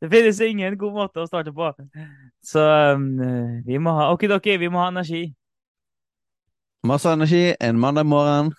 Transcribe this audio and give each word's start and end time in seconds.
Det 0.00 0.10
finnes 0.12 0.40
ingen 0.44 0.76
god 0.78 0.92
måte 0.92 1.22
å 1.22 1.28
starte 1.28 1.52
på. 1.56 1.70
Så 2.44 2.62
um, 2.94 3.06
vi 3.64 3.78
må 3.80 3.94
ha 3.96 4.10
Okidoki, 4.12 4.58
vi 4.60 4.68
må 4.72 4.82
ha 4.82 4.90
energi. 4.92 5.24
Masse 6.86 7.10
energi 7.10 7.54
en 7.60 7.80
mandag 7.80 8.06
morgen. 8.06 8.52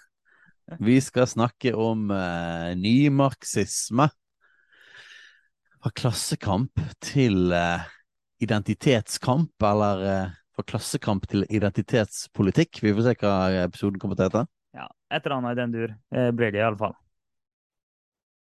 Vi 0.83 0.97
skal 1.01 1.29
snakke 1.29 1.71
om 1.77 2.09
uh, 2.11 2.73
nymarxisme. 2.75 4.09
Fra 5.77 5.93
klassekamp 5.95 6.81
til 7.05 7.53
uh, 7.53 7.85
identitetskamp, 8.43 9.53
eller 9.63 10.03
uh, 10.03 10.35
fra 10.57 10.65
klassekamp 10.73 11.29
til 11.31 11.45
identitetspolitikk. 11.47 12.81
Vi 12.83 12.95
får 12.97 13.05
se 13.05 13.17
hva 13.21 13.35
episoden 13.63 14.01
kommer 14.01 14.17
til 14.17 14.27
å 14.27 14.31
hete. 14.31 14.47
Ja, 14.77 14.89
et 15.13 15.23
eller 15.23 15.37
annet 15.37 15.55
i 15.55 15.61
den 15.61 15.75
dur 15.77 15.93
Det 16.11 16.31
blir 16.37 16.51
det 16.53 16.65
iallfall. 16.65 16.97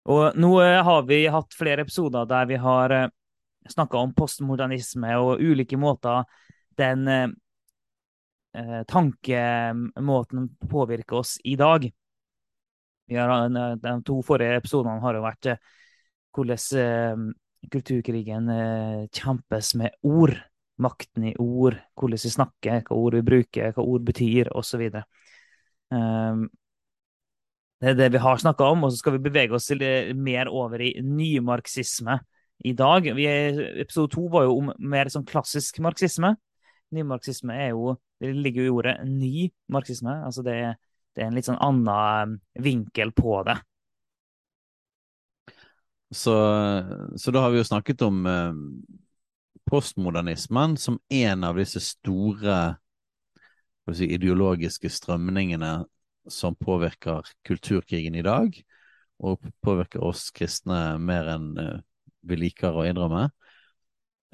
Og 0.06 0.38
nå 0.38 0.52
eh, 0.62 0.82
har 0.86 1.06
vi 1.10 1.24
hatt 1.34 1.56
flere 1.58 1.86
episoder 1.86 2.28
der 2.30 2.46
vi 2.50 2.60
har 2.62 2.94
eh, 2.94 3.12
snakka 3.72 3.98
om 3.98 4.14
postmodernisme 4.14 5.16
og 5.18 5.42
ulike 5.42 5.80
måter 5.82 6.28
den 6.78 7.08
eh, 7.10 7.30
eh, 8.60 8.82
tankemåten 8.92 10.50
påvirker 10.70 11.24
oss 11.24 11.38
i 11.44 11.56
dag. 11.58 11.88
Har, 13.10 13.50
de 13.78 13.92
to 14.06 14.20
forrige 14.26 14.58
episodene 14.58 15.02
har 15.04 15.18
jo 15.18 15.22
vært 15.22 15.48
hvordan 16.34 17.28
kulturkrigen 17.70 18.50
kjempes 19.14 19.76
med 19.78 19.94
ord. 20.02 20.34
Makten 20.82 21.28
i 21.30 21.36
ord, 21.40 21.78
hvordan 21.96 22.20
vi 22.26 22.32
snakker, 22.34 22.82
hva 22.88 22.98
ord 22.98 23.16
vi 23.16 23.22
bruker, 23.30 23.76
hva 23.78 23.86
ord 23.86 24.08
betyr, 24.10 24.50
osv. 24.58 24.82
Um, 25.94 26.42
det 27.86 27.92
er 27.92 27.98
det 28.00 28.16
vi 28.16 28.24
har 28.24 28.40
snakka 28.42 28.66
om, 28.74 28.86
og 28.88 28.94
så 28.94 28.98
skal 28.98 29.14
vi 29.18 29.26
bevege 29.28 29.54
oss 29.54 29.70
mer 30.18 30.50
over 30.50 30.82
i 30.82 30.96
nymarxisme 31.06 32.18
i 32.66 32.74
dag. 32.74 33.06
Er, 33.06 33.60
episode 33.84 34.10
to 34.16 34.26
var 34.32 34.48
jo 34.48 34.56
om 34.58 34.72
mer 34.80 35.12
sånn 35.14 35.28
klassisk 35.28 35.78
marxisme. 35.86 36.34
Nymarxisme 36.96 37.54
er 37.54 37.70
jo 37.76 37.96
Det 38.16 38.30
ligger 38.32 38.64
jo 38.64 38.66
i 38.66 38.76
ordet 38.80 38.94
ny 39.04 39.50
marxisme. 39.68 40.14
Altså 40.24 40.42
det, 40.42 40.56
det 41.14 41.22
er 41.22 41.28
en 41.28 41.36
litt 41.36 41.50
sånn 41.50 41.60
annen 41.60 42.38
vinkel 42.64 43.12
på 43.12 43.42
det. 43.44 43.58
Så, 46.16 46.36
så 47.20 47.34
da 47.36 47.42
har 47.44 47.52
vi 47.52 47.60
jo 47.60 47.68
snakket 47.68 48.06
om 48.08 48.22
eh, 48.30 48.56
postmodernismen 49.68 50.78
som 50.80 50.96
en 51.12 51.44
av 51.44 51.60
disse 51.60 51.82
store 51.84 52.78
si, 53.92 54.08
ideologiske 54.08 54.88
strømningene 54.88 55.74
som 56.32 56.56
påvirker 56.56 57.28
kulturkrigen 57.48 58.16
i 58.16 58.24
dag, 58.26 58.56
og 59.24 59.44
påvirker 59.64 60.04
oss 60.04 60.30
kristne 60.36 60.98
mer 61.00 61.30
enn 61.36 61.52
uh, 61.60 61.82
vi 62.26 62.40
liker 62.40 62.76
å 62.76 62.86
innrømme. 62.88 63.28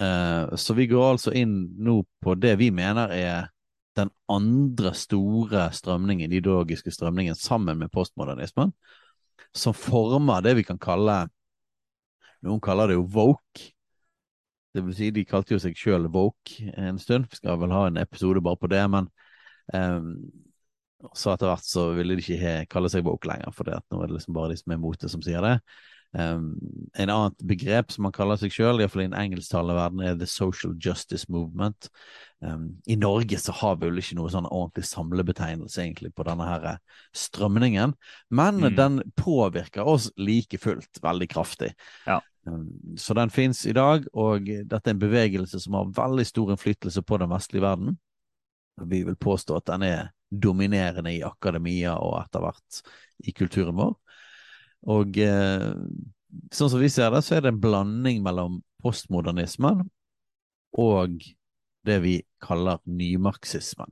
Uh, 0.02 0.56
så 0.58 0.74
vi 0.78 0.88
går 0.90 1.10
altså 1.14 1.34
inn 1.38 1.56
nå 1.78 2.02
på 2.24 2.36
det 2.40 2.56
vi 2.62 2.72
mener 2.74 3.14
er 3.14 3.52
den 4.00 4.10
andre 4.32 4.94
store 4.96 5.68
strømningen, 5.76 6.32
ideologiske 6.32 6.94
strømningen, 6.96 7.36
sammen 7.36 7.78
med 7.78 7.92
postmodernismen, 7.92 8.72
som 9.54 9.76
former 9.76 10.44
det 10.46 10.56
vi 10.62 10.68
kan 10.68 10.80
kalle 10.82 11.26
Noen 12.42 12.58
kaller 12.58 12.90
det 12.90 12.96
jo 12.96 13.04
woke. 13.14 13.68
Det 14.74 14.82
vil 14.82 14.96
si, 14.98 15.12
de 15.14 15.22
kalte 15.30 15.54
jo 15.54 15.60
seg 15.62 15.76
sjøl 15.78 16.08
woke 16.10 16.72
en 16.74 16.98
stund. 16.98 17.28
Vi 17.30 17.38
skal 17.38 17.60
vel 17.62 17.74
ha 17.76 17.84
en 17.86 18.00
episode 18.02 18.42
bare 18.42 18.58
på 18.58 18.70
det, 18.72 18.82
men 18.90 19.10
um, 19.76 20.16
så 21.18 21.34
etter 21.34 21.50
hvert 21.50 21.66
så 21.68 21.88
ville 21.98 22.18
de 22.18 22.24
ikke 22.24 22.68
kalle 22.72 22.92
seg 22.92 23.06
woke 23.08 23.30
lenger, 23.30 23.54
for 23.56 23.70
nå 23.70 24.02
er 24.02 24.12
det 24.12 24.20
liksom 24.20 24.38
bare 24.38 24.54
de 24.54 24.60
som 24.62 24.76
er 24.76 24.82
mot 24.82 25.02
det, 25.02 25.10
som 25.12 25.24
sier 25.26 25.44
det. 25.46 25.56
Um, 26.12 26.58
en 27.00 27.10
annet 27.10 27.38
begrep 27.48 27.94
som 27.94 28.04
man 28.04 28.12
kaller 28.12 28.36
seg 28.36 28.52
sjøl, 28.52 28.82
iallfall 28.82 29.06
i 29.06 29.08
den 29.08 29.16
engelsktalende 29.16 29.78
verden, 29.78 30.02
er 30.04 30.18
the 30.20 30.28
social 30.28 30.74
justice 30.76 31.32
movement. 31.32 31.88
Um, 32.44 32.82
I 32.84 32.98
Norge 33.00 33.40
så 33.40 33.56
har 33.56 33.78
vi 33.80 33.88
vel 33.88 34.02
ikke 34.02 34.18
noe 34.20 34.32
sånn 34.34 34.50
ordentlig 34.50 34.90
samlebetegnelse 34.90 35.86
egentlig 35.86 36.12
på 36.18 36.26
denne 36.28 36.50
her 36.50 36.68
strømningen, 37.16 37.96
men 38.28 38.60
mm. 38.60 38.76
den 38.76 39.00
påvirker 39.16 39.88
oss 39.88 40.10
like 40.20 40.60
fullt 40.60 41.00
veldig 41.04 41.32
kraftig. 41.32 41.72
Ja. 42.10 42.20
Um, 42.44 42.98
så 43.00 43.16
den 43.16 43.32
fins 43.32 43.64
i 43.70 43.76
dag, 43.78 44.04
og 44.12 44.50
dette 44.50 44.84
er 44.84 44.98
en 44.98 45.06
bevegelse 45.06 45.64
som 45.64 45.80
har 45.80 45.94
veldig 45.96 46.28
stor 46.28 46.52
innflytelse 46.52 47.06
på 47.08 47.24
den 47.24 47.32
vestlige 47.32 47.64
verden. 47.64 47.96
Vi 48.84 49.06
vil 49.08 49.16
påstå 49.16 49.62
at 49.62 49.72
den 49.72 49.88
er 49.88 50.10
dominerende 50.32 51.14
i 51.14 51.24
akademia 51.28 51.98
og 52.00 52.18
etter 52.22 52.44
hvert 52.46 52.82
i 53.28 53.34
kulturen 53.36 53.78
vår. 53.78 53.94
Og 54.92 55.20
eh, 55.22 55.70
sånn 56.56 56.72
som 56.72 56.82
vi 56.82 56.90
ser 56.90 57.12
det, 57.14 57.22
så 57.26 57.38
er 57.38 57.46
det 57.46 57.54
en 57.54 57.62
blanding 57.62 58.24
mellom 58.26 58.62
postmodernismen 58.82 59.84
og 60.82 61.22
det 61.86 61.98
vi 62.04 62.16
kaller 62.42 62.80
nymarxismen. 62.88 63.92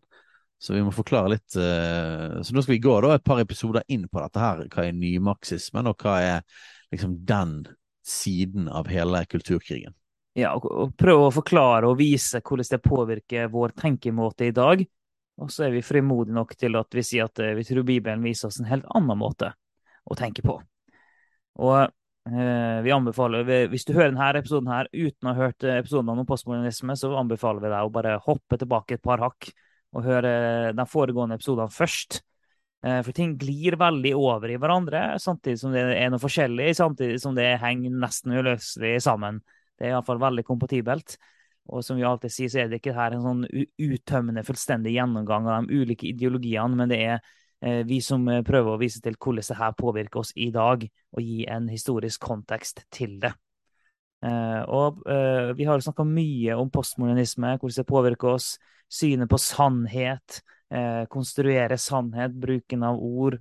Så 0.60 0.76
vi 0.76 0.82
må 0.84 0.92
forklare 0.92 1.32
litt 1.32 1.56
eh, 1.56 2.42
Så 2.44 2.52
nå 2.52 2.60
skal 2.60 2.74
vi 2.74 2.82
gå 2.84 2.98
da 3.00 3.14
et 3.16 3.24
par 3.24 3.40
episoder 3.40 3.86
inn 3.88 4.10
på 4.12 4.20
dette 4.20 4.42
her. 4.44 4.66
Hva 4.68 4.90
er 4.90 4.98
nymarxismen, 4.98 5.88
og 5.88 6.04
hva 6.04 6.18
er 6.20 6.66
liksom 6.92 7.16
den 7.28 7.62
siden 8.06 8.68
av 8.68 8.90
hele 8.92 9.24
kulturkrigen? 9.32 9.96
Ja, 10.38 10.52
og, 10.56 10.94
prøve 11.00 11.30
å 11.30 11.34
forklare 11.34 11.90
og 11.90 11.98
vise 12.00 12.42
hvordan 12.44 12.74
det 12.74 12.82
påvirker 12.84 13.52
vår 13.54 13.74
tenkemåte 13.80 14.50
i 14.50 14.56
dag. 14.56 14.84
Og 15.40 15.52
så 15.54 15.68
er 15.68 15.74
vi 15.76 15.86
frimodige 15.86 16.36
nok 16.36 16.56
til 16.60 16.76
at 16.80 16.96
vi 16.96 17.04
sier 17.06 17.30
at 17.30 17.40
vi 17.56 17.64
tror 17.68 17.86
Bibelen 17.88 18.26
viser 18.26 18.50
oss 18.50 18.60
en 18.60 18.68
helt 18.70 18.88
annen 18.96 19.20
måte 19.20 19.54
å 20.10 20.18
tenke 20.20 20.44
på. 20.44 20.58
Og 21.60 21.78
eh, 21.80 22.80
vi 22.84 22.94
anbefaler, 22.96 23.48
hvis 23.72 23.88
du 23.88 23.94
hører 23.96 24.12
denne 24.12 24.30
episoden 24.40 24.72
her 24.72 24.90
uten 24.92 25.30
å 25.30 25.34
ha 25.34 25.48
hørt 25.48 25.68
episoden 25.80 26.12
om 26.14 26.26
postmodernisme, 26.28 26.96
så 27.00 27.14
anbefaler 27.20 27.64
vi 27.64 27.72
deg 27.72 27.88
å 27.88 27.94
bare 27.94 28.18
hoppe 28.26 28.60
tilbake 28.60 28.98
et 28.98 29.06
par 29.06 29.24
hakk 29.24 29.52
og 29.96 30.06
høre 30.06 30.34
de 30.76 30.86
foregående 30.90 31.40
episodene 31.40 31.74
først. 31.74 32.22
Eh, 32.86 33.02
for 33.04 33.16
ting 33.16 33.36
glir 33.40 33.76
veldig 33.80 34.14
over 34.16 34.52
i 34.52 34.60
hverandre, 34.60 35.04
samtidig 35.20 35.60
som 35.60 35.74
det 35.76 35.84
er 35.98 36.12
noe 36.12 36.22
forskjellig, 36.22 36.72
samtidig 36.78 37.20
som 37.24 37.36
det 37.36 37.50
henger 37.64 37.96
nesten 37.96 38.38
uløselig 38.38 38.96
sammen. 39.04 39.42
Det 39.76 39.88
er 39.88 39.96
iallfall 39.96 40.22
veldig 40.22 40.46
kompatibelt. 40.48 41.18
Og 41.70 41.84
som 41.86 42.00
vi 42.00 42.06
alltid 42.08 42.34
sier, 42.34 42.50
så 42.50 42.64
er 42.64 42.70
det 42.70 42.80
ikke 42.80 42.96
her 42.98 43.14
en 43.14 43.26
sånn 43.26 43.44
uttømmende, 43.46 44.46
fullstendig 44.48 44.96
gjennomgang 44.96 45.50
av 45.50 45.68
de 45.68 45.84
ulike 45.84 46.08
ideologiene, 46.10 46.78
men 46.80 46.90
det 46.90 46.98
er 47.06 47.20
eh, 47.62 47.84
vi 47.88 48.00
som 48.02 48.26
eh, 48.32 48.42
prøver 48.46 48.74
å 48.74 48.82
vise 48.82 49.02
til 49.06 49.18
hvordan 49.20 49.46
det 49.46 49.60
her 49.60 49.76
påvirker 49.78 50.24
oss 50.24 50.34
i 50.34 50.50
dag, 50.56 50.88
og 51.14 51.22
gi 51.22 51.44
en 51.52 51.70
historisk 51.70 52.26
kontekst 52.26 52.84
til 52.96 53.20
det. 53.22 53.36
Eh, 54.26 54.62
og 54.66 55.04
vi 55.56 55.68
har 55.70 55.80
snakka 55.86 56.04
mye 56.08 56.58
om 56.60 56.72
postmodernisme, 56.74 57.54
hvordan 57.60 57.78
det 57.78 57.88
påvirker 57.94 58.34
oss, 58.34 58.52
synet 58.90 59.30
på 59.30 59.38
sannhet, 59.38 60.42
konstruere 61.10 61.78
sannhet, 61.82 62.34
bruken 62.38 62.84
av 62.86 62.98
ord. 63.02 63.40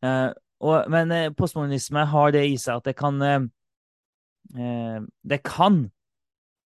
Men 0.00 1.14
postmodernisme 1.38 2.02
har 2.10 2.34
det 2.36 2.42
i 2.50 2.58
seg 2.60 2.80
at 2.80 2.90
det 2.90 2.94
kan 2.98 3.16
Det 5.24 5.38
kan 5.46 5.78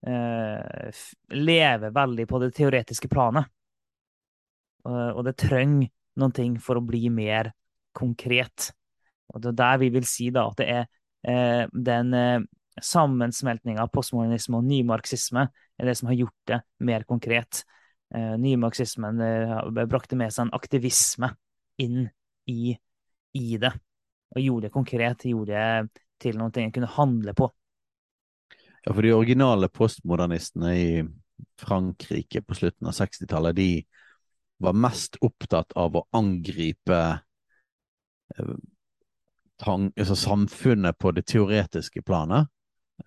eh, 0.07 1.01
lever 1.37 1.95
veldig 1.95 2.27
på 2.29 2.43
det 2.43 2.53
teoretiske 2.57 3.11
planet. 3.13 3.49
Og, 4.89 5.19
og 5.19 5.25
det 5.27 5.37
trenger 5.41 5.91
noen 6.21 6.37
ting 6.37 6.57
for 6.63 6.81
å 6.81 6.85
bli 6.85 7.09
mer 7.13 7.53
konkret. 7.97 8.71
Og 9.31 9.43
det 9.43 9.53
er 9.53 9.61
der 9.61 9.83
vi 9.83 9.91
vil 9.95 10.07
si 10.09 10.31
da 10.35 10.47
at 10.51 10.61
det 10.61 10.69
er 10.73 10.87
eh, 11.29 11.67
den 11.73 12.15
eh, 12.17 12.47
sammensmeltninga 12.81 13.85
av 13.85 13.93
postmodernisme 13.93 14.59
og 14.59 14.67
nymarxisme 14.69 15.45
er 15.81 15.89
det 15.89 15.97
som 15.99 16.11
har 16.11 16.19
gjort 16.19 16.51
det 16.51 16.61
mer 16.87 17.05
konkret. 17.09 17.65
Eh, 18.15 18.35
nymarxismen 18.41 19.21
eh, 19.25 19.57
brakte 19.87 20.19
med 20.19 20.33
seg 20.35 20.49
en 20.49 20.57
aktivisme 20.57 21.33
inn 21.81 22.05
i, 22.51 22.75
i 23.37 23.61
det. 23.61 23.73
Og 24.35 24.45
gjorde 24.45 24.69
det 24.69 24.75
konkret, 24.75 25.27
gjorde 25.27 25.55
det 25.55 26.03
til 26.21 26.37
noe 26.39 26.53
en 26.61 26.75
kunne 26.75 26.91
handle 26.97 27.35
på. 27.37 27.49
Ja, 28.85 28.95
for 28.95 29.03
de 29.03 29.13
originale 29.13 29.69
postmodernistene 29.69 30.75
i 30.77 31.05
Frankrike 31.61 32.43
på 32.43 32.55
slutten 32.55 32.89
av 32.89 32.93
60-tallet, 32.97 33.57
de 33.57 33.85
var 34.61 34.77
mest 34.77 35.17
opptatt 35.25 35.73
av 35.77 35.97
å 35.97 36.07
angripe 36.17 37.01
eh, 38.39 38.55
tang, 39.61 39.91
altså 39.97 40.17
samfunnet 40.17 40.99
på 40.99 41.13
det 41.17 41.27
teoretiske 41.31 42.03
planet. 42.03 42.49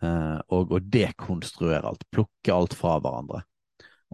eh, 0.02 0.40
og 0.50 0.72
å 0.74 0.80
dekonstruere 0.82 1.86
alt, 1.86 2.06
plukke 2.12 2.54
alt 2.54 2.74
fra 2.74 2.96
hverandre. 3.00 3.44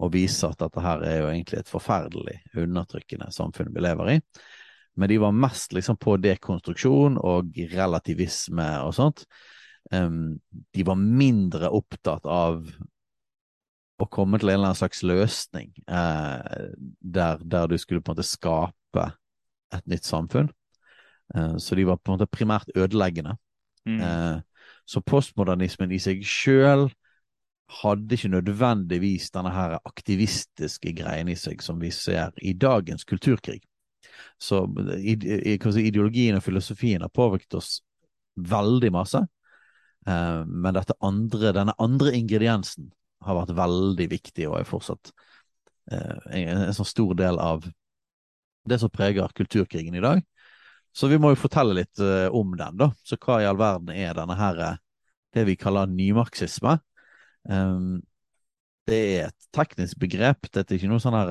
Og 0.00 0.12
vise 0.12 0.48
at 0.48 0.60
dette 0.60 0.82
her 0.84 1.04
er 1.04 1.18
jo 1.22 1.30
egentlig 1.30 1.60
et 1.60 1.70
forferdelig 1.72 2.36
undertrykkende 2.60 3.30
samfunn 3.32 3.72
vi 3.74 3.84
lever 3.84 4.10
i. 4.14 4.18
Men 5.00 5.08
de 5.08 5.18
var 5.22 5.32
mest 5.32 5.72
liksom 5.72 5.96
på 6.00 6.16
dekonstruksjon 6.20 7.16
og 7.16 7.56
relativisme 7.72 8.68
og 8.84 8.92
sånt. 8.96 9.24
De 9.90 10.84
var 10.86 10.98
mindre 11.00 11.70
opptatt 11.74 12.26
av 12.28 12.66
å 14.00 14.08
komme 14.08 14.40
til 14.40 14.50
en 14.50 14.58
eller 14.58 14.70
annen 14.70 14.78
slags 14.78 15.02
løsning 15.06 15.72
eh, 15.84 16.70
der, 17.00 17.42
der, 17.42 17.68
du 17.68 17.76
skulle 17.78 18.02
på 18.02 18.12
en 18.12 18.16
måte 18.18 18.28
skape 18.28 19.06
et 19.74 19.86
nytt 19.90 20.08
samfunn. 20.08 20.50
Eh, 21.34 21.56
så 21.60 21.78
de 21.78 21.86
var 21.88 22.00
på 22.00 22.10
en 22.10 22.18
måte 22.18 22.30
primært 22.30 22.72
ødeleggende. 22.74 23.36
Mm. 23.88 24.00
Eh, 24.00 24.70
så 24.88 25.02
postmodernismen 25.04 25.92
i 25.94 26.00
seg 26.02 26.24
sjøl 26.26 26.88
hadde 27.80 28.16
ikke 28.16 28.32
nødvendigvis 28.32 29.28
denne 29.34 29.52
her 29.54 29.76
aktivistiske 29.78 30.94
greien 30.98 31.28
i 31.30 31.36
seg 31.38 31.62
som 31.62 31.78
vi 31.82 31.92
ser 31.94 32.34
i 32.42 32.56
dagens 32.58 33.06
kulturkrig. 33.06 33.60
Så 34.40 34.64
ideologien 34.98 36.38
og 36.38 36.42
filosofien 36.42 37.04
har 37.04 37.12
påvirket 37.14 37.54
oss 37.60 37.76
veldig 38.34 38.90
masse. 38.94 39.20
Eh, 40.06 40.44
men 40.46 40.80
andre, 41.00 41.52
denne 41.52 41.74
andre 41.78 42.14
ingrediensen 42.16 42.90
har 43.24 43.36
vært 43.36 43.56
veldig 43.56 44.08
viktig 44.10 44.48
og 44.48 44.60
er 44.60 44.68
fortsatt 44.68 45.12
eh, 45.92 46.16
en, 46.40 46.66
en 46.68 46.76
sånn 46.76 46.88
stor 46.88 47.14
del 47.18 47.40
av 47.40 47.66
det 48.68 48.78
som 48.80 48.92
preger 48.92 49.32
kulturkrigen 49.36 49.96
i 49.96 50.04
dag. 50.04 50.22
Så 50.92 51.08
vi 51.10 51.20
må 51.22 51.32
jo 51.32 51.38
fortelle 51.38 51.76
litt 51.76 52.00
uh, 52.02 52.26
om 52.34 52.50
den, 52.58 52.74
da. 52.80 52.88
Så 53.06 53.14
hva 53.22 53.36
i 53.38 53.46
all 53.46 53.58
verden 53.60 53.92
er 53.94 54.16
denne 54.18 54.34
her, 54.36 54.56
eh, 54.66 54.80
det 55.36 55.44
vi 55.46 55.54
kaller 55.58 55.90
nymarxisme? 55.90 56.80
Det 58.90 58.96
er 58.98 59.28
et 59.28 59.46
teknisk 59.54 60.00
begrep. 60.02 60.48
Dette 60.50 60.74
er 60.74 60.80
ikke 60.80 60.90
noe 60.90 61.00
sånn 61.00 61.14
her 61.14 61.30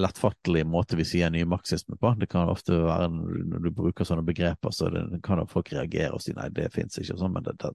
lettfattelig 0.00 0.64
måte 0.66 0.96
vi 0.96 1.04
sier 1.04 1.30
nymarxisme 1.30 1.96
på. 2.00 2.14
Det 2.20 2.28
kan 2.32 2.48
ofte 2.48 2.78
være 2.84 3.08
når 3.12 3.64
du 3.66 3.70
bruker 3.76 4.08
sånne 4.08 4.24
begreper, 4.26 4.72
så 4.72 4.88
det, 4.92 5.04
kan 5.24 5.42
folk 5.48 5.72
reagere 5.72 6.14
og 6.16 6.22
si 6.24 6.34
nei, 6.36 6.48
det 6.54 6.70
fins 6.72 6.98
ikke 7.00 7.18
sånn, 7.20 7.34
men 7.34 7.44
det, 7.46 7.56
det, 7.60 7.72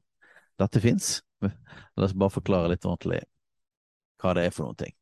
dette 0.62 0.82
fins. 0.84 1.18
La 1.98 2.08
oss 2.08 2.16
bare 2.18 2.34
forklare 2.34 2.74
litt 2.74 2.88
ordentlig 2.88 3.22
hva 4.22 4.34
det 4.34 4.48
er 4.48 4.56
for 4.56 4.66
noen 4.66 4.80
ting. 4.80 4.96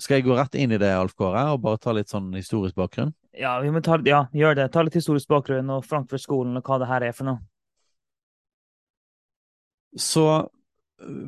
Skal 0.00 0.16
jeg 0.16 0.30
gå 0.30 0.36
rett 0.36 0.54
inn 0.56 0.72
i 0.72 0.78
det, 0.80 0.94
Alf 0.96 1.12
Kåre, 1.18 1.42
og 1.52 1.60
bare 1.60 1.80
ta 1.80 1.92
litt 1.92 2.08
sånn 2.08 2.30
historisk 2.32 2.78
bakgrunn? 2.78 3.12
Ja, 3.36 3.58
vi 3.60 3.68
må 3.72 3.82
ta, 3.84 3.98
ja, 4.08 4.22
gjør 4.32 4.56
det. 4.56 4.70
Ta 4.72 4.80
litt 4.86 4.96
historisk 4.96 5.28
bakgrunn 5.28 5.68
og 5.74 5.84
Frankfurt-skolen 5.84 6.56
og 6.56 6.64
hva 6.64 6.78
det 6.80 6.88
her 6.88 7.04
er 7.04 7.12
for 7.16 7.28
noe. 7.28 7.42
Så 10.00 10.24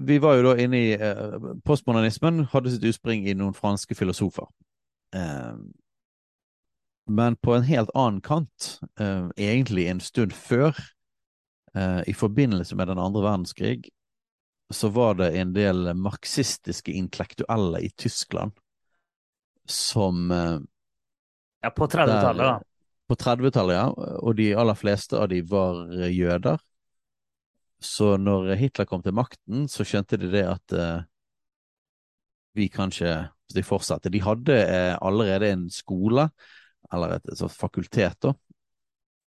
vi 0.09 0.17
var 0.23 0.39
jo 0.39 0.47
da 0.47 0.57
inne 0.63 0.81
i 0.81 0.91
eh, 0.95 1.37
Postmodernismen 1.67 2.47
hadde 2.53 2.73
sitt 2.73 2.85
utspring 2.89 3.27
i 3.29 3.37
noen 3.37 3.53
franske 3.57 3.97
filosofer. 3.99 4.49
Eh, 5.15 5.55
men 7.07 7.37
på 7.37 7.55
en 7.55 7.63
helt 7.63 7.91
annen 7.95 8.21
kant, 8.21 8.81
eh, 9.01 9.29
egentlig 9.37 9.89
en 9.91 10.01
stund 10.01 10.33
før, 10.33 10.77
eh, 11.75 12.03
i 12.07 12.15
forbindelse 12.15 12.77
med 12.77 12.89
den 12.89 12.99
andre 12.99 13.23
verdenskrig, 13.23 13.91
så 14.73 14.89
var 14.89 15.15
det 15.15 15.33
en 15.37 15.53
del 15.53 15.95
marxistiske 15.95 16.93
intellektuelle 16.93 17.83
i 17.83 17.91
Tyskland 17.97 18.53
som 19.69 20.31
eh, 20.31 20.59
Ja, 21.63 21.71
på 21.71 21.87
30-tallet, 21.87 22.47
da. 22.47 22.61
På 23.09 23.15
30-tallet, 23.15 23.77
ja. 23.77 23.89
Og 24.23 24.37
de 24.37 24.53
aller 24.55 24.75
fleste 24.75 25.19
av 25.19 25.29
de 25.29 25.43
var 25.47 25.85
eh, 25.93 26.11
jøder. 26.11 26.59
Så 27.83 28.17
når 28.17 28.55
Hitler 28.59 28.87
kom 28.87 29.03
til 29.03 29.15
makten, 29.15 29.67
så 29.69 29.85
skjønte 29.85 30.17
de 30.17 30.31
det 30.31 30.47
at 30.47 30.75
vi 32.57 32.69
kanskje 32.73 33.15
de 33.53 33.63
fortsatte 33.65 34.09
De 34.13 34.21
hadde 34.25 34.57
eh, 34.57 34.95
allerede 35.05 35.51
en 35.53 35.67
skole, 35.73 36.29
eller 36.93 37.17
et, 37.19 37.33
et 37.33 37.57
fakultet, 37.57 38.17
da. 38.25 38.33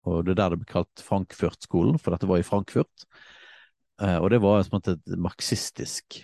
Og 0.08 0.26
det 0.26 0.34
er 0.34 0.42
der 0.42 0.54
det 0.54 0.62
ble 0.64 0.70
kalt 0.70 1.04
Frankfurt-skolen, 1.04 2.00
for 2.00 2.16
dette 2.16 2.28
var 2.28 2.42
i 2.42 2.46
Frankfurt. 2.48 3.08
Eh, 4.02 4.18
og 4.20 4.30
det 4.34 4.42
var 4.44 4.64
måte 4.74 4.98
et 4.98 5.18
marxistisk 5.20 6.24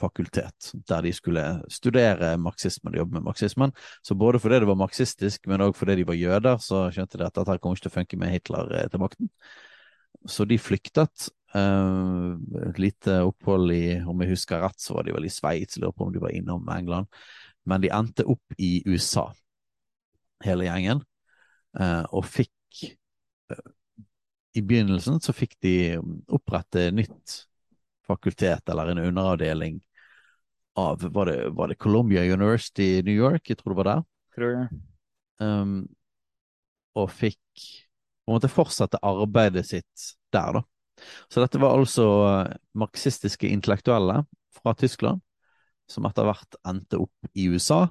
fakultet, 0.00 0.70
der 0.88 1.04
de 1.04 1.12
skulle 1.12 1.42
studere 1.72 2.36
marxismen 2.40 2.94
og 2.94 3.02
jobbe 3.02 3.18
med 3.18 3.26
marxismen. 3.26 3.74
Så 4.02 4.16
både 4.18 4.40
fordi 4.40 4.62
det 4.62 4.70
var 4.70 4.80
marxistisk, 4.80 5.46
men 5.50 5.64
òg 5.64 5.76
fordi 5.76 6.00
de 6.00 6.08
var 6.08 6.18
jøder, 6.18 6.56
så 6.62 6.86
skjønte 6.94 7.20
de 7.20 7.28
at 7.28 7.36
dette 7.36 7.58
kommer 7.60 7.76
ikke 7.76 7.88
til 7.88 7.92
å 7.92 7.98
funke 7.98 8.20
med 8.20 8.32
Hitler 8.32 8.72
eh, 8.78 8.88
til 8.92 9.02
makten. 9.02 9.32
Så 10.28 10.46
de 10.48 10.58
flyktet. 10.60 11.28
Uh, 11.52 12.38
et 12.70 12.78
lite 12.80 13.18
opphold 13.26 13.74
i, 13.74 13.84
om 14.08 14.22
jeg 14.24 14.32
husker 14.32 14.62
rett, 14.64 14.80
så 14.80 14.96
var 14.96 15.04
de 15.04 15.12
vel 15.12 15.28
i 15.28 15.32
Sveits, 15.32 15.76
lurer 15.80 15.92
på 15.96 16.06
om 16.06 16.14
de 16.14 16.22
var 16.22 16.32
innom 16.32 16.68
England. 16.72 17.10
Men 17.68 17.82
de 17.84 17.92
endte 17.92 18.24
opp 18.24 18.56
i 18.56 18.80
USA, 18.88 19.28
hele 20.46 20.66
gjengen, 20.66 21.04
uh, 21.78 22.04
og 22.10 22.26
fikk 22.26 22.82
uh, 23.52 23.70
I 24.56 24.64
begynnelsen 24.64 25.20
så 25.22 25.34
fikk 25.36 25.58
de 25.64 25.74
opprette 26.32 26.88
nytt 26.92 27.42
fakultet 28.08 28.68
eller 28.68 28.92
en 28.92 29.04
underavdeling 29.06 29.80
av 30.74 31.02
Var 31.04 31.26
det, 31.28 31.36
var 31.52 31.68
det 31.68 31.74
Columbia 31.74 32.24
University 32.24 32.82
i 32.98 33.02
New 33.04 33.14
York? 33.14 33.50
Jeg 33.50 33.58
tror 33.60 33.74
det 33.74 33.80
var 33.82 33.88
der. 33.90 34.04
Tror 34.32 34.52
jeg. 34.56 34.78
Um, 35.44 35.74
og 36.96 37.10
fikk 37.12 37.64
på 38.22 38.30
en 38.30 38.38
måte 38.38 38.48
fortsette 38.48 39.00
arbeidet 39.04 39.66
sitt 39.68 40.06
der, 40.32 40.56
da. 40.56 40.62
Så 41.32 41.42
dette 41.42 41.60
var 41.62 41.76
altså 41.76 42.06
marxistiske 42.78 43.48
intellektuelle 43.48 44.22
fra 44.56 44.74
Tyskland 44.78 45.22
som 45.90 46.06
etter 46.08 46.26
hvert 46.26 46.56
endte 46.68 47.00
opp 47.02 47.32
i 47.36 47.48
USA. 47.52 47.86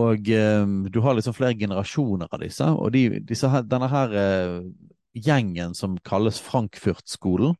Og 0.00 0.30
eh, 0.30 0.66
du 0.92 1.00
har 1.02 1.16
liksom 1.16 1.34
flere 1.34 1.58
generasjoner 1.58 2.30
av 2.30 2.42
disse, 2.44 2.66
og 2.70 2.92
de, 2.94 3.20
disse 3.26 3.50
denne 3.66 3.90
her 3.90 4.14
eh, 4.16 4.60
gjengen 5.18 5.74
som 5.74 5.98
kalles 6.06 6.38
Frankfurt-skolen, 6.44 7.56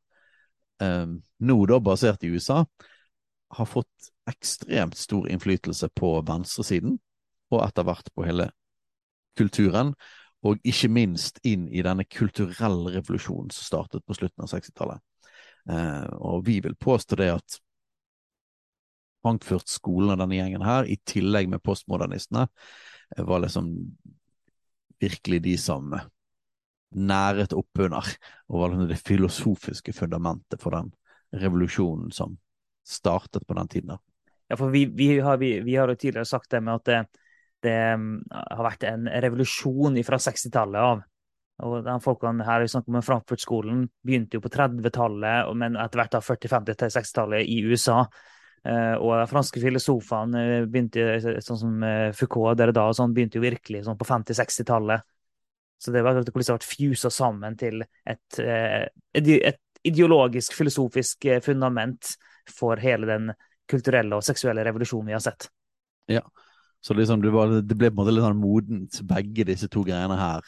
eh, 0.82 1.10
nå 1.50 1.58
da 1.66 1.80
basert 1.82 2.24
i 2.24 2.30
USA, 2.30 2.62
har 3.50 3.66
fått 3.66 4.10
ekstremt 4.30 4.94
stor 4.98 5.26
innflytelse 5.26 5.90
på 5.98 6.14
venstresiden, 6.26 7.00
og 7.50 7.64
etter 7.64 7.86
hvert 7.88 8.12
på 8.14 8.26
hele 8.28 8.52
kulturen, 9.38 9.96
og 10.46 10.60
ikke 10.64 10.88
minst 10.92 11.40
inn 11.44 11.66
i 11.68 11.82
denne 11.84 12.06
kulturelle 12.08 12.94
revolusjonen 12.96 13.50
som 13.52 13.66
startet 13.66 14.04
på 14.06 14.16
slutten 14.16 14.44
av 14.44 14.52
60-tallet. 14.52 15.02
Uh, 15.68 16.06
og 16.16 16.46
vi 16.46 16.60
vil 16.64 16.78
påstå 16.80 17.18
det 17.20 17.28
at 17.34 17.58
Frankfurt-skolen 19.20 20.14
og 20.14 20.22
denne 20.22 20.38
gjengen 20.38 20.64
her, 20.64 20.88
i 20.88 20.96
tillegg 21.04 21.50
med 21.52 21.60
postmodernistene, 21.64 22.46
var 23.18 23.42
liksom 23.44 23.68
virkelig 25.00 25.42
de 25.44 25.56
som 25.60 25.92
næret 26.90 27.52
oppunder, 27.52 28.06
og 28.48 28.62
var 28.62 28.72
liksom 28.72 28.88
det 28.90 29.00
filosofiske 29.06 29.92
fundamentet 29.92 30.62
for 30.62 30.74
den 30.74 30.90
revolusjonen 31.36 32.10
som 32.12 32.38
startet 32.86 33.46
på 33.46 33.54
den 33.54 33.68
tiden. 33.68 33.98
Ja, 34.48 34.56
for 34.56 34.72
vi, 34.72 34.86
vi, 34.86 35.18
har, 35.20 35.36
vi, 35.38 35.60
vi, 35.60 35.76
har, 35.76 35.88
jo 35.88 35.94
tidligere 35.94 36.26
sagt 36.26 36.50
det 36.50 36.62
med 36.64 36.80
at 36.80 36.88
det, 37.64 37.76
mm, 38.00 38.10
har 38.32 38.66
vært 38.66 38.86
en 38.88 39.06
revolusjon 39.24 39.98
fra 40.06 40.18
60-tallet 40.20 40.80
av. 40.80 41.06
Og 41.60 41.84
de 41.84 41.94
folkene 42.00 42.44
her 42.46 42.64
vi 42.64 42.70
om 42.80 43.00
Frankfurt-skolen 43.04 43.84
begynte 44.06 44.38
jo 44.38 44.44
på 44.44 44.52
30-tallet, 44.54 45.50
men 45.60 45.76
etter 45.76 46.00
hvert 46.00 46.14
da 46.14 46.22
40-, 46.24 46.52
50- 46.56 46.80
til 46.80 46.92
60-tallet 46.96 47.48
i 47.52 47.60
USA. 47.68 48.02
Uh, 48.60 48.96
og 49.00 49.14
de 49.16 49.28
franske 49.30 49.60
filosofene 49.62 50.40
eh, 50.44 50.66
begynte 50.68 51.38
sånn 51.40 51.60
som 51.62 51.84
Foucault 52.12 52.58
der 52.60 52.74
da, 52.76 52.90
sånn, 52.92 53.14
begynte 53.16 53.38
jo 53.38 53.44
virkelig 53.46 53.86
sånn 53.86 53.96
på 54.00 54.08
50-, 54.08 54.36
60-tallet. 54.36 55.06
Så 55.80 55.94
det 55.94 56.02
var 56.04 56.12
hvordan 56.12 56.28
det 56.28 56.34
ble 56.36 56.58
fusa 56.60 57.08
sammen 57.08 57.56
til 57.56 57.80
et, 57.80 58.40
et, 58.40 59.60
ideologisk, 59.82 60.54
filosofisk 60.56 61.24
eh, 61.24 61.40
fundament 61.44 62.14
for 62.50 62.80
hele 62.82 63.08
den 63.08 63.30
kulturelle 63.70 64.18
og 64.18 64.26
seksuelle 64.26 64.64
revolusjonen 64.66 65.10
vi 65.10 65.16
har 65.16 65.24
sett. 65.24 65.48
Ja, 66.10 66.24
så 66.80 66.96
liksom 66.96 67.22
det, 67.22 67.32
var, 67.34 67.52
det 67.60 67.76
ble 67.76 67.90
på 67.90 67.98
en 67.98 68.00
måte 68.00 68.14
litt 68.14 68.24
sånn 68.24 68.40
modent, 68.40 69.00
begge 69.08 69.44
disse 69.48 69.68
to 69.72 69.84
greiene 69.86 70.16
her. 70.16 70.46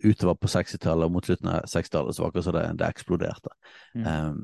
Utover 0.00 0.38
på 0.40 0.48
60-tallet 0.48 1.10
og 1.10 1.12
mot 1.12 1.26
slutten 1.26 1.50
av 1.52 1.66
60-tallet 1.68 2.16
så 2.16 2.22
var 2.24 2.30
det 2.30 2.32
akkurat 2.32 2.46
som 2.46 2.56
det, 2.56 2.64
det 2.80 2.88
eksploderte. 2.88 3.52
Mm. 3.98 4.06
Um, 4.06 4.38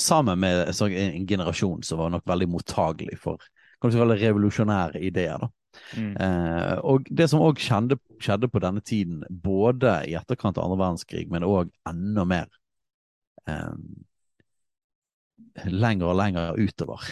sammen 0.00 0.40
med 0.40 0.72
en 0.72 1.26
generasjon 1.28 1.84
som 1.86 2.00
var 2.00 2.14
nok 2.14 2.24
veldig 2.26 2.48
mottagelig 2.50 3.18
for 3.22 3.42
kan 3.84 3.92
du 3.92 3.98
kalle 4.00 4.16
revolusjonære 4.16 5.02
ideer. 5.04 5.38
da. 5.38 5.50
Mm. 5.98 6.14
Uh, 6.16 6.76
og 6.88 7.08
det 7.10 7.28
som 7.30 7.42
òg 7.44 7.60
skjedde, 7.60 8.48
på 8.48 8.62
denne 8.62 8.80
tiden, 8.80 9.22
både 9.28 9.98
i 10.08 10.14
etterkant 10.16 10.58
av 10.58 10.64
andre 10.64 10.80
verdenskrig, 10.80 11.26
men 11.30 11.44
òg 11.44 11.72
enda 11.90 12.24
mer 12.24 12.48
um, 13.50 14.04
lenger 15.68 16.08
og 16.08 16.18
lenger 16.18 16.60
utover 16.62 17.04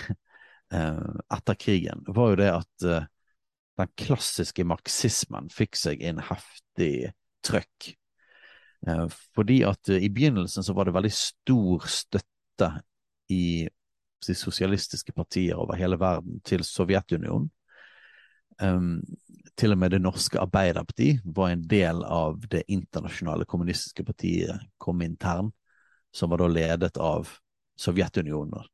uh, 0.72 1.18
etter 1.36 1.58
krigen, 1.60 2.06
var 2.08 2.32
jo 2.32 2.40
det 2.40 2.50
at 2.54 2.88
uh, 2.88 3.10
den 3.80 3.90
klassiske 3.98 4.64
marxismen 4.68 5.48
fikk 5.52 5.78
seg 5.80 6.02
en 6.04 6.20
heftig 6.28 7.12
trøkk. 7.46 7.92
Eh, 8.86 9.06
fordi 9.36 9.62
at 9.66 9.88
eh, 9.92 10.04
i 10.04 10.10
begynnelsen 10.12 10.66
så 10.66 10.74
var 10.76 10.88
det 10.88 10.96
veldig 10.96 11.14
stor 11.14 11.86
støtte 11.88 12.70
i 13.32 13.68
de 14.22 14.34
sosialistiske 14.38 15.14
partier 15.16 15.58
over 15.58 15.78
hele 15.78 15.98
verden 15.98 16.40
til 16.46 16.64
Sovjetunionen. 16.66 17.50
Um, 18.62 19.00
til 19.58 19.72
og 19.72 19.78
med 19.80 19.90
det 19.90 20.02
norske 20.04 20.38
Arbeiderparti 20.38 21.16
var 21.24 21.50
en 21.50 21.64
del 21.66 22.04
av 22.04 22.36
det 22.52 22.62
internasjonale 22.70 23.46
kommunistiske 23.48 24.04
partiet 24.04 24.60
Komintern, 24.78 25.48
som 26.14 26.30
var 26.30 26.44
da 26.44 26.50
ledet 26.52 27.00
av 27.00 27.32
Sovjetunionen 27.80 28.68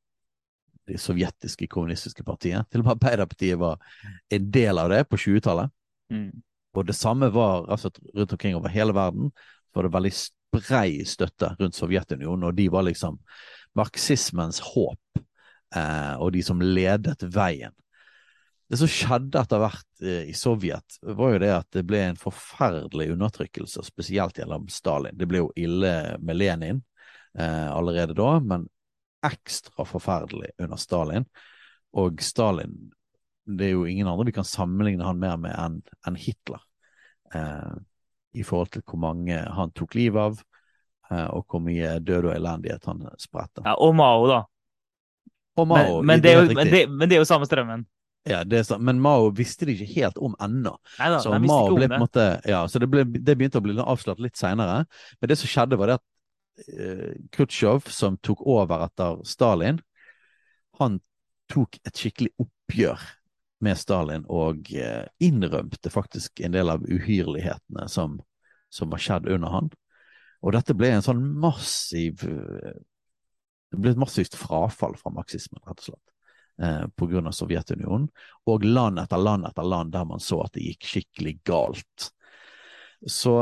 det 0.89 1.01
sovjetiske 1.03 1.69
kommunistiske 1.71 2.25
partiet. 2.27 2.69
Til 2.71 2.83
og 2.83 2.89
med 2.89 2.97
Arbeiderpartiet 2.97 3.61
var 3.61 3.79
en 4.33 4.51
del 4.55 4.81
av 4.81 4.91
det 4.93 5.05
på 5.09 5.21
20-tallet. 5.21 5.73
Mm. 6.13 6.31
Og 6.77 6.87
det 6.89 6.97
samme 6.97 7.31
var 7.35 7.69
altså, 7.69 7.91
rundt 8.15 8.33
omkring 8.33 8.57
over 8.57 8.73
hele 8.73 8.95
verden. 8.97 9.33
var 9.75 9.85
det 9.85 9.93
veldig 9.95 10.13
brei 10.53 11.05
støtte 11.05 11.53
rundt 11.59 11.77
Sovjetunionen, 11.77 12.49
og 12.49 12.55
de 12.57 12.69
var 12.73 12.87
liksom 12.87 13.19
marxismens 13.77 14.61
håp, 14.65 15.21
eh, 15.77 16.15
og 16.17 16.33
de 16.33 16.43
som 16.43 16.63
ledet 16.63 17.23
veien. 17.35 17.75
Det 18.69 18.77
som 18.81 18.91
skjedde 18.91 19.41
etter 19.41 19.63
hvert 19.63 20.03
eh, 20.05 20.25
i 20.29 20.35
Sovjet, 20.37 20.99
var 21.03 21.35
jo 21.35 21.43
det 21.45 21.53
at 21.55 21.69
det 21.77 21.85
ble 21.89 22.03
en 22.11 22.21
forferdelig 22.21 23.11
undertrykkelse, 23.15 23.85
spesielt 23.87 24.41
gjennom 24.41 24.67
Stalin. 24.73 25.17
Det 25.17 25.29
ble 25.29 25.45
jo 25.45 25.53
ille 25.57 25.93
med 26.21 26.41
Lenin 26.41 26.83
eh, 27.39 27.69
allerede 27.73 28.17
da, 28.19 28.35
men 28.45 28.67
ekstra 29.27 29.85
forferdelig 29.89 30.51
under 30.59 30.77
Stalin. 30.77 31.27
Og 31.97 32.23
Stalin 32.23 32.93
Det 33.49 33.65
er 33.65 33.71
jo 33.73 33.87
ingen 33.89 34.09
andre 34.09 34.27
vi 34.29 34.35
kan 34.37 34.45
sammenligne 34.45 35.07
han 35.07 35.21
mer 35.21 35.39
med 35.41 35.55
enn 35.57 35.81
en 36.07 36.17
Hitler. 36.21 36.61
Eh, 37.35 37.77
I 38.37 38.45
forhold 38.45 38.75
til 38.75 38.83
hvor 38.85 39.01
mange 39.01 39.39
han 39.41 39.73
tok 39.73 39.97
livet 39.97 40.21
av, 40.21 40.43
eh, 41.11 41.27
og 41.33 41.47
hvor 41.49 41.63
mye 41.65 41.95
død 42.05 42.29
og 42.29 42.35
elendighet 42.35 42.85
han 42.91 43.07
spredte. 43.17 43.65
Ja, 43.65 43.73
og 43.81 43.95
Mao, 43.97 44.27
da. 44.29 44.43
Og 45.57 45.67
Mao, 45.71 46.03
men, 46.03 46.07
men, 46.13 46.25
det, 46.27 46.35
jo, 46.37 46.45
men, 46.53 46.73
det, 46.75 46.83
men 46.93 47.09
det 47.09 47.17
er 47.17 47.25
jo 47.25 47.31
samme 47.31 47.49
strømmen. 47.49 47.87
Ja, 48.29 48.45
men 48.79 49.01
Mao 49.01 49.31
visste 49.33 49.65
det 49.65 49.79
ikke 49.79 49.93
helt 49.95 50.19
om 50.21 50.37
ennå. 50.45 50.75
Så 51.23 51.33
Mao 51.41 51.73
ble 51.73 51.89
på 51.89 51.97
en 51.97 52.05
måte 52.05 52.27
Ja, 52.45 52.67
så 52.69 52.81
det, 52.83 52.91
ble, 52.93 53.07
det 53.09 53.37
begynte 53.39 53.63
å 53.63 53.65
bli 53.65 53.79
avslørt 53.81 54.21
litt 54.21 54.37
seinere. 54.37 54.83
Men 55.21 55.33
det 55.33 55.39
som 55.41 55.49
skjedde, 55.49 55.79
var 55.81 55.89
det 55.89 55.99
at 56.03 56.07
Khrusjtsjov, 56.59 57.87
som 57.93 58.17
tok 58.25 58.41
over 58.47 58.83
etter 58.87 59.21
Stalin, 59.29 59.79
han 60.79 60.99
tok 61.51 61.79
et 61.87 61.97
skikkelig 61.97 62.33
oppgjør 62.43 63.05
med 63.65 63.79
Stalin 63.79 64.27
og 64.31 64.71
eh, 64.75 65.07
innrømte 65.25 65.91
faktisk 65.91 66.43
en 66.45 66.55
del 66.55 66.71
av 66.71 66.85
uhyrlighetene 66.87 67.89
som, 67.91 68.19
som 68.71 68.93
var 68.93 69.03
skjedd 69.03 69.29
under 69.31 69.55
han. 69.55 69.71
Og 70.47 70.55
dette 70.55 70.77
ble 70.79 70.93
en 70.95 71.05
sånn 71.05 71.25
massiv 71.43 72.23
eh, 72.27 72.77
Det 73.69 73.81
ble 73.83 73.93
et 73.93 74.01
massivt 74.01 74.37
frafall 74.39 74.95
fra 74.97 75.11
marxismen, 75.13 75.61
rett 75.67 75.83
og 75.83 75.91
slett. 75.91 76.15
Eh, 76.65 76.87
på 76.97 77.09
grunn 77.11 77.29
av 77.29 77.35
Sovjetunionen, 77.37 78.07
og 78.49 78.65
land 78.65 79.03
etter 79.03 79.21
land 79.21 79.47
etter 79.47 79.67
land 79.67 79.93
der 79.93 80.07
man 80.09 80.23
så 80.23 80.41
at 80.47 80.55
det 80.57 80.65
gikk 80.71 80.89
skikkelig 80.89 81.35
galt. 81.47 82.09
Så 83.05 83.35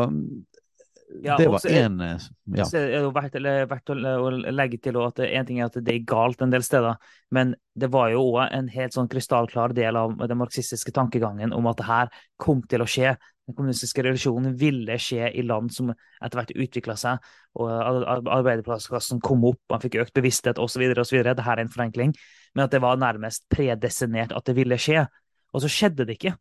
ja, 1.22 1.36
det 1.38 1.46
var 1.48 1.66
én 1.66 2.00
eh, 2.00 2.16
ja. 2.56 2.64
Så 2.64 2.78
er 2.78 3.04
det 3.04 3.10
verdt, 3.14 3.36
verdt 3.70 3.92
å 3.92 4.30
legge 4.50 4.78
til 4.82 4.98
at 4.98 5.20
en 5.22 5.46
ting 5.46 5.60
er 5.60 5.68
at 5.68 5.78
det 5.78 5.94
er 5.94 6.08
galt 6.08 6.42
en 6.42 6.50
del 6.50 6.64
steder, 6.66 6.98
men 7.34 7.54
det 7.78 7.90
var 7.94 8.10
jo 8.10 8.24
òg 8.32 8.40
en 8.56 8.68
helt 8.72 8.96
sånn 8.96 9.10
krystallklar 9.10 9.74
del 9.76 9.98
av 9.98 10.16
den 10.18 10.40
marxistiske 10.40 10.94
tankegangen 10.96 11.54
om 11.54 11.68
at 11.70 11.78
det 11.78 11.88
her 11.88 12.12
kom 12.42 12.64
til 12.66 12.82
å 12.82 12.88
skje. 12.90 13.14
Den 13.46 13.54
kommunistiske 13.54 14.02
revolusjonen 14.02 14.56
ville 14.58 14.98
skje 14.98 15.30
i 15.30 15.44
land 15.46 15.70
som 15.74 15.92
etter 15.92 16.40
hvert 16.40 16.54
utvikla 16.56 16.98
seg, 16.98 17.30
og 17.54 17.70
arbeiderklassen 17.70 19.22
kom 19.22 19.46
opp, 19.46 19.60
man 19.70 19.82
fikk 19.84 20.00
økt 20.02 20.16
bevissthet 20.18 20.58
osv. 20.62 20.88
osv. 20.90 21.20
her 21.22 21.54
er 21.54 21.62
en 21.62 21.72
forenkling, 21.72 22.16
men 22.54 22.66
at 22.66 22.74
det 22.74 22.82
var 22.82 22.98
nærmest 22.98 23.46
predesinert 23.52 24.34
at 24.34 24.50
det 24.50 24.58
ville 24.58 24.80
skje. 24.80 25.06
Og 25.54 25.62
så 25.62 25.70
skjedde 25.70 26.08
det 26.08 26.18
ikke. 26.18 26.34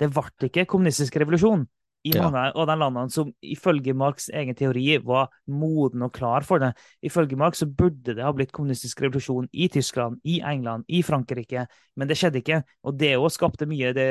Det 0.00 0.12
ble 0.12 0.48
ikke 0.48 0.68
kommunistisk 0.68 1.16
revolusjon 1.20 1.64
i 2.06 2.12
ja. 2.14 2.28
av 2.30 2.66
de 2.68 2.76
landene 2.80 3.12
som 3.12 3.30
ifølge 3.44 3.92
Marx' 3.96 4.30
egen 4.32 4.56
teori 4.56 4.96
var 5.04 5.28
moden 5.52 6.06
og 6.06 6.12
klar 6.16 6.46
for 6.46 6.62
det. 6.62 6.72
Ifølge 7.04 7.38
Marx 7.40 7.60
så 7.60 7.68
burde 7.68 8.14
det 8.16 8.24
ha 8.24 8.32
blitt 8.36 8.54
kommunistisk 8.56 9.02
revolusjon 9.04 9.48
i 9.52 9.68
Tyskland, 9.72 10.20
i 10.24 10.38
England, 10.40 10.86
i 10.88 11.02
Frankrike, 11.04 11.66
men 11.96 12.08
det 12.08 12.16
skjedde 12.20 12.40
ikke. 12.40 12.62
Og 12.88 12.96
det 13.00 13.16
òg 13.18 13.28
skapte 13.34 13.68
mye 13.68 13.92
de, 13.96 14.06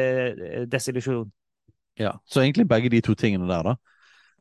desillusjon. 0.70 1.32
Ja, 2.00 2.14
så 2.30 2.44
egentlig 2.44 2.68
begge 2.70 2.92
de 2.94 3.02
to 3.04 3.18
tingene 3.18 3.50
der, 3.50 3.72
da. 3.72 3.78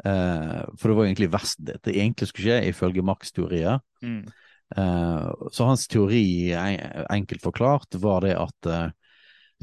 Eh, 0.07 0.61
for 0.78 0.90
det 0.90 0.99
var 0.99 1.09
egentlig 1.09 1.33
verst 1.33 1.59
det 1.64 1.97
egentlig 1.97 2.28
skulle 2.31 2.50
skje, 2.52 2.69
ifølge 2.71 3.07
Marx' 3.07 3.33
teorier. 3.35 3.81
Mm. 4.05 4.26
Eh, 4.76 5.33
så 5.52 5.64
hans 5.64 5.88
teori, 5.88 6.55
enkelt 7.11 7.43
forklart, 7.43 7.95
var 7.95 8.21
det 8.26 8.37
at 8.37 8.67
eh, 8.67 8.90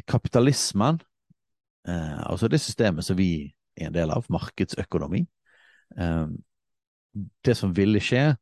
kapitalismen, 0.07 0.99
eh, 1.87 2.19
altså 2.25 2.49
det 2.49 2.59
systemet 2.61 3.05
som 3.05 3.17
vi 3.17 3.54
en 3.81 3.93
del 3.95 4.11
av, 4.13 4.27
markedsøkonomi. 4.31 5.25
Ehm, 5.99 6.35
det 7.45 7.55
som 7.57 7.73
ville 7.75 8.01
skje, 8.03 8.35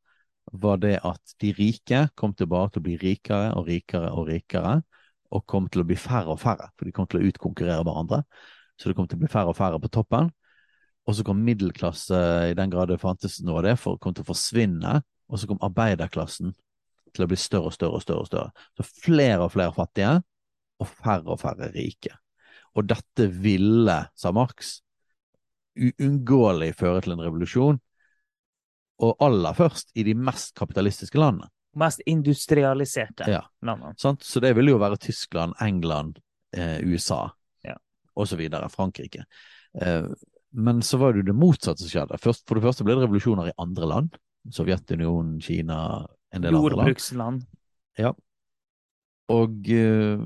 var 0.52 0.80
det 0.82 0.98
at 1.08 1.36
de 1.42 1.54
rike 1.56 2.08
kom 2.20 2.34
tilbake 2.36 2.74
til 2.74 2.84
å 2.84 2.88
bli 2.88 2.98
rikere 3.00 3.54
og 3.58 3.70
rikere 3.70 4.10
og 4.12 4.28
rikere, 4.28 4.82
og 5.34 5.46
kom 5.50 5.70
til 5.72 5.82
å 5.82 5.88
bli 5.88 5.98
færre 5.98 6.34
og 6.34 6.42
færre, 6.42 6.70
for 6.78 6.86
de 6.86 6.94
kom 6.94 7.08
til 7.10 7.22
å 7.22 7.30
utkonkurrere 7.30 7.86
hverandre. 7.86 8.22
Så 8.78 8.90
det 8.90 8.98
kom 8.98 9.08
til 9.10 9.18
å 9.18 9.24
bli 9.24 9.32
færre 9.32 9.54
og 9.54 9.58
færre 9.58 9.80
på 9.82 9.90
toppen. 9.94 10.30
Og 11.08 11.18
så 11.18 11.25
kom 11.25 11.42
middelklasse, 11.44 12.20
i 12.52 12.58
den 12.58 12.72
grad 12.72 12.92
det 12.92 13.00
fantes 13.02 13.40
noe 13.44 13.62
av 13.62 13.66
det, 13.68 13.78
for, 13.82 13.98
kom 14.02 14.13
til 14.16 14.25
å 14.25 14.30
forsvinne. 14.30 15.00
Og 15.32 15.42
så 15.42 15.50
kom 15.50 15.62
arbeiderklassen 15.66 16.54
til 17.13 17.25
å 17.25 17.30
bli 17.30 17.40
større 17.40 17.72
og 17.72 17.75
større 17.75 17.98
og 17.98 18.06
større. 18.06 18.22
og 18.22 18.30
større. 18.30 18.68
Så 18.78 18.86
flere 19.06 19.48
og 19.48 19.54
flere 19.56 19.74
fattige, 19.75 20.13
og 20.82 20.90
færre 20.90 21.34
og 21.34 21.42
færre 21.42 21.72
rike. 21.74 22.13
Og 22.78 22.88
dette 22.90 23.28
ville, 23.42 23.98
sa 24.18 24.32
Marx, 24.34 24.83
uunngåelig 25.77 26.74
føre 26.80 27.01
til 27.03 27.15
en 27.15 27.24
revolusjon. 27.25 27.80
Og 29.03 29.25
aller 29.25 29.56
først 29.58 29.92
i 29.98 30.06
de 30.08 30.13
mest 30.15 30.53
kapitalistiske 30.58 31.20
landene. 31.20 31.50
Mest 31.80 32.03
industrialiserte 32.06 33.25
ja. 33.32 33.42
landene. 33.65 33.96
Sant? 33.98 34.24
Så 34.24 34.42
det 34.44 34.53
ville 34.58 34.75
jo 34.75 34.82
være 34.82 35.00
Tyskland, 35.01 35.56
England, 35.62 36.20
eh, 36.56 36.77
USA 36.86 37.25
ja. 37.65 37.75
osv. 38.13 38.44
Frankrike. 38.70 39.25
Eh, 39.82 40.06
men 40.53 40.84
så 40.86 41.00
var 41.01 41.13
det 41.13 41.24
jo 41.24 41.32
det 41.32 41.38
motsatte 41.42 41.82
som 41.82 41.89
skjedde. 41.89 42.22
Først, 42.22 42.46
for 42.48 42.60
det 42.60 42.68
første 42.68 42.86
ble 42.86 42.96
det 43.00 43.08
revolusjoner 43.08 43.50
i 43.50 43.58
andre 43.58 43.89
land. 43.89 44.20
Sovjetunionen, 44.53 45.39
Kina, 45.42 46.06
en 46.36 46.46
del 46.46 46.53
andre 46.53 46.77
land. 46.77 46.84
Jordbruksland. 46.84 47.44
Ja. 47.98 48.13
Og 49.34 49.70
eh, 49.74 50.22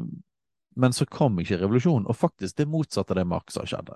men 0.78 0.94
så 0.94 1.06
kom 1.10 1.40
ikke 1.42 1.58
revolusjonen, 1.62 2.08
og 2.10 2.18
faktisk 2.18 2.58
det 2.60 2.68
motsatte 2.70 3.14
av 3.14 3.20
det 3.20 3.28
Marx 3.30 3.58
har 3.58 3.70
skjedd. 3.70 3.92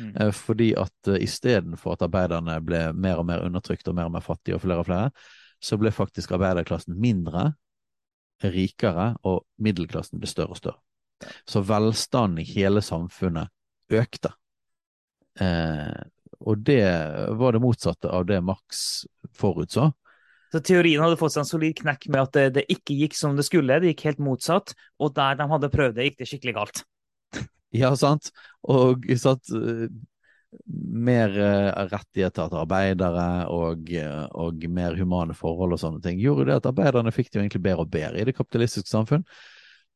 Mm. 0.00 0.12
Eh, 0.16 0.30
fordi 0.36 0.70
at 0.80 1.10
uh, 1.10 1.18
istedenfor 1.20 1.96
at 1.96 2.04
arbeiderne 2.06 2.56
ble 2.64 2.84
mer 2.96 3.20
og 3.20 3.28
mer 3.28 3.44
undertrykt 3.46 3.90
og 3.90 3.98
mer 3.98 4.08
og 4.08 4.16
mer 4.16 4.24
fattige, 4.24 4.56
og 4.56 4.64
flere 4.64 4.84
og 4.84 4.88
flere, 4.88 5.10
så 5.62 5.78
ble 5.78 5.92
faktisk 5.94 6.32
arbeiderklassen 6.34 6.96
mindre, 6.98 7.52
rikere, 8.42 9.12
og 9.28 9.44
middelklassen 9.62 10.18
ble 10.22 10.30
større 10.30 10.56
og 10.56 10.62
større. 10.62 10.80
Så 11.46 11.62
velstanden 11.62 12.42
i 12.42 12.48
hele 12.48 12.82
samfunnet 12.82 13.52
økte. 13.92 14.32
Eh, 15.40 16.02
og 16.42 16.64
det 16.66 16.82
var 17.38 17.54
det 17.54 17.62
motsatte 17.62 18.10
av 18.10 18.26
det 18.26 18.40
Marx 18.42 19.04
forutså. 19.38 19.92
Så 20.52 20.60
teorien 20.60 21.00
hadde 21.00 21.16
fått 21.16 21.32
seg 21.32 21.46
en 21.46 21.48
solid 21.48 21.76
knekk 21.78 22.08
med 22.12 22.20
at 22.26 22.36
det, 22.36 22.46
det, 22.58 22.64
ikke 22.74 22.96
gikk 22.98 23.16
som 23.16 23.36
det 23.38 23.46
skulle, 23.48 23.78
det 23.80 23.94
gikk 23.94 24.06
helt 24.10 24.22
motsatt, 24.22 24.74
og 25.00 25.14
der 25.16 25.38
de 25.40 25.48
hadde 25.48 25.70
prøvd 25.72 25.96
det, 25.96 26.10
gikk 26.10 26.18
det 26.20 26.30
skikkelig 26.32 26.56
galt. 26.60 26.82
Ja, 27.72 27.88
sant. 27.96 28.28
Og 28.68 29.06
sant, 29.16 29.48
mer 30.68 31.32
uh, 31.32 31.86
rettigheter 31.88 32.50
til 32.50 32.60
arbeidere 32.60 33.28
og, 33.48 33.88
uh, 33.96 34.26
og, 34.36 34.66
mer 34.68 34.98
humane 34.98 35.32
forhold 35.36 35.72
og 35.72 35.80
sånne 35.80 36.02
ting 36.04 36.20
gjorde 36.20 36.50
det 36.50 36.58
at 36.58 36.68
arbeiderne 36.68 37.14
fikk 37.14 37.30
det 37.30 37.38
jo 37.38 37.44
egentlig 37.46 37.62
bedre 37.64 37.86
og 37.86 37.94
bedre 37.94 38.20
i 38.20 38.26
det 38.28 38.36
kapitalistiske 38.36 38.90
samfunn. 38.90 39.24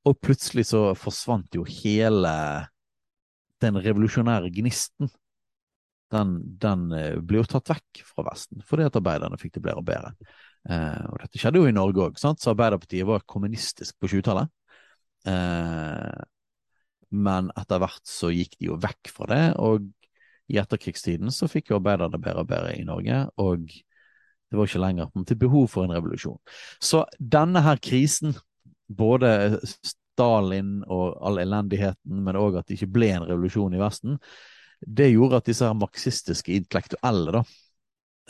Og 0.09 0.17
plutselig 0.23 0.69
så 0.71 0.89
forsvant 0.97 1.53
jo 1.59 1.67
hele 1.69 2.33
den 3.61 3.77
revolusjonære 3.85 4.53
gnisten. 4.57 5.11
Den, 6.15 6.37
den 6.63 6.89
ble 7.27 7.43
jo 7.43 7.49
tatt 7.51 7.75
vekk 7.75 8.05
fra 8.07 8.25
Vesten 8.29 8.63
fordi 8.65 8.87
at 8.87 8.97
arbeiderne 8.97 9.41
fikk 9.41 9.59
det 9.59 9.65
bedre 9.67 9.83
og 9.83 9.89
bedre. 9.89 10.13
Eh, 10.67 11.03
og 11.11 11.19
dette 11.23 11.41
skjedde 11.41 11.63
jo 11.63 11.71
i 11.71 11.75
Norge 11.75 12.09
òg, 12.09 12.17
så 12.19 12.33
Arbeiderpartiet 12.53 13.07
var 13.07 13.27
kommunistisk 13.29 13.99
på 14.01 14.11
20-tallet. 14.11 14.51
Eh, 15.31 16.25
men 17.17 17.51
etter 17.55 17.83
hvert 17.83 18.09
så 18.09 18.33
gikk 18.35 18.57
de 18.59 18.71
jo 18.73 18.79
vekk 18.83 19.13
fra 19.15 19.29
det, 19.31 19.45
og 19.63 19.87
i 20.51 20.59
etterkrigstiden 20.63 21.33
så 21.35 21.49
fikk 21.51 21.71
jo 21.71 21.81
arbeiderne 21.81 22.21
bedre 22.23 22.43
og 22.43 22.51
bedre 22.51 22.75
i 22.79 22.87
Norge, 22.87 23.23
og 23.43 23.67
det 23.67 24.59
var 24.59 24.69
ikke 24.69 24.83
lenger 24.83 25.11
til 25.27 25.39
behov 25.39 25.69
for 25.71 25.87
en 25.87 25.95
revolusjon. 25.97 26.39
Så 26.83 27.03
denne 27.19 27.63
her 27.67 27.81
krisen, 27.83 28.37
både 28.87 29.59
Stalin 29.67 30.81
og 30.87 31.17
all 31.27 31.43
elendigheten, 31.43 32.23
men 32.27 32.39
òg 32.39 32.61
at 32.61 32.69
det 32.69 32.79
ikke 32.79 32.93
ble 32.95 33.11
en 33.17 33.27
revolusjon 33.27 33.75
i 33.75 33.83
Vesten, 33.83 34.21
det 34.87 35.11
gjorde 35.11 35.41
at 35.41 35.49
disse 35.49 35.67
her 35.67 35.79
marxistiske 35.79 36.55
intellektuelle 36.55 37.39
da, 37.39 37.43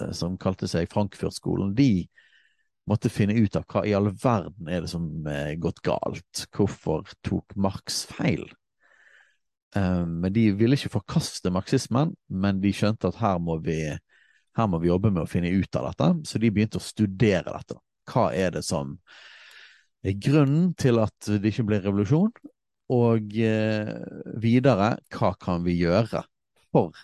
eh, 0.01 0.13
som 0.17 0.39
kalte 0.41 0.69
seg 0.71 0.89
Frankfurt-skolen, 0.93 1.75
de 1.77 2.07
måtte 2.87 3.11
finne 3.11 3.35
ut 3.35 3.57
av 3.59 3.67
hva 3.71 3.83
i 3.87 3.95
all 3.97 4.11
verden 4.23 4.71
er 4.71 4.85
det 4.85 4.91
som 4.93 5.09
er 5.31 5.57
gått 5.63 5.83
galt. 5.87 6.47
Hvorfor 6.55 7.07
tok 7.27 7.57
Marx 7.59 8.05
feil? 8.11 8.47
Um, 9.77 10.21
men 10.23 10.33
De 10.33 10.49
ville 10.57 10.79
ikke 10.79 10.95
forkaste 10.95 11.51
marxismen, 11.53 12.15
men 12.29 12.63
de 12.63 12.73
skjønte 12.75 13.11
at 13.11 13.19
her 13.21 13.41
må, 13.43 13.59
vi, 13.65 13.81
her 14.57 14.69
må 14.71 14.81
vi 14.83 14.93
jobbe 14.93 15.11
med 15.13 15.25
å 15.25 15.31
finne 15.31 15.53
ut 15.53 15.79
av 15.79 15.91
dette, 15.91 16.13
så 16.31 16.41
de 16.41 16.53
begynte 16.55 16.81
å 16.81 16.87
studere 16.87 17.53
dette. 17.59 17.81
Hva 18.07 18.31
er 18.33 18.55
det 18.55 18.63
som 18.65 18.95
er 20.07 20.21
grunnen 20.23 20.71
til 20.79 21.03
at 21.03 21.27
det 21.27 21.51
ikke 21.51 21.67
ble 21.67 21.83
revolusjon? 21.83 22.33
Og 22.95 23.35
eh, 23.43 23.91
videre, 24.39 24.93
hva 25.11 25.33
kan 25.43 25.67
vi 25.67 25.75
gjøre 25.81 26.23
for 26.71 26.95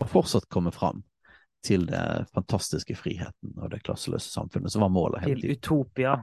å 0.00 0.08
fortsatt 0.08 0.44
komme 0.52 0.72
fram 0.76 1.00
til 1.66 1.86
det 1.88 2.26
fantastiske 2.34 2.96
friheten 2.96 3.54
og 3.58 3.70
det 3.72 3.82
klasseløse 3.84 4.32
samfunnet 4.32 4.72
som 4.72 4.84
var 4.84 4.92
målet 4.92 5.24
hele 5.26 5.40
Til 5.42 5.56
utopia. 5.58 6.14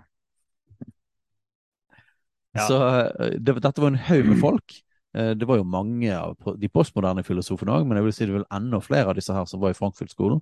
Ja. 2.58 2.67
Så 2.67 2.77
eh, 2.88 3.38
det, 3.38 3.60
dette 3.62 3.82
var 3.82 3.94
en 3.94 4.01
haug 4.08 4.25
med 4.25 4.39
folk. 4.41 4.79
Eh, 5.17 5.34
Det 5.38 5.46
var 5.46 5.60
jo 5.60 5.67
mange 5.67 6.13
av 6.17 6.36
de 6.58 6.70
postmoderne 6.70 7.24
filosofene 7.24 7.75
òg, 7.75 7.86
men 7.88 8.00
jeg 8.00 8.08
vil 8.08 8.15
si 8.17 8.25
det 8.25 8.38
vel 8.39 8.48
enda 8.53 8.82
flere 8.82 9.12
av 9.12 9.20
disse 9.20 9.34
her 9.36 9.46
som 9.50 9.62
var 9.62 9.75
i 9.75 9.77
Frankfurt-skolen. 9.77 10.41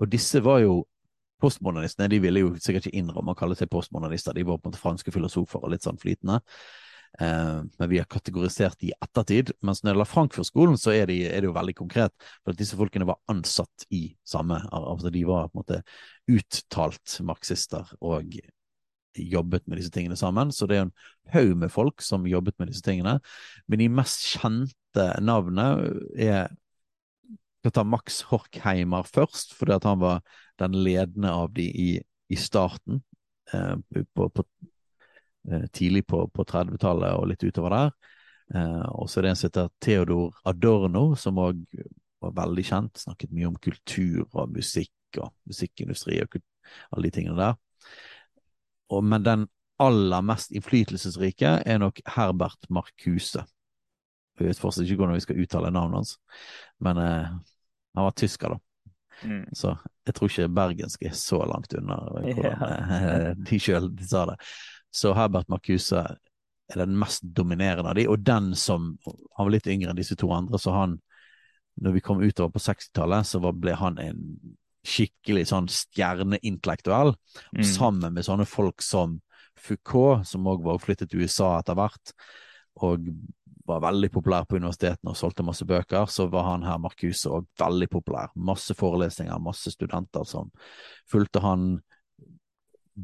Og 0.00 0.10
disse 0.12 0.40
var 0.44 0.62
jo 0.64 0.84
postmodernistene. 1.40 2.08
De 2.12 2.20
ville 2.20 2.42
jo 2.42 2.54
sikkert 2.60 2.88
ikke 2.88 3.00
innrømme 3.00 3.34
å 3.34 3.38
kalle 3.38 3.56
seg 3.56 3.70
postmodernister. 3.72 4.36
De 4.36 4.44
var 4.44 4.60
på 4.60 4.68
en 4.68 4.72
måte 4.72 4.82
franske 4.82 5.12
filosofer 5.12 5.60
og 5.62 5.72
litt 5.72 5.84
sånn 5.84 6.00
flytende. 6.00 6.40
Eh, 7.18 7.62
men 7.78 7.90
vi 7.90 7.98
har 7.98 8.08
kategorisert 8.10 8.78
de 8.80 8.90
i 8.90 8.94
ettertid. 9.02 9.52
Mens 9.66 9.82
når 9.82 9.90
det 9.90 9.96
gjelder 9.96 10.12
Frankfurt-skolen, 10.12 10.78
så 10.80 10.94
er, 10.94 11.10
de, 11.10 11.18
er 11.28 11.42
det 11.42 11.50
jo 11.50 11.56
veldig 11.56 11.76
konkret. 11.82 12.14
For 12.44 12.54
at 12.54 12.60
disse 12.60 12.78
folkene 12.78 13.08
var 13.08 13.20
ansatt 13.32 13.86
i 13.94 14.06
samme 14.26 14.60
altså 14.70 15.12
De 15.12 15.26
var 15.28 15.50
på 15.50 15.58
en 15.58 15.62
måte 15.64 15.82
uttalt 16.30 17.18
marxister 17.26 17.90
og 18.00 18.38
jobbet 19.18 19.66
med 19.66 19.80
disse 19.80 19.92
tingene 19.94 20.16
sammen. 20.16 20.52
Så 20.54 20.68
det 20.70 20.78
er 20.78 20.86
en 20.86 20.96
haug 21.34 21.56
med 21.58 21.72
folk 21.74 22.04
som 22.04 22.28
jobbet 22.30 22.58
med 22.58 22.70
disse 22.70 22.84
tingene. 22.86 23.18
Men 23.66 23.82
de 23.82 23.90
mest 23.92 24.26
kjente 24.36 25.10
navnene 25.24 25.70
er 26.18 26.50
skal 27.60 27.74
ta 27.76 27.84
Max 27.84 28.22
Horkheimer 28.30 29.04
først, 29.04 29.52
fordi 29.52 29.74
at 29.74 29.84
han 29.84 30.00
var 30.00 30.22
den 30.60 30.78
ledende 30.80 31.28
av 31.28 31.50
de 31.52 31.66
i, 31.68 31.90
i 32.32 32.38
starten. 32.40 33.02
Eh, 33.52 33.74
på, 34.16 34.28
på, 34.32 34.44
tidlig 35.72 36.04
på, 36.06 36.24
på 36.28 36.44
30-tallet 36.44 37.16
og 37.16 37.28
litt 37.30 37.44
utover 37.46 37.74
der. 37.76 37.92
Eh, 38.54 38.86
og 38.90 39.10
så 39.10 39.20
er 39.20 39.26
det 39.26 39.32
en 39.32 39.38
som 39.38 39.48
heter 39.48 39.70
Theodor 39.82 40.34
Adorno, 40.48 41.04
som 41.16 41.38
òg 41.40 41.62
var 42.20 42.34
veldig 42.36 42.64
kjent. 42.66 43.02
Snakket 43.04 43.34
mye 43.34 43.48
om 43.50 43.58
kultur 43.62 44.26
og 44.30 44.50
musikk 44.54 45.20
og 45.20 45.32
musikkindustri 45.48 46.20
og 46.24 46.40
alle 46.90 47.08
de 47.08 47.14
tingene 47.14 47.38
der. 47.38 47.58
Og, 48.90 49.04
men 49.06 49.24
den 49.26 49.46
aller 49.80 50.24
mest 50.26 50.52
innflytelsesrike 50.52 51.60
er 51.64 51.80
nok 51.80 52.02
Herbert 52.16 52.68
Marcuse. 52.68 53.46
Jeg 54.38 54.48
vet 54.48 54.60
fortsatt 54.60 54.88
ikke 54.88 55.02
hvordan 55.02 55.18
vi 55.18 55.24
skal 55.24 55.40
uttale 55.42 55.70
navnet 55.72 56.00
hans, 56.00 56.12
men 56.80 56.98
eh, 57.00 57.30
han 57.96 58.06
var 58.06 58.16
tysker, 58.16 58.56
da. 58.56 58.60
Mm. 59.20 59.42
Så 59.52 59.74
jeg 60.08 60.16
tror 60.16 60.30
ikke 60.30 60.52
bergensk 60.56 61.02
er 61.04 61.16
så 61.16 61.42
langt 61.44 61.74
unna 61.76 61.98
hvordan 62.08 62.38
yeah. 62.40 63.32
de 63.50 63.58
sjøl 63.60 63.90
sa 64.00 64.24
det. 64.32 64.38
Så 64.92 65.12
Herbert 65.14 65.48
Marcuse 65.48 66.00
er 66.70 66.78
den 66.78 66.96
mest 66.98 67.22
dominerende 67.34 67.90
av 67.90 67.98
de, 67.98 68.06
og 68.08 68.22
den 68.26 68.52
som 68.54 68.96
Han 69.04 69.46
var 69.46 69.50
litt 69.54 69.66
yngre 69.70 69.90
enn 69.90 69.98
disse 69.98 70.16
to 70.18 70.30
andre, 70.34 70.58
så 70.58 70.74
han 70.74 71.00
Når 71.80 71.92
vi 71.92 72.00
kom 72.04 72.20
utover 72.20 72.50
på 72.52 72.60
60-tallet, 72.60 73.24
så 73.26 73.40
ble 73.54 73.72
han 73.78 73.96
en 74.02 74.18
skikkelig 74.84 75.46
sånn 75.48 75.68
stjerneintellektuell, 75.68 77.14
Mm. 77.56 77.64
sammen 77.64 78.12
med 78.14 78.24
sånne 78.24 78.46
folk 78.46 78.82
som 78.82 79.20
Foucault, 79.56 80.26
som 80.26 80.44
òg 80.46 80.62
var 80.64 80.78
flyttet 80.78 81.10
til 81.10 81.20
USA 81.22 81.58
etter 81.58 81.74
hvert, 81.74 82.12
og 82.82 83.06
var 83.66 83.80
veldig 83.80 84.10
populær 84.12 84.44
på 84.48 84.56
universitetene 84.56 85.12
og 85.12 85.16
solgte 85.16 85.44
masse 85.46 85.64
bøker, 85.64 86.06
så 86.10 86.28
var 86.30 86.44
han 86.50 86.62
her, 86.66 86.78
Marcuse, 86.78 87.28
òg 87.30 87.46
veldig 87.60 87.88
populær. 87.92 88.30
Masse 88.36 88.74
forelesninger, 88.74 89.38
masse 89.40 89.70
studenter 89.70 90.24
som 90.26 90.50
fulgte 91.10 91.40
han. 91.40 91.80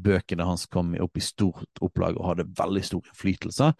Bøkene 0.03 0.45
hans 0.47 0.67
kom 0.71 0.93
opp 1.01 1.17
i 1.17 1.23
stort 1.23 1.81
opplag 1.83 2.19
og 2.19 2.31
hadde 2.31 2.47
veldig 2.57 2.83
stor 2.85 3.09
innflytelse 3.09 3.71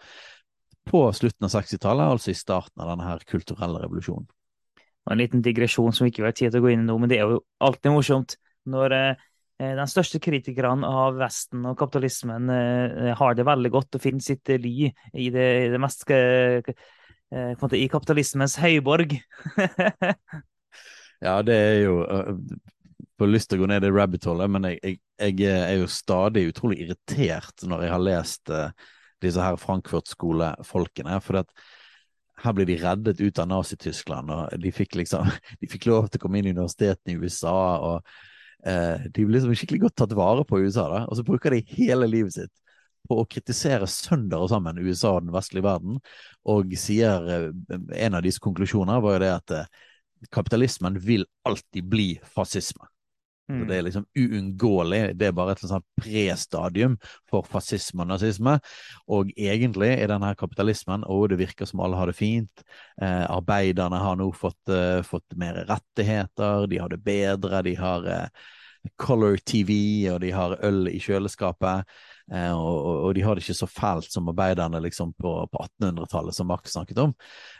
på 0.88 1.04
slutten 1.12 1.46
av 1.46 1.52
60-tallet, 1.52 2.10
altså 2.14 2.32
i 2.32 2.38
starten 2.38 2.82
av 2.82 2.92
denne 2.92 3.06
her 3.06 3.24
kulturelle 3.28 3.82
revolusjonen. 3.82 4.28
En 5.08 5.20
liten 5.20 5.42
digresjon 5.44 5.94
som 5.96 6.08
ikke 6.08 6.22
vi 6.22 6.28
har 6.28 6.36
tid 6.36 6.52
til 6.52 6.60
å 6.60 6.64
gå 6.66 6.72
inn 6.72 6.84
i 6.84 6.88
nå, 6.88 6.96
men 7.00 7.10
det 7.10 7.18
er 7.18 7.28
jo 7.28 7.42
alltid 7.64 7.94
morsomt 7.94 8.36
når 8.68 8.94
eh, 8.96 9.26
den 9.58 9.90
største 9.90 10.20
kritikerne 10.22 10.86
av 10.86 11.16
Vesten 11.18 11.64
og 11.68 11.78
kapitalismen 11.80 12.52
eh, 12.52 13.12
har 13.16 13.36
det 13.36 13.46
veldig 13.48 13.72
godt 13.74 13.98
og 13.98 14.04
finner 14.04 14.24
sitt 14.24 14.52
ly 14.52 14.90
i 14.90 15.30
det, 15.34 15.48
i 15.64 15.70
det 15.72 15.80
mest 15.82 16.04
eh, 16.14 16.60
eh, 17.32 17.66
I 17.80 17.88
kapitalismens 17.92 18.58
høyborg. 18.62 19.18
Ja, 21.18 21.40
det 21.42 21.54
er 21.58 21.80
jo 21.82 21.94
Får 23.18 23.32
lyst 23.32 23.50
til 23.50 23.58
å 23.58 23.64
gå 23.64 23.68
ned 23.72 23.82
i 23.82 23.90
rabbit 23.90 24.28
hole, 24.30 24.46
men 24.46 24.68
jeg, 24.68 24.78
jeg, 25.18 25.32
jeg 25.42 25.50
er 25.50 25.80
jo 25.80 25.90
stadig 25.90 26.44
utrolig 26.52 26.84
irritert 26.84 27.64
når 27.66 27.82
jeg 27.82 27.90
har 27.90 28.04
lest 28.04 28.52
uh, 28.54 28.92
disse 29.24 29.42
her 29.42 29.58
Frankfurt-skolefolkene. 29.58 31.16
For 31.24 31.40
at 31.40 31.50
her 32.44 32.54
blir 32.54 32.68
de 32.68 32.76
reddet 32.78 33.18
ut 33.18 33.40
av 33.42 33.48
Nazi-Tyskland, 33.50 34.30
og 34.30 34.62
de 34.62 34.70
fikk 34.74 35.00
liksom 35.00 35.26
De 35.60 35.70
fikk 35.70 35.88
lov 35.90 36.06
til 36.06 36.20
å 36.20 36.24
komme 36.24 36.38
inn 36.38 36.50
i 36.50 36.54
universitetene 36.54 37.16
i 37.16 37.18
USA, 37.18 37.58
og 37.88 37.96
uh, 38.06 39.08
de 39.10 39.24
ble 39.24 39.34
liksom 39.34 39.56
skikkelig 39.58 39.88
godt 39.88 39.98
tatt 40.04 40.14
vare 40.18 40.46
på 40.46 40.60
i 40.60 40.68
USA, 40.68 40.86
da. 40.92 41.00
Og 41.08 41.18
så 41.18 41.26
bruker 41.26 41.56
de 41.56 41.64
hele 41.74 42.06
livet 42.10 42.36
sitt 42.36 42.54
på 43.08 43.18
å 43.18 43.26
kritisere 43.30 43.88
sønder 43.90 44.44
og 44.44 44.52
sammen 44.52 44.78
USA 44.78 45.16
og 45.16 45.24
den 45.24 45.34
vestlige 45.34 45.66
verden, 45.66 45.98
og 46.46 46.70
sier 46.78 47.26
uh, 47.26 47.80
En 47.98 48.14
av 48.14 48.22
disse 48.22 48.42
konklusjoner 48.44 49.02
var 49.02 49.18
jo 49.18 49.24
det 49.24 49.34
at 49.34 50.30
kapitalismen 50.34 50.98
vil 51.02 51.26
alltid 51.46 51.90
bli 51.90 52.08
fascisme. 52.22 52.86
Så 53.48 53.64
Det 53.64 53.76
er 53.76 53.82
liksom 53.86 54.04
uunngåelig. 54.12 55.16
Det 55.16 55.26
er 55.26 55.32
bare 55.32 55.54
et 55.56 55.62
sånt 55.64 55.86
prestadium 55.96 56.98
for 57.30 57.46
fascisme 57.48 58.04
og 58.04 58.10
nazisme. 58.10 58.58
Og 59.08 59.32
egentlig 59.40 59.94
er 59.94 60.10
denne 60.12 60.34
kapitalismen 60.36 61.06
og 61.08 61.30
det 61.32 61.38
virker 61.40 61.68
som 61.68 61.80
alle 61.80 61.96
har 61.96 62.12
det 62.12 62.18
fint. 62.18 62.62
Eh, 63.00 63.24
arbeiderne 63.24 64.02
har 64.02 64.20
nå 64.20 64.28
fått, 64.36 64.60
eh, 64.68 65.00
fått 65.00 65.36
mer 65.40 65.64
rettigheter, 65.70 66.68
de 66.68 66.78
har 66.78 66.92
det 66.92 67.00
bedre, 67.00 67.62
de 67.64 67.74
har 67.74 68.04
eh, 68.04 68.28
color 69.00 69.36
TV, 69.36 70.10
og 70.12 70.20
de 70.20 70.30
har 70.30 70.58
øl 70.64 70.88
i 70.92 71.00
kjøleskapet. 71.00 71.88
Eh, 72.32 72.52
og, 72.52 72.76
og, 72.76 72.96
og 73.08 73.16
de 73.16 73.24
har 73.24 73.34
det 73.34 73.46
ikke 73.46 73.62
så 73.62 73.70
fælt 73.70 74.12
som 74.12 74.28
arbeiderne 74.28 74.80
liksom 74.84 75.14
på, 75.16 75.34
på 75.48 75.66
1800-tallet, 75.80 76.36
som 76.36 76.52
Marx 76.52 76.76
snakket 76.76 77.00
om. 77.00 77.16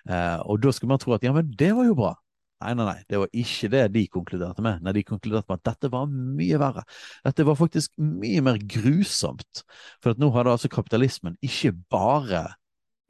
Eh, 0.09 0.38
og 0.44 0.61
da 0.61 0.72
skulle 0.72 0.92
man 0.92 1.01
tro 1.01 1.16
at 1.16 1.24
ja, 1.24 1.33
men 1.33 1.48
det 1.48 1.72
var 1.77 1.88
jo 1.88 1.96
bra. 1.96 2.16
Nei, 2.59 2.73
nei, 2.75 2.85
nei, 2.88 3.03
det 3.07 3.18
var 3.23 3.29
ikke 3.38 3.68
det 3.71 3.83
de 3.94 4.01
konkluderte 4.11 4.62
med. 4.66 4.81
Nei, 4.83 4.92
De 4.97 5.05
konkluderte 5.07 5.47
med 5.53 5.61
at 5.61 5.68
dette 5.71 5.90
var 5.92 6.09
mye 6.11 6.59
verre. 6.59 6.83
Dette 7.27 7.47
var 7.47 7.59
faktisk 7.59 7.92
mye 8.03 8.42
mer 8.42 8.59
grusomt. 8.59 9.62
For 10.03 10.11
at 10.14 10.23
nå 10.23 10.33
hadde 10.35 10.57
altså 10.57 10.71
kapitalismen 10.73 11.37
ikke 11.44 11.71
bare 11.92 12.49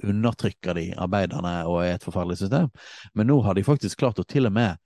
undertrykker 0.04 0.76
de 0.78 0.84
arbeiderne 1.00 1.54
og 1.66 1.80
er 1.82 1.96
et 1.96 2.04
forferdelig 2.06 2.37
system, 2.42 2.68
men 3.18 3.26
nå 3.26 3.40
har 3.42 3.56
de 3.58 3.64
faktisk 3.66 3.98
klart 3.98 4.20
å 4.22 4.26
til 4.28 4.46
og 4.46 4.54
med 4.54 4.76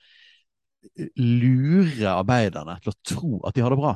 lure 1.21 2.09
arbeiderne 2.11 2.79
til 2.83 2.95
å 2.95 2.97
tro 3.07 3.41
at 3.47 3.59
de 3.59 3.65
har 3.67 3.75
det 3.75 3.81
bra. 3.83 3.93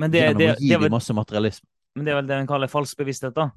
Men 0.00 0.12
det, 0.14 0.22
Gjennom 0.22 0.40
det, 0.40 0.48
å 0.54 0.62
gi 0.62 0.70
det, 0.72 0.80
dem 0.86 0.94
masse 0.96 1.16
materialisme. 1.16 1.68
men 1.96 2.06
det 2.06 2.14
er 2.14 2.20
vel 2.22 2.30
det 2.30 2.38
en 2.38 2.48
kaller 2.48 2.72
falsk 2.72 3.02
bevissthet, 3.02 3.36
da? 3.36 3.50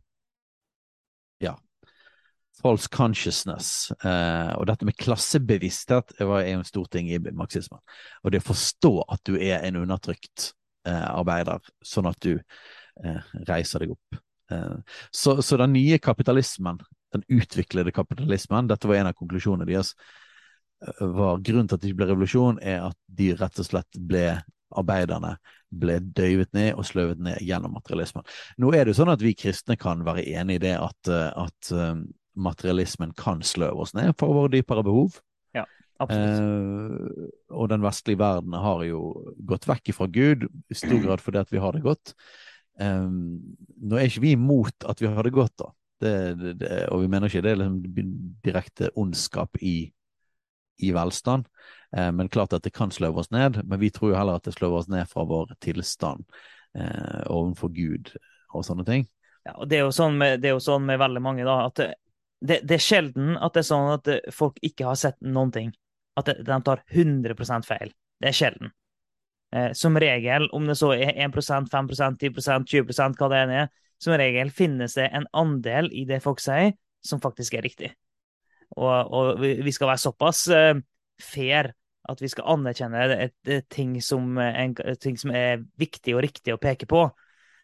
False 2.62 2.90
consciousness. 2.92 3.92
Eh, 4.06 4.52
og 4.58 4.68
dette 4.70 4.86
med 4.86 4.98
klassebevissthet 5.00 6.14
er 6.20 6.28
jo 6.28 6.38
en 6.38 6.66
stor 6.68 6.90
ting 6.94 7.10
i 7.10 7.20
marxismen. 7.20 7.82
Og 8.24 8.34
det 8.34 8.44
å 8.44 8.50
forstå 8.52 8.94
at 9.08 9.24
du 9.28 9.38
er 9.40 9.66
en 9.66 9.82
undertrykt 9.82 10.52
eh, 10.88 11.08
arbeider, 11.10 11.64
sånn 11.86 12.10
at 12.12 12.20
du 12.24 12.36
eh, 12.38 13.34
reiser 13.50 13.84
deg 13.84 13.96
opp. 13.96 14.22
Eh, 14.54 15.00
så, 15.12 15.40
så 15.42 15.60
den 15.60 15.74
nye 15.76 16.00
kapitalismen, 16.04 16.82
den 17.14 17.26
utviklede 17.32 17.94
kapitalismen, 17.96 18.70
dette 18.70 18.90
var 18.90 19.02
en 19.02 19.12
av 19.12 19.18
konklusjonene 19.18 19.70
deres, 19.70 19.96
eh, 20.86 21.04
var 21.18 21.42
grunnen 21.42 21.70
til 21.70 21.80
at 21.80 21.84
det 21.84 21.92
ikke 21.92 22.04
ble 22.04 22.12
revolusjon, 22.14 22.62
er 22.62 22.86
at 22.92 23.00
de 23.08 23.34
rett 23.40 23.62
og 23.66 23.70
slett 23.70 24.02
ble 24.14 24.28
arbeiderne 24.74 25.36
ble 25.74 26.00
døyvet 26.18 26.54
ned 26.54 26.74
og 26.78 26.86
sløvet 26.86 27.22
ned 27.22 27.42
gjennom 27.46 27.74
materialismen. 27.76 28.26
Nå 28.62 28.72
er 28.74 28.86
det 28.86 28.94
jo 28.94 29.02
sånn 29.02 29.14
at 29.14 29.22
vi 29.26 29.36
kristne 29.38 29.78
kan 29.80 30.02
være 30.06 30.26
enig 30.38 30.60
i 30.60 30.68
det 30.68 30.76
at, 30.78 31.10
eh, 31.10 31.32
at 31.48 31.74
materialismen 32.36 33.14
kan 33.18 33.44
sløve 33.46 33.86
oss 33.86 33.94
ned 33.98 34.14
for 34.20 34.36
våre 34.36 34.52
dypere 34.54 34.84
behov. 34.86 35.20
Absolutt. 36.02 36.40
Eh, 36.42 37.28
og 37.54 37.70
den 37.72 37.84
vestlige 37.86 38.20
verden 38.20 38.56
har 38.58 38.82
jo 38.88 39.04
gått 39.48 39.68
vekk 39.70 39.94
fra 39.96 40.08
Gud, 40.12 40.48
i 40.70 40.78
stor 40.78 41.00
grad 41.04 41.22
fordi 41.24 41.42
at 41.44 41.54
vi 41.54 41.62
har 41.62 41.76
det 41.76 41.84
godt. 41.86 42.16
Eh, 42.82 43.08
nå 43.08 44.00
er 44.00 44.10
ikke 44.10 44.26
vi 44.26 44.36
imot 44.38 44.88
at 44.90 45.04
vi 45.04 45.12
har 45.12 45.24
det 45.24 45.36
godt, 45.36 45.56
da. 45.62 45.72
Det, 46.04 46.16
det, 46.36 46.54
det, 46.60 46.72
og 46.92 47.04
vi 47.04 47.08
mener 47.08 47.30
ikke 47.30 47.44
det 47.46 47.54
er 47.54 47.60
liksom 47.62 48.08
direkte 48.44 48.90
ondskap 49.00 49.62
i 49.62 49.94
i 50.82 50.90
velstand. 50.92 51.46
Eh, 51.96 52.12
men 52.12 52.30
klart 52.34 52.54
at 52.54 52.64
det 52.66 52.74
kan 52.74 52.92
sløve 52.92 53.22
oss 53.22 53.32
ned, 53.32 53.62
men 53.64 53.80
vi 53.80 53.92
tror 53.94 54.12
jo 54.12 54.18
heller 54.18 54.40
at 54.40 54.48
det 54.48 54.56
sløver 54.56 54.82
oss 54.82 54.90
ned 54.92 55.06
fra 55.08 55.24
vår 55.30 55.54
tilstand 55.62 56.26
eh, 56.76 57.22
overfor 57.30 57.70
Gud 57.76 58.10
og 58.54 58.66
sånne 58.66 58.86
ting. 58.88 59.06
Ja, 59.46 59.54
og 59.60 59.70
det 59.70 59.80
er, 59.80 59.92
sånn 59.94 60.18
med, 60.18 60.42
det 60.42 60.50
er 60.50 60.58
jo 60.58 60.64
sånn 60.64 60.86
med 60.88 61.02
veldig 61.02 61.22
mange, 61.24 61.46
da, 61.46 61.68
at 61.68 61.82
det, 62.44 62.60
det, 62.68 62.78
er 62.78 62.84
sjelden 62.84 63.36
at 63.40 63.56
det 63.56 63.64
er 63.64 63.70
sånn 63.70 63.90
at 63.94 64.10
folk 64.36 64.58
ikke 64.66 64.88
har 64.90 65.00
sett 65.00 65.20
noen 65.24 65.52
ting. 65.56 65.74
At 66.20 66.30
de 66.30 66.58
tar 66.66 66.84
100% 66.92 67.68
feil. 67.68 67.94
Det 68.22 68.30
er 68.30 68.38
sjelden. 68.38 68.74
Eh, 69.56 69.72
som 69.78 69.98
regel, 70.00 70.50
om 70.54 70.68
det 70.68 70.76
så 70.80 70.92
er 70.96 71.16
1% 71.26 71.70
5% 71.72 72.20
10% 72.20 72.68
20% 72.70 73.20
hva 73.20 73.30
det 73.32 73.42
enn 73.44 73.56
er, 73.64 73.70
som 74.02 74.16
regel 74.20 74.52
finnes 74.54 74.98
det 74.98 75.08
en 75.16 75.28
andel 75.38 75.88
i 75.96 76.04
det 76.10 76.20
folk 76.24 76.42
sier, 76.44 76.74
som 77.06 77.22
faktisk 77.24 77.56
er 77.56 77.66
riktig. 77.66 77.94
Og, 78.76 79.14
og 79.14 79.42
vi 79.44 79.72
skal 79.72 79.92
være 79.92 80.02
såpass 80.02 80.48
eh, 80.52 80.76
fair 81.22 81.74
at 82.10 82.20
vi 82.20 82.28
skal 82.28 82.50
anerkjenne 82.58 83.04
et, 83.16 83.36
et, 83.48 83.68
ting, 83.72 83.96
som, 84.04 84.36
en, 84.42 84.74
ting 85.00 85.20
som 85.20 85.32
er 85.32 85.62
viktig 85.80 86.18
og 86.18 86.24
riktig 86.26 86.56
å 86.56 86.60
peke 86.60 86.90
på. 86.90 87.06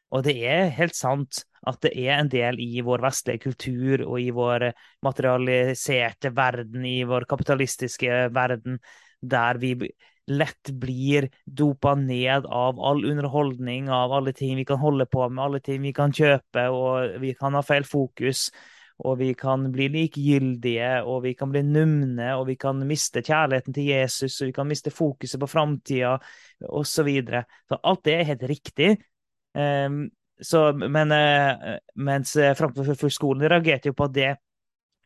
Og 0.10 0.24
det 0.26 0.36
er 0.48 0.72
helt 0.74 0.98
sant 0.98 1.43
at 1.69 1.82
det 1.84 1.91
er 2.00 2.15
en 2.17 2.32
del 2.32 2.60
i 2.63 2.82
vår 2.86 3.04
vestlige 3.04 3.43
kultur 3.43 4.06
og 4.08 4.17
i 4.22 4.30
vår 4.34 4.69
materialiserte 5.06 6.32
verden, 6.36 6.86
i 6.88 7.04
vår 7.08 7.28
kapitalistiske 7.30 8.30
verden, 8.34 8.80
der 9.22 9.60
vi 9.62 9.76
lett 10.30 10.72
blir 10.82 11.28
dopa 11.45 11.95
ned 11.98 12.45
av 12.45 12.80
all 12.80 13.04
underholdning, 13.06 13.89
av 13.89 14.13
alle 14.13 14.34
ting 14.34 14.56
vi 14.60 14.65
kan 14.65 14.82
holde 14.82 15.10
på 15.10 15.26
med, 15.30 15.43
alle 15.43 15.62
ting 15.65 15.82
vi 15.84 15.93
kan 15.93 16.13
kjøpe, 16.13 16.67
og 16.69 17.22
vi 17.22 17.34
kan 17.38 17.58
ha 17.58 17.65
feil 17.65 17.88
fokus 17.88 18.50
og 19.00 19.19
vi 19.22 19.30
kan 19.38 19.63
bli 19.72 19.88
likegyldige, 19.93 20.89
og 21.08 21.24
vi 21.24 21.34
kan 21.39 21.52
bli 21.54 21.62
numne, 21.63 22.34
og 22.36 22.50
vi 22.50 22.58
kan 22.60 22.82
miste 22.88 23.24
kjærligheten 23.24 23.76
til 23.76 23.88
Jesus, 23.93 24.41
og 24.41 24.50
vi 24.50 24.56
kan 24.58 24.67
miste 24.67 24.91
fokuset 24.91 25.39
på 25.39 25.48
framtida, 25.48 26.17
osv. 26.67 26.89
Så, 26.89 27.06
videre. 27.08 27.45
så 27.69 27.80
alt 27.88 28.04
det 28.04 28.15
er 28.17 28.28
helt 28.34 28.43
riktig. 28.52 28.89
Um, 29.60 30.06
så, 30.39 30.69
men 30.72 31.12
uh, 31.12 31.76
mens 32.00 32.36
uh, 32.39 32.54
Frankfurt-skolen 32.56 33.43
reagerte 33.52 33.91
jo 33.91 33.98
på 33.98 34.08
at 34.08 34.15
det 34.15 34.30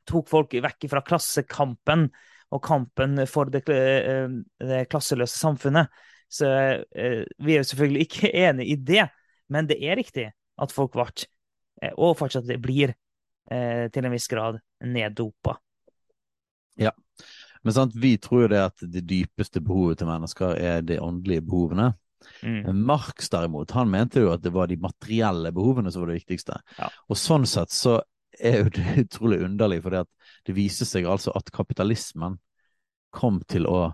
tok 0.10 0.30
folk 0.30 0.54
vekk 0.62 0.90
fra 0.92 1.02
klassekampen 1.06 2.10
og 2.54 2.62
kampen 2.62 3.24
for 3.30 3.50
det, 3.50 3.64
uh, 3.66 4.28
det 4.62 4.86
klasseløse 4.92 5.40
samfunnet. 5.40 5.90
Så 6.34 6.48
vi 6.90 7.54
er 7.54 7.60
jo 7.60 7.66
selvfølgelig 7.70 8.08
ikke 8.08 8.30
enig 8.48 8.72
i 8.74 8.78
det, 8.82 9.04
men 9.54 9.68
det 9.70 9.78
er 9.86 10.00
riktig 10.00 10.32
at 10.34 10.74
folk 10.74 10.96
ble, 10.96 11.06
og 11.94 12.18
fortsatt 12.18 12.50
blir, 12.62 12.94
eh, 13.52 13.90
til 13.94 14.06
en 14.06 14.14
viss 14.14 14.28
grad 14.32 14.60
neddopa. 14.82 15.58
Ja, 16.80 16.92
men 17.62 17.76
sant, 17.76 17.96
vi 17.96 18.16
tror 18.18 18.46
jo 18.46 18.52
det 18.54 18.62
at 18.64 18.86
det 18.96 19.06
dypeste 19.10 19.62
behovet 19.64 20.02
til 20.02 20.10
mennesker 20.10 20.58
er 20.58 20.82
de 20.86 21.00
åndelige 21.02 21.46
behovene. 21.46 21.94
Mm. 22.42 22.84
Marx 22.86 23.30
derimot, 23.34 23.72
han 23.72 23.92
mente 23.92 24.24
jo 24.24 24.34
at 24.34 24.44
det 24.44 24.54
var 24.54 24.70
de 24.72 24.78
materielle 24.82 25.52
behovene 25.56 25.92
som 25.92 26.04
var 26.04 26.12
det 26.12 26.22
viktigste. 26.22 26.60
Ja. 26.78 26.90
Og 27.10 27.20
sånn 27.20 27.48
sett 27.50 27.74
så 27.74 28.00
er 28.40 28.64
jo 28.64 28.72
det 28.74 28.96
utrolig 29.06 29.42
underlig, 29.46 29.82
for 29.84 29.98
det 29.98 30.56
viser 30.56 30.90
seg 30.90 31.10
altså 31.10 31.34
at 31.38 31.52
kapitalismen 31.54 32.40
kom 33.14 33.42
til 33.50 33.68
å 33.70 33.94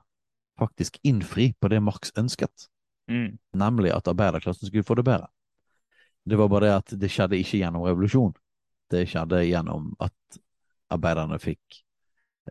faktisk 0.59 0.99
innfri 1.07 1.53
på 1.59 1.71
det 1.71 1.79
Marx 1.83 2.11
ønsket, 2.19 2.67
mm. 3.11 3.37
nemlig 3.59 3.93
at 3.95 4.07
arbeiderklassen 4.11 4.67
skulle 4.67 4.87
få 4.87 4.97
det 4.99 5.07
bedre. 5.07 5.29
Det 6.29 6.37
var 6.39 6.49
bare 6.51 6.67
det 6.67 6.75
at 6.75 6.95
det 6.99 7.09
skjedde 7.11 7.39
ikke 7.39 7.61
gjennom 7.61 7.85
revolusjon. 7.87 8.33
Det 8.91 9.05
skjedde 9.07 9.43
gjennom 9.47 9.93
at 10.03 10.39
arbeiderne 10.93 11.39
fikk 11.41 11.79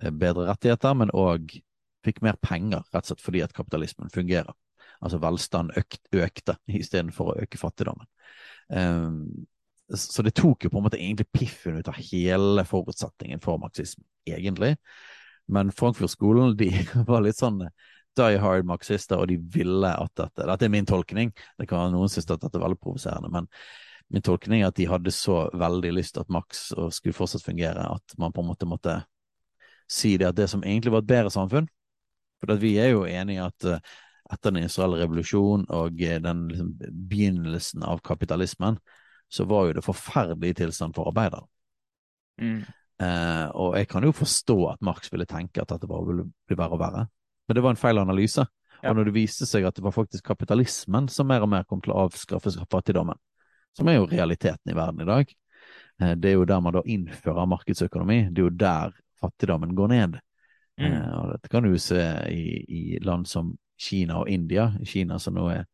eh, 0.00 0.10
bedre 0.10 0.48
rettigheter, 0.48 0.96
men 0.96 1.12
òg 1.14 1.58
fikk 2.06 2.22
mer 2.24 2.38
penger, 2.40 2.84
rett 2.92 3.04
og 3.04 3.12
slett 3.12 3.24
fordi 3.24 3.42
at 3.44 3.54
kapitalismen 3.56 4.12
fungerer. 4.14 4.54
Altså 5.04 5.20
velstand 5.22 5.76
økt, 5.78 6.00
økte 6.14 6.56
istedenfor 6.80 7.32
å 7.32 7.38
øke 7.44 7.60
fattigdommen. 7.60 8.08
Um, 8.68 9.46
så 9.96 10.22
det 10.24 10.34
tok 10.36 10.66
jo 10.66 10.72
på 10.72 10.80
en 10.80 10.84
måte 10.84 10.98
egentlig 11.00 11.30
piffen 11.32 11.78
ut 11.78 11.88
av 11.88 11.96
hele 11.96 12.64
forutsetningen 12.68 13.40
for 13.40 13.60
marxisme, 13.62 14.04
egentlig. 14.28 14.74
Men 15.48 15.72
Frankfurt-skolen 15.72 16.56
de 16.60 16.68
var 17.08 17.24
litt 17.24 17.40
sånn 17.40 17.62
die 18.18 18.40
hard 18.42 18.66
marxister, 18.66 19.20
og 19.20 19.30
de 19.30 19.38
ville 19.54 19.90
at 19.94 20.12
dette 20.18 20.46
Dette 20.48 20.66
er 20.66 20.72
min 20.72 20.88
tolkning, 20.88 21.30
det 21.58 21.68
kan 21.70 21.84
være 21.84 21.94
noen 21.94 22.10
synes 22.10 22.26
at 22.34 22.42
dette 22.42 22.58
er 22.58 22.64
veldig 22.64 22.80
provoserende, 22.82 23.30
men 23.32 23.46
min 24.12 24.24
tolkning 24.24 24.64
er 24.64 24.72
at 24.72 24.78
de 24.78 24.88
hadde 24.88 25.12
så 25.14 25.44
veldig 25.56 25.92
lyst 25.94 26.16
til 26.16 26.24
at 26.24 26.32
Max 26.32 26.68
skulle 26.96 27.16
fortsatt 27.16 27.44
fungere, 27.44 27.84
at 27.94 28.16
man 28.18 28.32
på 28.32 28.42
en 28.42 28.50
måte 28.50 28.68
måtte 28.68 28.96
si 29.88 30.16
det 30.20 30.30
at 30.30 30.36
det 30.36 30.48
som 30.50 30.64
egentlig 30.64 30.92
var 30.92 31.04
et 31.04 31.08
bedre 31.08 31.32
samfunn 31.32 31.68
For 32.40 32.60
vi 32.60 32.74
er 32.78 32.92
jo 32.92 33.06
enige 33.08 33.44
at 33.44 33.66
uh, 33.68 33.94
etter 34.32 34.52
den 34.52 34.66
israelle 34.66 34.98
revolusjonen 35.00 35.68
og 35.74 36.00
uh, 36.00 36.16
den 36.24 36.42
liksom, 36.52 36.72
begynnelsen 37.10 37.84
av 37.86 38.02
kapitalismen, 38.04 38.80
så 39.28 39.44
var 39.44 39.68
jo 39.68 39.78
det 39.78 39.84
forferdelig 39.84 40.56
tilstand 40.62 40.96
for 40.96 41.10
arbeidere. 41.10 41.44
Mm. 42.40 42.62
Eh, 43.02 43.46
og 43.54 43.76
jeg 43.78 43.86
kan 43.90 44.02
jo 44.02 44.14
forstå 44.16 44.56
at 44.72 44.80
Marx 44.82 45.12
ville 45.12 45.26
tenke 45.28 45.62
at 45.62 45.70
dette 45.70 45.86
bare 45.86 46.06
ville 46.08 46.24
bli 46.48 46.56
verre 46.58 46.74
og 46.74 46.80
verre, 46.82 47.04
men 47.46 47.58
det 47.58 47.62
var 47.62 47.74
en 47.74 47.80
feil 47.80 48.00
analyse. 48.00 48.44
Ja. 48.78 48.90
Og 48.90 48.98
når 48.98 49.08
det 49.08 49.16
viste 49.16 49.46
seg 49.46 49.66
at 49.66 49.76
det 49.76 49.82
var 49.84 49.94
faktisk 49.94 50.26
kapitalismen 50.26 51.08
som 51.10 51.28
mer 51.30 51.42
og 51.42 51.50
mer 51.50 51.66
kom 51.66 51.82
til 51.82 51.94
å 51.94 52.06
avskaffe 52.06 52.52
fattigdommen, 52.70 53.18
som 53.76 53.90
er 53.90 53.98
jo 53.98 54.08
realiteten 54.10 54.72
i 54.72 54.76
verden 54.76 55.02
i 55.02 55.08
dag. 55.08 55.34
Eh, 56.02 56.14
det 56.18 56.32
er 56.32 56.38
jo 56.38 56.48
der 56.48 56.62
man 56.64 56.78
da 56.78 56.82
innfører 56.86 57.50
markedsøkonomi. 57.50 58.20
Det 58.30 58.42
er 58.42 58.48
jo 58.48 58.56
der 58.64 58.96
fattigdommen 59.20 59.74
går 59.78 59.94
ned. 59.94 60.18
Mm. 60.78 60.86
Eh, 60.86 61.08
og 61.18 61.32
dette 61.34 61.50
kan 61.52 61.66
du 61.66 61.78
se 61.82 62.02
i, 62.30 62.44
i, 62.64 62.82
land 63.02 63.26
som 63.30 63.56
Kina 63.78 64.22
og 64.22 64.30
India. 64.30 64.70
Kina 64.86 65.18
som 65.22 65.36
nå 65.38 65.48
er 65.52 65.66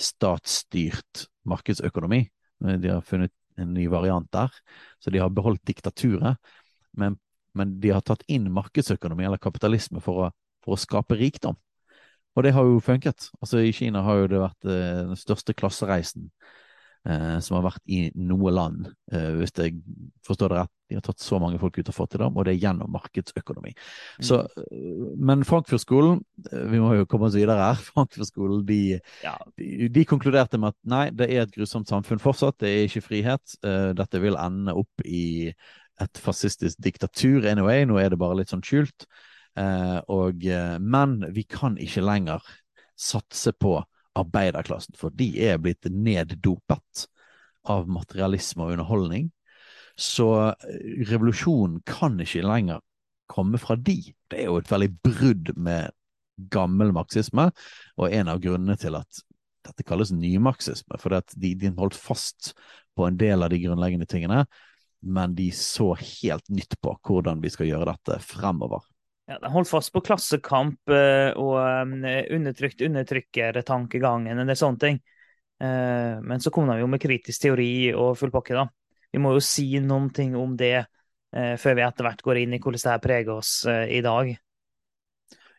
statsstyrt 0.00 1.26
markedsøkonomi. 1.48 2.22
Eh, 2.66 2.78
de 2.80 2.94
har 2.94 3.04
funnet 3.06 3.34
en 3.60 3.74
ny 3.76 3.86
variant 3.92 4.28
der. 4.32 4.54
Så 4.98 5.12
de 5.12 5.20
har 5.20 5.32
beholdt 5.34 5.64
diktaturet, 5.68 6.38
men, 6.96 7.18
men 7.54 7.76
de 7.80 7.92
har 7.92 8.04
tatt 8.06 8.24
inn 8.28 8.48
markedsøkonomi 8.52 9.26
eller 9.26 9.42
kapitalisme 9.42 10.00
for 10.04 10.26
å, 10.26 10.30
for 10.64 10.76
å 10.76 10.80
skape 10.80 11.18
rikdom. 11.20 11.58
Og 12.38 12.46
det 12.46 12.54
har 12.54 12.64
jo 12.64 12.80
funket. 12.80 13.28
Altså 13.42 13.60
I 13.64 13.74
Kina 13.74 14.04
har 14.06 14.22
jo 14.22 14.30
det 14.30 14.40
vært 14.40 14.66
den 14.68 15.16
største 15.18 15.54
klassereisen 15.56 16.28
eh, 16.30 16.58
som 17.00 17.56
har 17.56 17.62
vært 17.64 17.80
i 17.88 18.10
noe 18.12 18.50
land, 18.52 18.90
eh, 19.12 19.30
hvis 19.38 19.54
jeg 19.56 19.78
forstår 20.26 20.52
det 20.52 20.58
rett. 20.58 20.72
De 20.90 20.96
har 20.98 21.04
tatt 21.06 21.22
så 21.22 21.38
mange 21.38 21.58
folk 21.62 21.76
ut 21.78 21.88
og 21.92 21.94
fått 21.94 22.12
til 22.16 22.22
dem, 22.24 22.34
og 22.34 22.46
det 22.46 22.56
er 22.56 22.64
gjennom 22.64 22.90
markedsøkonomi. 22.90 23.70
Mm. 23.72 24.24
Så, 24.26 24.40
eh, 24.42 25.02
men 25.22 25.44
Frankfurt-skolen, 25.46 26.18
eh, 26.50 26.64
vi 26.72 26.80
må 26.82 26.96
jo 26.98 27.06
komme 27.10 27.28
oss 27.28 27.36
videre 27.38 27.62
her, 27.62 27.78
Frankfurt-skolen 27.92 28.64
de, 28.66 28.80
ja. 29.22 29.36
de, 29.60 29.88
de, 29.94 30.06
konkluderte 30.10 30.58
med 30.58 30.74
at 30.74 30.78
nei, 30.90 31.04
det 31.14 31.30
er 31.30 31.44
et 31.44 31.54
grusomt 31.54 31.90
samfunn 31.90 32.22
fortsatt, 32.22 32.58
det 32.64 32.72
er 32.72 32.88
ikke 32.88 33.06
frihet. 33.06 33.56
Eh, 33.62 33.92
dette 33.98 34.22
vil 34.22 34.38
ende 34.40 34.74
opp 34.82 35.06
i 35.06 35.52
et 36.00 36.22
fascistisk 36.24 36.80
diktatur 36.82 37.46
anyway, 37.46 37.84
nå 37.86 38.00
er 38.00 38.10
det 38.10 38.18
bare 38.18 38.40
litt 38.40 38.50
sånn 38.50 38.64
skjult. 38.66 39.06
Eh, 39.60 39.98
og, 40.10 40.42
men 40.82 41.16
vi 41.36 41.46
kan 41.46 41.78
ikke 41.78 42.02
lenger 42.02 42.42
satse 42.98 43.54
på 43.56 43.78
arbeiderklassen, 44.20 44.96
for 44.98 45.14
de 45.16 45.32
er 45.48 45.60
blitt 45.62 45.88
neddopet 45.90 47.06
av 47.68 47.88
materialisme 47.90 48.64
og 48.64 48.74
underholdning. 48.76 49.30
Så 50.00 50.28
eh, 50.50 51.06
revolusjonen 51.10 51.80
kan 51.88 52.20
ikke 52.22 52.44
lenger 52.46 52.84
komme 53.30 53.60
fra 53.62 53.76
de. 53.78 53.98
Det 54.30 54.42
er 54.42 54.50
jo 54.50 54.60
et 54.60 54.70
veldig 54.70 54.92
brudd 55.04 55.52
med 55.60 55.94
gammel 56.50 56.94
marxisme, 56.96 57.50
og 58.00 58.14
en 58.16 58.30
av 58.32 58.40
grunnene 58.42 58.78
til 58.80 58.96
at 58.96 59.24
dette 59.66 59.84
kalles 59.84 60.12
nymarxisme, 60.14 60.96
for 60.98 61.12
de, 61.12 61.52
de 61.60 61.72
holdt 61.76 61.98
fast 61.98 62.54
på 62.96 63.06
en 63.06 63.18
del 63.20 63.44
av 63.44 63.52
de 63.52 63.60
grunnleggende 63.60 64.08
tingene, 64.08 64.44
men 65.00 65.34
de 65.36 65.50
så 65.56 65.92
helt 65.96 66.48
nytt 66.52 66.76
på 66.80 66.94
hvordan 67.06 67.40
vi 67.44 67.52
skal 67.52 67.68
gjøre 67.68 67.92
dette 67.92 68.18
fremover. 68.24 68.82
Ja, 69.30 69.38
de 69.38 69.50
holdt 69.52 69.68
fast 69.70 69.92
på 69.94 70.00
klassekamp 70.02 70.90
eh, 70.90 71.28
og 71.38 71.54
eh, 71.62 72.24
undertrykt 72.34 72.80
undertrykkertankegangen 72.82 74.42
det 74.42 74.56
sånne 74.58 74.82
ting. 74.82 74.96
Eh, 75.62 76.16
men 76.18 76.42
så 76.42 76.50
kom 76.50 76.66
de 76.66 76.80
jo 76.80 76.88
med 76.90 76.98
kritisk 76.98 77.44
teori 77.44 77.92
og 77.94 78.16
full 78.18 78.32
pakke, 78.34 78.56
da. 78.58 78.64
Vi 79.14 79.22
må 79.22 79.36
jo 79.36 79.44
si 79.44 79.68
noen 79.84 80.08
ting 80.14 80.34
om 80.38 80.56
det 80.58 80.88
før 81.30 81.76
vi 81.78 81.82
etter 81.84 82.02
hvert 82.02 82.22
går 82.26 82.38
inn 82.40 82.54
i 82.56 82.58
hvordan 82.58 82.82
det 82.82 82.90
her 82.90 83.02
preger 83.02 83.28
oss 83.36 83.50
i 83.70 84.00
dag. 84.02 84.32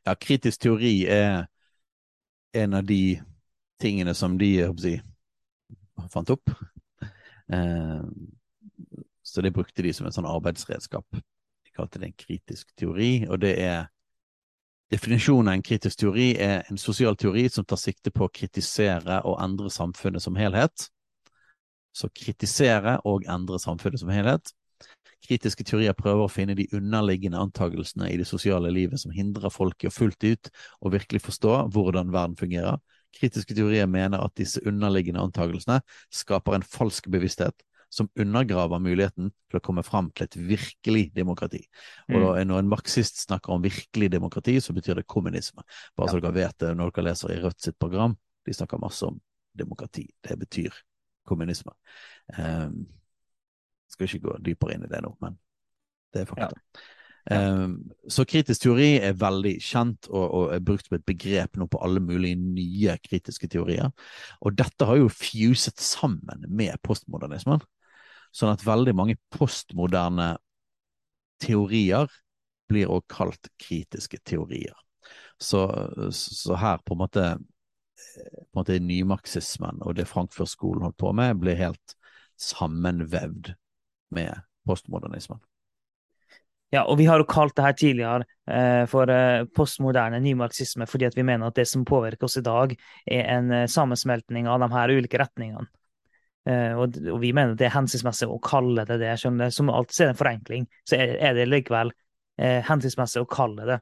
Ja, 0.04 0.16
kritisk 0.20 0.66
teori 0.66 1.06
er 1.08 1.46
en 2.60 2.76
av 2.76 2.84
de 2.84 3.22
tingene 3.80 4.12
som 4.12 4.36
de 4.40 4.50
si, 4.84 4.98
fant 6.12 6.34
opp. 6.36 6.52
Så 9.24 9.44
det 9.48 9.54
brukte 9.56 9.88
de 9.88 9.96
som 9.96 10.12
en 10.12 10.16
sånn 10.16 10.28
arbeidsredskap 10.28 11.22
kalte 11.76 12.02
det 12.02 12.12
en 12.12 12.20
kritisk 12.20 12.72
teori, 12.78 13.28
og 13.30 13.42
det 13.44 13.56
er 13.62 13.90
Definisjonen 14.92 15.48
av 15.48 15.54
en 15.56 15.62
kritisk 15.64 16.02
teori 16.02 16.34
er 16.36 16.66
en 16.68 16.80
sosial 16.80 17.16
teori 17.16 17.46
som 17.48 17.64
tar 17.64 17.80
sikte 17.80 18.12
på 18.12 18.26
å 18.26 18.32
kritisere 18.34 19.22
og 19.24 19.38
endre 19.40 19.70
samfunnet 19.72 20.20
som 20.20 20.36
helhet. 20.36 20.90
Så 21.96 22.10
kritisere 22.12 22.98
og 23.08 23.24
endre 23.32 23.60
samfunnet 23.64 24.02
som 24.02 24.12
helhet. 24.12 24.52
Kritiske 25.24 25.64
teorier 25.64 25.96
prøver 25.96 26.26
å 26.26 26.32
finne 26.34 26.58
de 26.60 26.68
underliggende 26.76 27.40
antagelsene 27.40 28.10
i 28.12 28.18
det 28.20 28.28
sosiale 28.28 28.72
livet 28.74 29.00
som 29.00 29.16
hindrer 29.16 29.54
folk 29.54 29.86
i 29.86 29.88
å 29.88 29.96
fullt 29.96 30.28
ut 30.28 30.52
og 30.82 30.96
virkelig 30.98 31.24
forstå 31.24 31.56
hvordan 31.72 32.12
verden 32.12 32.36
fungerer. 32.36 32.84
Kritiske 33.16 33.56
teorier 33.56 33.88
mener 33.88 34.20
at 34.20 34.36
disse 34.36 34.60
underliggende 34.68 35.24
antagelsene 35.24 35.80
skaper 36.12 36.58
en 36.58 36.68
falsk 36.68 37.08
bevissthet 37.14 37.64
som 37.92 38.08
undergraver 38.20 38.80
muligheten 38.80 39.32
til 39.52 39.60
å 39.60 39.64
komme 39.64 39.84
fram 39.84 40.10
til 40.16 40.28
et 40.28 40.38
virkelig 40.38 41.10
demokrati. 41.16 41.60
Og 42.10 42.16
da, 42.16 42.30
Mm. 42.32 42.48
Når 42.48 42.60
en 42.60 42.70
marxist 42.72 43.20
snakker 43.26 43.52
om 43.52 43.62
virkelig 43.62 44.12
demokrati, 44.12 44.60
så 44.60 44.74
betyr 44.74 44.96
det 44.96 45.08
kommunisme. 45.08 45.64
Bare 45.98 46.10
så 46.10 46.22
dere 46.22 46.34
vet 46.34 46.58
det 46.60 46.76
når 46.78 46.92
dere 46.92 47.10
leser 47.10 47.34
i 47.36 47.42
Rødt 47.42 47.62
sitt 47.62 47.80
program. 47.80 48.16
De 48.46 48.54
snakker 48.54 48.80
masse 48.80 49.04
om 49.04 49.20
demokrati. 49.54 50.08
Det 50.24 50.40
betyr 50.40 50.72
kommunisme. 51.28 51.72
Um, 52.38 52.88
skal 53.92 54.08
ikke 54.08 54.28
gå 54.28 54.38
dypere 54.40 54.76
inn 54.76 54.88
i 54.88 54.92
det 54.92 55.02
nå, 55.04 55.14
men 55.22 55.38
det 56.14 56.24
er 56.24 56.26
fakta. 56.26 56.56
Um, 57.30 57.92
så 58.10 58.26
kritisk 58.26 58.64
teori 58.64 58.96
er 58.98 59.14
veldig 59.14 59.54
kjent 59.62 60.08
og, 60.10 60.24
og 60.26 60.54
er 60.56 60.64
brukt 60.66 60.88
som 60.88 60.98
et 60.98 61.06
begrep 61.06 61.60
nå 61.60 61.68
på 61.70 61.82
alle 61.86 62.02
mulige 62.02 62.40
nye 62.40 62.96
kritiske 63.04 63.52
teorier. 63.52 63.92
Og 64.42 64.58
dette 64.58 64.88
har 64.88 64.98
jo 64.98 65.12
fuset 65.14 65.80
sammen 65.80 66.48
med 66.50 66.80
postmodernismen. 66.84 67.62
Sånn 68.32 68.54
at 68.54 68.64
veldig 68.66 68.94
mange 68.96 69.18
postmoderne 69.34 70.34
teorier 71.42 72.12
blir 72.72 72.92
også 72.92 73.12
kalt 73.12 73.50
kritiske 73.60 74.22
teorier. 74.28 74.76
Så, 75.42 75.66
så 76.14 76.56
her 76.60 76.80
på 76.86 76.96
en 76.96 77.02
måte 77.02 77.26
på 78.12 78.58
en 78.58 78.62
måte 78.62 78.80
nymarxismen 78.82 79.82
og 79.86 79.96
det 79.98 80.08
Frankfurt-skolen 80.10 80.88
holdt 80.88 81.00
på 81.02 81.12
med, 81.16 81.38
blir 81.42 81.60
helt 81.60 81.96
sammenvevd 82.42 83.54
med 84.16 84.42
postmodernismen. 84.68 85.42
Ja, 86.72 86.86
og 86.88 86.96
vi 87.02 87.06
har 87.10 87.20
jo 87.20 87.28
kalt 87.28 87.54
det 87.58 87.66
her 87.66 87.76
tidligere 87.76 88.26
eh, 88.48 88.86
for 88.88 89.12
eh, 89.12 89.44
postmoderne 89.56 90.22
nymarxisme, 90.24 90.88
fordi 90.88 91.10
at 91.10 91.18
vi 91.20 91.26
mener 91.28 91.50
at 91.52 91.58
det 91.60 91.66
som 91.68 91.84
påvirker 91.88 92.30
oss 92.30 92.40
i 92.40 92.46
dag, 92.46 92.72
er 93.06 93.26
en 93.36 93.52
eh, 93.52 93.68
sammensmeltning 93.68 94.48
av 94.48 94.64
de 94.64 94.70
her 94.72 94.94
ulike 94.96 95.20
retningene. 95.20 95.68
Eh, 96.50 96.74
og, 96.74 96.98
og 97.06 97.20
vi 97.22 97.32
mener 97.38 97.54
det 97.58 97.68
er 97.68 97.76
hensiktsmessig 97.76 98.30
å 98.30 98.40
kalle 98.44 98.86
det 98.90 98.98
det. 99.02 99.14
Skjønner 99.22 99.52
du? 99.52 99.56
Som 99.56 99.70
alltid 99.74 100.00
er 100.00 100.10
det 100.10 100.16
en 100.16 100.22
forenkling, 100.22 100.68
så 100.90 100.98
er, 100.98 101.16
er 101.22 101.38
det 101.38 101.48
likevel 101.50 101.94
eh, 102.42 102.60
hensiktsmessig 102.68 103.24
å 103.24 103.30
kalle 103.30 103.68
det. 103.70 103.80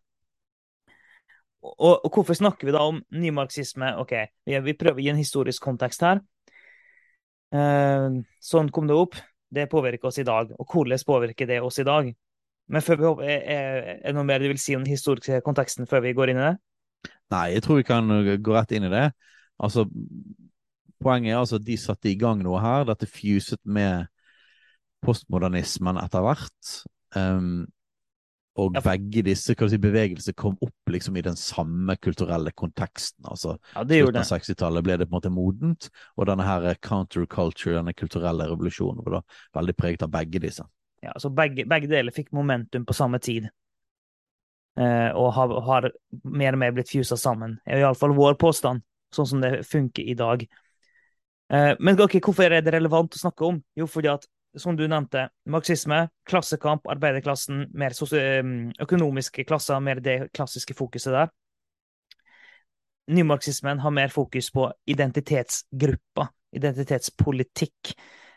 Og, 1.59 1.95
og 2.05 2.09
hvorfor 2.13 2.37
snakker 2.39 2.69
vi 2.69 2.75
da 2.75 2.85
om 2.87 3.01
nymarxisme? 3.11 3.93
Ok, 3.99 4.15
vi, 4.47 4.59
vi 4.63 4.77
prøver 4.79 5.01
å 5.01 5.05
gi 5.05 5.11
en 5.11 5.19
historisk 5.19 5.63
kontekst 5.63 6.05
her. 6.07 6.23
Eh, 7.55 8.19
sånn 8.51 8.71
kom 8.75 8.87
det 8.89 8.97
opp. 8.97 9.19
Det 9.49 9.69
påvirker 9.71 10.11
oss 10.11 10.19
i 10.21 10.27
dag. 10.27 10.51
Og 10.59 10.73
hvordan 10.73 11.05
påvirker 11.07 11.49
det 11.49 11.61
oss 11.65 11.79
i 11.81 11.87
dag? 11.87 12.11
Men 12.69 12.85
før 12.85 12.99
vi 12.99 13.07
håper, 13.07 13.25
er, 13.25 13.39
er, 13.49 13.87
er 13.97 14.11
det 14.11 14.17
noe 14.17 14.27
mer 14.29 14.43
du 14.43 14.51
vil 14.51 14.61
si 14.61 14.75
om 14.77 14.83
den 14.83 14.93
historiske 14.93 15.39
konteksten 15.45 15.89
før 15.89 16.03
vi 16.05 16.13
går 16.17 16.31
inn 16.31 16.41
i 16.41 16.45
det? 16.51 16.57
Nei, 17.33 17.45
jeg 17.55 17.63
tror 17.65 17.79
vi 17.79 17.87
kan 17.87 18.09
gå 18.45 18.53
rett 18.53 18.75
inn 18.77 18.85
i 18.85 18.93
det. 18.93 19.07
Altså, 19.59 19.87
poenget 21.01 21.33
er 21.33 21.41
altså 21.41 21.59
at 21.59 21.65
de 21.67 21.77
satte 21.79 22.11
i 22.11 22.17
gang 22.19 22.43
noe 22.43 22.61
her. 22.63 22.87
Dette 22.89 23.09
fuset 23.09 23.61
med 23.65 24.07
postmodernismen 25.05 25.99
etter 26.01 26.25
hvert. 26.25 26.71
Um, 27.15 27.67
og 28.59 28.75
Ja, 28.75 28.81
begge 28.83 29.23
disse 29.23 29.53
si, 29.55 29.77
bevegelsene 29.79 30.35
kom 30.35 30.57
opp 30.61 30.91
liksom 30.91 31.17
i 31.17 31.23
den 31.23 31.37
samme 31.39 31.95
kulturelle 31.95 32.51
konteksten. 32.51 33.25
altså 33.25 33.57
Ja, 33.75 33.83
det 33.83 34.01
slutten 34.01 34.19
av 34.19 34.27
60-tallet 34.27 34.83
ble 34.83 34.97
det 34.97 35.07
på 35.07 35.15
en 35.15 35.17
måte 35.17 35.31
modent, 35.31 35.89
og 36.17 36.27
denne 36.27 36.43
her 36.43 36.73
counterculture, 36.83 37.77
denne 37.77 37.93
kulturelle 37.93 38.49
revolusjonen, 38.49 39.03
var 39.05 39.19
da 39.19 39.21
veldig 39.59 39.75
preget 39.77 40.03
av 40.03 40.11
begge 40.11 40.41
disse. 40.43 40.65
Ja, 41.03 41.13
så 41.17 41.31
begge, 41.31 41.63
begge 41.65 41.87
deler 41.87 42.11
fikk 42.11 42.33
momentum 42.35 42.85
på 42.85 42.93
samme 42.93 43.21
tid. 43.23 43.47
Eh, 44.79 45.11
og 45.15 45.33
har, 45.33 45.55
har 45.61 45.91
mer 46.23 46.55
og 46.55 46.59
mer 46.59 46.75
blitt 46.75 46.91
fusa 46.91 47.15
sammen. 47.19 47.59
er 47.65 47.79
iallfall 47.79 48.15
vår 48.15 48.35
påstand, 48.39 48.83
sånn 49.15 49.27
som 49.27 49.41
det 49.43 49.63
funker 49.67 50.03
i 50.03 50.17
dag. 50.19 50.43
Eh, 51.49 51.73
men 51.79 51.97
ok, 52.01 52.19
hvorfor 52.21 52.53
er 52.53 52.61
det 52.61 52.73
relevant 52.75 53.15
å 53.17 53.21
snakke 53.23 53.47
om? 53.47 53.57
Jo, 53.77 53.87
fordi 53.89 54.11
at, 54.11 54.27
som 54.59 54.77
du 54.77 54.85
nevnte, 54.89 55.27
marxisme, 55.49 56.03
klassekamp, 56.29 56.85
arbeiderklassen, 56.89 57.67
mer 57.73 57.95
økonomiske 58.85 59.45
klasser, 59.49 59.81
mer 59.81 60.01
det 60.05 60.19
klassiske 60.33 60.77
fokuset 60.77 61.15
der. 61.15 61.31
Nymarxismen 63.09 63.81
har 63.81 63.93
mer 63.93 64.13
fokus 64.13 64.51
på 64.53 64.67
identitetsgrupper, 64.93 66.29
identitetspolitikk. 66.55 67.95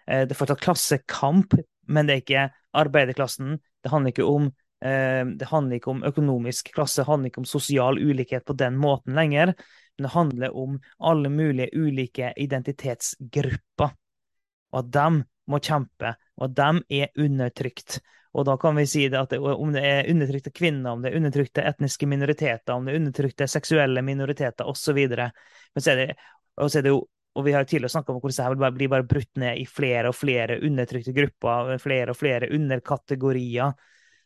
Eh, 0.08 0.24
Det 0.24 0.32
er 0.32 0.38
fortsatt 0.38 0.64
klassekamp, 0.64 1.58
men 1.88 2.06
det 2.06 2.14
er 2.14 2.24
ikke 2.24 2.48
arbeiderklassen. 2.80 3.58
Det 3.84 3.90
handler 3.92 4.14
ikke 4.14 4.24
om, 4.24 4.48
eh, 4.80 5.24
det 5.24 5.48
handler 5.52 5.76
ikke 5.76 5.90
om 5.90 6.02
økonomisk 6.02 6.72
klasse, 6.72 7.02
det 7.02 7.06
handler 7.06 7.28
ikke 7.28 7.44
om 7.44 7.44
sosial 7.44 8.00
ulikhet 8.00 8.44
på 8.44 8.56
den 8.56 8.80
måten 8.80 9.14
lenger. 9.14 9.54
Men 9.96 10.06
det 10.06 10.14
handler 10.14 10.56
om 10.56 10.80
alle 10.98 11.28
mulige 11.28 11.68
ulike 11.76 12.32
identitetsgrupper. 12.36 13.92
Og 14.72 14.78
at 14.80 14.90
de 14.94 15.22
må 15.52 15.60
kjempe, 15.60 16.14
og 16.38 16.44
at 16.48 16.56
de 16.56 17.00
er 17.02 17.24
undertrykt. 17.24 18.00
Og 18.32 18.46
da 18.48 18.56
kan 18.56 18.76
vi 18.78 18.86
si 18.88 19.08
det 19.12 19.18
at 19.20 19.34
det, 19.34 19.40
om 19.42 19.72
det 19.74 19.82
er 19.84 20.08
undertrykte 20.08 20.52
kvinner, 20.54 20.94
om 20.94 21.02
det 21.04 21.12
er 21.12 21.18
undertrykte 21.20 21.64
etniske 21.68 22.08
minoriteter, 22.08 22.72
om 22.72 22.86
det 22.86 22.94
er 22.94 23.02
undertrykte 23.02 23.48
seksuelle 23.50 24.02
minoriteter 24.06 24.68
osv. 24.70 25.02
Og 25.76 25.82
så 25.82 26.80
er 26.80 26.94
og 27.32 27.46
vi 27.46 27.54
har 27.54 27.64
jo 27.64 27.70
tidligere 27.70 27.94
snakka 27.94 28.12
om 28.12 28.20
hvordan 28.20 28.50
det 28.52 28.58
bare- 28.60 28.76
blir 28.76 28.88
bare 28.88 29.08
brutt 29.08 29.36
ned 29.36 29.58
i 29.58 29.64
flere 29.64 30.08
og 30.08 30.14
flere 30.14 30.60
undertrykte 30.60 31.14
grupper, 31.16 31.78
flere 31.78 32.10
og 32.10 32.16
flere 32.16 32.50
underkategorier. 32.52 33.72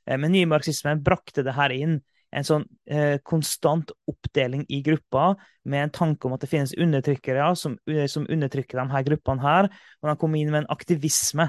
Eh, 0.07 0.17
Men 0.19 0.33
nymarxismen 0.33 1.03
brakte 1.03 1.45
det 1.45 1.55
her 1.55 1.71
inn. 1.71 2.03
En 2.37 2.45
sånn 2.45 2.65
eh, 2.91 3.17
konstant 3.25 3.93
oppdeling 4.11 4.67
i 4.69 4.83
grupper, 4.85 5.37
med 5.65 5.87
en 5.87 5.93
tanke 5.95 6.29
om 6.29 6.35
at 6.37 6.43
det 6.45 6.51
finnes 6.51 6.75
undertrykkere 6.77 7.49
som, 7.57 7.79
eh, 7.89 8.05
som 8.13 8.27
undertrykker 8.29 8.81
de 8.81 8.91
her 8.93 9.07
gruppene 9.07 9.45
her. 9.45 9.71
Og 10.03 10.11
de 10.11 10.17
kom 10.21 10.37
inn 10.37 10.53
med 10.53 10.65
en 10.65 10.75
aktivisme 10.75 11.49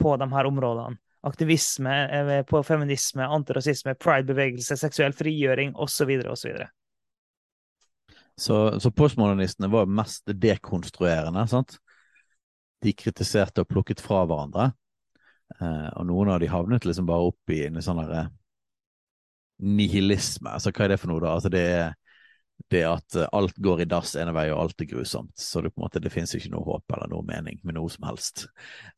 på 0.00 0.14
de 0.20 0.30
her 0.32 0.48
områdene. 0.48 1.00
Aktivisme 1.24 1.92
eh, 2.12 2.42
på 2.48 2.62
feminisme, 2.66 3.26
antirasisme, 3.36 3.96
pride-bevegelse, 4.00 4.76
seksuell 4.80 5.14
frigjøring 5.16 5.74
osv. 5.80 6.16
osv. 6.32 6.64
Så, 8.36 8.80
så 8.80 8.90
postmodernistene 8.90 9.70
var 9.72 9.86
mest 9.86 10.26
dekonstruerende, 10.26 11.46
sant? 11.48 11.78
De 12.82 12.92
kritiserte 12.92 13.62
og 13.62 13.70
plukket 13.70 14.02
fra 14.04 14.24
hverandre, 14.28 14.72
eh, 15.60 15.90
og 15.94 16.08
noen 16.10 16.34
av 16.34 16.42
de 16.42 16.50
havnet 16.50 16.84
liksom 16.84 17.06
bare 17.08 17.30
opp 17.30 17.54
i 17.54 17.62
en 17.68 17.80
sånn 17.84 18.02
derre 18.02 18.26
nihilisme. 19.58 20.50
Altså, 20.50 20.72
hva 20.74 20.86
er 20.86 20.94
det 20.94 21.00
for 21.02 21.12
noe, 21.12 21.22
da? 21.22 21.34
Altså, 21.36 21.52
det 21.52 21.64
er 21.74 21.92
det 22.72 22.84
at 22.86 23.16
eh, 23.18 23.28
alt 23.34 23.56
går 23.62 23.82
i 23.82 23.88
dass 23.90 24.14
ene 24.18 24.34
vei, 24.34 24.46
og 24.52 24.60
alt 24.62 24.84
er 24.84 24.88
grusomt. 24.90 25.32
Så 25.38 25.62
det, 25.62 25.72
på 25.74 25.80
en 25.80 25.86
måte, 25.86 26.02
det 26.02 26.12
finnes 26.14 26.34
ikke 26.36 26.52
noe 26.52 26.64
håp 26.66 26.94
eller 26.96 27.10
noe 27.10 27.26
mening 27.26 27.58
med 27.66 27.78
noe 27.78 27.90
som 27.92 28.06
helst. 28.08 28.46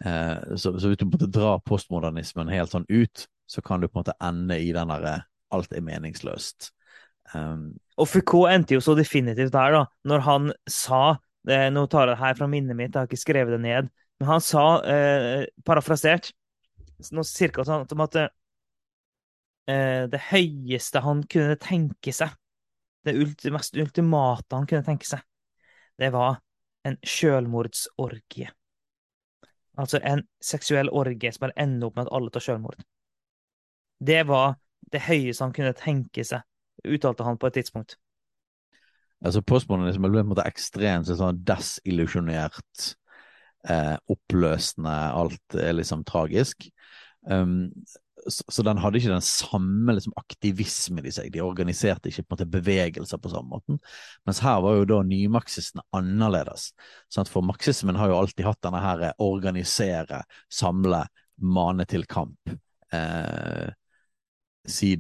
Eh, 0.05 0.57
så, 0.57 0.75
så 0.77 0.91
hvis 0.91 1.01
du 1.01 1.07
på 1.07 1.11
en 1.11 1.17
måte 1.17 1.33
drar 1.33 1.63
postmodernismen 1.67 2.53
helt 2.53 2.75
sånn 2.75 2.89
ut, 2.93 3.27
så 3.47 3.63
kan 3.65 3.81
du 3.81 3.89
på 3.89 3.99
en 3.99 4.05
måte 4.05 4.17
ende 4.25 4.59
i 4.61 4.73
den 4.75 4.91
derre 4.93 5.21
alt 5.55 5.73
er 5.77 5.85
meningsløst. 5.87 6.73
Um, 7.35 7.75
Og 7.99 8.07
Foucault 8.11 8.53
endte 8.53 8.77
jo 8.77 8.83
så 8.83 8.95
definitivt 8.99 9.55
der, 9.55 9.75
da, 9.75 9.85
når 10.07 10.23
han 10.23 10.45
sa 10.71 11.17
eh, 11.51 11.69
Nå 11.75 11.87
tar 11.91 12.05
jeg 12.05 12.13
det 12.13 12.21
her 12.21 12.37
fra 12.39 12.47
minnet 12.51 12.79
mitt, 12.79 12.93
jeg 12.93 13.01
har 13.01 13.09
ikke 13.11 13.19
skrevet 13.23 13.57
det 13.57 13.63
ned. 13.65 13.89
Men 14.21 14.31
han 14.31 14.43
sa, 14.45 14.67
eh, 14.87 15.47
parafrasert, 15.67 16.31
noe 17.13 17.27
cirka 17.29 17.65
sånn 17.67 17.87
som 17.91 18.05
at 18.05 18.19
eh, 18.21 18.31
det 19.67 20.21
høyeste 20.29 21.01
han 21.03 21.25
kunne 21.27 21.57
tenke 21.59 22.13
seg, 22.15 22.31
det 23.07 23.17
ulti, 23.19 23.51
mest 23.51 23.75
ultimate 23.75 24.55
han 24.55 24.69
kunne 24.71 24.87
tenke 24.87 25.09
seg, 25.09 25.25
det 25.99 26.13
var 26.15 26.39
en 26.87 26.97
sjølmordsorgie. 27.03 28.53
Altså 29.77 30.01
en 30.01 30.23
seksuell 30.45 30.89
orgie 30.89 31.33
som 31.33 31.47
bare 31.47 31.59
ender 31.61 31.89
opp 31.89 31.99
med 31.99 32.07
at 32.07 32.15
alle 32.17 32.33
tar 32.33 32.45
sjølmord. 32.45 32.81
Det 34.01 34.23
var 34.29 34.57
det 34.93 35.03
høyeste 35.07 35.45
han 35.45 35.55
kunne 35.57 35.77
tenke 35.77 36.25
seg, 36.25 36.45
uttalte 36.87 37.27
han 37.27 37.39
på 37.41 37.51
et 37.51 37.59
tidspunkt. 37.61 37.97
altså 39.25 39.43
Postmodernisme 39.43 40.07
er 40.09 40.15
på 40.15 40.23
en 40.23 40.31
måte 40.31 40.47
ekstremt 40.49 41.11
sånn 41.11 41.43
desillusjonert, 41.49 42.89
eh, 43.69 43.97
oppløsende, 44.13 44.97
alt 45.21 45.59
er 45.61 45.77
liksom 45.77 46.05
tragisk. 46.05 46.69
Um, 47.27 47.73
så, 48.29 48.45
så 48.49 48.65
den 48.67 48.81
hadde 48.83 48.99
ikke 49.01 49.13
den 49.13 49.25
samme 49.25 49.95
liksom, 49.97 50.15
aktivismen 50.19 51.07
i 51.07 51.13
seg. 51.15 51.31
De 51.35 51.43
organiserte 51.45 52.11
ikke 52.11 52.25
på 52.25 52.35
en 52.35 52.37
måte 52.37 52.49
bevegelser 52.57 53.21
på 53.23 53.33
samme 53.33 53.53
måten. 53.57 53.81
Mens 54.29 54.43
her 54.45 54.61
var 54.65 54.79
jo 54.79 54.89
da 54.91 55.01
nymarxisten 55.07 55.85
annerledes. 55.97 56.71
Sant? 57.13 57.31
For 57.33 57.47
marxismen 57.47 57.99
har 57.99 58.13
jo 58.13 58.19
alltid 58.21 58.47
hatt 58.49 58.63
denne 58.67 58.83
her 58.83 59.07
eh, 59.09 59.17
organisere, 59.23 60.23
samle, 60.53 61.05
mane 61.37 61.85
til 61.89 62.07
kamp 62.09 62.55
eh, 62.97 63.73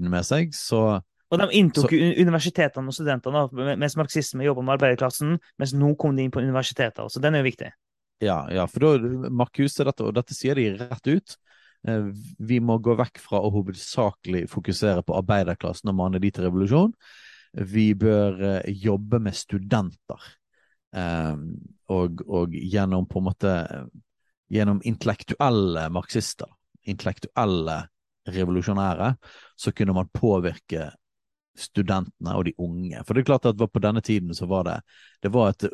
med 0.06 0.26
seg. 0.26 0.52
Så 0.54 0.82
Og 1.30 1.40
de 1.40 1.48
inntok 1.58 1.90
Så- 1.90 2.20
universitetene 2.22 2.86
og 2.86 2.94
studentene, 2.94 3.48
mens 3.76 3.96
marxisme 3.98 4.44
jobba 4.46 4.62
med 4.62 4.76
arbeiderklassen, 4.76 5.40
mens 5.58 5.74
nå 5.74 5.96
kom 5.98 6.14
de 6.16 6.22
inn 6.22 6.30
på 6.30 6.40
universiteter. 6.44 7.08
Så 7.10 7.20
den 7.20 7.34
er 7.34 7.42
jo 7.42 7.50
viktig. 7.50 7.72
Ja, 8.22 8.46
ja, 8.48 8.64
for 8.66 8.80
da 8.80 9.28
Marcuse, 9.28 9.84
dette, 9.84 10.04
og 10.06 10.14
dette 10.16 10.32
sier 10.36 10.56
de 10.56 10.70
rett 10.78 11.10
ut. 11.10 11.36
Eh, 11.86 12.08
vi 12.38 12.60
må 12.60 12.78
gå 12.82 12.96
vekk 12.98 13.20
fra 13.22 13.42
å 13.42 13.52
hovedsakelig 13.54 14.46
fokusere 14.52 15.04
på 15.06 15.16
arbeiderklassen 15.18 15.92
og 15.92 15.98
mane 16.00 16.22
de 16.22 16.32
til 16.32 16.48
revolusjon. 16.48 16.94
Vi 17.56 17.90
bør 17.98 18.42
eh, 18.50 18.72
jobbe 18.86 19.20
med 19.22 19.36
studenter. 19.36 20.30
Eh, 20.96 21.36
og, 21.92 22.24
og 22.26 22.56
gjennom 22.56 23.08
på 23.10 23.22
en 23.22 23.30
måte 23.30 23.54
Gjennom 24.46 24.78
intellektuelle 24.86 25.88
marxister, 25.90 26.46
intellektuelle 26.86 27.80
revolusjonære, 28.30 29.08
så 29.58 29.72
kunne 29.74 29.96
man 29.96 30.06
påvirke 30.14 30.84
studentene 31.56 32.34
og 32.36 32.46
de 32.46 32.54
unge. 32.62 33.00
For 33.04 33.14
det 33.14 33.22
er 33.22 33.28
klart 33.30 33.48
at 33.48 33.60
på 33.60 33.82
denne 33.82 34.02
tiden 34.04 34.34
så 34.36 34.48
var 34.50 34.66
det 34.68 34.76
det 35.24 35.32
var 35.34 35.50
et 35.50 35.64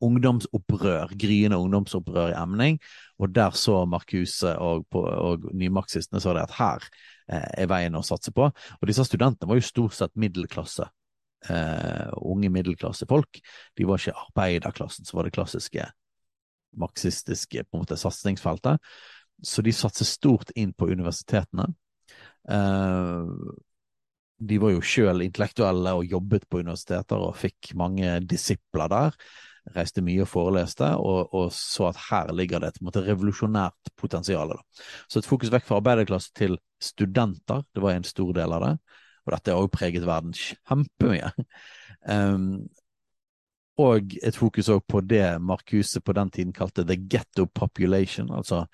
ungdomsopprør, 0.00 1.12
gryende 1.18 1.58
ungdomsopprør 1.58 2.32
i 2.32 2.38
emning, 2.38 2.78
og 3.18 3.34
der 3.34 3.56
så 3.58 3.82
Markuse 3.86 4.54
og, 4.58 4.86
og 4.94 5.48
nymarxistene 5.52 6.22
så 6.22 6.34
det 6.36 6.46
at 6.46 6.56
her 6.56 6.86
eh, 7.28 7.48
er 7.64 7.70
veien 7.70 7.98
å 7.98 8.04
satse 8.06 8.32
på. 8.34 8.48
Og 8.48 8.88
disse 8.88 9.04
studentene 9.08 9.50
var 9.50 9.58
jo 9.58 9.66
stort 9.66 9.98
sett 9.98 10.14
middelklasse. 10.14 10.86
Eh, 11.50 12.12
unge 12.22 12.52
middelklassefolk. 12.54 13.42
De 13.78 13.86
var 13.88 13.98
ikke 13.98 14.14
arbeiderklassen, 14.28 15.08
som 15.08 15.18
var 15.18 15.26
det 15.26 15.34
klassiske 15.34 15.88
marxistiske 16.78 17.64
på 17.64 17.76
en 17.76 17.82
måte 17.82 17.98
satsingsfeltet. 18.00 18.78
Så 19.42 19.62
de 19.66 19.74
satser 19.74 20.06
stort 20.06 20.54
inn 20.56 20.72
på 20.72 20.88
universitetene. 20.88 21.66
Eh, 22.48 23.26
de 24.48 24.58
var 24.62 24.74
jo 24.74 24.82
sjøl 24.84 25.22
intellektuelle 25.24 25.94
og 25.98 26.10
jobbet 26.10 26.48
på 26.50 26.62
universiteter 26.62 27.22
og 27.22 27.36
fikk 27.38 27.72
mange 27.78 28.18
disipler 28.28 28.90
der. 28.92 29.16
Reiste 29.76 30.02
mye 30.02 30.24
og 30.24 30.30
foreleste, 30.30 30.88
og, 30.98 31.34
og 31.38 31.52
så 31.54 31.86
at 31.92 32.00
her 32.08 32.32
ligger 32.34 32.62
det 32.62 32.72
et 32.72 32.80
måte, 32.82 33.04
revolusjonært 33.06 33.92
potensial. 33.98 34.56
Så 35.06 35.20
et 35.20 35.28
fokus 35.28 35.52
vekk 35.54 35.68
fra 35.68 35.78
arbeiderklasse 35.78 36.34
til 36.34 36.58
studenter, 36.82 37.62
det 37.70 37.84
var 37.84 37.94
en 37.94 38.08
stor 38.08 38.32
del 38.40 38.56
av 38.56 38.66
det. 38.66 38.72
Og 39.22 39.36
dette 39.36 39.54
har 39.54 39.62
jo 39.62 39.70
preget 39.70 40.06
verden 40.08 40.34
kjempemye. 40.34 41.30
Um, 42.10 42.64
og 43.78 44.16
et 44.18 44.36
fokus 44.36 44.68
òg 44.74 44.82
på 44.90 45.00
det 45.06 45.24
Marcuse 45.40 46.02
på 46.02 46.14
den 46.18 46.30
tiden 46.34 46.50
kalte 46.52 46.84
the 46.84 46.96
ghetto 46.98 47.46
population, 47.46 48.34
altså 48.34 48.64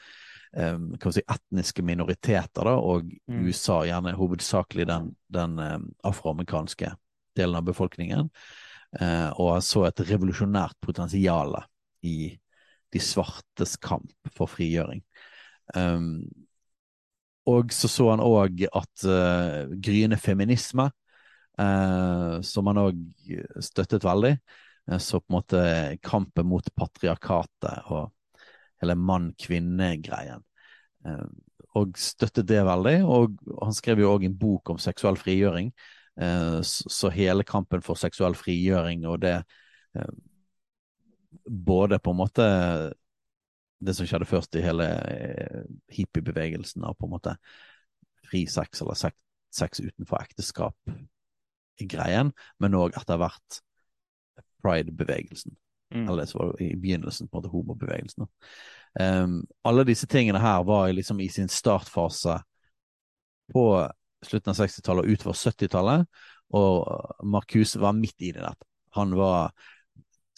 um, 0.56 0.92
si, 1.12 1.22
etniske 1.24 1.84
minoriteter, 1.84 2.64
da, 2.64 2.74
og 2.76 3.08
mm. 3.28 3.44
USA 3.46 3.82
gjerne 3.88 4.16
hovedsakelig 4.18 4.88
den, 4.88 5.12
den 5.34 5.58
um, 5.58 5.86
afroamerikanske 6.06 6.92
delen 7.38 7.58
av 7.58 7.66
befolkningen. 7.68 8.30
Uh, 9.00 9.30
og 9.36 9.58
så 9.64 9.84
et 9.88 10.04
revolusjonært 10.08 10.78
potensial 10.84 11.58
i 12.06 12.32
de 12.92 13.00
svartes 13.02 13.76
kamp 13.84 14.30
for 14.36 14.48
frigjøring. 14.50 15.02
Um, 15.76 16.22
og 17.48 17.72
så 17.72 17.88
så 17.88 18.10
han 18.12 18.24
òg 18.24 18.64
at 18.68 19.04
uh, 19.08 19.68
gryende 19.84 20.16
feminisme, 20.20 20.88
uh, 21.60 22.38
som 22.44 22.72
han 22.72 22.80
òg 22.80 23.04
støttet 23.64 24.04
veldig, 24.04 24.38
så 24.88 25.18
på 25.20 25.28
en 25.28 25.34
måte 25.34 25.62
kampen 26.00 26.46
mot 26.48 26.64
patriarkatet 26.72 27.90
og 27.92 28.06
hele 28.82 28.96
mann-kvinne-greien. 28.98 30.44
Eh, 31.06 31.26
og 31.78 31.98
støttet 32.00 32.48
det 32.48 32.62
veldig. 32.66 32.96
Og 33.06 33.38
han 33.62 33.76
skrev 33.76 34.02
jo 34.02 34.12
òg 34.14 34.26
en 34.28 34.38
bok 34.38 34.74
om 34.74 34.80
seksuell 34.82 35.18
frigjøring. 35.20 35.72
Eh, 36.20 36.58
så 36.64 37.12
hele 37.14 37.46
kampen 37.46 37.84
for 37.84 38.00
seksuell 38.00 38.36
frigjøring 38.38 39.06
og 39.08 39.22
det 39.26 39.36
eh, 39.98 40.16
Både 41.48 41.98
på 42.00 42.12
en 42.12 42.18
måte 42.18 42.44
det 43.84 43.94
som 43.96 44.06
skjedde 44.08 44.26
først 44.28 44.56
i 44.58 44.62
hele 44.64 44.86
hippiebevegelsen 45.92 46.84
av 46.88 46.96
på 46.98 47.06
en 47.06 47.12
måte 47.14 47.34
fri 48.26 48.42
sex 48.50 48.82
eller 48.82 48.98
sex, 48.98 49.16
sex 49.54 49.80
utenfor 49.80 50.18
ekteskap 50.20 50.92
i 51.78 51.86
greien, 51.88 52.32
men 52.58 52.76
òg 52.76 52.96
etter 52.98 53.20
hvert 53.20 53.60
pride-bevegelsen. 54.64 55.54
Mm. 55.94 56.08
Eller 56.08 56.26
så 56.28 56.38
var 56.38 56.52
det 56.52 56.64
i 56.64 56.76
begynnelsen, 56.76 57.28
på 57.28 57.38
en 57.38 57.42
måte 57.42 57.52
homobevegelsen. 57.52 58.26
Um, 59.00 59.40
alle 59.64 59.86
disse 59.88 60.08
tingene 60.10 60.40
her 60.42 60.64
var 60.64 60.92
liksom 60.92 61.20
i 61.20 61.28
sin 61.32 61.48
startfase 61.48 62.40
på 63.52 63.64
slutten 64.26 64.52
av 64.52 64.58
60-tallet 64.58 65.06
og 65.06 65.16
utover 65.16 65.38
70-tallet, 65.38 66.22
og 66.58 67.24
Marcuse 67.28 67.80
var 67.80 67.96
midt 67.96 68.24
i 68.24 68.32
det. 68.36 68.52
Han 68.96 69.14
var 69.16 69.52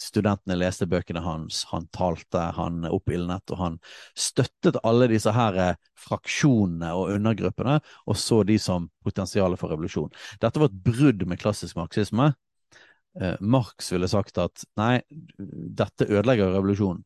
Studentene 0.01 0.55
leste 0.57 0.87
bøkene 0.89 1.21
hans, 1.21 1.61
han 1.69 1.83
talte, 1.93 2.47
han 2.57 2.87
oppildnet, 2.89 3.51
og 3.53 3.59
han 3.59 3.75
støttet 4.17 4.79
alle 4.87 5.05
disse 5.11 5.29
her 5.35 5.57
eh, 5.61 5.75
fraksjonene 6.07 6.89
og 6.97 7.11
undergruppene, 7.17 7.77
og 8.09 8.17
så 8.17 8.41
de 8.47 8.57
som 8.61 8.87
potensialet 9.05 9.61
for 9.61 9.69
revolusjon. 9.69 10.09
Dette 10.41 10.61
var 10.61 10.71
et 10.71 10.79
brudd 10.87 11.27
med 11.29 11.41
klassisk 11.43 11.77
marxisme, 11.77 12.31
eh, 13.19 13.37
Marx 13.41 13.91
ville 13.91 14.09
sagt 14.11 14.37
at 14.41 14.63
nei, 14.79 15.01
dette 15.37 16.07
ødelegger 16.07 16.53
revolusjonen. 16.55 17.03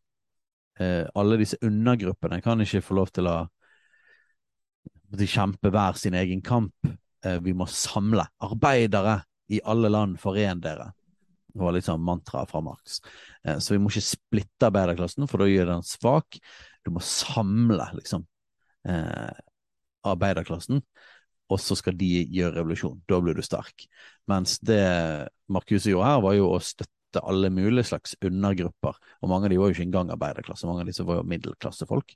Eh, 0.79 1.05
alle 1.15 1.39
disse 1.39 1.57
undergruppene 1.63 2.41
kan 2.43 2.61
ikke 2.61 2.83
få 2.83 2.97
lov 2.99 3.13
til 3.15 3.29
å 3.31 3.37
kjempe 5.15 5.71
hver 5.71 5.97
sin 5.99 6.17
egen 6.19 6.41
kamp. 6.43 6.75
Eh, 7.25 7.39
vi 7.41 7.55
må 7.55 7.67
samle. 7.71 8.27
Arbeidere 8.43 9.21
i 9.53 9.61
alle 9.63 9.89
land, 9.89 10.19
foren 10.19 10.61
dere. 10.61 10.91
Det 11.55 11.63
var 11.63 11.71
litt 11.71 11.87
sånn 11.87 12.03
mantra 12.03 12.43
fra 12.49 12.59
Marx. 12.61 12.99
Eh, 13.45 13.57
så 13.63 13.75
vi 13.75 13.79
må 13.79 13.91
ikke 13.91 14.03
splitte 14.03 14.67
arbeiderklassen, 14.67 15.27
for 15.31 15.41
da 15.41 15.47
gjør 15.47 15.71
den 15.71 15.85
svak. 15.87 16.39
Du 16.83 16.91
må 16.91 17.03
samle, 17.03 17.87
liksom, 17.95 18.25
eh, 18.89 19.37
arbeiderklassen 20.05 20.83
og 21.51 21.61
så 21.61 21.77
skal 21.77 21.97
de 21.97 22.09
gjøre 22.33 22.55
revolusjon. 22.57 22.99
Da 23.09 23.19
blir 23.21 23.37
du 23.37 23.43
sterk. 23.45 23.85
Mens 24.29 24.57
det 24.65 24.81
Marcuse 25.51 25.91
gjorde 25.91 26.09
her, 26.09 26.21
var 26.25 26.37
jo 26.37 26.49
å 26.55 26.61
støtte 26.63 27.21
alle 27.21 27.51
mulige 27.53 27.91
slags 27.91 28.15
undergrupper. 28.25 28.97
Og 29.21 29.31
mange 29.31 29.47
av 29.47 29.53
de 29.53 29.59
var 29.61 29.69
jo 29.69 29.77
ikke 29.77 29.85
engang 29.87 30.13
arbeiderklasse, 30.13 30.67
mange 30.67 30.83
av 30.83 30.89
de 30.89 31.05
var 31.05 31.19
jo 31.21 31.27
middelklassefolk. 31.35 32.15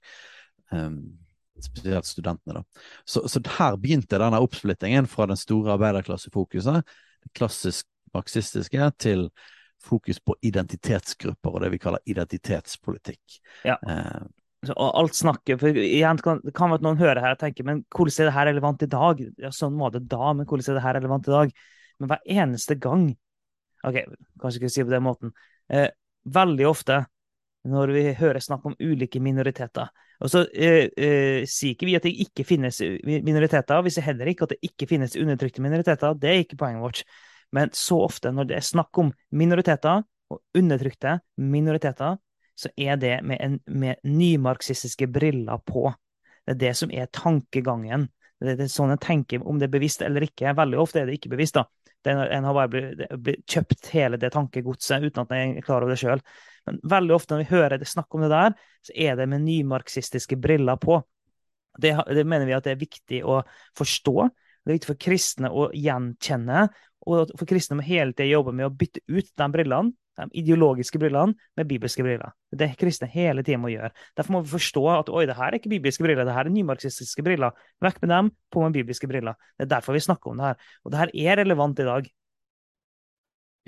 Um, 0.74 0.98
spesielt 1.62 2.08
studentene, 2.08 2.62
da. 2.62 2.84
Så, 3.06 3.26
så 3.30 3.42
her 3.60 3.78
begynte 3.82 4.20
denne 4.22 4.42
oppsplittingen 4.42 5.08
fra 5.12 5.28
den 5.30 5.40
store 5.40 5.76
arbeiderklassefokuset, 5.76 6.84
det 7.26 7.34
klassisk 7.38 7.88
marxistiske, 8.16 8.92
til 8.98 9.28
fokus 9.84 10.20
på 10.20 10.36
identitetsgrupper 10.44 11.56
og 11.56 11.64
det 11.64 11.72
vi 11.76 11.80
kaller 11.80 12.04
identitetspolitikk. 12.10 13.40
Ja. 13.68 13.78
Uh, 13.86 14.26
og 14.68 14.90
alt 15.00 15.16
snakket 15.16 15.62
for 15.62 15.78
igjen, 15.80 16.20
kan, 16.20 16.42
Det 16.44 16.52
kan 16.56 16.72
være 16.72 16.82
at 16.82 16.84
noen 16.84 17.00
hører 17.00 17.22
her 17.24 17.36
og 17.36 17.40
tenker 17.40 17.64
men 17.68 17.86
hvordan 17.96 18.26
er 18.26 18.28
det 18.28 18.36
her 18.36 18.50
relevant 18.50 18.84
i 18.84 18.90
dag? 18.92 19.22
Ja, 19.40 19.52
Sånn 19.56 19.78
var 19.80 19.94
det 19.94 20.04
da, 20.12 20.34
men 20.36 20.48
hvordan 20.50 20.74
er 20.74 20.80
det 20.80 20.84
her 20.84 20.98
relevant 21.00 21.30
i 21.30 21.36
dag? 21.36 21.54
Men 22.00 22.12
hver 22.12 22.26
eneste 22.40 22.76
gang 22.80 23.10
Ok, 23.88 23.96
kanskje 24.42 24.60
ikke 24.60 24.70
si 24.74 24.84
på 24.84 24.92
den 24.92 25.06
måten. 25.06 25.32
Eh, 25.72 25.88
veldig 26.28 26.66
ofte 26.68 26.98
når 27.72 27.94
vi 27.96 28.02
hører 28.20 28.44
snakk 28.44 28.66
om 28.68 28.76
ulike 28.76 29.22
minoriteter. 29.24 29.88
Og 30.20 30.32
så 30.34 30.42
eh, 30.52 30.90
eh, 31.00 31.46
sier 31.48 31.78
ikke 31.78 31.88
vi 31.88 31.96
at 31.96 32.04
det 32.04 32.12
ikke 32.26 32.44
finnes 32.44 32.82
minoriteter, 33.08 33.80
vi 33.86 33.94
sier 33.96 34.10
heller 34.10 34.28
ikke 34.28 34.50
at 34.50 34.56
det 34.58 34.60
ikke 34.68 34.90
finnes 34.90 35.16
undertrykte 35.16 35.64
minoriteter. 35.64 36.18
Det 36.20 36.28
er 36.28 36.44
ikke 36.44 36.60
poenget 36.60 36.84
vårt. 36.84 37.04
Men 37.56 37.72
så 37.72 38.02
ofte 38.04 38.34
når 38.36 38.50
det 38.50 38.60
er 38.60 38.68
snakk 38.68 39.00
om 39.00 39.14
minoriteter 39.32 40.04
og 40.30 40.42
undertrykte 40.60 41.22
minoriteter, 41.40 42.20
så 42.60 42.70
er 42.76 42.98
det 43.00 43.20
med, 43.24 43.40
en, 43.40 43.60
med 43.66 44.02
nymarxistiske 44.04 45.08
briller 45.08 45.62
på. 45.66 45.88
Det 46.44 46.58
er 46.58 46.64
det 46.66 46.72
som 46.76 46.92
er 46.92 47.08
tankegangen. 47.16 48.10
Det 48.40 48.56
er 48.56 48.72
sånn 48.72 48.92
en 48.92 49.00
tenker, 49.00 49.44
om 49.48 49.60
det 49.60 49.70
er 49.70 49.76
bevisst 49.76 50.04
eller 50.04 50.26
ikke. 50.28 50.52
Veldig 50.58 50.80
ofte 50.82 51.02
er 51.02 51.08
det 51.10 51.20
ikke 51.20 51.32
bevisst. 51.32 51.60
da. 51.60 51.66
En 52.08 52.48
har 52.48 52.56
bare 52.56 52.82
blitt, 53.20 53.46
kjøpt 53.52 53.92
hele 53.94 54.20
det 54.20 54.32
tankegodset 54.36 55.04
uten 55.04 55.24
at 55.24 55.34
en 55.36 55.56
er 55.60 55.64
klar 55.64 55.84
over 55.84 55.94
det 55.94 56.00
sjøl. 56.02 56.24
Men 56.68 56.82
veldig 56.92 57.16
ofte 57.16 57.36
når 57.36 57.44
vi 57.44 57.50
hører 57.54 57.80
det 57.80 57.90
snakk 57.92 58.16
om 58.16 58.24
det 58.26 58.32
der, 58.34 58.56
så 58.88 58.96
er 59.08 59.20
det 59.20 59.30
med 59.32 59.44
nymarxistiske 59.46 60.40
briller 60.40 60.80
på. 60.80 61.00
Det, 61.80 61.94
det, 62.12 62.26
mener 62.28 62.48
vi 62.48 62.56
at 62.56 62.68
det 62.68 62.76
er 62.76 62.84
viktig 62.84 63.24
å 63.24 63.42
forstå. 63.78 64.18
Det 64.64 64.72
er 64.72 64.80
viktig 64.80 64.92
for 64.92 65.04
kristne 65.08 65.52
å 65.52 65.70
gjenkjenne, 65.76 66.68
og 67.08 67.32
for 67.40 67.48
kristne 67.48 67.80
må 67.80 67.88
hele 67.88 68.12
tida 68.12 68.28
jobbe 68.28 68.52
med 68.56 68.68
å 68.68 68.76
bytte 68.76 69.04
ut 69.08 69.32
de 69.32 69.52
brillene 69.54 69.96
ideologiske 70.36 71.00
brillene 71.02 71.36
med 71.58 71.68
bibelske 71.70 72.04
briller. 72.04 72.34
Det 72.52 72.58
er 72.58 72.74
det 72.74 72.80
kristne 72.82 73.10
hele 73.12 73.44
tiden 73.46 73.62
må 73.64 73.72
gjøre. 73.72 73.92
Derfor 74.18 74.36
må 74.36 74.42
vi 74.44 74.54
forstå 74.54 74.84
at 74.94 75.12
oi, 75.14 75.26
det 75.30 75.38
her 75.38 75.50
er 75.50 75.60
ikke 75.60 75.72
bibelske 75.72 76.04
briller, 76.04 76.28
det 76.28 76.36
her 76.36 76.50
er 76.50 76.54
nymarxistiske 76.54 77.24
briller. 77.26 77.56
Vekk 77.84 78.02
med 78.04 78.14
dem, 78.16 78.32
på 78.52 78.64
med 78.66 78.76
bibelske 78.76 79.10
briller. 79.10 79.38
Det 79.58 79.68
er 79.68 79.74
derfor 79.78 79.96
vi 79.96 80.04
snakker 80.04 80.32
om 80.32 80.42
det 80.42 80.52
her. 80.52 80.74
Og 80.84 80.92
det 80.92 81.02
her 81.04 81.14
er 81.14 81.42
relevant 81.44 81.80
i 81.80 81.88
dag. 81.88 82.12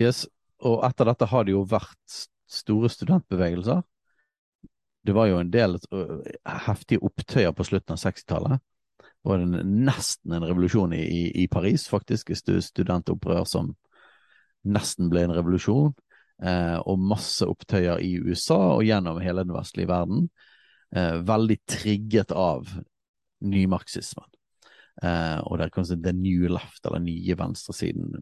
Yes, 0.02 0.26
og 0.62 0.84
etter 0.88 1.10
dette 1.12 1.30
har 1.30 1.47
det 1.47 1.56
jo 1.56 1.64
vært 1.70 2.20
store 2.52 2.89
studentbevegelser. 2.91 3.82
Det 5.02 5.16
var 5.18 5.32
jo 5.32 5.39
en 5.41 5.49
del 5.54 5.80
heftige 6.68 7.02
opptøyer 7.02 7.54
på 7.58 7.66
slutten 7.66 7.95
av 7.95 8.02
60-tallet. 8.04 8.62
Det 9.02 9.30
var 9.30 9.41
nesten 9.66 10.34
en 10.34 10.45
revolusjon 10.45 10.93
i, 10.93 11.32
i, 11.43 11.47
Paris, 11.49 11.88
faktisk. 11.89 12.34
Studentopprør 12.38 13.45
som 13.49 13.74
nesten 14.62 15.10
ble 15.10 15.26
en 15.26 15.34
revolusjon 15.34 15.93
og 16.42 16.98
masse 16.98 17.46
opptøyer 17.46 18.00
i 18.02 18.16
USA 18.18 18.58
og 18.74 18.80
gjennom 18.88 19.20
hele 19.22 19.44
den 19.46 19.54
vestlige 19.54 19.92
verden. 19.92 20.24
Eh, 20.96 21.22
veldig 21.24 21.58
trigget 21.70 22.32
av 22.36 22.68
nymarxismen. 23.39 24.28
Eh, 25.04 25.38
og 25.48 25.58
det 25.58 25.66
er 25.66 25.74
kanskje 25.74 26.02
the 26.04 26.12
new 26.16 26.50
left, 26.52 26.84
eller 26.86 27.00
nye 27.00 27.38
venstresiden 27.39 28.20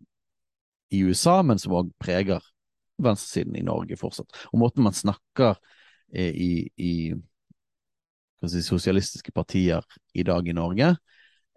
i 0.93 1.01
USA, 1.01 1.39
men 1.41 1.57
som 1.61 1.73
òg 1.79 1.89
preger 2.01 2.45
venstresiden 3.01 3.57
i 3.57 3.65
Norge 3.65 3.97
fortsatt. 3.97 4.37
Og 4.53 4.61
måten 4.61 4.85
man 4.85 4.93
snakker 4.93 5.57
eh, 6.13 6.29
i, 6.29 6.51
i 6.77 6.93
si, 8.45 8.61
sosialistiske 8.65 9.33
partier 9.33 9.85
i 10.13 10.25
dag 10.27 10.47
i 10.47 10.55
Norge, 10.55 10.93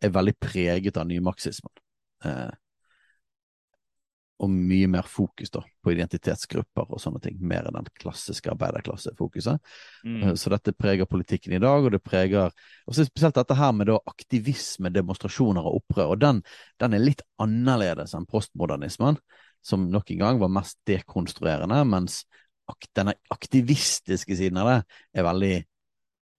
er 0.03 0.17
veldig 0.17 0.35
preget 0.41 0.97
av 0.97 1.07
nymarxismen. 1.11 1.75
Eh, 2.25 2.51
og 4.43 4.51
mye 4.51 4.88
mer 4.90 5.07
fokus 5.07 5.53
da, 5.55 5.62
på 5.84 5.93
identitetsgrupper 5.95 6.90
og 6.90 7.01
sånne 7.01 7.20
ting, 7.22 7.36
mer 7.47 7.68
enn 7.68 7.76
den 7.78 7.88
klassiske 8.01 8.51
arbeiderklassefokuset. 8.51 9.62
Mm. 10.03 10.18
Eh, 10.18 10.34
så 10.38 10.51
dette 10.53 10.74
preger 10.74 11.09
politikken 11.11 11.55
i 11.55 11.62
dag, 11.62 11.86
og 11.86 11.95
det 11.95 12.03
preger 12.03 12.51
og 12.51 12.99
spesielt 12.99 13.38
dette 13.38 13.57
her 13.59 13.74
med 13.76 13.93
da 13.93 14.01
aktivisme, 14.11 14.90
demonstrasjoner 14.95 15.62
og 15.62 15.82
opprør. 15.82 16.14
og 16.16 16.22
Den, 16.24 16.43
den 16.82 16.99
er 16.99 17.05
litt 17.07 17.22
annerledes 17.43 18.16
enn 18.18 18.26
postmodernismen, 18.30 19.20
som 19.62 19.90
nok 19.90 20.11
en 20.11 20.24
gang 20.24 20.43
var 20.43 20.51
mest 20.51 20.80
dekonstruerende, 20.90 21.78
mens 21.86 22.24
ak 22.70 22.88
denne 22.97 23.14
aktivistiske 23.30 24.38
siden 24.38 24.59
av 24.62 24.72
det 24.72 24.78
er 25.18 25.26
veldig, 25.26 25.57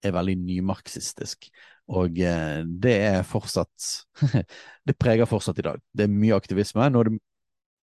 er 0.04 0.16
veldig 0.16 0.40
nymarxistisk. 0.44 1.48
Og 1.94 2.20
eh, 2.20 2.64
det 2.64 2.96
er 3.10 3.26
fortsatt 3.28 3.88
Det 4.88 4.96
preger 5.00 5.28
fortsatt 5.28 5.60
i 5.60 5.66
dag. 5.68 5.80
Det 5.92 6.06
er 6.06 6.12
mye 6.12 6.36
aktivisme. 6.36 6.88
Nå 6.92 7.02
er 7.04 7.10
det 7.10 7.20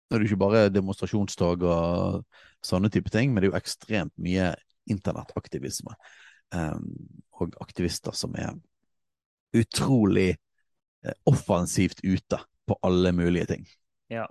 nå 0.08 0.16
er 0.16 0.24
det 0.24 0.30
ikke 0.30 0.40
bare 0.40 0.70
demonstrasjonstog 0.72 1.66
og 1.68 2.24
sånne 2.66 2.92
type 2.94 3.12
ting, 3.14 3.34
men 3.34 3.42
det 3.42 3.50
er 3.50 3.54
jo 3.54 3.60
ekstremt 3.60 4.14
mye 4.22 4.54
internettaktivisme. 4.88 5.94
Um, 6.56 6.94
og 7.36 7.58
aktivister 7.60 8.16
som 8.16 8.36
er 8.40 8.54
utrolig 9.58 10.30
eh, 10.32 11.18
offensivt 11.28 12.00
ute 12.04 12.40
på 12.68 12.80
alle 12.88 13.12
mulige 13.12 13.46
ting. 13.52 13.68
Ja, 14.12 14.26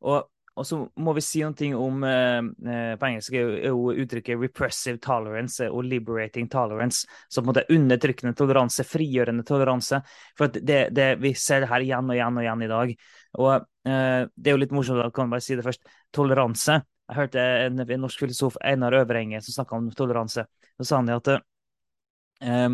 og, 0.00 0.26
og 0.54 0.66
så 0.66 0.80
må 1.00 1.14
vi 1.16 1.22
si 1.24 1.42
noe 1.44 1.78
om 1.78 2.04
eh, 2.06 2.38
eh 2.42 2.92
På 2.98 3.08
engelsk 3.08 3.34
er 3.38 3.70
jo 3.70 3.94
uttrykket 3.94 4.38
'repressive 4.38 4.98
tolerance' 4.98 5.70
og 5.70 5.84
'liberating 5.84 6.50
tolerance', 6.50 7.06
som 7.28 7.44
på 7.44 7.48
en 7.48 7.52
måte 7.52 7.66
undertrykkende 7.70 8.34
toleranse, 8.34 8.84
frigjørende 8.84 9.46
toleranse. 9.46 10.02
For 10.38 10.46
det, 10.52 10.90
det, 10.94 11.16
vi 11.22 11.34
ser 11.34 11.60
det 11.60 11.70
her 11.70 11.86
igjen 11.86 12.10
og 12.10 12.16
igjen 12.16 12.36
og 12.36 12.44
igjen 12.44 12.62
i 12.62 12.72
dag. 12.74 12.94
Og 13.38 13.52
eh, 13.54 14.26
det 14.34 14.50
er 14.50 14.56
jo 14.56 14.62
litt 14.62 14.74
morsomt, 14.74 14.98
da 14.98 15.10
kan 15.14 15.28
jeg 15.28 15.34
bare 15.34 15.44
si 15.44 15.58
det 15.58 15.66
først, 15.66 15.86
toleranse. 16.14 16.80
Jeg 17.10 17.18
hørte 17.18 17.44
en, 17.66 17.82
en 17.82 18.04
norsk 18.04 18.24
filosof, 18.24 18.58
Einar 18.66 18.96
Øverenge, 19.00 19.40
som 19.44 19.56
snakka 19.58 19.78
om 19.78 19.88
toleranse. 19.94 20.46
Så 20.78 20.86
sa 20.86 21.00
han 21.00 21.10
at 21.14 21.30
eh, 21.34 22.68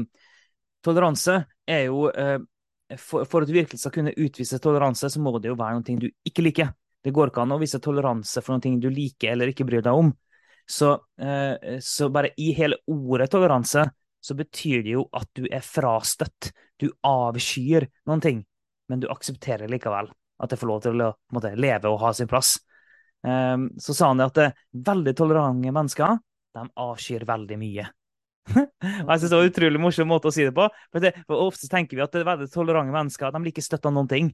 toleranse 0.84 1.38
er 1.68 1.86
jo 1.88 2.06
eh, 2.12 2.38
for, 3.00 3.26
for, 3.26 3.42
at 3.42 3.50
du 3.50 3.56
virkelig 3.56 3.82
skal 3.82 3.94
kunne 3.96 4.14
utvise 4.16 4.60
toleranse, 4.62 5.10
så 5.10 5.22
må 5.22 5.36
det 5.40 5.50
jo 5.50 5.58
være 5.58 5.80
noe 5.80 6.00
du 6.00 6.08
ikke 6.28 6.44
liker. 6.46 6.72
Det 7.02 7.12
går 7.14 7.30
ikke 7.30 7.44
an 7.44 7.54
å 7.54 7.60
vise 7.60 7.80
toleranse 7.82 8.42
for 8.42 8.56
noe 8.56 8.80
du 8.82 8.88
liker 8.90 9.34
eller 9.34 9.52
ikke 9.52 9.66
bryr 9.68 9.84
deg 9.84 10.04
om. 10.04 10.12
Så, 10.66 10.96
eh, 11.22 11.78
så 11.82 12.08
bare 12.10 12.32
i 12.42 12.50
hele 12.56 12.80
ordet 12.90 13.30
toleranse 13.30 13.84
så 14.26 14.34
betyr 14.34 14.82
det 14.82 14.96
jo 14.96 15.04
at 15.14 15.28
du 15.38 15.44
er 15.46 15.62
frastøtt. 15.62 16.50
Du 16.80 16.88
avskyr 17.06 17.86
noen 18.08 18.22
ting, 18.22 18.40
men 18.90 19.02
du 19.02 19.06
aksepterer 19.12 19.70
likevel 19.70 20.10
at 20.42 20.52
jeg 20.52 20.60
får 20.60 20.70
lov 20.70 20.80
til 20.84 21.04
å 21.04 21.10
måte, 21.34 21.52
leve 21.56 21.90
og 21.90 22.00
ha 22.02 22.12
sin 22.16 22.30
plass. 22.30 22.56
Um, 23.26 23.70
så 23.80 23.94
sa 23.96 24.10
han 24.12 24.22
at 24.22 24.36
det, 24.38 24.50
veldig 24.86 25.14
tolerante 25.18 25.72
mennesker 25.74 26.18
de 26.56 26.66
avskyr 26.80 27.24
veldig 27.28 27.58
mye. 27.60 27.86
og 28.54 29.08
jeg 29.10 29.18
synes 29.18 29.30
Det 29.30 29.36
var 29.36 29.44
en 29.44 29.50
utrolig 29.50 29.80
morsom 29.82 30.10
måte 30.10 30.30
å 30.30 30.34
si 30.34 30.44
det 30.46 30.54
på. 30.56 30.68
For, 30.92 31.02
det, 31.02 31.12
for 31.26 31.48
Ofte 31.48 31.70
tenker 31.72 31.98
vi 31.98 32.04
at 32.04 32.14
det 32.14 32.22
er 32.22 32.28
veldig 32.30 32.50
tolerante 32.52 32.94
mennesker 32.94 33.34
de 33.34 33.42
liker 33.48 33.64
støtte 33.64 33.90
av 33.90 33.96
noen 33.96 34.10
ting. 34.10 34.30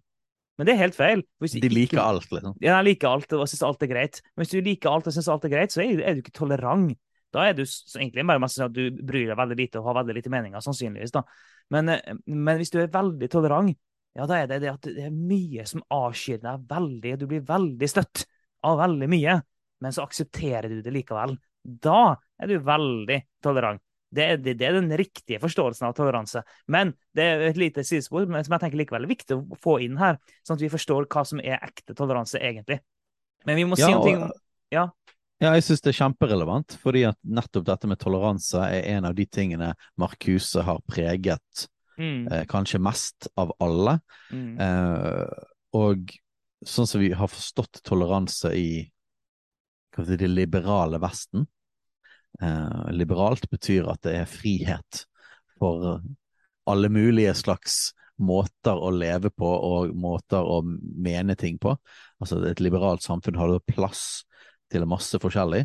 Men 0.61 0.69
det 0.69 0.75
er 0.75 0.83
helt 0.83 0.97
feil. 0.99 1.23
de 1.41 1.71
liker 1.73 1.97
ikke, 1.97 2.03
alt, 2.05 2.29
liksom? 2.29 2.59
Ja, 2.61 2.77
de 2.77 2.91
liker 2.91 3.09
alt 3.09 3.33
og 3.39 3.47
syns 3.49 3.65
alt 3.67 3.87
er 3.87 3.91
greit. 3.91 4.21
Men 4.35 4.45
hvis 4.45 4.53
du 4.53 4.61
liker 4.61 4.93
alt 4.93 5.09
og 5.09 5.15
syns 5.17 5.31
alt 5.33 5.47
er 5.49 5.55
greit, 5.55 5.73
så 5.73 5.81
er, 5.85 6.03
er, 6.03 6.19
du 6.19 6.21
ikke 6.21 6.35
tolerant. 6.37 6.93
Da 7.33 7.47
er 7.49 7.57
du 7.57 7.63
egentlig 7.65 8.27
bare 8.29 8.43
mest 8.43 8.59
sånn 8.59 8.69
at 8.69 8.77
du 8.77 9.01
bryr 9.01 9.31
deg 9.31 9.39
veldig 9.41 9.57
lite 9.57 9.81
og 9.81 9.89
har 9.89 10.03
veldig 10.03 10.19
lite 10.19 10.33
meninger, 10.35 10.65
sannsynligvis. 10.65 11.15
da. 11.15 11.25
Men, 11.73 11.89
eh, 11.95 12.21
men 12.29 12.61
hvis 12.61 12.75
du 12.75 12.77
er 12.83 12.93
veldig 12.93 13.31
tolerant, 13.33 13.73
ja, 14.19 14.27
da 14.29 14.43
er 14.43 14.51
det 14.51 14.61
det 14.65 14.73
at 14.73 14.89
det 14.89 15.07
er 15.07 15.15
mye 15.15 15.65
som 15.69 15.85
avskyr 15.93 16.43
deg 16.43 16.67
veldig. 16.69 17.15
Du 17.23 17.25
blir 17.31 17.45
veldig 17.49 17.89
støtt 17.89 18.27
av 18.67 18.77
veldig 18.83 19.09
mye, 19.11 19.39
men 19.83 19.95
så 19.95 20.05
aksepterer 20.05 20.69
du 20.69 20.83
det 20.85 20.93
likevel. 20.95 21.35
Da 21.63 22.19
er 22.43 22.51
du 22.51 22.59
veldig 22.63 23.19
tolerant. 23.45 23.83
Det 24.13 24.25
er, 24.29 24.41
det, 24.45 24.59
det 24.61 24.67
er, 24.69 24.77
den 24.77 24.93
riktige 25.01 25.41
forståelsen 25.41 25.87
av 25.89 25.95
toleranse. 25.97 26.43
Men 26.69 26.93
det 27.17 27.25
er 27.25 27.47
et 27.47 27.57
lite 27.61 27.85
sidespor 27.87 28.27
som 28.29 28.37
jeg 28.37 28.61
tenker 28.61 28.77
likevel 28.77 29.07
er 29.07 29.13
viktig 29.15 29.39
å 29.39 29.57
få 29.57 29.79
inn 29.87 29.97
her, 29.97 30.19
sånn 30.45 30.59
at 30.59 30.65
vi 30.67 30.73
forstår 30.75 31.09
hva 31.09 31.25
som 31.25 31.41
er 31.41 31.63
ekte 31.63 31.97
toleranse 31.97 32.37
egentlig. 32.37 32.83
Men 33.49 33.57
vi 33.57 33.65
må 33.71 33.79
si 33.81 33.87
ja, 33.87 33.97
noe 33.97 34.29
om 34.29 34.31
Ja. 34.73 34.87
Ja, 35.43 35.57
jeg 35.57 35.65
syns 35.67 35.81
det 35.83 35.91
er 35.91 35.97
kjemperelevant, 36.05 36.77
fordi 36.79 37.01
at 37.09 37.17
nettopp 37.27 37.65
dette 37.67 37.89
med 37.91 37.99
toleranse 37.99 38.61
er 38.63 38.85
en 38.93 39.09
av 39.09 39.17
de 39.17 39.25
tingene 39.27 39.73
Marcuse 39.99 40.63
har 40.63 40.79
preget 40.87 41.65
Mm. 42.03 42.27
Eh, 42.27 42.45
kanskje 42.51 42.81
mest 42.83 43.29
av 43.39 43.53
alle. 43.63 43.99
Mm. 44.33 44.59
Eh, 44.61 45.47
og 45.79 46.13
sånn 46.67 46.89
som 46.89 47.03
vi 47.03 47.13
har 47.17 47.31
forstått 47.31 47.83
toleranse 47.87 48.53
i 48.59 48.69
si, 49.93 50.17
det 50.17 50.29
liberale 50.31 51.01
Vesten 51.03 51.47
eh, 52.41 52.85
Liberalt 52.97 53.49
betyr 53.51 53.91
at 53.93 54.03
det 54.07 54.17
er 54.23 54.31
frihet 54.31 55.05
for 55.61 56.01
alle 56.71 56.89
mulige 56.93 57.35
slags 57.39 57.93
måter 58.23 58.79
å 58.79 58.91
leve 58.95 59.33
på 59.35 59.49
og 59.49 59.95
måter 59.99 60.43
å 60.47 60.61
mene 60.63 61.35
ting 61.39 61.59
på. 61.59 61.75
Altså 62.23 62.39
Et 62.47 62.61
liberalt 62.63 63.03
samfunn 63.03 63.39
har 63.41 63.55
plass 63.67 64.25
til 64.71 64.87
masse 64.89 65.19
forskjellig. 65.23 65.65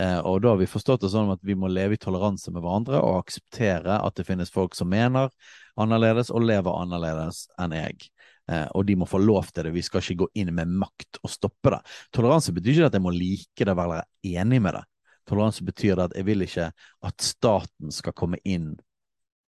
Eh, 0.00 0.18
og 0.18 0.42
da 0.44 0.52
har 0.52 0.60
vi 0.60 0.68
forstått 0.68 1.06
det 1.06 1.10
sånn 1.12 1.30
at 1.32 1.40
vi 1.46 1.56
må 1.56 1.70
leve 1.72 1.96
i 1.96 2.00
toleranse 2.00 2.52
med 2.52 2.64
hverandre 2.64 3.00
og 3.00 3.22
akseptere 3.22 3.96
at 4.04 4.18
det 4.18 4.26
finnes 4.28 4.52
folk 4.52 4.76
som 4.76 4.90
mener 4.92 5.30
annerledes 5.80 6.28
og 6.32 6.44
lever 6.44 6.76
annerledes 6.82 7.46
enn 7.60 7.76
jeg. 7.76 8.10
Eh, 8.52 8.66
og 8.76 8.84
de 8.86 8.98
må 9.00 9.08
få 9.08 9.20
lov 9.22 9.48
til 9.50 9.66
det. 9.66 9.74
Vi 9.74 9.84
skal 9.86 10.04
ikke 10.04 10.26
gå 10.26 10.28
inn 10.42 10.52
med 10.54 10.74
makt 10.82 11.22
og 11.22 11.32
stoppe 11.32 11.72
det. 11.74 11.80
Toleranse 12.14 12.54
betyr 12.56 12.76
ikke 12.76 12.90
at 12.92 12.98
jeg 12.98 13.06
må 13.06 13.14
like 13.14 13.64
det 13.64 13.72
eller 13.72 13.80
være 13.96 14.04
enig 14.36 14.60
med 14.62 14.78
det. 14.78 14.84
Toleranse 15.26 15.64
betyr 15.66 16.04
at 16.04 16.14
jeg 16.14 16.28
vil 16.28 16.44
ikke 16.44 16.68
at 17.08 17.24
staten 17.24 17.94
skal 17.94 18.14
komme 18.14 18.38
inn 18.46 18.74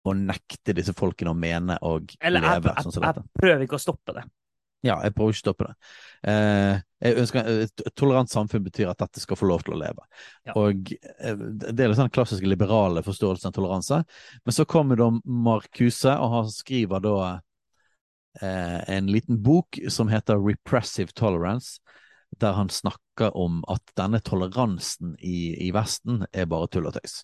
og 0.03 0.18
nekte 0.18 0.74
disse 0.74 0.93
folkene 0.99 1.30
å 1.30 1.38
mene 1.38 1.78
og 1.86 2.11
eller, 2.18 2.43
leve. 2.43 2.74
Eller 2.74 2.90
sånn 2.90 3.07
jeg, 3.07 3.22
jeg 3.22 3.38
prøver 3.38 3.64
ikke 3.68 3.78
å 3.78 3.84
stoppe 3.86 4.16
det. 4.18 4.26
Ja, 4.83 4.97
jeg 5.05 5.14
prøver 5.14 5.30
ikke 5.30 5.39
å 5.39 5.45
stoppe 5.45 5.66
det. 5.68 5.74
Eh, 6.33 6.80
jeg 7.07 7.18
ønsker, 7.22 7.51
et 7.66 7.83
tolerant 7.99 8.30
samfunn 8.30 8.64
betyr 8.66 8.91
at 8.91 8.99
dette 8.99 9.22
skal 9.22 9.39
få 9.39 9.47
lov 9.47 9.62
til 9.62 9.76
å 9.76 9.78
leve. 9.78 10.03
Ja. 10.49 10.57
Og 10.59 10.91
eh, 10.99 11.39
Det 11.39 11.70
er 11.70 11.93
den 11.93 11.99
sånn 11.99 12.11
klassiske 12.14 12.51
liberale 12.51 13.05
forståelsen 13.07 13.53
av 13.53 13.57
toleranse. 13.57 14.03
Men 14.43 14.57
så 14.57 14.66
kommer 14.66 14.99
da 14.99 15.09
Marcuse, 15.22 16.16
og 16.18 16.35
han 16.35 16.51
skriver 16.51 17.05
da 17.07 17.16
eh, 18.43 18.78
en 18.97 19.11
liten 19.11 19.39
bok 19.43 19.78
som 19.87 20.11
heter 20.11 20.43
Repressive 20.43 21.14
Tolerance, 21.14 21.78
der 22.43 22.59
han 22.59 22.72
snakker 22.72 23.37
om 23.39 23.61
at 23.70 23.95
denne 23.99 24.18
toleransen 24.24 25.14
i, 25.20 25.53
i 25.62 25.70
Vesten 25.74 26.24
er 26.33 26.51
bare 26.51 26.70
tull 26.72 26.91
og 26.91 26.97
tøys. 26.99 27.20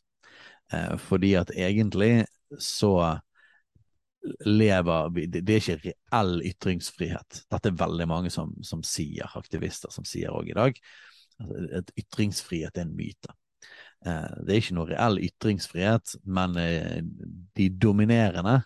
Eh, 0.73 0.95
fordi 1.01 1.35
at 1.41 1.51
egentlig 1.57 2.29
så 2.63 3.19
lever 4.47 5.11
Det 5.31 5.43
er 5.43 5.61
ikke 5.61 5.93
reell 5.93 6.41
ytringsfrihet. 6.51 7.43
Dette 7.51 7.71
er 7.71 7.83
veldig 7.83 8.09
mange 8.11 8.33
som, 8.35 8.55
som 8.67 8.83
sier, 8.87 9.29
aktivister 9.39 9.93
som 9.95 10.07
sier 10.09 10.35
òg 10.35 10.51
i 10.51 10.57
dag. 10.59 10.81
At 11.79 11.93
ytringsfrihet 11.99 12.79
er 12.79 12.87
en 12.87 12.97
myte. 12.99 13.35
Eh, 14.07 14.33
det 14.47 14.55
er 14.55 14.63
ikke 14.63 14.79
noe 14.79 14.91
reell 14.91 15.21
ytringsfrihet, 15.23 16.19
men 16.27 16.59
eh, 16.63 16.99
de 17.59 17.69
dominerende, 17.83 18.61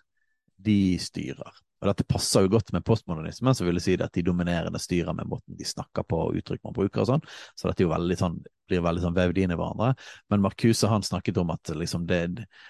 de 0.62 0.96
styrer. 1.02 1.60
Og 1.82 1.88
Dette 1.90 2.06
passer 2.06 2.44
jo 2.44 2.52
godt 2.52 2.70
med 2.70 2.84
postmodernismen, 2.86 3.56
så 3.58 3.64
vil 3.66 3.80
si 3.82 3.96
at 3.98 4.14
de 4.14 4.22
dominerende 4.22 4.78
styrer 4.78 5.16
med 5.18 5.26
måten 5.26 5.56
de 5.58 5.66
snakker 5.66 6.06
på 6.06 6.20
og 6.28 6.36
uttrykk 6.38 6.62
man 6.68 6.76
bruker 6.76 7.02
og 7.02 7.08
sånn. 7.08 7.24
Så 7.58 7.66
dette 7.66 7.88
veldig 7.90 8.18
sånn, 8.20 8.36
blir 8.70 8.84
veldig 8.84 9.02
sånn 9.02 9.16
vevd 9.16 9.40
inn 9.42 9.54
i 9.54 9.58
hverandre. 9.58 9.88
Men 10.30 10.44
Marcuse 10.44 10.90
han 10.92 11.02
snakket 11.02 11.40
om 11.42 11.50
at 11.50 11.72
liksom 11.74 12.06
det, 12.06 12.20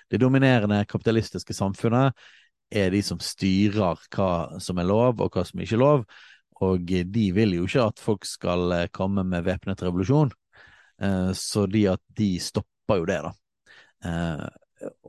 det 0.08 0.22
dominerende 0.22 0.80
kapitalistiske 0.88 1.52
samfunnet 1.56 2.16
er 2.72 2.92
de 2.94 3.02
som 3.04 3.20
styrer 3.22 4.00
hva 4.14 4.60
som 4.62 4.80
er 4.80 4.88
lov 4.88 5.20
og 5.20 5.34
hva 5.34 5.44
som 5.46 5.62
ikke 5.62 5.76
er 5.78 5.82
lov. 5.82 6.04
Og 6.62 6.86
de 6.86 7.26
vil 7.34 7.56
jo 7.56 7.66
ikke 7.66 7.86
at 7.90 8.02
folk 8.02 8.26
skal 8.28 8.74
eh, 8.76 8.88
komme 8.94 9.24
med 9.26 9.46
væpnet 9.46 9.82
revolusjon, 9.82 10.30
eh, 11.02 11.30
så 11.34 11.66
de 11.66 11.88
at 11.90 12.02
de 12.18 12.36
stopper 12.42 13.00
jo 13.00 13.08
det, 13.08 13.18
da. 13.26 13.32
Eh, 14.06 14.44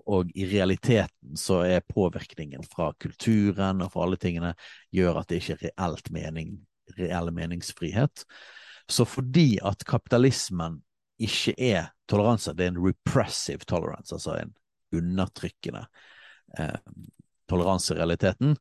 og 0.10 0.32
i 0.38 0.46
realiteten 0.50 1.38
så 1.40 1.64
er 1.66 1.86
påvirkningen 1.90 2.66
fra 2.70 2.92
kulturen 3.02 3.82
og 3.82 3.94
fra 3.94 4.04
alle 4.06 4.20
tingene 4.22 4.54
gjør 4.94 5.22
at 5.22 5.30
det 5.30 5.42
ikke 5.42 5.56
er 5.56 5.64
reelt 5.70 6.12
mening, 6.14 6.58
reell 6.98 7.32
meningsfrihet. 7.34 8.26
Så 8.90 9.06
fordi 9.08 9.58
at 9.66 9.86
kapitalismen 9.88 10.82
ikke 11.24 11.56
er 11.58 11.92
toleranse, 12.10 12.54
det 12.54 12.68
er 12.68 12.74
en 12.74 12.84
repressive 12.84 13.66
tolerance, 13.70 14.14
altså 14.14 14.36
en 14.42 14.54
undertrykkende 14.94 15.86
eh, 16.60 16.80
toleranse 17.54 17.94
i 17.94 18.00
realiteten, 18.00 18.58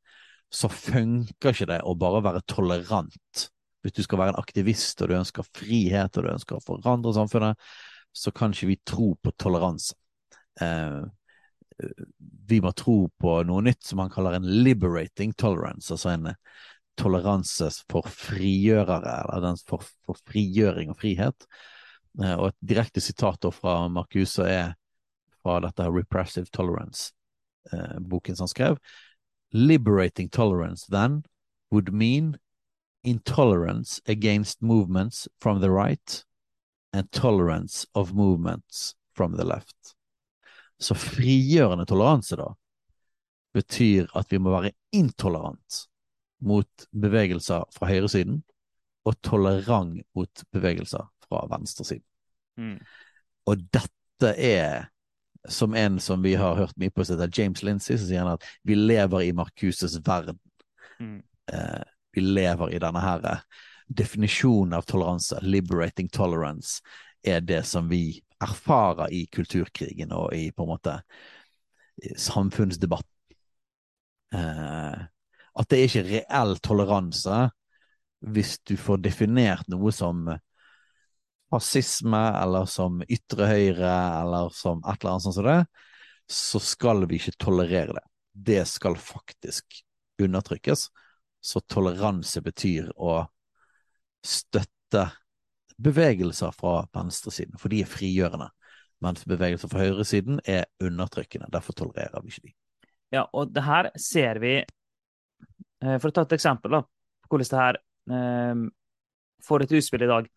så 0.53 0.68
funker 0.68 1.55
ikke 1.55 1.70
det 1.70 1.80
å 1.88 1.97
bare 1.97 2.20
være 2.24 2.45
tolerant. 2.49 3.47
Hvis 3.82 3.97
du 3.97 4.03
skal 4.05 4.20
være 4.20 4.34
en 4.34 4.43
aktivist 4.43 5.01
og 5.03 5.11
du 5.11 5.16
ønsker 5.16 5.49
frihet 5.57 6.18
og 6.18 6.26
du 6.26 6.30
ønsker 6.34 6.59
å 6.59 6.64
forandre 6.64 7.14
samfunnet, 7.16 7.72
så 8.12 8.30
kan 8.36 8.53
ikke 8.53 8.68
vi 8.68 8.78
tro 8.86 9.09
på 9.16 9.32
toleranse. 9.40 9.97
Eh, 10.61 11.01
vi 12.49 12.61
må 12.61 12.72
tro 12.76 13.07
på 13.18 13.38
noe 13.49 13.64
nytt 13.64 13.82
som 13.88 14.03
han 14.03 14.12
kaller 14.12 14.36
en 14.36 14.49
liberating 14.62 15.32
tolerance, 15.40 15.88
altså 15.93 16.12
en 16.12 16.34
toleranse 17.01 17.70
for 17.90 18.07
frigjørere, 18.12 19.16
eller 19.22 19.47
den 19.47 19.61
for, 19.66 19.86
for 20.05 20.20
frigjøring 20.28 20.93
og 20.93 21.01
frihet. 21.01 21.49
Eh, 22.20 22.36
og 22.36 22.51
et 22.51 22.59
direkte 22.74 23.03
sitat 23.03 23.49
fra 23.57 23.86
Marcuse 23.93 24.47
er 24.47 24.74
fra 25.43 25.59
dette 25.64 25.88
Repressive 25.88 26.53
Tolerance-boken 27.70 28.36
som 28.36 28.42
han 28.44 28.48
skrev. 28.48 28.78
Liberating 29.52 30.28
tolerance 30.28 30.86
then 30.90 31.22
would 31.70 31.92
mean 31.92 32.38
intolerance 33.04 34.00
against 34.06 34.62
movements 34.62 35.28
from 35.40 35.60
the 35.60 35.70
right 35.70 36.24
and 36.92 37.10
tolerance 37.10 37.86
of 37.94 38.12
movements 38.12 38.94
from 39.16 39.36
the 39.36 39.44
left. 39.44 39.94
Så 40.78 40.94
frigjørende 40.94 41.86
toleranse, 41.86 42.36
da, 42.36 42.54
betyr 43.54 44.06
at 44.16 44.32
vi 44.32 44.38
må 44.38 44.50
være 44.50 44.72
intolerant 44.92 45.86
mot 46.40 46.86
bevegelser 47.02 47.64
fra 47.74 47.86
høyresiden 47.86 48.42
og 49.04 49.18
tolerant 49.22 50.00
mot 50.14 50.44
bevegelser 50.52 51.06
fra 51.28 51.44
venstresiden. 51.50 52.06
Mm. 52.56 52.78
Og 53.46 53.62
dette 53.74 54.32
er 54.36 54.88
som 55.49 55.74
en 55.74 56.01
som 56.01 56.22
vi 56.22 56.34
har 56.34 56.57
hørt 56.57 56.76
mye 56.76 56.90
på, 56.90 57.05
som 57.05 57.18
heter 57.18 57.40
James 57.40 57.62
Lindsay, 57.62 57.99
så 57.99 58.07
sier 58.07 58.22
han 58.22 58.36
at 58.36 58.47
vi 58.66 58.76
lever 58.78 59.26
i 59.26 59.32
Marcuses 59.34 59.99
verden. 60.07 60.38
Mm. 61.01 61.22
Eh, 61.53 61.82
vi 62.12 62.20
lever 62.20 62.74
i 62.74 62.80
denne 62.82 63.03
her 63.03 63.24
eh, 63.26 63.47
definisjonen 63.88 64.76
av 64.78 64.86
toleranse, 64.88 65.40
liberating 65.43 66.09
tolerance, 66.09 66.80
er 67.22 67.40
det 67.40 67.62
som 67.66 67.88
vi 67.90 68.22
erfarer 68.43 69.12
i 69.14 69.26
kulturkrigen 69.30 70.12
og 70.14 70.32
i 70.34 70.51
på 70.51 70.64
en 70.64 70.72
måte 70.72 70.97
samfunnsdebatten. 72.18 73.09
Eh, 74.34 75.03
at 75.53 75.68
det 75.68 75.78
er 75.78 75.90
ikke 75.90 76.07
reell 76.09 76.57
toleranse 76.64 77.49
hvis 78.32 78.57
du 78.68 78.76
får 78.78 79.03
definert 79.03 79.68
noe 79.70 79.93
som 79.93 80.28
fascisme, 81.53 82.20
eller 82.42 82.68
som 82.70 83.03
ytre 83.05 83.48
høyre, 83.50 83.92
eller 84.22 84.53
som 84.57 84.80
et 84.86 85.03
eller 85.03 85.14
annet 85.14 85.26
sånt 85.26 85.36
som 85.36 85.48
det, 85.48 85.59
så 86.32 86.61
skal 86.64 87.05
vi 87.09 87.18
ikke 87.20 87.36
tolerere 87.40 87.98
det. 87.98 88.05
Det 88.32 88.62
skal 88.68 88.96
faktisk 88.96 89.82
undertrykkes. 90.22 90.86
Så 91.42 91.61
toleranse 91.68 92.40
betyr 92.40 92.88
å 92.96 93.18
støtte 94.24 95.09
bevegelser 95.82 96.55
fra 96.55 96.86
venstresiden, 96.94 97.59
for 97.59 97.72
de 97.72 97.82
er 97.82 97.90
frigjørende. 97.90 98.48
Mens 99.03 99.26
bevegelser 99.26 99.68
fra 99.68 99.82
høyresiden 99.82 100.38
er 100.46 100.68
undertrykkende. 100.80 101.50
Derfor 101.53 101.76
tolererer 101.76 102.22
vi 102.22 102.30
ikke 102.32 102.46
de. 102.46 102.55
Ja, 103.12 103.26
og 103.34 103.50
det 103.53 103.64
her 103.66 103.90
ser 104.00 104.38
vi 104.40 104.55
eh, 104.62 105.96
For 105.98 106.09
å 106.09 106.14
ta 106.14 106.22
et 106.24 106.36
eksempel 106.38 106.78
da, 106.78 106.80
hvordan 107.28 107.50
det 107.50 107.59
her 107.61 107.78
eh, 108.16 108.62
får 109.44 109.66
et 109.66 109.74
utspill 109.76 110.07
i 110.07 110.12
dag 110.12 110.30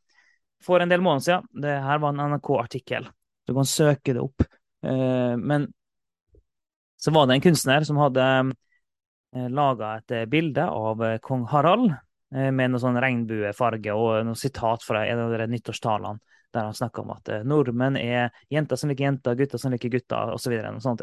for 0.66 0.82
en 0.82 0.90
del 0.92 1.04
måneder 1.06 1.26
siden. 1.26 1.50
Det 1.62 1.78
her 1.86 2.02
var 2.02 2.14
en 2.14 2.36
NRK-artikkel. 2.36 3.08
Du 3.46 3.54
kan 3.54 3.66
søke 3.70 4.14
det 4.14 4.22
opp. 4.24 4.46
Eh, 4.86 5.38
men 5.38 5.68
så 6.98 7.12
var 7.12 7.28
det 7.28 7.34
en 7.34 7.42
kunstner 7.42 7.86
som 7.86 8.00
hadde 8.02 8.26
eh, 9.36 9.50
laga 9.50 9.96
et 10.00 10.12
eh, 10.12 10.26
bilde 10.30 10.66
av 10.66 11.04
kong 11.22 11.46
Harald 11.52 11.94
med 12.36 12.72
noe 12.74 12.82
sånn 12.82 12.98
regnbuefarge 13.00 13.94
og 13.96 14.26
noe 14.28 14.36
sitat 14.36 14.82
fra 14.84 15.06
en 15.08 15.22
av 15.24 15.32
de 15.32 15.46
nyttårstalene 15.48 16.20
der 16.52 16.66
han 16.68 16.76
snakka 16.76 17.04
om 17.04 17.14
at 17.14 17.30
nordmenn 17.48 17.96
er 18.00 18.34
jenter 18.52 18.80
som 18.80 18.90
liker 18.90 19.06
jenter, 19.06 19.38
gutter 19.40 19.62
som 19.62 19.72
liker 19.72 19.92
gutter, 19.94 20.34
osv. 20.34 20.56
Så. 20.84 20.96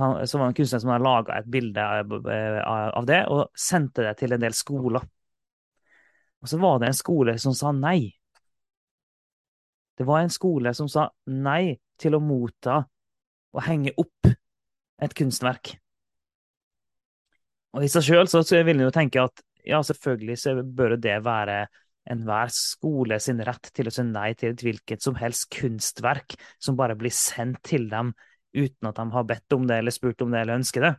Han, 0.00 0.26
så 0.26 0.40
var 0.40 0.44
det 0.44 0.50
en 0.50 0.58
kunstner 0.58 0.82
som 0.82 0.92
hadde 0.92 1.06
laga 1.06 1.38
et 1.38 1.48
bilde 1.54 1.86
av 1.86 3.08
det 3.08 3.20
og 3.32 3.46
sendte 3.56 4.04
det 4.08 4.16
til 4.20 4.34
en 4.34 4.44
del 4.44 4.56
skoler. 4.56 5.06
Og 6.42 6.50
så 6.50 6.58
var 6.60 6.82
det 6.82 6.90
en 6.90 7.00
skole 7.00 7.38
som 7.40 7.54
sa 7.56 7.72
nei. 7.76 8.10
Det 10.02 10.06
var 10.08 10.24
en 10.24 10.32
skole 10.34 10.72
som 10.74 10.88
sa 10.90 11.04
nei 11.30 11.76
til 12.02 12.16
å 12.16 12.18
motta 12.18 12.80
og 13.54 13.60
henge 13.62 13.92
opp 14.00 14.26
et 14.26 15.12
kunstverk. 15.14 15.76
Og 17.76 17.84
i 17.86 17.90
seg 17.92 18.08
sjøl 18.08 18.26
så, 18.26 18.40
vil 18.66 18.80
en 18.80 18.88
jo 18.88 18.94
tenke 18.94 19.22
at 19.22 19.44
ja, 19.62 19.78
selvfølgelig 19.78 20.34
så 20.42 20.56
bør 20.66 20.96
det 20.98 21.20
være 21.22 21.60
enhver 22.10 22.50
skole 22.50 23.20
sin 23.22 23.44
rett 23.46 23.70
til 23.70 23.86
å 23.86 23.92
si 23.94 24.02
nei 24.08 24.32
til 24.34 24.56
et 24.56 24.64
hvilket 24.66 25.04
som 25.06 25.14
helst 25.20 25.46
kunstverk 25.54 26.34
som 26.58 26.74
bare 26.80 26.96
blir 26.98 27.14
sendt 27.14 27.62
til 27.68 27.86
dem 27.92 28.10
uten 28.58 28.88
at 28.90 28.98
de 28.98 29.06
har 29.14 29.28
bedt 29.28 29.54
om 29.54 29.68
det 29.70 29.78
eller 29.78 29.94
spurt 29.94 30.24
om 30.26 30.34
det 30.34 30.40
eller 30.42 30.58
ønsker 30.58 30.88
det. 30.88 30.90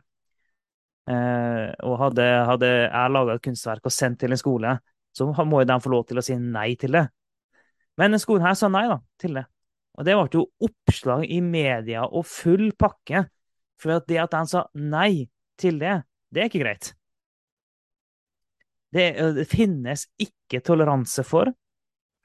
Eh, 1.12 1.66
og 1.84 1.98
hadde, 2.06 2.24
hadde 2.48 2.72
jeg 2.72 3.12
laga 3.12 3.36
et 3.36 3.44
kunstverk 3.44 3.84
og 3.84 3.92
sendt 3.92 4.22
til 4.24 4.32
en 4.32 4.40
skole, 4.40 4.72
så 5.12 5.28
må 5.28 5.60
jo 5.60 5.68
de 5.68 5.78
få 5.84 5.92
lov 5.92 6.08
til 6.08 6.22
å 6.22 6.24
si 6.24 6.38
nei 6.40 6.70
til 6.80 6.96
det. 6.96 7.04
Men 8.00 8.18
skolen 8.18 8.46
her 8.46 8.56
sa 8.58 8.70
nei 8.72 8.86
da, 8.90 8.98
til 9.20 9.38
det. 9.38 9.44
Og 9.94 10.06
det 10.06 10.16
ble 10.18 10.40
jo 10.40 10.44
oppslag 10.66 11.24
i 11.30 11.38
media 11.44 12.04
og 12.08 12.26
full 12.26 12.72
pakke. 12.78 13.26
For 13.80 14.02
det 14.08 14.20
at 14.22 14.34
de 14.34 14.42
sa 14.50 14.64
nei 14.74 15.26
til 15.60 15.78
det, 15.82 16.00
det 16.34 16.42
er 16.42 16.50
ikke 16.50 16.64
greit. 16.64 16.92
Det, 18.94 19.04
det 19.36 19.46
finnes 19.50 20.06
ikke 20.22 20.62
toleranse 20.62 21.24
for 21.26 21.50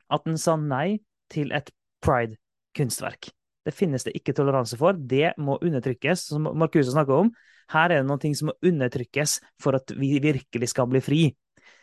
at 0.09 0.29
en 0.29 0.37
sa 0.41 0.55
nei 0.57 0.99
til 1.29 1.53
et 1.53 1.69
pride-kunstverk. 2.05 3.29
Det 3.65 3.73
finnes 3.75 4.05
det 4.05 4.15
ikke 4.17 4.33
toleranse 4.37 4.77
for. 4.79 4.97
Det 4.97 5.35
må 5.37 5.59
undertrykkes, 5.61 6.29
som 6.31 6.47
Marcuse 6.57 6.93
snakker 6.93 7.25
om. 7.25 7.31
Her 7.69 7.93
er 7.93 8.01
det 8.01 8.09
noe 8.09 8.33
som 8.37 8.49
må 8.49 8.55
undertrykkes 8.65 9.35
for 9.61 9.77
at 9.77 9.93
vi 9.97 10.15
virkelig 10.23 10.71
skal 10.71 10.89
bli 10.89 11.01
fri. 11.05 11.21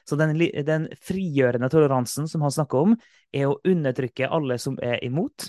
Så 0.09 0.17
den, 0.17 0.39
den, 0.39 0.89
frigjørende 1.03 1.69
toleransen 1.71 2.29
som 2.31 2.45
han 2.47 2.55
snakker 2.55 2.85
om, 2.87 2.93
er 3.35 3.49
å 3.51 3.59
undertrykke 3.67 4.29
alle 4.31 4.59
som 4.63 4.79
er 4.83 5.01
imot, 5.05 5.49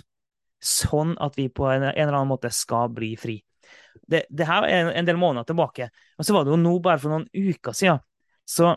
sånn 0.57 1.13
at 1.21 1.37
vi 1.37 1.45
på 1.53 1.67
en, 1.69 1.85
en 1.85 1.93
eller 1.93 2.17
annen 2.17 2.31
måte 2.31 2.49
skal 2.53 2.89
bli 2.93 3.11
fri. 3.19 3.37
Det, 4.07 4.23
det 4.29 4.47
her 4.49 4.65
er 4.65 4.89
en 4.97 5.05
del 5.05 5.19
måneder 5.19 5.45
tilbake. 5.49 5.89
Og 6.17 6.25
så 6.25 6.33
var 6.33 6.45
det 6.45 6.55
jo 6.55 6.61
nå, 6.61 6.73
bare 6.81 7.01
for 7.01 7.13
noen 7.13 7.27
uker 7.33 7.75
siden, 7.77 8.01
så, 8.47 8.73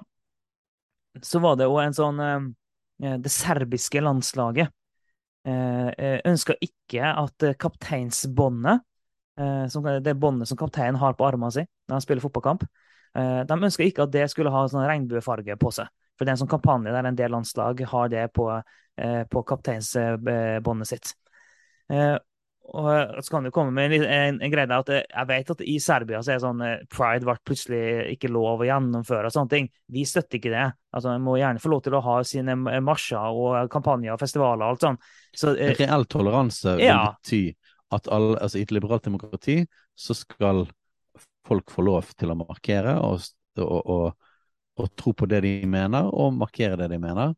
så 1.24 1.40
var 1.40 1.56
det 1.56 1.70
jo 1.70 1.78
en 1.80 1.94
sånn 1.94 2.20
eh, 2.26 3.16
Det 3.22 3.30
serbiske 3.30 4.02
landslaget 4.02 4.66
eh, 5.46 5.88
eh 5.94 6.16
ønska 6.26 6.56
ikke 6.60 7.12
at 7.22 7.46
kapteinsbåndet, 7.62 8.82
eh, 9.40 9.80
det 10.04 10.16
båndet 10.18 10.50
som 10.50 10.58
kapteinen 10.60 11.00
har 11.00 11.16
på 11.16 11.28
armen 11.28 11.54
sin 11.54 11.70
når 11.86 12.00
han 12.00 12.04
spiller 12.04 12.26
fotballkamp, 12.26 12.66
Eh, 12.66 12.89
de 13.14 13.56
ønska 13.56 13.82
ikke 13.82 14.04
at 14.04 14.12
det 14.14 14.28
skulle 14.30 14.52
ha 14.54 14.60
sånn 14.70 14.86
regnbuefarge 14.86 15.56
på 15.58 15.72
seg. 15.74 15.88
For 16.20 16.28
det 16.28 16.34
er 16.34 16.36
en 16.36 16.42
sånn 16.42 16.52
kampanje 16.52 16.92
der 16.92 17.06
en 17.08 17.16
del 17.16 17.32
landslag 17.32 17.78
har 17.88 18.10
det 18.12 18.26
på, 18.36 18.50
eh, 19.00 19.22
på 19.24 19.40
kapteinsbåndet 19.48 20.88
sitt. 20.90 21.14
Eh, 21.88 22.18
og 22.70 23.24
så 23.24 23.32
kan 23.32 23.46
du 23.46 23.50
komme 23.50 23.72
med 23.72 23.94
en, 23.96 24.04
en, 24.04 24.36
en 24.44 24.52
greie 24.52 24.68
der 24.68 24.84
at 24.84 24.90
jeg 24.92 25.28
vet 25.30 25.52
at 25.54 25.62
i 25.64 25.78
Serbia 25.80 26.20
så 26.22 26.34
er 26.34 26.42
sånn 26.42 26.60
pride 26.92 27.24
ble 27.24 27.34
plutselig 27.48 27.80
ikke 28.12 28.28
lov 28.30 28.60
å 28.60 28.68
gjennomføre 28.68 29.30
og 29.30 29.34
sånne 29.34 29.52
ting. 29.54 29.70
Vi 29.90 30.04
støtter 30.06 30.38
ikke 30.38 30.52
det. 30.52 30.66
Altså, 30.92 31.14
En 31.16 31.24
må 31.24 31.38
gjerne 31.40 31.62
få 31.64 31.72
lov 31.72 31.80
til 31.88 31.96
å 31.96 32.02
ha 32.04 32.18
sine 32.28 32.54
marsjer 32.84 33.40
og 33.40 33.72
kampanjer 33.72 34.12
og 34.12 34.20
festivaler 34.20 34.66
og 34.66 34.74
alt 34.74 34.86
sånt. 34.86 35.08
Så, 35.32 35.56
eh, 35.56 35.72
Reell 35.80 36.04
toleranse 36.04 36.76
vil 36.76 36.90
ja. 36.92 37.00
bety 37.16 37.46
at 37.96 38.12
alle, 38.12 38.36
altså, 38.36 38.60
i 38.60 38.68
et 38.68 38.76
liberalt 38.76 39.08
demokrati 39.08 39.62
så 39.98 40.14
skal 40.20 40.66
folk 41.46 41.72
får 41.72 41.86
lov 41.86 42.10
til 42.18 42.32
å 42.32 42.38
markere 42.38 42.96
og, 43.04 43.24
og, 43.60 43.80
og, 43.80 44.28
og, 44.80 44.90
tro 44.98 45.14
på 45.16 45.28
det 45.30 45.42
de 45.44 45.54
mener, 45.70 46.08
og 46.08 46.36
markere 46.38 46.78
det 46.80 46.90
de 46.92 47.00
mener. 47.02 47.34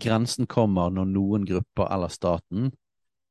Grensen 0.00 0.48
kommer 0.48 0.92
når 0.94 1.10
noen 1.12 1.44
grupper 1.48 1.90
eller 1.92 2.12
staten 2.12 2.70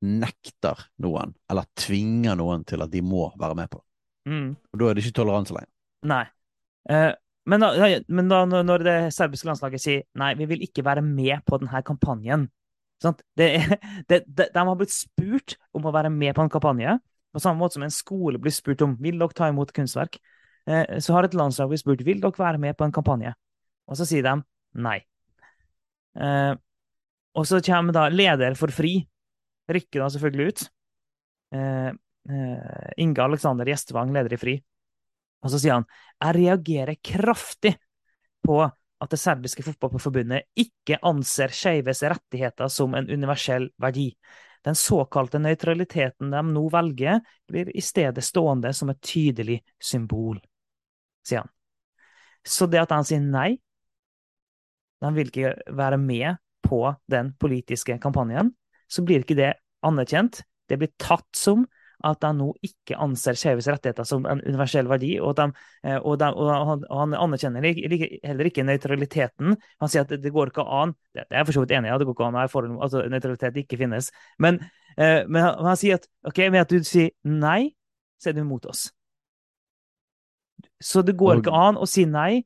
nekter 0.03 0.87
noen, 1.01 1.33
eller 1.49 1.67
tvinger 1.79 2.37
noen 2.37 2.65
til 2.67 2.83
at 2.83 2.91
de 2.91 3.01
må 3.05 3.29
være 3.39 3.57
med 3.57 3.71
på 3.71 3.79
det. 3.79 3.87
Mm. 4.31 4.49
Og 4.55 4.79
Da 4.79 4.89
er 4.89 4.95
det 4.95 5.03
ikke 5.03 5.19
toleranse 5.19 5.55
lenger. 5.55 5.71
Nei. 6.11 6.23
Eh, 6.91 7.11
men, 7.47 7.63
da, 7.63 7.71
men, 8.07 8.29
da, 8.31 8.43
når 8.45 8.83
det 8.83 8.97
serbiske 9.15 9.47
landslaget 9.47 9.83
sier 9.83 10.03
nei, 10.19 10.33
vi 10.39 10.47
vil 10.51 10.63
ikke 10.63 10.83
være 10.85 11.03
med 11.03 11.43
på 11.47 11.59
denne 11.59 11.81
kampanjen 11.87 12.47
det, 13.35 13.49
det, 14.09 14.23
det, 14.27 14.49
de 14.53 14.59
har 14.67 14.77
blitt 14.79 14.93
spurt 14.95 15.57
om 15.75 15.87
å 15.87 15.93
være 15.95 16.11
med 16.13 16.35
på 16.35 16.45
en 16.45 16.51
kampanje, 16.51 16.97
på 17.33 17.41
samme 17.41 17.59
måte 17.59 17.77
som 17.77 17.85
en 17.85 17.93
skole 17.93 18.39
blir 18.41 18.53
spurt 18.53 18.83
om 18.85 18.95
vil 19.01 19.17
dere 19.21 19.35
ta 19.35 19.49
imot 19.49 19.73
kunstverk, 19.75 20.19
eh, 20.69 20.99
så 21.01 21.15
har 21.15 21.27
et 21.27 21.37
landslag 21.37 21.71
blitt 21.71 21.83
spurt 21.83 22.03
vil 22.05 22.21
dere 22.21 22.37
være 22.37 22.61
med 22.61 22.77
på 22.77 22.85
en 22.85 22.93
kampanje. 22.93 23.33
Og 23.89 23.97
så 23.99 24.07
sier 24.07 24.25
de 24.25 24.35
nei. 24.85 24.99
Eh, 26.13 26.53
og 27.33 27.49
så 27.49 27.59
kommer 27.65 27.95
da 27.95 28.05
leder 28.13 28.53
for 28.59 28.71
FRI, 28.73 28.99
rykker 29.73 30.03
da 30.03 30.11
selvfølgelig 30.13 30.53
ut. 30.53 30.67
Eh, 31.53 31.91
Inge 33.03 33.19
Alexander 33.19 33.67
Gjestvang, 33.67 34.13
leder 34.15 34.35
i 34.35 34.39
FRI. 34.39 34.53
Og 35.43 35.51
så 35.51 35.59
sier 35.59 35.75
han 35.75 35.87
jeg 36.23 36.37
reagerer 36.37 36.99
kraftig 37.03 37.73
på 38.45 38.61
at 38.63 39.11
det 39.11 39.19
serbiske 39.19 39.65
fotballforbundet 39.65 40.47
ikke 40.59 40.99
anser 41.03 41.51
skeives 41.55 42.03
rettigheter 42.07 42.71
som 42.71 42.95
en 42.95 43.09
universell 43.11 43.67
verdi. 43.81 44.13
Den 44.63 44.77
såkalte 44.79 45.41
nøytraliteten 45.43 46.31
de 46.31 46.41
nå 46.53 46.63
velger, 46.71 47.19
blir 47.49 47.71
i 47.75 47.83
stedet 47.83 48.23
stående 48.23 48.71
som 48.75 48.91
et 48.93 49.01
tydelig 49.03 49.59
symbol, 49.81 50.39
sier 51.27 51.43
han. 51.43 51.51
Så 52.43 52.67
det 52.71 52.81
at 52.83 52.91
han 52.95 53.07
sier 53.07 53.23
nei, 53.23 53.57
de 55.03 55.11
vil 55.15 55.31
ikke 55.31 55.53
være 55.75 55.99
med 55.99 56.39
på 56.63 56.85
den 57.11 57.33
politiske 57.39 57.97
kampanjen, 58.03 58.53
så 58.87 59.03
blir 59.03 59.23
ikke 59.23 59.39
det 59.39 59.53
anerkjent. 59.83 60.43
Det 60.69 60.79
blir 60.79 60.93
tatt 61.01 61.27
som 61.35 61.65
at 62.03 62.19
de 62.23 62.31
nå 62.35 62.49
ikke 62.65 62.97
anser 63.01 63.37
skeives 63.39 63.67
rettigheter 63.71 64.07
som 64.07 64.25
en 64.29 64.41
universell 64.43 64.89
verdi. 64.91 65.13
Og, 65.23 65.35
de, 65.39 65.47
eh, 65.87 65.97
og, 65.97 66.17
de, 66.21 66.29
og 66.35 66.71
han, 66.91 67.15
anerkjenner 67.17 67.65
heller 67.65 68.49
ikke 68.49 68.65
nøytraliteten. 68.67 69.57
Han 69.83 69.91
sier 69.91 70.07
at 70.07 70.15
det 70.23 70.33
går 70.33 70.51
ikke 70.51 70.65
an 70.67 70.95
Det 71.13 71.25
er 71.29 71.41
jeg 71.41 71.49
for 71.49 71.57
så 71.57 71.63
vidt 71.63 71.75
enig 71.77 71.91
i, 71.91 71.97
det 72.01 72.07
går 72.09 72.17
ikke 72.17 72.29
an 72.29 72.39
at 72.41 72.57
altså, 72.87 73.03
nøytralitet 73.13 73.61
ikke 73.63 73.79
finnes. 73.79 74.09
Men, 74.41 74.59
eh, 74.97 75.21
men, 75.27 75.43
han 75.43 75.79
sier 75.79 76.01
at 76.01 76.09
ok, 76.27 76.43
ved 76.49 76.63
at 76.63 76.73
du 76.73 76.83
sier 76.87 77.13
nei, 77.23 77.73
så 78.21 78.31
er 78.31 78.37
du 78.39 78.43
mot 78.47 78.65
oss. 78.65 78.87
Så 80.83 81.03
det 81.05 81.15
går 81.19 81.39
ikke 81.39 81.55
an 81.55 81.79
å 81.79 81.87
si 81.87 82.05
nei 82.09 82.43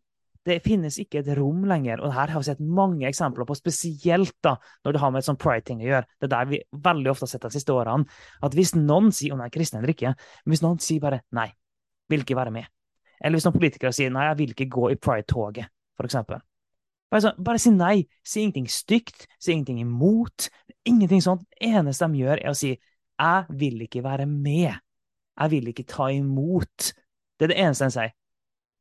det 0.48 0.62
finnes 0.66 0.98
ikke 1.02 1.22
et 1.22 1.30
rom 1.38 1.66
lenger. 1.70 2.02
Og 2.04 2.14
her 2.16 2.32
har 2.34 2.41
vi 2.41 2.48
sett 2.50 2.64
mange 2.64 3.08
eksempler 3.10 3.48
på, 3.48 3.58
spesielt 3.58 4.36
da, 4.45 4.56
når 4.86 4.95
det 4.95 5.04
har 5.04 5.14
med 5.14 5.24
et 5.24 5.30
sånt 5.30 5.41
pride-ting 5.41 5.84
å 5.84 5.88
gjøre. 5.89 6.10
Det 6.18 6.30
er 6.30 6.34
der 6.34 6.50
vi 6.50 6.62
veldig 6.88 7.14
ofte 7.14 7.28
har 7.28 7.34
sett 7.36 7.48
de 7.48 7.54
siste 7.54 7.76
årene. 7.76 8.20
At 8.43 8.58
hvis 8.58 8.74
noen 8.78 9.14
sier 9.16 9.36
om 9.36 9.43
de 9.43 9.48
er 9.48 9.54
kristne 9.54 9.82
eller 9.82 9.93
ikke, 9.93 10.14
men 10.16 10.56
hvis 10.56 10.66
noen 10.66 10.82
sier 10.84 11.04
bare 11.04 11.22
nei, 11.36 11.50
vil 12.12 12.24
ikke 12.24 12.39
være 12.39 12.56
med. 12.56 12.70
Eller 13.20 13.38
hvis 13.38 13.48
noen 13.48 13.58
politikere 13.58 13.95
sier 13.95 14.14
nei, 14.14 14.28
jeg 14.30 14.39
vil 14.41 14.54
ikke 14.54 14.70
gå 14.78 14.91
i 14.93 15.00
pride-toget, 15.02 15.72
eksempel. 16.04 16.43
Bare, 17.12 17.32
bare, 17.39 17.60
si 17.60 17.72
nei. 17.72 18.02
Si 18.24 18.41
ingenting 18.43 18.68
stygt. 18.72 19.28
Si 19.39 19.54
ingenting 19.54 19.80
imot. 19.82 20.50
Ingenting 20.88 21.24
sånt. 21.24 21.45
Det 21.56 21.72
eneste 21.72 22.10
de 22.12 22.24
gjør, 22.24 22.41
er 22.41 22.52
å 22.52 22.58
si 22.58 22.74
jeg 23.18 23.58
vil 23.60 23.82
ikke 23.88 24.04
være 24.06 24.28
med. 24.30 24.76
Jeg 25.38 25.54
vil 25.54 25.72
ikke 25.72 25.88
ta 25.88 26.10
imot. 26.14 26.91
Det 27.38 27.48
er 27.48 27.54
det 27.54 27.62
eneste 27.64 27.88
de 27.88 27.95
sier. 27.95 28.14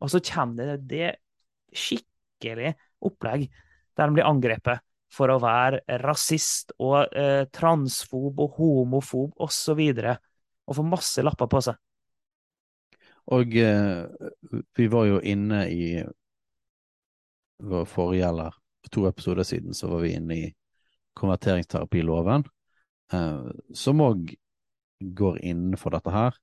Og 0.02 0.12
så 0.12 0.20
kommer 0.20 0.74
det 0.74 0.88
det 0.90 1.12
skikkelig 1.74 2.74
opplegg 3.06 3.48
der 3.96 4.04
han 4.04 4.16
blir 4.16 4.28
angrepet 4.28 4.84
for 5.12 5.32
å 5.32 5.38
være 5.40 5.98
rasist 6.02 6.74
og 6.82 7.14
eh, 7.16 7.46
transfob 7.54 8.40
og 8.42 8.58
homofob 8.58 9.36
osv. 9.42 9.80
Og, 9.80 10.12
og 10.66 10.78
få 10.78 10.84
masse 10.86 11.24
lapper 11.24 11.48
på 11.50 11.62
seg. 11.64 11.78
Og 13.34 13.56
eh, 13.58 14.04
vi 14.76 14.86
var 14.92 15.08
jo 15.08 15.22
inne 15.22 15.64
i 15.72 15.88
vår 17.66 17.86
forrige, 17.88 18.28
eller 18.28 18.58
to 18.92 19.06
episoder 19.08 19.46
siden, 19.46 19.74
så 19.74 19.88
var 19.90 20.04
vi 20.04 20.12
inne 20.14 20.36
i 20.36 20.50
konverteringsterapiloven, 21.16 22.44
eh, 23.12 23.48
som 23.74 24.04
òg 24.04 24.34
går 25.16 25.40
innenfor 25.44 25.96
dette 25.96 26.12
her, 26.12 26.36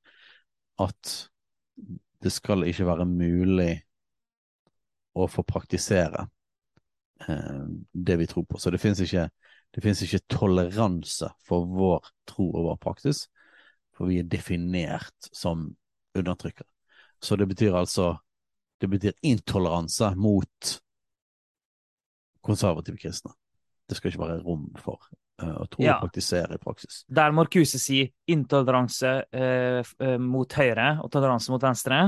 at 0.82 1.14
det 2.24 2.32
skal 2.34 2.66
ikke 2.68 2.88
være 2.88 3.08
mulig 3.10 3.72
å 5.14 5.28
få 5.30 5.44
praktisere 5.48 6.28
eh, 7.28 7.64
det 7.94 8.18
vi 8.18 8.28
tror 8.28 8.46
på. 8.50 8.60
Så 8.60 8.74
det 8.74 8.82
fins 8.82 9.02
ikke, 9.04 9.28
ikke, 9.78 10.24
toleranse 10.32 11.30
for 11.48 11.70
vår 11.70 12.12
tro 12.30 12.50
og 12.52 12.70
vår 12.72 12.80
praksis, 12.82 13.28
for 13.94 14.10
vi 14.10 14.20
er 14.22 14.30
definert 14.30 15.32
som 15.32 15.70
undertrykkere. 16.18 16.70
Så 17.24 17.38
det 17.40 17.48
betyr 17.48 17.76
altså 17.78 18.18
Det 18.82 18.90
betyr 18.90 19.14
intoleranse 19.24 20.10
mot 20.20 20.72
konservative 22.44 22.98
kristne. 23.00 23.32
Det 23.88 23.96
skal 23.96 24.12
ikke 24.12 24.20
være 24.20 24.42
rom 24.44 24.66
for 24.76 25.00
uh, 25.40 25.62
å 25.64 25.68
tro 25.72 25.86
ja. 25.86 25.94
og 25.96 26.10
praktisere 26.10 26.58
i 26.58 26.60
praksis. 26.60 27.06
Der 27.08 27.32
Markuse 27.32 27.80
sier 27.80 28.10
intoleranse 28.28 29.14
uh, 29.32 29.94
mot 30.20 30.58
høyre 30.60 30.98
og 31.00 31.08
toleranse 31.14 31.54
mot 31.54 31.64
venstre, 31.64 32.02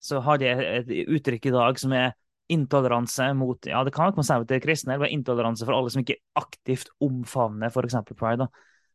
så 0.00 0.22
har 0.24 0.40
de 0.40 0.48
et 0.48 0.94
uttrykk 1.04 1.50
i 1.50 1.54
dag 1.58 1.82
som 1.82 1.92
er 1.92 2.16
intoleranse 2.52 3.30
mot 3.38 3.66
ja, 3.68 3.80
det 3.84 3.92
kan 3.94 4.08
være 4.08 4.18
konservative 4.18 4.62
kristne, 4.64 4.96
eller 4.96 5.12
intoleranse 5.12 5.66
for 5.66 5.76
alle 5.76 5.92
som 5.92 6.02
ikke 6.02 6.18
aktivt 6.38 6.90
omfavner 7.04 7.72
f.eks. 7.72 7.96
pride 8.12 8.44
da, 8.44 8.48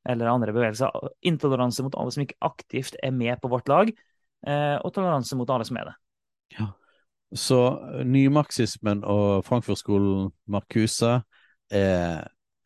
eller 0.10 0.32
andre 0.32 0.54
bevegelser. 0.56 1.10
Intoleranse 1.26 1.86
mot 1.86 1.98
alle 2.00 2.14
som 2.16 2.26
ikke 2.26 2.40
aktivt 2.46 3.00
er 3.04 3.16
med 3.16 3.42
på 3.42 3.52
vårt 3.52 3.72
lag, 3.72 3.92
eh, 4.46 4.78
og 4.78 4.94
toleranse 4.96 5.38
mot 5.40 5.50
alle 5.50 5.68
som 5.68 5.82
er 5.82 5.92
det. 5.92 5.96
Ja. 6.60 6.70
Så 7.38 7.60
nymarxismen 8.10 9.04
og 9.06 9.44
Frankfurt-skolen 9.46 10.32
Marcuse 10.50 11.20
er 11.70 12.24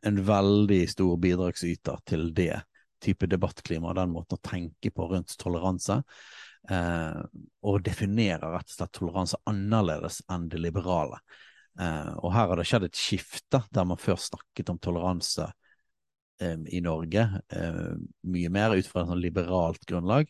en 0.08 0.22
veldig 0.28 0.84
stor 0.92 1.18
bidragsyter 1.20 2.00
til 2.08 2.30
det 2.36 2.62
type 3.04 3.28
debattklima 3.28 3.92
og 3.92 3.98
den 4.00 4.14
måten 4.14 4.40
å 4.40 4.44
tenke 4.44 4.92
på 4.96 5.10
rundt 5.12 5.36
toleranse 5.40 6.00
eh, 6.70 7.24
og 7.64 7.82
definerer 7.86 8.54
rett 8.56 8.70
og 8.70 8.78
slett 8.78 8.94
toleranse 8.96 9.40
annerledes 9.50 10.22
enn 10.32 10.48
det 10.52 10.62
liberale. 10.62 11.20
Eh, 11.80 12.14
og 12.20 12.34
her 12.36 12.50
har 12.52 12.60
det 12.60 12.68
skjedd 12.70 12.88
et 12.88 13.00
skifte, 13.00 13.64
der 13.74 13.88
man 13.90 14.02
før 14.02 14.20
snakket 14.22 14.72
om 14.74 14.80
toleranse 14.82 15.50
eh, 16.42 16.58
i 16.76 16.82
Norge 16.86 17.28
eh, 17.50 17.86
mye 18.30 18.54
mer 18.54 18.78
ut 18.78 18.90
fra 18.90 19.04
et 19.04 19.14
sånn 19.14 19.24
liberalt 19.24 19.86
grunnlag. 19.90 20.30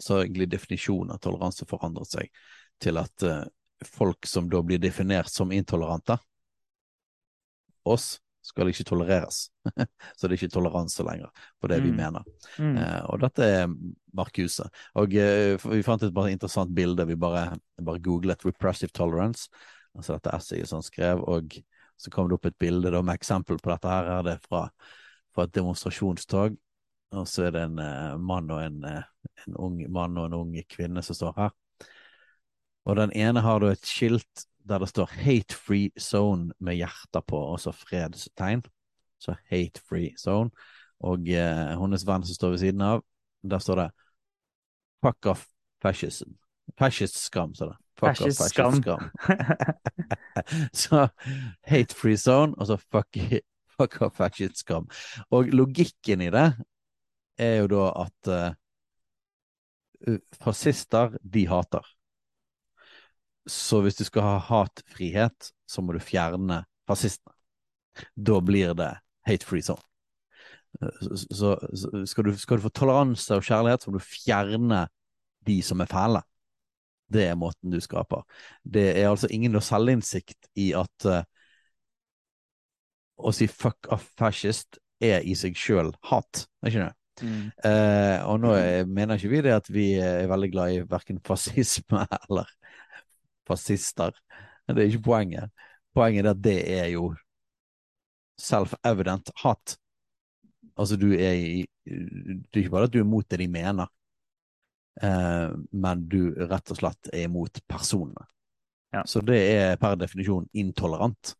Så 0.00 0.22
egentlig 0.22 0.50
definisjonen 0.50 1.14
av 1.14 1.22
toleranse 1.22 1.66
forandret 1.70 2.10
seg 2.10 2.32
til 2.82 2.98
at 2.98 3.26
eh, 3.26 3.44
folk 3.84 4.26
som 4.26 4.48
da 4.50 4.62
blir 4.64 4.80
definert 4.82 5.30
som 5.30 5.52
intolerante, 5.52 6.16
oss, 7.84 8.18
skal 8.44 8.68
ikke 8.68 8.86
tolereres. 8.86 9.48
så 10.16 10.26
det 10.26 10.34
er 10.34 10.38
ikke 10.38 10.52
toleranse 10.52 11.04
lenger 11.06 11.30
på 11.60 11.70
det 11.72 11.80
mm. 11.80 11.86
vi 11.86 11.92
mener. 11.96 12.26
Mm. 12.58 12.74
Eh, 12.76 12.98
og 13.08 13.22
dette 13.24 13.46
er 13.60 13.70
Marcuse. 14.16 14.66
Og 15.00 15.14
eh, 15.16 15.54
vi 15.64 15.84
fant 15.86 16.02
et 16.04 16.14
bare 16.14 16.34
interessant 16.34 16.74
bilde. 16.76 17.06
Vi 17.08 17.16
bare, 17.16 17.54
bare 17.80 18.02
googlet 18.04 18.44
'repressive 18.44 18.92
tolerance', 18.92 19.48
altså 19.96 20.18
dette 20.18 20.34
essayet 20.36 20.68
som 20.68 20.82
han 20.82 20.90
skrev, 20.90 21.24
og 21.24 21.56
så 21.96 22.10
kom 22.10 22.28
det 22.28 22.36
opp 22.36 22.46
et 22.50 22.58
bilde 22.58 22.90
da, 22.90 23.00
med 23.02 23.16
eksempel 23.16 23.58
på 23.62 23.70
dette. 23.72 23.88
Her 23.88 24.10
er 24.18 24.22
det 24.26 24.38
fra, 24.44 24.66
fra 25.34 25.46
et 25.46 25.54
demonstrasjonstog. 25.54 26.56
Og 27.14 27.28
så 27.30 27.46
er 27.46 27.54
det 27.54 27.62
en 27.68 27.78
eh, 27.78 28.16
mann 28.18 28.50
og 28.50 28.62
en, 28.64 28.80
uh, 28.84 29.36
en 29.46 29.58
ung 29.62 29.78
mann 29.92 30.18
og 30.18 30.26
en 30.26 30.40
ung 30.40 30.56
kvinne 30.68 31.02
som 31.06 31.16
står 31.16 31.36
her. 31.38 31.54
Og 32.84 32.98
den 32.98 33.14
ene 33.16 33.40
har 33.44 33.62
da 33.62 33.70
et 33.72 33.86
skilt 33.86 34.44
der 34.68 34.78
det 34.78 34.88
står 34.88 35.06
'hate 35.06 35.54
free 35.54 35.90
zone' 36.00 36.52
med 36.60 36.74
hjerter 36.74 37.20
på, 37.20 37.36
og 37.36 37.60
så 37.60 37.72
fredstegn. 37.72 38.62
Så 39.20 39.34
'hate 39.50 39.80
free 39.88 40.10
zone'. 40.18 40.50
Og 41.00 41.28
eh, 41.28 41.80
hennes 41.80 42.06
venn 42.06 42.24
som 42.24 42.34
står 42.34 42.50
ved 42.50 42.58
siden 42.58 42.80
av, 42.80 43.02
der 43.42 43.58
står 43.58 43.74
det 43.74 43.90
'fuck 45.02 45.26
off 45.26 45.46
fascism'. 45.84 46.34
Fascist 46.78 47.16
skam, 47.16 47.54
står 47.54 47.66
det. 47.66 47.76
Fuck 47.98 48.16
fascist 48.16 48.40
off 48.40 48.46
fascist 48.46 48.82
skam. 48.82 49.00
så 50.82 51.08
'hate 51.66 51.94
free 51.94 52.16
zone', 52.16 52.54
og 52.58 52.66
så 52.66 52.76
fuck, 52.76 53.16
fuck 53.76 54.02
off 54.02 54.16
fascist 54.16 54.58
skam. 54.58 54.88
Og 55.30 55.44
logikken 55.44 56.20
i 56.20 56.30
det 56.30 56.52
er 57.38 57.56
jo 57.56 57.66
da 57.66 57.92
at 58.04 58.28
eh, 58.28 60.18
fascister, 60.40 61.16
de 61.34 61.46
hater. 61.48 61.94
Så 63.46 63.80
hvis 63.84 63.98
du 63.98 64.04
skal 64.06 64.24
ha 64.24 64.36
hatfrihet, 64.48 65.50
så 65.68 65.82
må 65.84 65.96
du 65.96 66.00
fjerne 66.02 66.62
fascistene. 66.88 67.34
Da 68.16 68.40
blir 68.42 68.74
det 68.78 68.90
hate 69.28 69.46
free 69.46 69.64
zone. 69.64 69.82
Så, 70.74 71.16
så 71.30 72.06
skal, 72.06 72.24
du, 72.24 72.38
skal, 72.38 72.58
du, 72.58 72.64
få 72.64 72.72
toleranse 72.74 73.36
og 73.36 73.44
kjærlighet, 73.46 73.84
så 73.84 73.92
må 73.92 74.00
du 74.00 74.06
fjerne 74.06 74.86
de 75.46 75.58
som 75.62 75.84
er 75.84 75.90
fæle. 75.90 76.24
Det 77.14 77.28
er 77.28 77.38
måten 77.38 77.70
du 77.70 77.78
skaper. 77.84 78.24
Det 78.64 78.88
er 78.96 79.10
altså 79.10 79.30
ingen 79.30 79.54
selvinnsikt 79.62 80.48
i 80.58 80.72
at 80.74 81.06
uh, 81.06 81.22
å 83.14 83.30
si 83.34 83.46
fuck 83.46 83.86
off 83.94 84.08
fascist 84.18 84.80
er 85.04 85.22
i 85.22 85.36
seg 85.38 85.56
sjøl 85.58 85.92
hat, 86.10 86.46
ikke 86.66 86.88
det? 86.88 86.92
Mm. 87.22 87.50
Uh, 87.62 88.18
og 88.26 88.40
nå 88.42 88.54
er, 88.58 88.88
mener 88.90 89.20
ikke 89.20 89.30
vi 89.30 89.42
det 89.46 89.52
at 89.54 89.68
vi 89.70 89.84
er 90.02 90.26
veldig 90.26 90.48
glad 90.50 90.72
i 90.74 90.80
verken 90.90 91.20
fascisme 91.22 92.02
eller 92.24 92.50
fascister. 93.48 94.16
Det 94.68 94.78
er 94.78 94.90
ikke 94.90 95.08
poenget. 95.10 95.52
Poenget 95.94 96.26
er 96.26 96.34
at 96.34 96.42
det 96.42 96.58
er 96.78 96.88
jo 96.94 97.12
self-evident 98.40 99.30
hat. 99.42 99.76
Altså, 100.76 100.96
du 100.96 101.12
er 101.12 101.32
i 101.32 101.66
Det 101.84 102.56
er 102.56 102.62
ikke 102.64 102.72
bare 102.72 102.88
at 102.88 102.92
du 102.92 102.98
er 102.98 103.04
imot 103.04 103.28
det 103.28 103.38
de 103.42 103.48
mener, 103.52 103.90
eh, 105.02 105.50
men 105.72 106.06
du 106.08 106.32
rett 106.48 106.70
og 106.72 106.78
slett 106.78 107.10
er 107.12 107.26
imot 107.28 107.60
personene. 107.68 108.24
Ja. 108.94 109.02
Så 109.04 109.20
det 109.20 109.36
er 109.52 109.76
per 109.76 109.98
definisjon 110.00 110.46
intolerant. 110.56 111.34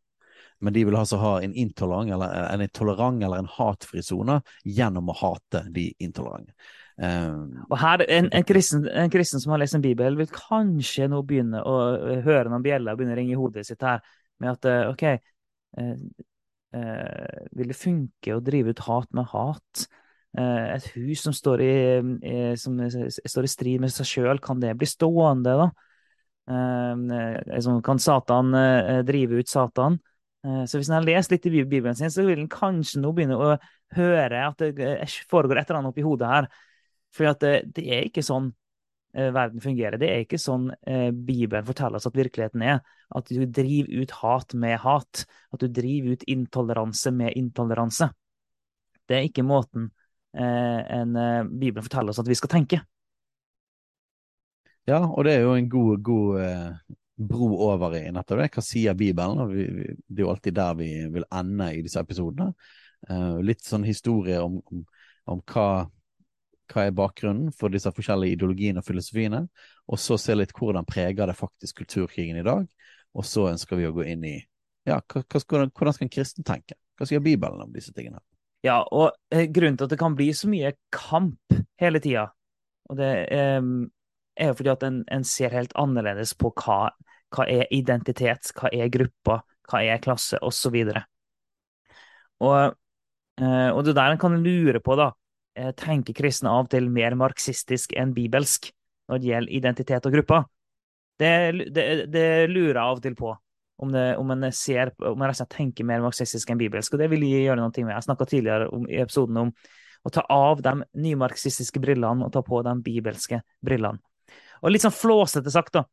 Men 0.61 0.75
de 0.75 0.85
vil 0.85 0.97
altså 0.97 1.17
ha 1.23 1.33
en 1.43 1.55
intolerant 1.55 2.13
eller 2.13 2.51
en 2.53 2.69
tolerant 2.77 3.23
eller 3.23 3.41
en 3.41 3.51
hatfri 3.57 4.03
sone 4.05 4.41
gjennom 4.65 5.09
å 5.11 5.17
hate 5.19 5.65
de 5.75 5.89
intolerante. 5.99 6.53
Um, 6.95 7.65
og 7.73 7.79
her, 7.83 8.05
en, 8.07 8.29
en, 8.31 8.45
kristen, 8.47 8.85
en, 8.87 9.11
kristen, 9.11 9.41
som 9.43 9.51
har 9.51 9.59
lest 9.59 9.75
en 9.75 9.83
bibel, 9.83 10.15
vil 10.19 10.31
kanskje 10.31 11.09
nå 11.11 11.25
begynne 11.27 11.63
å 11.67 11.79
høre 12.23 12.53
noen 12.53 12.63
bjeller 12.63 12.95
begynne 12.95 13.17
å 13.17 13.19
ringe 13.19 13.35
i 13.35 13.39
hodet 13.39 13.67
sitt 13.67 13.83
her, 13.83 14.05
med 14.43 14.53
at 14.53 14.69
OK 14.93 15.03
eh, 15.09 15.91
eh, 16.75 17.41
Vil 17.55 17.71
det 17.71 17.79
funke 17.79 18.37
å 18.37 18.43
drive 18.45 18.75
ut 18.75 18.85
hat 18.87 19.11
med 19.15 19.27
hat? 19.33 19.87
Eh, 20.39 20.69
et 20.77 20.87
hus 20.95 21.25
som 21.27 21.35
står 21.35 21.63
i, 21.63 21.75
som 22.59 22.79
står 22.87 23.47
i 23.47 23.51
strid 23.51 23.83
med 23.83 23.95
seg 23.95 24.11
sjøl, 24.11 24.43
kan 24.43 24.63
det 24.63 24.75
bli 24.79 24.89
stående, 24.91 25.59
da? 25.65 25.71
Sånn, 26.45 27.79
kan 27.81 28.03
Satan 28.03 28.51
drive 29.09 29.39
ut 29.41 29.49
Satan? 29.49 29.97
Så 30.69 30.77
hvis 30.77 30.91
en 30.91 30.99
har 30.99 31.07
lest 31.07 31.33
litt 31.33 31.47
i 31.49 31.53
Bibelen 31.55 31.97
sin, 31.97 32.13
så 32.13 32.27
vil 32.27 32.43
en 32.43 32.51
kanskje 32.53 33.01
nå 33.01 33.15
begynne 33.17 33.39
å 33.41 33.55
høre 33.97 34.43
at 34.51 34.61
det 34.77 35.07
foregår 35.31 35.63
et 35.63 35.71
eller 35.71 35.81
annet 35.81 35.95
oppi 35.95 36.05
hodet 36.05 36.29
her. 36.29 36.51
For 37.15 37.31
det, 37.41 37.55
det, 37.77 37.85
er 37.87 38.09
ikke 38.09 38.25
sånn 38.27 38.51
eh, 39.15 39.31
verden 39.35 39.63
fungerer. 39.63 39.99
Det 40.01 40.11
er 40.11 40.25
ikke 40.25 40.41
sånn 40.43 40.71
eh, 40.75 41.11
Bibelen 41.15 41.67
forteller 41.67 42.01
oss 42.01 42.09
at 42.11 42.19
virkeligheten 42.19 42.65
er. 42.67 42.81
At 43.15 43.31
du 43.31 43.45
driver 43.47 44.03
ut 44.03 44.17
hat 44.23 44.57
med 44.59 44.81
hat. 44.83 45.25
At 45.55 45.63
du 45.63 45.69
driver 45.71 46.17
ut 46.17 46.27
intoleranse 46.35 47.15
med 47.15 47.39
intoleranse. 47.39 48.11
Det 49.05 49.19
er 49.19 49.29
ikke 49.29 49.47
måten 49.47 49.91
eh, 50.37 50.81
en, 50.99 51.15
eh, 51.17 51.45
Bibelen 51.45 51.87
forteller 51.87 52.15
oss 52.15 52.23
at 52.23 52.31
vi 52.31 52.39
skal 52.39 52.53
tenke. 52.57 52.83
Ja, 54.89 55.01
og 55.07 55.25
det 55.25 55.39
er 55.39 55.47
jo 55.47 55.55
en 55.57 55.69
god, 55.73 56.03
god 56.05 56.41
eh, 56.45 56.95
bro 57.17 57.51
over 57.71 57.97
i 57.97 58.09
nettopp 58.13 58.43
det. 58.43 58.51
Hva 58.57 58.65
sier 58.65 58.97
Bibelen? 58.99 59.45
Vi, 59.53 59.67
vi, 59.71 59.93
det 60.09 60.21
er 60.21 60.27
jo 60.27 60.33
alltid 60.33 60.57
der 60.59 60.75
vi 60.81 60.89
vil 61.15 61.27
ende 61.33 61.71
i 61.73 61.85
disse 61.85 62.03
episodene. 62.03 62.53
Uh, 63.05 63.37
litt 63.45 63.61
sånn 63.61 63.83
historie 63.85 64.39
om, 64.41 64.55
om, 64.73 64.81
om 65.29 65.41
hva 65.53 65.85
hva 66.73 66.87
er 66.87 66.97
bakgrunnen 66.97 67.53
for 67.55 67.73
disse 67.73 67.91
forskjellige 67.93 68.39
ideologiene 68.39 68.81
og 68.81 68.87
filosofiene, 68.87 69.45
og 69.91 70.01
så 70.01 70.19
se 70.21 70.37
litt 70.37 70.55
hvordan 70.57 70.87
preger 70.89 71.29
det 71.29 71.37
faktisk 71.39 71.83
kulturkrigen 71.83 72.41
i 72.41 72.47
dag. 72.47 72.67
Og 73.15 73.27
så 73.29 73.49
ønsker 73.51 73.79
vi 73.79 73.89
å 73.89 73.95
gå 73.95 74.07
inn 74.11 74.25
i 74.27 74.37
ja, 74.85 74.99
hva, 75.01 75.23
hvordan 75.25 75.95
skal 75.95 76.07
en 76.07 76.13
kristen 76.13 76.45
tenke? 76.47 76.77
Hva 76.99 77.09
sier 77.09 77.23
Bibelen 77.25 77.63
om 77.65 77.73
disse 77.73 77.95
tingene? 77.97 78.21
Ja, 78.65 78.81
og 78.93 79.13
eh, 79.33 79.47
grunnen 79.53 79.77
til 79.79 79.89
at 79.89 79.93
det 79.93 80.01
kan 80.01 80.17
bli 80.17 80.31
så 80.37 80.49
mye 80.49 80.73
kamp 80.95 81.57
hele 81.81 82.01
tida, 82.05 82.29
og 82.89 83.01
det 83.01 83.11
eh, 83.33 83.59
er 84.41 84.51
jo 84.51 84.59
fordi 84.59 84.73
at 84.73 84.87
en, 84.87 85.03
en, 85.13 85.27
ser 85.27 85.55
helt 85.55 85.75
annerledes 85.79 86.35
på 86.39 86.53
hva, 86.63 86.79
hva 87.35 87.49
er 87.51 87.69
identitet, 87.75 88.53
hva 88.57 88.71
er 88.73 88.93
gruppa, 88.93 89.43
hva 89.69 89.83
er 89.85 90.01
klasse, 90.05 90.41
osv. 90.45 90.79
Og, 90.81 90.97
og, 92.49 92.79
eh, 93.41 93.69
og 93.71 93.85
det 93.87 93.97
der 93.97 94.15
en 94.15 94.21
kan 94.21 94.37
lure 94.45 94.81
på, 94.85 94.97
da, 95.01 95.13
tenker 95.79 96.17
kristne 96.17 96.51
av 96.51 96.67
og 96.67 96.73
til 96.73 96.89
mer 96.91 97.15
marxistisk 97.19 97.95
enn 97.99 98.15
bibelsk 98.17 98.71
når 99.11 99.21
det 99.21 99.31
gjelder 99.31 99.57
identitet 99.61 100.07
og 100.09 100.15
grupper. 100.17 100.45
Det, 101.21 101.33
det, 101.75 101.85
det 102.11 102.29
lurer 102.51 102.75
jeg 102.75 102.83
av 102.83 102.99
og 102.99 103.03
til 103.05 103.17
på. 103.19 103.35
Om, 103.85 103.91
det, 103.91 104.05
om 104.23 104.31
en 104.31 104.47
ser, 104.55 104.93
om 105.03 105.23
en 105.27 105.41
tenker 105.51 105.87
mer 105.87 106.03
marxistisk 106.05 106.51
enn 106.51 106.61
bibelsk. 106.61 106.95
Og 106.95 107.03
det 107.03 107.09
vil 107.11 107.27
jeg 107.27 107.49
gjøre 107.49 107.61
noe 107.61 107.73
med. 107.75 107.95
Jeg 107.95 108.07
snakka 108.07 108.27
tidligere 108.31 108.69
om, 108.71 108.87
i 108.89 109.01
episoden 109.03 109.41
om 109.43 109.53
å 110.05 110.13
ta 110.13 110.25
av 110.31 110.63
de 110.63 110.75
nymarxistiske 111.01 111.81
brillene 111.83 112.27
og 112.27 112.33
ta 112.33 112.43
på 112.45 112.61
de 112.65 112.75
bibelske 112.85 113.41
brillene. 113.65 114.01
Og 114.63 114.73
litt 114.73 114.85
sånn 114.85 114.95
flåsete 114.95 115.53
sagt, 115.53 115.75
da, 115.77 115.85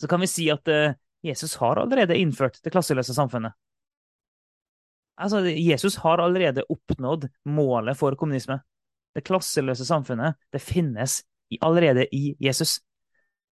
så 0.00 0.08
kan 0.08 0.22
vi 0.22 0.28
si 0.30 0.46
at 0.52 0.68
uh, 0.72 0.94
Jesus 1.24 1.58
har 1.60 1.80
allerede 1.80 2.16
innført 2.16 2.60
det 2.64 2.72
klasseløse 2.72 3.16
samfunnet. 3.16 3.56
Altså, 5.20 5.42
Jesus 5.44 5.98
har 6.00 6.22
allerede 6.22 6.64
oppnådd 6.72 7.28
målet 7.44 7.98
for 7.98 8.16
kommunisme. 8.16 8.60
Det 9.14 9.24
klasseløse 9.26 9.84
samfunnet 9.84 10.38
det 10.52 10.62
finnes 10.62 11.20
allerede 11.60 12.06
i 12.14 12.36
Jesus. 12.40 12.78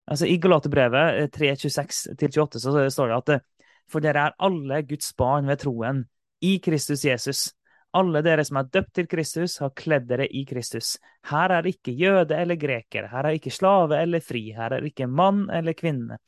Altså, 0.08 0.26
I 0.26 0.40
Galaterbrevet 0.42 1.36
3.26-28 1.36 2.64
så 2.64 2.90
står 2.90 3.12
det 3.12 3.20
at 3.20 3.48
for 3.92 4.04
dere 4.04 4.30
er 4.30 4.38
alle 4.40 4.82
Guds 4.88 5.12
barn 5.20 5.50
ved 5.50 5.62
troen 5.62 6.06
i 6.42 6.58
Kristus 6.64 7.04
Jesus. 7.06 7.50
Alle 7.94 8.22
dere 8.24 8.44
som 8.48 8.62
er 8.62 8.70
døpt 8.72 8.94
til 8.96 9.08
Kristus, 9.12 9.58
har 9.60 9.74
kledd 9.76 10.08
dere 10.08 10.30
i 10.32 10.46
Kristus. 10.48 10.96
Her 11.28 11.52
er 11.58 11.68
ikke 11.68 11.92
jøde 11.92 12.38
eller 12.40 12.56
greker, 12.56 13.10
her 13.12 13.28
er 13.28 13.36
ikke 13.36 13.52
slave 13.52 14.00
eller 14.00 14.24
fri, 14.24 14.46
her 14.56 14.78
er 14.78 14.88
ikke 14.88 15.10
mann 15.12 15.50
eller 15.52 15.76
kvinne. 15.76 16.22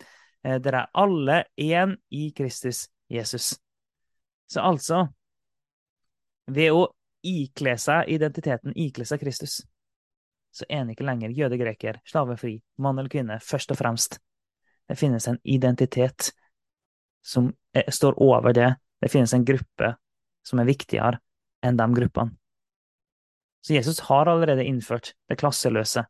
Eh, 0.44 0.60
dere 0.60 0.84
er 0.84 0.92
alle 1.06 1.44
én 1.56 1.96
i 2.12 2.34
Kristus 2.36 2.90
Jesus. 3.10 3.54
Så 4.52 4.60
altså, 4.62 5.06
ved 6.52 6.76
å 6.76 6.88
ikle 7.24 7.78
seg 7.80 8.10
identiteten, 8.12 8.76
ikle 8.76 9.06
seg 9.08 9.22
Kristus, 9.24 9.62
så 10.54 10.68
er 10.70 10.84
han 10.84 10.92
ikke 10.94 11.08
lenger 11.08 11.34
jøde, 11.34 11.58
greker, 11.58 12.00
slavefri, 12.06 12.58
mann 12.78 13.00
eller 13.00 13.10
kvinne, 13.10 13.40
først 13.42 13.74
og 13.74 13.80
fremst. 13.80 14.20
Det 14.90 14.98
finnes 15.00 15.28
en 15.28 15.40
identitet 15.44 16.34
som 17.26 17.50
er, 17.74 17.88
står 17.90 18.20
over 18.22 18.54
det. 18.54 18.70
Det 19.02 19.10
finnes 19.12 19.34
en 19.34 19.46
gruppe 19.48 19.96
som 20.46 20.60
er 20.60 20.68
viktigere 20.68 21.20
enn 21.64 21.80
de 21.80 21.88
gruppene. 21.96 22.36
Så 23.64 23.74
Jesus 23.74 24.02
har 24.10 24.28
allerede 24.28 24.66
innført 24.68 25.14
det 25.32 25.40
klasseløse, 25.40 26.04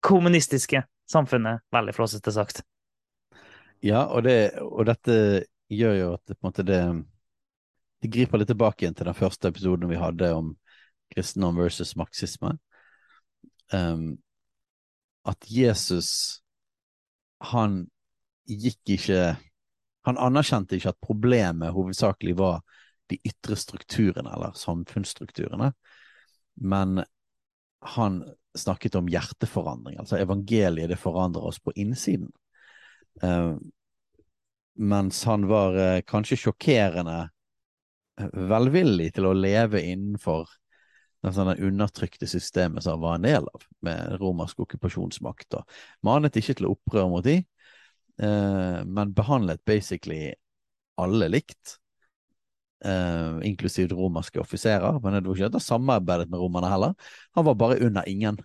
kommunistiske 0.00 0.80
samfunnet, 1.10 1.60
veldig 1.70 1.92
flåsete 1.94 2.32
sagt. 2.32 2.62
Ja, 3.84 4.06
og, 4.06 4.24
det, 4.24 4.56
og 4.64 4.86
dette 4.88 5.44
gjør 5.68 5.98
jo 5.98 6.08
at 6.16 6.38
måte 6.40 6.64
det 6.64 6.80
det 8.02 8.12
griper 8.12 8.40
litt 8.40 8.50
tilbake 8.52 8.84
igjen 8.84 8.96
til 8.96 9.08
den 9.08 9.16
første 9.16 9.50
episoden 9.50 9.90
vi 9.90 10.00
hadde 10.00 10.30
om 10.36 10.52
kristendom 11.14 11.58
versus 11.60 11.94
marxisme. 11.96 12.56
Um, 13.72 14.16
at 15.26 15.48
Jesus, 15.50 16.40
han 17.42 17.86
gikk 18.46 18.94
ikke 18.94 19.36
Han 20.06 20.20
anerkjente 20.22 20.76
ikke 20.76 20.92
at 20.92 21.02
problemet 21.02 21.74
hovedsakelig 21.74 22.36
var 22.38 22.60
de 23.10 23.16
ytre 23.26 23.56
strukturene, 23.58 24.30
eller 24.30 24.52
samfunnsstrukturene, 24.54 25.72
men 26.62 27.00
han 27.82 28.20
snakket 28.54 28.94
om 28.94 29.10
hjerteforandring. 29.10 29.98
Altså 29.98 30.20
evangeliet, 30.22 30.92
det 30.92 31.00
forandrer 31.02 31.48
oss 31.50 31.58
på 31.58 31.74
innsiden. 31.74 32.30
Um, 33.18 33.58
mens 34.78 35.24
han 35.26 35.48
var 35.50 35.74
uh, 35.74 36.04
kanskje 36.06 36.38
sjokkerende 36.44 37.24
velvillig 38.16 39.10
til 39.16 39.28
å 39.28 39.36
leve 39.36 39.82
innenfor 39.84 40.48
det 41.34 41.58
undertrykte 41.58 42.26
systemet 42.26 42.82
som 42.82 42.96
han 42.96 43.00
var 43.00 43.14
en 43.14 43.26
del 43.26 43.48
av, 43.48 43.62
med 43.82 44.18
romersk 44.20 44.60
okkupasjonsmakt. 44.62 45.54
og 45.54 45.64
Manet 46.06 46.36
ikke 46.36 46.54
til 46.54 46.68
opprør 46.70 47.08
mot 47.10 47.24
de, 47.24 47.40
eh, 48.22 48.78
men 48.84 49.14
behandlet 49.14 49.64
basically 49.66 50.34
alle 50.96 51.28
likt. 51.28 51.78
Eh, 52.84 53.38
inklusiv 53.48 53.92
romerske 53.92 54.40
offiserer. 54.40 55.00
Men 55.02 55.14
det 55.14 55.26
var 55.26 55.36
ikke 55.36 55.46
at 55.46 55.58
han 55.58 55.60
samarbeidet 55.60 56.30
med 56.30 56.38
romerne 56.38 56.70
heller. 56.70 56.94
Han 57.34 57.44
var 57.44 57.54
bare 57.54 57.80
under 57.80 58.04
ingen. 58.06 58.38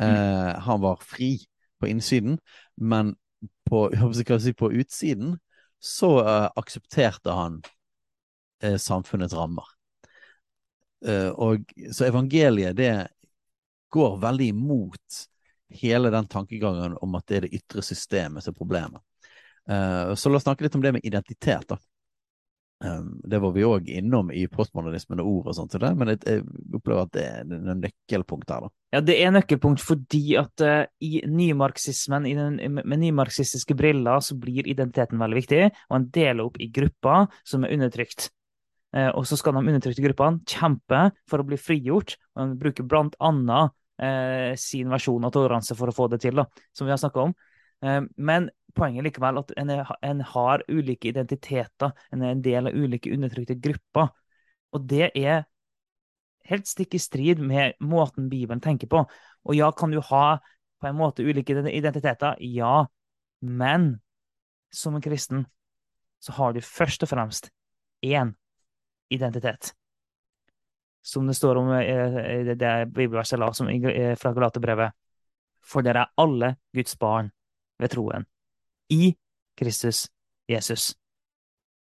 Eh, 0.00 0.08
mm. 0.08 0.60
Han 0.66 0.80
var 0.80 1.00
fri 1.00 1.38
på 1.80 1.86
innsiden, 1.86 2.38
men 2.76 3.14
på, 3.64 3.88
si, 4.38 4.52
på 4.52 4.72
utsiden 4.72 5.38
så 5.80 6.18
aksepterte 6.58 7.30
han 7.30 7.62
eh, 8.62 8.76
samfunnets 8.76 9.34
rammer. 9.34 9.64
Eh, 11.06 11.28
og, 11.28 11.72
så 11.92 12.08
evangeliet 12.08 12.76
det 12.76 12.92
går 13.92 14.16
veldig 14.20 14.46
imot 14.46 15.20
hele 15.68 16.10
den 16.10 16.26
tankegangen 16.26 16.96
om 17.00 17.14
at 17.14 17.26
det 17.28 17.36
er 17.36 17.46
det 17.46 17.60
ytre 17.60 17.84
systemet 17.84 18.44
som 18.44 18.54
er 18.54 18.58
problemet. 18.58 19.04
Eh, 19.68 20.14
så 20.14 20.32
la 20.32 20.40
oss 20.40 20.48
snakke 20.48 20.64
litt 20.64 20.74
om 20.74 20.84
det 20.84 20.96
med 20.96 21.06
identitet. 21.06 21.68
da. 21.68 21.78
Um, 22.84 23.16
det 23.24 23.40
var 23.42 23.50
vi 23.56 23.64
òg 23.66 23.88
innom 23.90 24.28
i 24.30 24.44
postmodernismen 24.46 25.18
og 25.18 25.26
ord 25.26 25.48
og 25.50 25.56
sånt, 25.56 25.72
men 25.98 26.12
jeg, 26.12 26.44
opplever 26.78 27.08
at 27.08 27.14
det 27.16 27.24
er 27.26 27.40
en 27.42 27.80
nøkkelpunkt 27.82 28.52
her. 28.54 28.68
da. 28.68 28.70
Ja, 28.94 29.00
det 29.02 29.16
er 29.18 29.32
nøkkelpunkt 29.34 29.82
fordi 29.82 30.36
at 30.38 30.62
uh, 30.62 30.84
i 31.02 31.24
nymarxismen, 31.26 32.28
i 32.30 32.36
den, 32.38 32.78
med 32.78 33.02
nymarxistiske 33.02 33.74
briller, 33.74 34.22
så 34.22 34.38
blir 34.38 34.70
identiteten 34.70 35.18
veldig 35.18 35.40
viktig, 35.40 35.62
og 35.90 35.98
en 35.98 36.06
deler 36.14 36.44
opp 36.46 36.62
i 36.62 36.70
grupper 36.70 37.26
som 37.42 37.66
er 37.66 37.74
undertrykt. 37.74 38.30
Eh, 38.96 39.10
og 39.12 39.26
så 39.28 39.36
skal 39.36 39.56
de 39.56 39.64
undertrykte 39.66 40.04
gruppene 40.04 40.40
kjempe 40.48 41.02
for 41.28 41.42
å 41.42 41.48
bli 41.48 41.58
frigjort. 41.60 42.16
og 42.34 42.54
De 42.54 42.62
bruker 42.62 42.86
blant 42.88 43.16
annet 43.20 43.74
eh, 44.00 44.54
sin 44.60 44.88
versjon 44.92 45.26
av 45.28 45.34
toleranse 45.34 45.76
for 45.78 45.90
å 45.90 45.96
få 45.96 46.08
det 46.12 46.22
til, 46.24 46.40
da, 46.40 46.46
som 46.72 46.88
vi 46.88 46.94
har 46.94 47.00
snakka 47.00 47.28
om. 47.28 47.34
Eh, 47.84 48.00
men 48.16 48.48
poenget 48.78 49.08
likevel 49.08 49.40
at 49.42 49.52
en, 49.60 49.74
en, 49.74 50.24
har 50.32 50.64
ulike 50.70 51.10
identiteter, 51.10 51.92
en 52.12 52.24
er 52.24 52.34
en 52.34 52.42
del 52.44 52.70
av 52.70 52.76
ulike 52.76 53.12
undertrykte 53.12 53.58
grupper. 53.60 54.12
Og 54.76 54.84
det 54.88 55.10
er 55.16 55.46
helt 56.48 56.68
stikk 56.68 56.96
i 56.96 57.02
strid 57.02 57.40
med 57.44 57.76
måten 57.84 58.30
Bibelen 58.32 58.62
tenker 58.64 58.88
på. 58.88 59.04
Og 59.44 59.56
ja, 59.56 59.70
kan 59.72 59.92
du 59.92 60.00
ha 60.00 60.38
på 60.78 60.88
en 60.88 60.96
måte 60.96 61.24
ulike 61.26 61.52
identiteter? 61.52 62.38
Ja. 62.40 62.86
Men 63.40 63.98
som 64.74 64.96
en 64.96 65.04
kristen 65.04 65.46
så 66.22 66.34
har 66.34 66.54
du 66.54 66.60
først 66.64 67.04
og 67.06 67.12
fremst 67.12 67.50
én 68.02 68.32
identitet. 69.10 69.74
som 71.02 71.26
det 71.26 71.34
står 71.34 71.56
om 71.56 71.70
i 71.72 72.54
det, 72.54 72.86
bibelverset 72.86 73.38
la 73.38 73.52
som, 73.52 73.68
fra 74.16 74.32
Galaterbrevet. 74.32 74.92
For 75.64 75.82
dere 75.82 76.02
er 76.04 76.12
alle 76.20 76.56
Guds 76.74 76.98
barn 76.98 77.30
ved 77.78 77.90
troen. 77.90 78.26
I 78.92 79.14
Kristus 79.56 80.08
Jesus. 80.48 80.94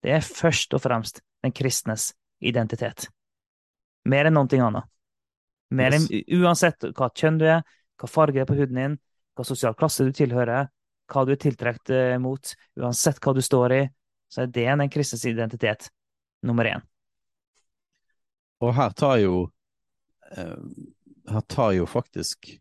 Det 0.03 0.13
er 0.15 0.21
først 0.25 0.75
og 0.75 0.83
fremst 0.83 1.21
den 1.43 1.53
kristnes 1.53 2.13
identitet. 2.41 3.09
Mer 4.05 4.31
enn 4.31 4.39
noe 4.39 4.63
annet. 4.67 4.89
Mer 5.71 5.95
enn, 5.95 6.07
uansett 6.41 6.89
hva 6.97 7.11
kjønn 7.15 7.39
du 7.39 7.47
er, 7.47 7.63
hva 8.01 8.09
farge 8.09 8.39
det 8.39 8.45
er 8.45 8.49
på 8.49 8.59
huden 8.59 8.81
din, 8.81 8.99
hva 9.37 9.47
sosial 9.47 9.77
klasse 9.79 10.07
du 10.07 10.13
tilhører, 10.17 10.71
hva 11.11 11.25
du 11.27 11.35
er 11.35 11.41
tiltrukket 11.41 11.93
eh, 11.95 12.19
mot, 12.23 12.55
uansett 12.81 13.21
hva 13.23 13.35
du 13.37 13.43
står 13.45 13.77
i, 13.77 13.83
så 14.31 14.45
er 14.45 14.55
det 14.55 14.67
den 14.71 14.91
kristnes 14.91 15.27
identitet 15.29 15.91
nummer 16.47 16.67
én. 16.67 16.83
Og 18.61 18.75
her 18.77 18.95
tar 18.97 19.19
jo 19.23 19.45
eh, 20.37 20.57
Her 21.31 21.47
tar 21.49 21.73
jo 21.77 21.87
faktisk 21.89 22.53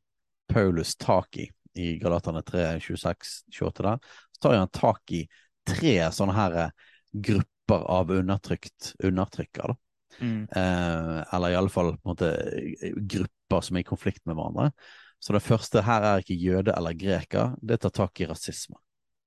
Paulus 0.49 0.95
tak 0.95 1.37
i, 1.37 1.49
i 1.77 1.97
Galatane 2.01 2.41
3, 2.45 2.79
26, 2.81 3.33
28 3.53 3.83
der, 3.85 3.99
så 4.31 4.41
tar 4.41 4.57
han 4.57 4.71
tak 4.73 5.11
i 5.13 5.23
tre 5.67 5.93
sånne 6.13 6.33
her 6.33 6.55
eh, 6.63 6.71
grupper 7.13 7.85
av 7.85 8.11
undertrykt 8.13 8.93
undertrykkere. 9.05 9.75
Mm. 10.19 10.47
Eh, 10.49 11.19
eller 11.35 11.53
iallfall 11.53 11.93
grupper 12.01 13.61
som 13.61 13.77
er 13.77 13.85
i 13.85 13.87
konflikt 13.87 14.25
med 14.25 14.37
hverandre. 14.39 14.71
Så 15.19 15.35
det 15.35 15.43
første 15.43 15.83
her 15.83 16.05
er 16.07 16.23
ikke 16.23 16.37
jøde 16.39 16.73
eller 16.75 16.97
greker, 16.97 17.55
det 17.61 17.81
tar 17.83 17.93
tak 17.95 18.21
i 18.21 18.27
rasisme. 18.29 18.79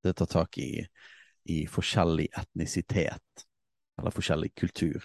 Det 0.02 0.16
tar 0.18 0.30
tak 0.30 0.58
i, 0.58 0.82
i 1.52 1.64
forskjellig 1.70 2.30
etnisitet, 2.38 3.44
eller 4.00 4.14
forskjellig 4.14 4.54
kultur. 4.58 5.04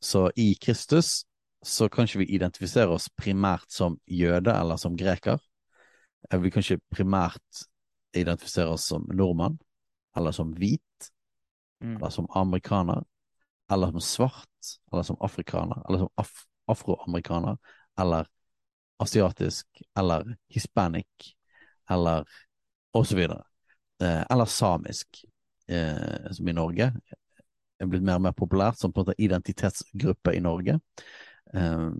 Så 0.00 0.30
i 0.36 0.54
Kristus 0.60 1.24
så 1.62 1.88
kan 1.88 2.06
ikke 2.06 2.22
vi 2.22 2.28
identifisere 2.36 2.92
oss 2.92 3.08
primært 3.18 3.66
som 3.72 3.98
jøde 4.06 4.52
eller 4.52 4.78
som 4.80 4.96
greker. 4.96 5.40
Eh, 6.30 6.40
vi 6.42 6.50
kan 6.50 6.62
ikke 6.62 6.82
primært 6.94 7.66
identifisere 8.16 8.72
oss 8.72 8.86
som 8.88 9.06
nordmann, 9.12 9.58
eller 10.16 10.32
som 10.32 10.52
hvit, 10.56 11.10
mm. 11.82 11.96
eller 11.96 12.12
som 12.14 12.28
amerikaner, 12.34 13.02
eller 13.72 13.90
som 13.96 14.00
svart, 14.00 14.70
eller 14.92 15.02
som 15.02 15.18
afrikaner, 15.20 15.82
eller 15.88 16.04
som 16.04 16.12
af 16.16 16.30
afroamerikaner, 16.66 17.56
eller 17.98 18.26
asiatisk, 19.00 19.66
eller 19.98 20.34
hispanic, 20.50 21.34
eller 21.90 22.24
og 22.92 23.06
så 23.06 23.16
videre. 23.16 23.42
Eh, 24.02 24.22
eller 24.30 24.44
samisk, 24.44 25.24
eh, 25.68 26.32
som 26.32 26.48
i 26.48 26.52
Norge 26.52 26.92
blitt 27.84 28.04
mer 28.06 28.20
og 28.20 28.24
mer 28.28 28.36
populært 28.36 28.80
som 28.80 28.92
på 28.92 29.02
en 29.02 29.06
måte 29.06 29.22
identitetsgruppe 29.22 30.32
i 30.36 30.42
Norge. 30.44 30.78
Um, 31.52 31.98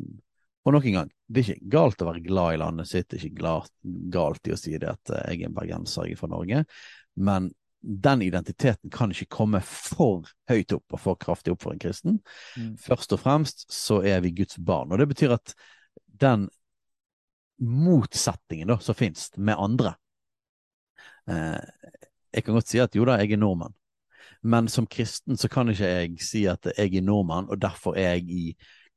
og 0.66 0.74
nok 0.74 0.88
en 0.88 0.96
gang, 0.98 1.10
det 1.30 1.42
er 1.42 1.52
ikke 1.52 1.70
galt 1.76 2.00
å 2.02 2.08
være 2.08 2.24
glad 2.24 2.56
i 2.56 2.58
landet 2.58 2.90
sitt, 2.90 3.06
det 3.10 3.20
er 3.20 3.28
ikke 3.28 3.44
galt, 3.44 3.72
galt 4.10 4.48
i 4.48 4.54
å 4.54 4.58
si 4.58 4.72
det 4.74 4.88
at 4.90 5.12
eh, 5.14 5.28
jeg 5.30 5.44
er 5.44 5.50
en 5.50 5.54
bergenser, 5.54 6.08
jeg 6.08 6.16
er 6.16 6.18
fra 6.18 6.30
Norge, 6.32 6.64
men 7.22 7.52
den 7.86 8.24
identiteten 8.26 8.90
kan 8.90 9.12
ikke 9.14 9.28
komme 9.30 9.60
for 9.62 10.26
høyt 10.50 10.74
opp 10.74 10.96
og 10.96 11.02
for 11.04 11.20
kraftig 11.22 11.54
opp 11.54 11.62
for 11.62 11.76
en 11.76 11.82
kristen. 11.82 12.18
Mm. 12.58 12.72
Først 12.82 13.14
og 13.14 13.22
fremst 13.22 13.62
så 13.70 14.00
er 14.02 14.24
vi 14.24 14.34
Guds 14.40 14.58
barn, 14.58 14.90
og 14.90 14.98
det 14.98 15.06
betyr 15.12 15.36
at 15.36 15.54
den 16.18 16.48
motsetningen 17.62 18.74
da 18.74 18.80
som 18.82 18.98
finnes 18.98 19.30
med 19.40 19.56
andre 19.56 19.94
eh, 21.30 21.62
Jeg 22.34 22.44
kan 22.44 22.58
godt 22.58 22.68
si 22.68 22.82
at 22.82 22.98
jo 22.98 23.06
da, 23.08 23.20
jeg 23.22 23.32
er 23.32 23.40
nordmann, 23.40 23.72
men 24.46 24.68
som 24.70 24.86
kristen 24.86 25.38
så 25.40 25.48
kan 25.50 25.70
ikke 25.72 25.88
jeg 25.90 26.20
si 26.22 26.44
at 26.50 26.68
jeg 26.76 26.94
er 26.94 27.04
nordmann, 27.04 27.48
og 27.50 27.58
derfor 27.62 27.96
er 27.98 28.16
jeg 28.16 28.30
i 28.30 28.44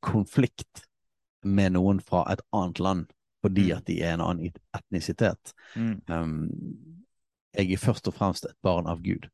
konflikt 0.06 0.84
med 1.44 1.74
noen 1.74 2.02
fra 2.04 2.26
et 2.34 2.44
annet 2.54 2.80
land 2.84 3.08
fordi 3.40 3.70
mm. 3.70 3.78
at 3.78 3.88
de 3.88 3.96
er 4.04 4.14
en 4.14 4.24
annen 4.26 4.56
etnisitet. 4.76 5.54
Mm. 5.76 6.02
Um, 6.12 6.50
jeg 7.56 7.72
er 7.72 7.80
først 7.82 8.08
og 8.12 8.16
fremst 8.18 8.46
et 8.46 8.58
barn 8.64 8.88
av 8.92 9.00
Gud. 9.04 9.30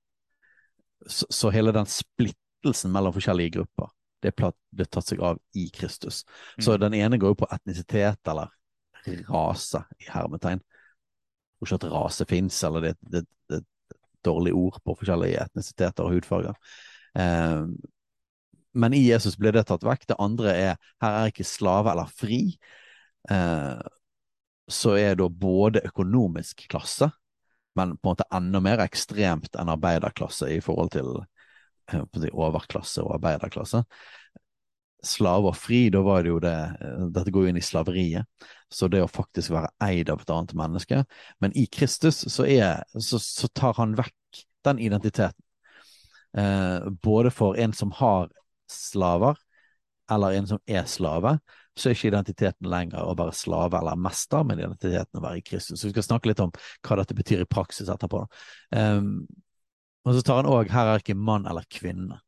Så, 1.07 1.26
så 1.34 1.49
hele 1.53 1.74
den 1.74 1.89
splittelsen 1.89 2.93
mellom 2.93 3.16
forskjellige 3.16 3.57
grupper, 3.57 3.89
det 4.22 4.36
ble 4.38 4.86
tatt 4.86 5.09
seg 5.09 5.24
av 5.26 5.41
i 5.57 5.68
Kristus. 5.74 6.22
Mm. 6.57 6.61
Så 6.68 6.78
den 6.82 6.93
ene 6.97 7.18
går 7.22 7.34
jo 7.34 7.41
på 7.41 7.49
etnisitet 7.57 8.32
eller 8.32 8.53
rase, 9.30 9.84
i 10.01 10.07
hermetegn. 10.09 10.61
Jeg 10.61 11.57
tror 11.59 11.72
ikke 11.72 11.82
at 11.82 11.91
rase 11.93 12.26
fins, 12.30 12.61
eller 12.68 12.88
det, 12.88 12.95
det, 13.01 13.26
det, 13.49 13.61
dårlig 14.26 14.55
ord 14.57 14.80
på 14.84 14.95
forskjellige 14.99 15.43
etnisiteter 15.45 16.05
og 16.05 16.17
hudfarger. 16.17 16.57
Eh, 17.17 17.67
men 18.76 18.95
i 18.95 19.05
Jesus 19.05 19.38
ble 19.39 19.53
det 19.55 19.67
tatt 19.69 19.86
vekk. 19.88 20.07
Det 20.09 20.19
andre 20.19 20.55
er 20.55 20.73
her 21.03 21.19
er 21.19 21.32
ikke 21.32 21.47
slave 21.47 21.93
eller 21.93 22.11
fri. 22.11 22.41
Eh, 23.32 23.86
så 24.67 24.97
er 24.97 25.15
da 25.19 25.30
både 25.30 25.86
økonomisk 25.86 26.65
klasse, 26.71 27.11
men 27.78 27.95
på 27.95 28.09
en 28.09 28.15
måte 28.15 28.28
enda 28.34 28.61
mer 28.63 28.82
ekstremt 28.84 29.55
enn 29.59 29.71
arbeiderklasse 29.71 30.49
i 30.55 30.59
forhold 30.63 30.91
til 30.95 31.11
eh, 31.91 32.30
overklasse 32.34 33.03
og 33.05 33.17
arbeiderklasse 33.19 33.86
slave 35.07 35.51
og 35.51 35.57
fri, 35.57 35.85
da 35.93 36.01
var 36.05 36.23
det 36.25 36.31
jo 36.33 36.41
det 36.43 36.55
Dette 37.15 37.33
går 37.33 37.47
jo 37.47 37.53
inn 37.53 37.59
i 37.59 37.65
slaveriet. 37.65 38.27
Så 38.73 38.89
det 38.91 39.03
å 39.03 39.09
faktisk 39.11 39.53
være 39.53 39.71
eid 39.85 40.09
av 40.11 40.23
et 40.23 40.33
annet 40.33 40.55
menneske. 40.57 41.03
Men 41.43 41.55
i 41.57 41.67
Kristus 41.71 42.23
så, 42.33 42.47
er, 42.49 42.83
så, 42.97 43.21
så 43.21 43.49
tar 43.53 43.77
han 43.79 43.95
vekk 43.97 44.41
den 44.65 44.81
identiteten. 44.83 45.41
Eh, 46.37 46.89
både 47.05 47.31
for 47.31 47.57
en 47.61 47.73
som 47.73 47.93
har 47.95 48.31
slaver, 48.71 49.37
eller 50.11 50.39
en 50.39 50.49
som 50.49 50.59
er 50.67 50.83
slave, 50.89 51.37
så 51.75 51.89
er 51.89 51.95
ikke 51.95 52.11
identiteten 52.11 52.69
lenger 52.71 53.03
å 53.03 53.15
være 53.19 53.35
slave 53.35 53.79
eller 53.79 53.99
mester, 53.99 54.43
men 54.47 54.61
identiteten 54.61 55.19
å 55.19 55.23
være 55.23 55.41
i 55.41 55.45
Kristus. 55.45 55.79
Så 55.79 55.89
vi 55.89 55.95
skal 55.95 56.07
snakke 56.07 56.31
litt 56.31 56.43
om 56.43 56.53
hva 56.55 56.99
dette 57.01 57.17
betyr 57.17 57.43
i 57.43 57.49
praksis 57.49 57.91
etterpå. 57.91 58.23
Um, 58.71 59.25
og 60.05 60.15
så 60.15 60.23
tar 60.23 60.41
han 60.41 60.51
òg 60.51 60.71
her 60.71 60.91
er 60.91 61.03
ikke 61.03 61.17
mann 61.17 61.47
eller 61.49 61.67
kvinne. 61.71 62.21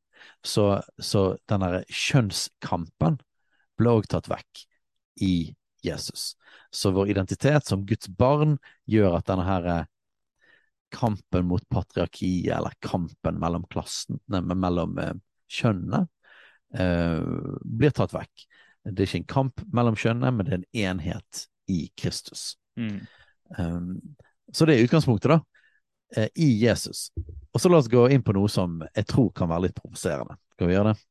Så, 0.45 0.81
så 0.99 1.29
denne 1.49 1.83
kjønnskampen 1.89 3.19
ble 3.77 3.93
òg 3.99 4.09
tatt 4.09 4.29
vekk 4.31 4.63
i 5.25 5.33
Jesus. 5.85 6.35
Så 6.71 6.91
vår 6.91 7.13
identitet 7.13 7.67
som 7.67 7.85
Guds 7.87 8.09
barn 8.09 8.57
gjør 8.89 9.19
at 9.19 9.29
denne 9.29 9.45
her 9.47 9.69
eh, 9.71 9.85
kampen 10.93 11.47
mot 11.49 11.63
patriarkiet, 11.69 12.51
eller 12.57 12.75
kampen 12.83 13.39
mellom 13.41 13.65
klassene, 13.71 14.41
mellom 14.53 14.97
eh, 15.03 15.13
kjønnene, 15.51 16.05
eh, 16.77 17.27
blir 17.63 17.95
tatt 17.95 18.15
vekk. 18.15 18.47
Det 18.87 19.03
er 19.03 19.09
ikke 19.09 19.21
en 19.23 19.31
kamp 19.33 19.65
mellom 19.75 19.97
kjønnene, 19.99 20.31
men 20.33 20.47
det 20.47 20.53
er 20.53 20.61
en 20.61 20.69
enhet 20.93 21.45
i 21.71 21.81
Kristus. 21.99 22.53
Mm. 22.79 23.01
Um, 23.57 23.89
så 24.55 24.67
det 24.67 24.77
er 24.77 24.85
utgangspunktet, 24.87 25.33
da. 25.33 25.41
Eh, 26.15 26.27
i 26.35 26.65
Jesus. 26.65 27.11
Og 27.51 27.61
så 27.61 27.69
la 27.69 27.81
oss 27.81 27.89
gå 27.91 28.05
inn 28.13 28.23
på 28.23 28.35
noe 28.35 28.47
som 28.51 28.79
jeg 28.93 29.07
tror 29.09 29.31
kan 29.35 29.49
være 29.51 29.67
litt 29.67 29.75
provoserende. 29.75 30.37
Skal 30.55 30.69
vi 30.69 30.75
gjøre 30.75 30.93
det? 30.93 31.01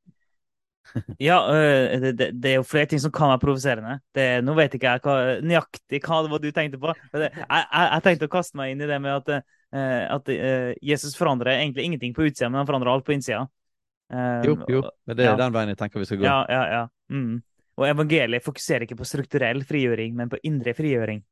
ja, 1.28 1.36
øh, 1.52 1.96
det, 2.00 2.12
det, 2.16 2.28
det, 2.38 2.52
er 2.52 2.56
jo 2.60 2.64
flere 2.64 2.88
ting 2.88 3.02
som 3.02 3.12
kan 3.12 3.34
være 3.34 3.42
provoserende. 3.42 3.98
Nå 4.46 4.54
vet 4.56 4.78
ikke 4.78 4.94
jeg 4.94 5.04
hva, 5.04 5.16
nøyaktig 5.44 6.00
hva 6.06 6.22
det 6.24 6.32
var 6.32 6.42
du 6.44 6.48
tenkte 6.54 6.80
på. 6.80 6.94
Jeg, 7.12 7.28
jeg, 7.34 7.66
jeg, 7.66 8.04
tenkte 8.06 8.30
å 8.30 8.34
kaste 8.38 8.60
meg 8.60 8.72
inn 8.72 8.86
i 8.86 8.88
det 8.88 8.98
med 9.04 9.18
at, 9.18 9.52
uh, 9.76 10.04
at 10.16 10.32
Jesus 10.80 11.18
forandrer 11.18 11.58
egentlig 11.58 11.90
ingenting 11.90 12.16
på 12.16 12.30
utsida, 12.30 12.48
men 12.48 12.62
han 12.62 12.70
forandrer 12.70 12.94
alt 12.94 13.04
på 13.04 13.16
innsida. 13.16 13.44
Jo, 14.46 14.54
jo, 14.70 14.84
men 15.02 15.18
det 15.18 15.24
er 15.24 15.32
ja. 15.32 15.38
den 15.40 15.54
veien 15.56 15.72
jeg 15.72 15.80
tenker 15.80 15.98
vi 15.98 16.06
skal 16.06 16.20
gå. 16.22 16.28
Ja, 16.28 16.38
ja, 16.46 16.64
ja. 16.70 16.82
Mm. 17.10 17.40
Og 17.76 17.88
evangeliet 17.90 18.44
fokuserer 18.46 18.86
ikke 18.86 19.00
på 19.00 19.08
strukturell 19.08 19.64
frigjøring, 19.66 20.14
men 20.16 20.30
på 20.32 20.38
indre 20.46 20.72
frigjøring. 20.78 21.24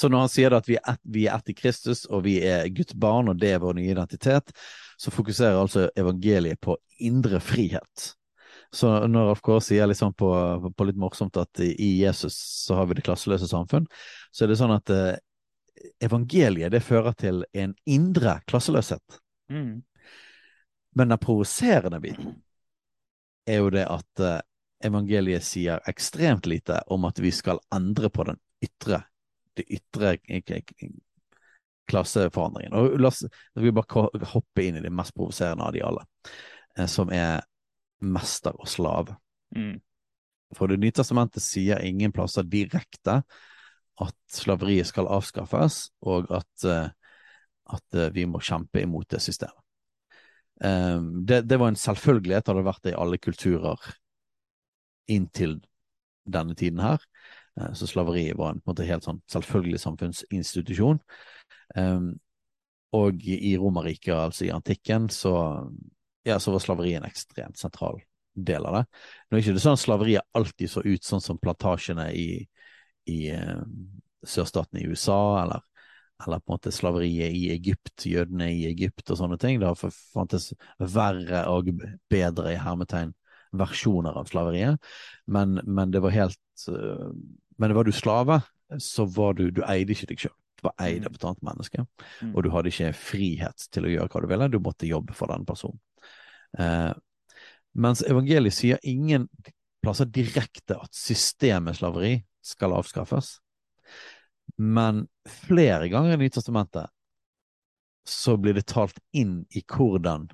Så 0.00 0.08
når 0.08 0.24
han 0.24 0.30
sier 0.32 0.54
at 0.56 0.68
vi 0.68 0.78
er, 0.78 0.94
etter 0.94 1.12
vi 1.12 1.26
er 1.28 1.56
Kristus, 1.58 2.06
og 2.08 2.24
vi 2.24 2.38
er 2.46 2.70
Guds 2.72 2.94
barn, 2.96 3.28
og 3.28 3.40
det 3.40 3.52
er 3.52 3.60
vår 3.60 3.76
nye 3.76 3.92
identitet, 3.92 4.54
så 4.96 5.12
fokuserer 5.12 5.60
altså 5.60 5.90
evangeliet 5.98 6.60
på 6.60 6.78
indre 7.04 7.40
frihet. 7.44 8.14
Så 8.72 8.92
når 9.10 9.32
Alf 9.32 9.42
Kåre 9.44 9.60
sier 9.64 9.88
liksom 9.90 10.14
på, 10.14 10.30
på, 10.76 10.86
litt 10.86 10.98
morsomt 11.00 11.36
at 11.40 11.60
i 11.60 11.90
Jesus 12.00 12.36
så 12.38 12.78
har 12.78 12.88
vi 12.88 12.96
det 12.96 13.04
klasseløse 13.04 13.48
samfunn, 13.50 13.88
så 14.30 14.44
er 14.44 14.52
det 14.52 14.58
sånn 14.60 14.72
at 14.76 14.92
eh, 14.94 15.18
evangeliet 16.06 16.72
det 16.72 16.84
fører 16.86 17.16
til 17.18 17.42
en 17.52 17.74
indre 17.84 18.38
klasseløshet. 18.48 19.20
Mm. 19.52 19.82
Men 20.96 21.12
den 21.12 21.20
provoserende 21.20 22.00
biten 22.00 22.38
er 23.50 23.60
jo 23.60 23.74
det 23.74 23.84
at 23.90 24.24
eh, 24.24 24.40
evangeliet 24.86 25.44
sier 25.44 25.82
ekstremt 25.90 26.48
lite 26.48 26.80
om 26.88 27.04
at 27.10 27.18
vi 27.20 27.34
skal 27.34 27.60
endre 27.74 28.08
på 28.08 28.30
den 28.30 28.40
ytre 28.64 29.02
det 29.60 29.68
ytre 29.78 30.16
klasseforandringen. 31.90 32.74
Og 32.76 32.98
la 33.00 33.10
oss 33.10 33.24
vi 33.58 33.72
bare 33.74 34.08
hoppe 34.32 34.64
inn 34.64 34.78
i 34.78 34.84
det 34.84 34.92
mest 34.94 35.14
provoserende 35.16 35.66
av 35.66 35.74
de 35.74 35.84
alle, 35.86 36.04
eh, 36.78 36.88
som 36.90 37.12
er 37.14 37.42
mester 38.00 38.56
og 38.56 38.68
slave. 38.70 39.16
Mm. 39.56 39.78
For 40.56 40.70
Det 40.70 40.80
nye 40.82 40.94
testamentet 40.94 41.44
sier 41.44 41.82
ingen 41.86 42.12
plasser 42.12 42.46
direkte 42.46 43.20
at 44.00 44.16
slaveriet 44.32 44.88
skal 44.88 45.10
avskaffes, 45.12 45.90
og 46.02 46.30
at, 46.34 46.64
eh, 46.64 46.88
at 47.74 47.98
eh, 47.98 48.12
vi 48.14 48.26
må 48.26 48.40
kjempe 48.42 48.82
imot 48.82 49.08
det 49.10 49.22
systemet. 49.22 49.56
Det, 50.60 51.38
det, 51.48 51.56
var 51.56 51.70
en 51.70 51.78
selvfølgelighet, 51.78 52.50
hadde 52.50 52.66
vært 52.66 52.82
det 52.84 52.90
i 52.92 52.98
alle 53.00 53.16
kulturer 53.16 53.80
inntil 55.08 55.54
denne 56.28 56.52
tiden 56.52 56.82
her. 56.84 57.00
Eh, 57.60 57.72
så 57.72 57.86
slaveriet 57.86 58.38
var 58.38 58.50
en, 58.50 58.60
på 58.60 58.70
en 58.70 58.74
måte 58.74 58.88
helt 58.88 59.06
sånn 59.06 59.20
selvfølgelig 59.30 59.80
samfunnsinstitusjon. 59.84 61.00
Um, 61.76 62.12
og 62.96 63.22
i 63.22 63.54
Romerriket, 63.58 64.14
altså 64.16 64.48
i 64.48 64.54
antikken, 64.54 65.06
så, 65.14 65.32
ja, 66.26 66.40
så 66.42 66.50
var 66.50 66.62
slaveriet 66.64 66.98
en 66.98 67.06
ekstremt 67.06 67.60
sentral 67.60 68.00
del 68.34 68.66
av 68.66 68.80
det. 68.80 68.84
Nå 69.28 69.36
er 69.36 69.44
ikke 69.44 69.54
det 69.54 69.62
sånn 69.62 69.78
at 69.78 69.84
slaveriet 69.84 70.38
alltid 70.38 70.72
så 70.72 70.82
ut 70.82 71.06
sånn 71.06 71.22
som 71.22 71.38
plantasjene 71.38 72.08
i, 72.16 72.28
i 73.10 73.18
uh, 73.30 73.62
sørstaten 74.26 74.80
i 74.80 74.88
USA, 74.90 75.20
eller, 75.44 75.62
eller, 76.24 76.42
på 76.42 76.50
en 76.50 76.58
måte 76.58 76.74
slaveriet 76.74 77.36
i 77.36 77.46
Egypt, 77.54 78.06
jødene 78.10 78.50
i 78.56 78.66
Egypt 78.72 79.14
og 79.14 79.20
sånne 79.22 79.38
ting. 79.40 79.60
Det 79.62 79.70
har 79.70 79.94
fantes 80.14 80.50
verre 80.78 81.44
og 81.52 81.70
bedre 82.10 82.56
i 82.56 82.60
hermetegn 82.60 83.14
versjoner 83.58 84.18
av 84.18 84.28
slaveriet, 84.30 84.78
men, 85.30 85.58
men 85.66 85.94
det 85.94 86.02
var 86.02 86.14
helt 86.14 86.66
uh, 86.70 87.10
Men 87.60 87.74
var 87.76 87.84
du 87.84 87.92
slave, 87.92 88.40
så 88.78 89.04
var 89.04 89.36
du 89.36 89.50
Du 89.50 89.62
eide 89.66 89.92
ikke 89.92 90.08
deg 90.12 90.24
sjøl. 90.24 90.36
Du 90.60 90.66
var 90.68 90.74
eid 90.84 91.04
av 91.04 91.12
mm. 91.12 91.16
et 91.16 91.28
annet 91.28 91.46
menneske, 91.48 91.84
mm. 92.20 92.32
og 92.34 92.44
du 92.44 92.50
hadde 92.52 92.72
ikke 92.72 92.92
frihet 92.96 93.68
til 93.72 93.86
å 93.86 93.92
gjøre 93.94 94.12
hva 94.12 94.20
du 94.20 94.28
ville, 94.28 94.48
du 94.52 94.58
måtte 94.60 94.88
jobbe 94.88 95.16
for 95.16 95.32
den 95.32 95.46
personen. 95.48 95.80
Eh, 96.60 96.92
mens 97.80 98.02
evangeliet 98.04 98.56
sier 98.56 98.82
ingen 98.84 99.24
plasser 99.80 100.10
direkte 100.12 100.76
at 100.76 100.92
systemet 100.96 101.78
slaveri 101.78 102.18
skal 102.44 102.76
avskaffes, 102.76 103.38
men 104.60 105.06
flere 105.24 105.88
ganger 105.88 106.18
i 106.18 106.26
Nytestamentet 106.26 106.92
så 108.08 108.36
blir 108.40 108.56
det 108.58 108.68
talt 108.68 108.98
inn 109.16 109.44
i 109.56 109.62
hvordan 109.64 110.28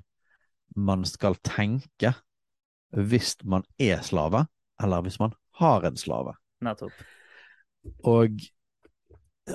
man 0.75 1.05
skal 1.07 1.37
tenke 1.45 2.17
hvis 2.91 3.35
man 3.47 3.63
er 3.79 4.01
slave, 4.03 4.45
eller 4.81 5.03
hvis 5.05 5.19
man 5.21 5.35
har 5.61 5.87
en 5.87 5.99
slave. 5.99 6.35
Nettopp. 6.63 6.95
Og 8.07 8.47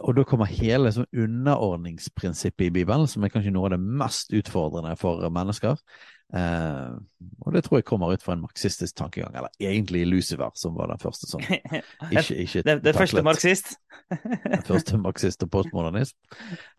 og 0.01 0.15
da 0.17 0.23
kommer 0.25 0.49
hele 0.49 0.89
sånn 0.95 1.09
underordningsprinsippet 1.13 2.71
i 2.71 2.73
Bibelen, 2.79 3.05
som 3.11 3.25
er 3.25 3.33
kanskje 3.33 3.53
noe 3.53 3.69
av 3.69 3.75
det 3.75 3.81
mest 4.01 4.33
utfordrende 4.33 4.95
for 4.97 5.21
mennesker. 5.29 5.81
Eh, 6.33 6.93
og 7.45 7.53
det 7.53 7.61
tror 7.67 7.81
jeg 7.81 7.87
kommer 7.91 8.15
ut 8.15 8.25
fra 8.25 8.33
en 8.33 8.45
marxistisk 8.47 8.97
tankegang, 8.97 9.35
eller 9.37 9.53
egentlig 9.61 10.07
Lucifer, 10.09 10.49
som 10.57 10.79
var 10.79 10.89
den 10.89 11.03
første 11.03 11.29
som 11.29 11.45
ikke, 11.45 12.39
ikke 12.47 12.63
Det, 12.65 12.79
det 12.87 12.95
første 12.97 13.25
marxist? 13.27 13.75
den 14.55 14.65
første 14.65 15.01
marxist 15.03 15.45
og 15.45 15.53
postmodernist. 15.59 16.17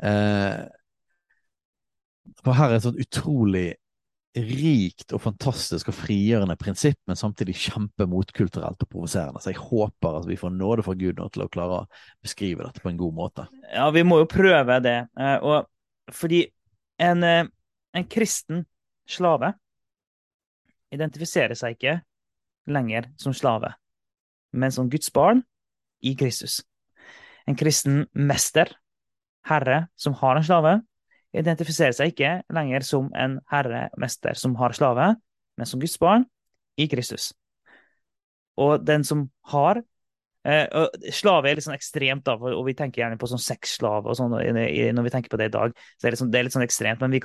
Eh, 0.04 0.64
for 2.43 2.56
her 2.56 2.72
er 2.72 2.80
et 2.80 2.86
sånt 2.86 2.99
utrolig 2.99 3.74
rikt 4.34 5.14
og 5.14 5.22
fantastisk 5.22 5.92
og 5.92 5.96
frigjørende 5.96 6.56
prinsipp, 6.58 6.98
men 7.10 7.18
samtidig 7.18 7.54
kjempemotkulturelt 7.68 8.82
og 8.82 8.90
provoserende. 8.90 9.42
Så 9.44 9.52
jeg 9.52 9.62
håper 9.62 10.18
at 10.20 10.28
vi 10.30 10.38
får 10.40 10.56
nåde 10.56 10.86
fra 10.86 10.96
Gud 10.98 11.20
nå 11.20 11.28
til 11.34 11.46
å 11.46 11.50
klare 11.54 11.82
å 11.84 11.88
beskrive 12.26 12.66
dette 12.66 12.82
på 12.82 12.90
en 12.90 12.98
god 12.98 13.18
måte. 13.18 13.46
Ja, 13.70 13.90
vi 13.94 14.06
må 14.08 14.24
jo 14.24 14.30
prøve 14.32 14.80
det. 14.84 14.98
Eh, 15.20 15.38
og 15.46 16.14
fordi 16.14 16.48
en, 17.02 17.24
eh, 17.24 17.46
en 17.94 18.10
kristen 18.10 18.66
slave 19.06 19.54
identifiserer 20.94 21.58
seg 21.58 21.78
ikke 21.78 22.00
lenger 22.70 23.12
som 23.20 23.36
slave, 23.38 23.74
men 24.54 24.72
som 24.72 24.90
Guds 24.90 25.12
barn 25.14 25.44
i 26.02 26.16
Kristus. 26.18 26.62
En 27.46 27.58
kristen 27.60 28.08
mester, 28.14 28.72
herre, 29.46 29.88
som 30.00 30.16
har 30.22 30.40
en 30.40 30.46
slave, 30.48 30.78
identifiserer 31.34 31.96
seg 31.98 32.14
ikke 32.14 32.34
lenger 32.54 32.86
som 32.86 33.10
en 33.18 33.40
herremester 33.52 34.38
som 34.38 34.56
har 34.60 34.76
slave, 34.78 35.14
men 35.58 35.70
som 35.70 35.82
Guds 35.82 35.98
barn 36.02 36.28
i 36.80 36.88
Kristus. 36.90 37.32
Og 38.62 38.84
den 38.86 39.06
som 39.08 39.26
har 39.50 39.80
eh, 40.46 40.68
Slave 41.16 41.50
er 41.50 41.58
litt 41.58 41.66
sånn 41.66 41.78
ekstremt, 41.78 42.26
da, 42.28 42.36
og 42.38 42.62
vi 42.68 42.76
tenker 42.78 43.02
gjerne 43.02 43.18
på 43.22 43.30
sånn 43.32 43.42
sexslave 43.42 44.12
og 44.12 44.20
sånn 44.20 44.34
når 44.34 45.08
vi 45.08 45.14
tenker 45.14 45.34
på 45.34 45.40
det 45.42 45.50
i 45.50 45.56
dag. 45.56 45.74
så 45.74 46.06
Det 46.06 46.10
er 46.10 46.16
litt 46.16 46.22
sånn, 46.22 46.36
er 46.36 46.48
litt 46.48 46.58
sånn 46.58 46.68
ekstremt, 46.68 47.02
men 47.02 47.14
vi 47.14 47.22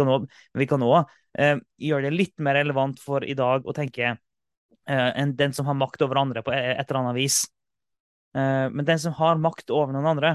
kan 0.71 0.89
òg 0.89 1.13
eh, 1.39 1.57
gjøre 1.91 2.09
det 2.09 2.17
litt 2.17 2.37
mer 2.41 2.61
relevant 2.63 3.01
for 3.05 3.25
i 3.25 3.37
dag 3.39 3.69
å 3.69 3.77
tenke 3.77 4.15
eh, 4.15 5.11
enn 5.21 5.37
den 5.37 5.57
som 5.57 5.69
har 5.69 5.77
makt 5.77 6.05
over 6.07 6.23
andre 6.25 6.45
på 6.47 6.55
et 6.57 6.85
eller 6.87 7.03
annet 7.03 7.19
vis. 7.21 7.45
Men 8.39 8.85
den 8.85 9.01
som 9.01 9.15
har 9.17 9.39
makt 9.41 9.73
over 9.73 9.95
noen 9.95 10.07
andre, 10.07 10.35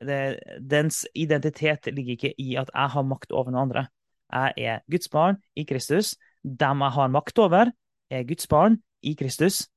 det, 0.00 0.40
dens 0.58 1.04
identitet 1.14 1.86
ligger 1.92 2.16
ikke 2.16 2.34
i 2.38 2.56
at 2.60 2.70
jeg 2.74 2.94
har 2.96 3.06
makt 3.06 3.32
over 3.32 3.52
noen 3.52 3.68
andre. 3.68 3.86
Jeg 4.32 4.54
er 4.58 4.82
Guds 4.90 5.08
barn 5.08 5.38
i 5.56 5.64
Kristus. 5.68 6.14
Dem 6.42 6.82
jeg 6.82 6.96
har 6.96 7.12
makt 7.12 7.38
over, 7.38 7.70
er 8.10 8.26
Guds 8.28 8.46
barn 8.50 8.80
i 9.02 9.14
Kristus. 9.14 9.68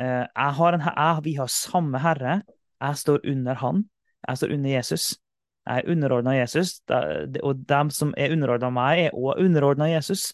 Eh, 0.00 0.24
har 0.36 0.76
en, 0.76 0.84
jeg, 0.84 1.24
vi 1.24 1.36
har 1.38 1.46
samme 1.50 1.98
Herre. 1.98 2.42
Jeg 2.80 2.96
står 2.96 3.24
under 3.24 3.54
Han. 3.54 3.84
Jeg 4.28 4.38
står 4.38 4.52
under 4.52 4.70
Jesus. 4.70 5.14
Jeg 5.66 5.82
er 5.82 5.90
underordna 5.90 6.30
Jesus, 6.36 6.80
og 7.42 7.62
dem 7.68 7.88
som 7.90 8.12
er 8.16 8.30
underordna 8.30 8.68
meg, 8.70 9.00
er 9.08 9.16
òg 9.18 9.40
underordna 9.42 9.88
Jesus. 9.90 10.28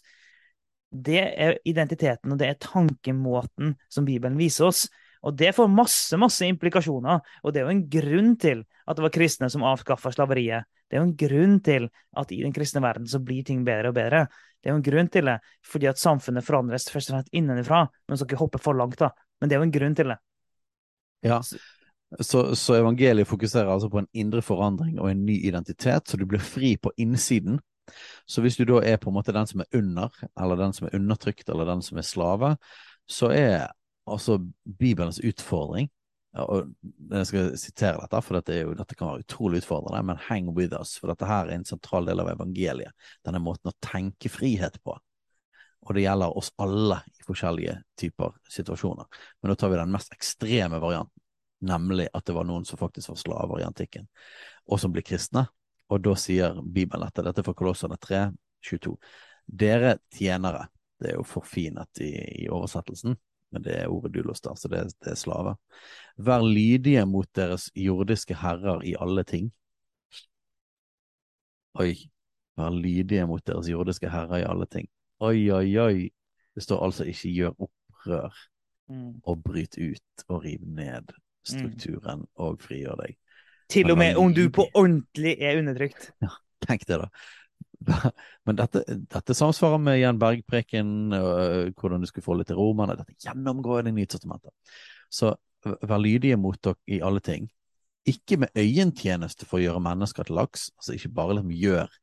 Det 0.93 1.23
er 1.23 1.57
identiteten 1.65 2.35
og 2.35 2.37
det 2.37 2.51
er 2.51 2.59
tankemåten 2.61 3.73
som 3.89 4.05
Bibelen 4.05 4.37
viser 4.37 4.67
oss. 4.69 4.83
Og 5.23 5.35
det 5.39 5.53
får 5.55 5.71
masse 5.71 6.17
masse 6.19 6.47
implikasjoner. 6.47 7.21
Og 7.43 7.53
det 7.53 7.61
er 7.61 7.67
jo 7.67 7.75
en 7.77 7.85
grunn 7.91 8.33
til 8.39 8.63
at 8.83 8.97
det 8.97 9.05
var 9.05 9.13
kristne 9.15 9.49
som 9.51 9.63
avskaffa 9.67 10.11
slaveriet. 10.11 10.67
Det 10.89 10.97
er 10.97 11.01
jo 11.01 11.09
en 11.09 11.19
grunn 11.19 11.59
til 11.63 11.87
at 12.19 12.33
i 12.35 12.41
den 12.43 12.55
kristne 12.55 12.83
verden 12.83 13.07
så 13.09 13.21
blir 13.23 13.45
ting 13.47 13.63
bedre 13.65 13.93
og 13.93 13.97
bedre. 13.97 14.25
Det 14.59 14.69
er 14.69 14.75
jo 14.75 14.81
en 14.81 14.85
grunn 14.85 15.09
til 15.11 15.27
det, 15.31 15.37
fordi 15.67 15.89
at 15.91 15.99
samfunnet 15.99 16.45
forandres 16.45 16.89
først 16.91 17.11
og 17.11 17.17
fremst 17.17 17.33
innenfra. 17.35 17.85
Men 18.07 18.19
skal 18.19 18.29
ikke 18.29 18.43
hoppe 18.43 18.61
for 18.63 18.77
langt, 18.77 18.99
da. 18.99 19.09
Men 19.39 19.49
det 19.49 19.55
er 19.55 19.63
jo 19.63 19.67
en 19.69 19.75
grunn 19.75 19.95
til 19.97 20.13
det. 20.13 20.19
Ja, 21.23 21.39
så, 22.19 22.55
så, 22.55 22.75
evangeliet 22.75 23.27
fokuserer 23.27 23.71
altså 23.71 23.89
på 23.89 24.03
en 24.03 24.09
indre 24.13 24.43
forandring 24.45 24.99
og 24.99 25.09
en 25.09 25.25
ny 25.25 25.37
identitet, 25.47 26.07
så 26.07 26.19
du 26.19 26.25
blir 26.29 26.43
fri 26.43 26.75
på 26.77 26.91
innsiden. 26.99 27.59
Så 28.29 28.43
hvis 28.43 28.59
du 28.59 28.65
da 28.67 28.79
er 28.85 28.99
på 29.01 29.09
en 29.11 29.17
måte 29.17 29.35
den 29.35 29.47
som 29.49 29.63
er 29.63 29.79
under, 29.79 30.11
eller 30.39 30.59
den 30.59 30.75
som 30.75 30.87
er 30.87 30.95
undertrykt, 30.99 31.49
eller 31.49 31.67
den 31.67 31.81
som 31.83 31.97
er 31.99 32.07
slave, 32.07 32.53
så 33.09 33.31
er 33.35 33.71
altså 34.09 34.39
Bibelens 34.63 35.21
utfordring 35.23 35.89
og 36.41 36.71
Jeg 37.11 37.27
skal 37.29 37.57
sitere 37.61 37.99
dette, 38.01 38.19
for 38.25 38.39
dette, 38.39 38.55
jo, 38.57 38.73
dette, 38.73 38.95
kan 38.97 39.11
være 39.11 39.21
utrolig 39.21 39.61
utfordrende, 39.61 40.01
men 40.07 40.21
hang 40.29 40.49
with 40.57 40.73
us, 40.73 40.95
for 40.97 41.11
dette 41.11 41.27
her 41.29 41.45
er 41.45 41.59
en 41.59 41.65
sentral 41.67 42.07
del 42.09 42.23
av 42.23 42.31
evangeliet. 42.31 42.93
Denne 43.25 43.41
måten 43.43 43.69
å 43.69 43.75
tenke 43.85 44.31
frihet 44.33 44.79
på. 44.81 44.95
Og 45.83 45.93
det 45.93 46.05
gjelder 46.05 46.37
oss 46.39 46.49
alle 46.63 47.01
i 47.11 47.25
forskjellige 47.27 47.75
typer 47.99 48.33
situasjoner. 48.49 49.05
Men 49.41 49.51
da 49.51 49.55
tar 49.59 49.69
vi 49.73 49.77
den 49.77 49.93
mest 49.93 50.15
ekstreme 50.15 50.79
varianten, 50.81 51.21
nemlig 51.63 52.07
at 52.13 52.25
det 52.25 52.35
var 52.35 52.47
noen 52.49 52.65
som 52.65 52.81
faktisk 52.81 53.11
var 53.11 53.19
slaver 53.21 53.61
i 53.61 53.67
antikken, 53.67 54.07
og 54.65 54.81
som 54.81 54.95
blir 54.95 55.05
kristne. 55.05 55.45
Og 55.93 56.01
da 56.01 56.15
sier 56.17 56.57
Bibelen 56.63 57.05
dette, 57.05 57.27
dette 57.27 57.43
er 57.43 57.45
fra 57.45 57.55
Kolossene 57.59 57.99
3, 58.01 58.23
22. 58.71 58.95
Dere 59.45 59.99
tjenere, 60.15 60.65
det 60.97 61.11
er 61.11 61.19
jo 61.19 61.27
forfinet 61.27 62.01
i, 62.01 62.13
i 62.41 62.49
oversettelsen, 62.49 63.19
men 63.53 63.65
det 63.65 63.75
er 63.77 63.91
ordet 63.93 64.13
dulos, 64.15 64.41
da, 64.43 64.55
så 64.57 64.69
det, 64.71 64.83
det 65.05 65.13
er 65.13 65.19
slaver. 65.19 65.59
Vær 66.17 66.45
lydige 66.45 67.05
mot 67.09 67.29
deres 67.37 67.69
jordiske 67.77 68.37
herrer 68.41 68.83
i 68.85 68.95
alle 68.99 69.23
ting. 69.29 69.51
Oi. 71.79 71.93
Vær 72.57 72.73
lydige 72.73 73.25
mot 73.29 73.41
deres 73.47 73.69
jordiske 73.69 74.09
herrer 74.13 74.43
i 74.43 74.47
alle 74.49 74.67
ting. 74.69 74.89
Oi, 75.23 75.49
oi, 75.53 75.69
oi. 75.81 76.09
Det 76.53 76.63
står 76.65 76.83
altså 76.85 77.05
ikke 77.09 77.31
gjør 77.33 77.55
opprør 77.65 78.35
mm. 78.89 79.21
og 79.23 79.43
bryt 79.45 79.77
ut 79.81 80.25
og 80.27 80.43
riv 80.43 80.65
ned 80.65 81.13
strukturen 81.47 82.25
mm. 82.25 82.31
og 82.45 82.61
frigjør 82.61 82.99
deg. 83.01 83.17
Til 83.73 83.91
og 83.91 83.97
med 83.97 84.19
om 84.19 84.33
du 84.35 84.43
på 84.53 84.67
ordentlig 84.73 85.37
er 85.39 85.57
undertrykt. 85.61 86.11
Ja, 86.21 86.29
tenk 86.67 86.85
det, 86.87 86.99
da. 87.01 87.09
Men 88.45 88.59
dette, 88.59 88.83
dette 88.87 89.35
samsvarer 89.37 89.81
med 89.81 89.99
Jan 89.99 90.19
Berg-preken, 90.21 90.91
øh, 91.17 91.71
hvordan 91.79 92.03
du 92.03 92.09
skulle 92.09 92.39
litt 92.39 92.51
til 92.51 92.59
romerne. 92.59 92.97
Dette 92.99 93.15
gjennomgår 93.25 93.87
det 93.87 93.95
nye 93.97 94.09
testamentet. 94.09 94.53
Så 95.11 95.33
vær 95.63 96.01
lydige 96.01 96.37
mot 96.39 96.59
dere 96.63 96.79
i 96.91 97.01
alle 97.05 97.23
ting. 97.23 97.49
Ikke 98.09 98.37
med 98.41 98.51
øyentjeneste 98.59 99.47
for 99.47 99.59
å 99.59 99.63
gjøre 99.63 99.83
mennesker 99.83 100.27
til 100.27 100.35
laks, 100.41 100.69
altså 100.75 100.95
ikke 100.97 101.13
bare 101.15 101.37
liksom 101.37 101.53
gjør 101.55 101.99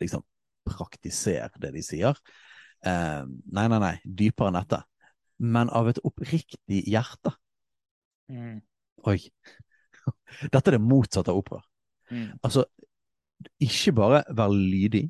liksom 0.00 0.24
praktiser 0.68 1.52
det 1.60 1.72
de 1.74 1.82
sier. 1.84 2.20
Eh, 2.86 3.24
nei, 3.26 3.66
nei, 3.68 3.80
nei, 3.82 3.94
dypere 4.04 4.52
enn 4.52 4.60
dette. 4.60 4.82
Men 5.38 5.70
av 5.74 5.90
et 5.90 6.00
oppriktig 6.06 6.82
hjerte. 6.90 7.34
Mm. 8.32 8.58
Oi. 9.08 9.20
Dette 10.52 10.64
er 10.64 10.76
det 10.76 10.82
motsatte 10.82 11.32
av 11.32 11.40
opprør. 11.40 11.62
Mm. 12.10 12.38
Altså, 12.42 12.64
ikke 13.62 13.94
bare 13.96 14.22
vær 14.36 14.52
lydig, 14.52 15.06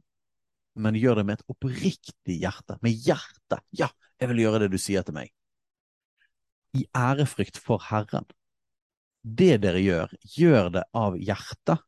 men 0.79 0.99
gjør 0.99 1.21
det 1.21 1.27
med 1.27 1.39
et 1.39 1.51
oppriktig 1.51 2.39
hjerte. 2.43 2.79
Med 2.85 2.95
hjertet. 2.95 3.65
Ja, 3.75 3.89
jeg 4.21 4.31
vil 4.33 4.45
gjøre 4.45 4.63
det 4.65 4.71
du 4.73 4.79
sier 4.81 5.05
til 5.07 5.17
meg. 5.17 5.33
I 6.79 6.85
ærefrykt 6.97 7.59
for 7.63 7.83
Herren. 7.89 8.29
Det 9.23 9.59
dere 9.63 9.81
gjør, 9.83 10.13
gjør 10.37 10.73
det 10.79 10.85
av 10.97 11.17
hjertet, 11.19 11.83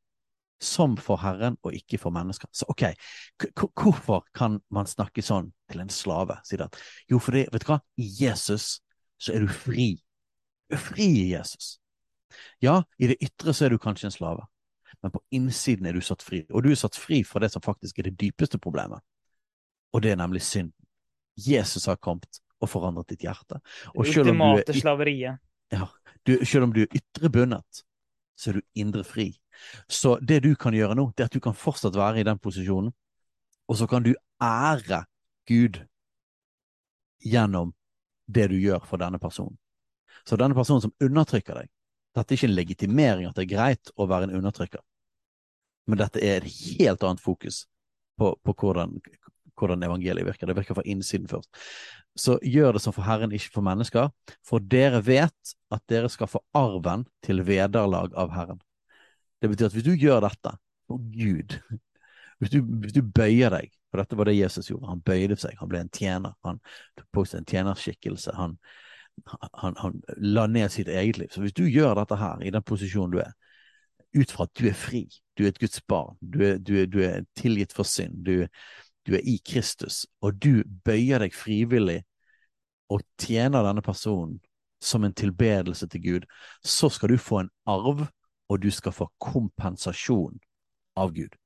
som 0.60 0.96
for 1.00 1.20
Herren 1.22 1.56
og 1.64 1.74
ikke 1.76 1.98
for 2.00 2.12
mennesker. 2.12 2.50
Så 2.52 2.66
ok, 2.68 2.90
hvorfor 3.56 4.26
kan 4.36 4.58
man 4.68 4.88
snakke 4.90 5.24
sånn 5.24 5.48
til 5.70 5.80
en 5.80 5.92
slave? 5.92 6.36
Si 6.44 6.58
det. 6.60 6.68
Jo, 7.08 7.20
fordi, 7.22 7.46
vet 7.52 7.64
du 7.64 7.70
hva, 7.70 7.80
i 7.96 8.08
Jesus 8.20 8.80
så 9.20 9.36
er 9.36 9.46
du 9.46 9.52
fri. 9.52 9.94
Du 10.68 10.76
er 10.76 10.82
fri 10.82 11.08
i 11.22 11.30
Jesus. 11.32 11.78
Ja, 12.62 12.82
i 13.00 13.08
det 13.10 13.18
ytre 13.24 13.54
så 13.56 13.66
er 13.66 13.74
du 13.74 13.80
kanskje 13.80 14.10
en 14.10 14.14
slave, 14.14 14.44
men 15.02 15.12
på 15.14 15.20
innsiden 15.30 15.86
er 15.86 15.96
du 15.96 16.00
satt 16.04 16.22
fri. 16.22 16.42
Og 16.50 16.64
du 16.64 16.70
er 16.70 16.78
satt 16.78 16.96
fri 16.98 17.22
fra 17.24 17.40
det 17.40 17.52
som 17.52 17.62
faktisk 17.64 17.98
er 17.98 18.10
det 18.10 18.18
dypeste 18.20 18.58
problemet, 18.58 19.00
og 19.92 20.02
det 20.04 20.12
er 20.12 20.20
nemlig 20.20 20.42
synden. 20.46 20.76
Jesus 21.40 21.86
har 21.88 21.96
kommet 21.96 22.40
og 22.60 22.68
forandret 22.68 23.08
ditt 23.08 23.24
hjerte. 23.24 23.60
Og 23.94 24.04
Det 24.04 24.18
ultimate 24.18 24.74
slaveriet. 24.76 25.38
ja, 25.72 25.86
du, 26.26 26.36
selv 26.44 26.68
om 26.68 26.72
du 26.72 26.82
er 26.82 26.96
ytre 26.96 27.30
bundet, 27.30 27.84
så 28.36 28.50
er 28.50 28.58
du 28.58 28.62
indre 28.74 29.04
fri. 29.04 29.32
Så 29.88 30.18
det 30.20 30.42
du 30.44 30.54
kan 30.56 30.74
gjøre 30.74 30.96
nå, 30.96 31.10
det 31.16 31.24
er 31.24 31.30
at 31.30 31.36
du 31.36 31.40
kan 31.40 31.56
fortsatt 31.56 31.96
være 31.96 32.20
i 32.20 32.26
den 32.28 32.38
posisjonen, 32.38 32.92
og 33.68 33.76
så 33.76 33.86
kan 33.86 34.02
du 34.02 34.14
ære 34.42 35.04
Gud 35.48 35.80
gjennom 37.24 37.72
det 38.26 38.48
du 38.50 38.56
gjør 38.60 38.84
for 38.86 39.00
denne 39.00 39.18
personen. 39.18 39.56
Så 40.24 40.36
denne 40.36 40.54
personen 40.54 40.82
som 40.84 40.94
undertrykker 41.00 41.60
deg, 41.62 41.70
dette 42.16 42.34
er 42.34 42.38
ikke 42.38 42.48
en 42.50 42.56
legitimering 42.56 43.28
at 43.28 43.36
det 43.38 43.46
er 43.46 43.54
greit 43.54 43.92
å 43.96 44.06
være 44.10 44.28
en 44.28 44.36
undertrykker, 44.40 44.82
men 45.88 46.00
dette 46.00 46.22
er 46.22 46.40
et 46.40 46.60
helt 46.78 47.02
annet 47.06 47.22
fokus 47.22 47.64
på, 48.20 48.32
på 48.44 48.54
hvordan, 48.60 48.98
hvordan 49.58 49.86
evangeliet 49.86 50.26
virker. 50.26 50.46
Det 50.46 50.56
virker 50.58 50.76
fra 50.78 50.86
innsiden 50.86 51.28
først. 51.30 51.50
Så 52.18 52.38
gjør 52.42 52.76
det 52.76 52.82
som 52.84 52.94
for 52.94 53.06
Herren, 53.06 53.32
ikke 53.32 53.54
for 53.54 53.64
mennesker, 53.64 54.10
for 54.46 54.62
dere 54.62 55.00
vet 55.06 55.54
at 55.72 55.82
dere 55.88 56.10
skal 56.12 56.30
få 56.30 56.42
arven 56.56 57.06
til 57.24 57.44
vederlag 57.46 58.14
av 58.18 58.34
Herren. 58.34 58.60
Det 59.40 59.48
betyr 59.48 59.70
at 59.70 59.76
hvis 59.76 59.86
du 59.86 59.94
gjør 59.94 60.24
dette 60.26 60.52
for 60.90 61.00
Gud, 61.14 61.56
hvis 62.40 62.52
du, 62.52 62.60
hvis 62.82 62.96
du 62.96 63.02
bøyer 63.04 63.52
deg, 63.52 63.72
for 63.90 64.02
dette 64.02 64.16
var 64.18 64.28
det 64.28 64.38
Jesus 64.38 64.70
gjorde, 64.70 64.88
han 64.90 65.02
bøyde 65.04 65.36
seg, 65.40 65.56
han 65.60 65.70
ble 65.70 65.82
en 65.84 65.92
tjener, 65.92 66.34
han 66.46 66.60
tok 66.98 67.08
på 67.14 67.24
seg 67.26 67.42
en 67.42 67.48
tjenerskikkelse, 67.50 68.34
han, 68.36 68.56
han, 69.60 69.76
han 69.80 69.98
la 70.16 70.46
ned 70.50 70.72
sitt 70.72 70.88
eget 70.88 71.18
liv. 71.20 71.30
Så 71.32 71.42
hvis 71.44 71.56
du 71.56 71.64
gjør 71.66 71.98
dette 71.98 72.18
her, 72.20 72.42
i 72.42 72.52
den 72.54 72.64
posisjonen 72.66 73.16
du 73.16 73.20
er, 73.24 73.34
ut 74.16 74.32
fra 74.32 74.46
at 74.48 74.54
du 74.58 74.66
er 74.68 74.76
fri, 74.76 75.04
du 75.38 75.44
er 75.44 75.52
et 75.52 75.60
Guds 75.60 75.80
barn, 75.88 76.16
du 76.20 76.42
er, 76.44 76.58
du 76.58 76.74
er, 76.82 76.86
du 76.90 77.00
er 77.04 77.26
tilgitt 77.38 77.74
for 77.76 77.86
synd, 77.86 78.24
du, 78.26 78.46
du 79.06 79.14
er 79.16 79.24
i 79.24 79.38
Kristus, 79.46 80.04
og 80.20 80.40
du 80.42 80.62
bøyer 80.84 81.22
deg 81.22 81.36
frivillig 81.36 82.00
og 82.90 83.04
tjener 83.20 83.64
denne 83.66 83.84
personen 83.86 84.40
som 84.82 85.04
en 85.04 85.14
tilbedelse 85.14 85.86
til 85.92 86.02
Gud, 86.02 86.26
så 86.64 86.88
skal 86.88 87.12
du 87.12 87.20
få 87.20 87.44
en 87.44 87.52
arv, 87.68 88.06
og 88.50 88.62
du 88.62 88.70
skal 88.74 88.92
få 88.96 89.06
kompensasjon 89.22 90.40
av 90.98 91.12
Gud. 91.14 91.36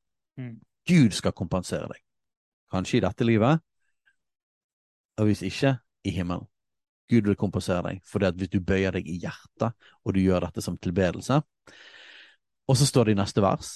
Mm. 0.41 0.61
Gud 0.89 1.17
skal 1.17 1.35
kompensere 1.37 1.89
deg. 1.91 2.01
Kanskje 2.73 2.99
i 2.99 3.05
dette 3.05 3.27
livet, 3.27 3.61
og 5.19 5.29
hvis 5.29 5.45
ikke, 5.47 5.77
i 6.05 6.13
himmelen. 6.15 6.47
Gud 7.11 7.29
vil 7.29 7.37
kompensere 7.37 7.83
deg, 7.85 8.01
for 8.09 8.25
hvis 8.33 8.51
du 8.53 8.61
bøyer 8.65 8.95
deg 8.97 9.09
i 9.09 9.19
hjertet, 9.21 9.75
og 10.05 10.15
du 10.15 10.23
gjør 10.23 10.47
dette 10.47 10.65
som 10.65 10.79
tilbedelse. 10.81 11.41
Og 12.69 12.79
så 12.81 12.87
står 12.89 13.05
det 13.09 13.15
i 13.15 13.21
neste 13.21 13.43
vers, 13.45 13.73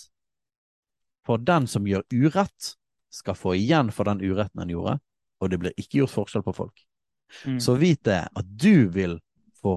for 1.27 1.41
den 1.45 1.67
som 1.69 1.87
gjør 1.87 2.07
urett, 2.15 2.75
skal 3.13 3.37
få 3.37 3.55
igjen 3.57 3.91
for 3.93 4.09
den 4.09 4.21
uretten 4.25 4.63
han 4.63 4.73
gjorde, 4.73 4.99
og 5.41 5.51
det 5.51 5.59
blir 5.61 5.77
ikke 5.77 6.03
gjort 6.03 6.15
forskjell 6.15 6.45
på 6.45 6.55
folk. 6.57 6.85
Mm. 7.45 7.59
Så 7.61 7.75
vit 7.81 8.01
det 8.05 8.21
at 8.33 8.49
du 8.49 8.89
vil 8.93 9.19
få, 9.61 9.77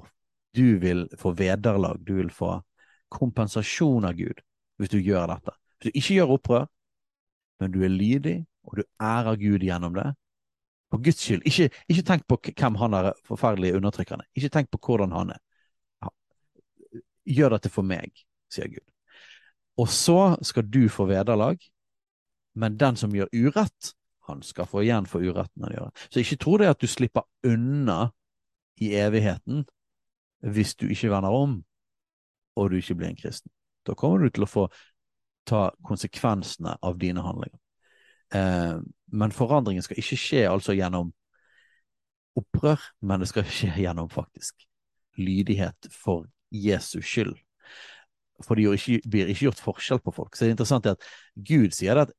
du 0.55 0.79
vil 0.79 1.07
få 1.19 1.33
vederlag, 1.35 1.99
du 1.99 2.15
vil 2.21 2.31
få 2.31 2.57
kompensasjon 3.11 4.07
av 4.07 4.15
Gud 4.19 4.39
hvis 4.79 4.91
du 4.93 4.99
gjør 4.99 5.27
dette. 5.33 5.53
Hvis 5.77 5.91
du 5.91 5.99
ikke 5.99 6.15
gjør 6.15 6.33
opprør, 6.37 6.65
men 7.61 7.73
du 7.73 7.83
er 7.85 7.93
lydig, 7.93 8.37
og 8.65 8.79
du 8.79 8.83
ærer 9.01 9.39
Gud 9.41 9.65
gjennom 9.65 9.95
det, 9.97 10.07
for 10.91 11.03
Guds 11.03 11.21
skyld, 11.23 11.43
ikke, 11.47 11.69
ikke 11.87 12.03
tenk 12.07 12.25
på 12.27 12.37
hvem 12.49 12.79
han 12.81 12.95
er 12.97 13.11
forferdelig 13.27 13.75
undertrykkende, 13.77 14.25
ikke 14.35 14.49
tenk 14.51 14.71
på 14.71 14.79
hvordan 14.85 15.13
han 15.15 15.35
er. 15.35 15.41
Ja. 16.03 16.11
Gjør 17.37 17.55
dette 17.55 17.71
for 17.71 17.87
meg, 17.87 18.25
sier 18.51 18.71
Gud. 18.71 18.90
Og 19.79 19.89
så 19.89 20.35
skal 20.45 20.67
du 20.67 20.85
få 20.91 21.07
vederlag, 21.09 21.57
men 22.55 22.77
den 22.77 22.97
som 22.99 23.13
gjør 23.15 23.31
urett, 23.31 23.93
han 24.27 24.41
skal 24.43 24.67
få 24.69 24.83
igjen 24.83 25.07
for 25.09 25.23
uretten 25.23 25.63
han 25.65 25.75
gjør. 25.75 25.91
Så 26.11 26.21
ikke 26.21 26.39
tro 26.43 26.57
det 26.61 26.69
at 26.71 26.81
du 26.81 26.87
slipper 26.87 27.25
unna 27.47 28.11
i 28.81 28.93
evigheten 28.97 29.65
hvis 30.41 30.75
du 30.75 30.87
ikke 30.89 31.11
vender 31.11 31.33
om 31.35 31.59
og 32.59 32.71
du 32.71 32.77
ikke 32.77 32.97
blir 32.99 33.11
en 33.11 33.19
kristen. 33.19 33.51
Da 33.87 33.95
kommer 33.97 34.25
du 34.25 34.29
til 34.29 34.45
å 34.45 34.49
få 34.49 34.67
ta 35.47 35.69
konsekvensene 35.87 36.75
av 36.83 36.99
dine 37.01 37.23
handlinger. 37.25 37.59
Eh, 38.35 38.77
men 39.11 39.35
forandringen 39.35 39.83
skal 39.85 39.99
ikke 40.01 40.19
skje 40.19 40.43
altså 40.49 40.75
gjennom 40.77 41.13
opprør, 42.37 42.83
men 43.01 43.23
det 43.23 43.31
skal 43.31 43.47
skje 43.47 43.71
gjennom 43.83 44.11
faktisk 44.11 44.67
lydighet 45.19 45.89
for 45.91 46.27
Jesus 46.51 47.07
skyld. 47.07 47.35
For 48.45 48.57
det 48.57 48.67
ikke, 48.77 49.01
blir 49.09 49.31
ikke 49.31 49.47
gjort 49.49 49.63
forskjell 49.63 50.01
på 50.03 50.13
folk. 50.15 50.35
Så 50.35 50.45
det 50.45 50.51
er 50.51 50.57
interessant 50.57 50.89
at 50.91 51.07
Gud 51.35 51.75
sier 51.77 52.01
at 52.03 52.13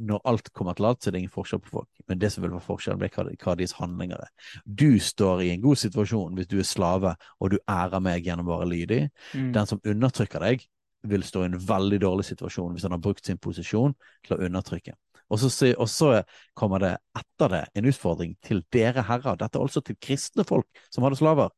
når 0.00 0.22
alt 0.24 0.48
kommer 0.56 0.74
til 0.74 0.86
alt, 0.88 1.02
så 1.02 1.10
er 1.10 1.14
det 1.14 1.22
ingen 1.22 1.34
forskjell 1.34 1.60
på 1.62 1.72
folk. 1.76 1.88
Men 2.08 2.20
det 2.20 2.32
som 2.32 2.42
vil 2.42 2.54
være 2.54 2.64
forskjellen, 2.64 3.00
blir 3.00 3.12
hva, 3.12 3.26
hva 3.44 3.56
deres 3.58 3.74
handlinger 3.76 4.22
er. 4.24 4.30
Du 4.64 4.98
står 4.98 5.44
i 5.44 5.50
en 5.52 5.62
god 5.62 5.80
situasjon 5.82 6.38
hvis 6.38 6.48
du 6.50 6.58
er 6.62 6.68
slave 6.68 7.14
og 7.38 7.52
du 7.52 7.58
ærer 7.70 8.02
meg 8.04 8.24
gjennom 8.26 8.48
å 8.48 8.56
være 8.56 8.70
lydig. 8.72 9.02
Mm. 9.36 9.50
Den 9.56 9.68
som 9.68 9.82
undertrykker 9.84 10.44
deg, 10.48 10.64
vil 11.10 11.24
stå 11.26 11.40
i 11.42 11.48
en 11.50 11.58
veldig 11.58 11.98
dårlig 11.98 12.28
situasjon 12.28 12.76
hvis 12.76 12.84
han 12.86 12.94
har 12.94 13.00
brukt 13.02 13.26
sin 13.26 13.40
posisjon 13.42 13.94
til 14.22 14.36
å 14.36 14.44
undertrykke. 14.46 14.94
Og 15.32 15.40
så, 15.40 15.72
og 15.80 15.88
så 15.88 16.10
kommer 16.58 16.82
det 16.82 16.92
etter 17.18 17.50
det 17.50 17.62
en 17.78 17.88
utfordring 17.88 18.36
til 18.44 18.60
dere 18.74 19.04
herrer. 19.08 19.38
Dette 19.40 19.58
er 19.58 19.64
altså 19.64 19.80
til 19.84 19.96
kristne 19.96 20.44
folk 20.46 20.68
som 20.92 21.06
hadde 21.06 21.18
slaver. 21.18 21.50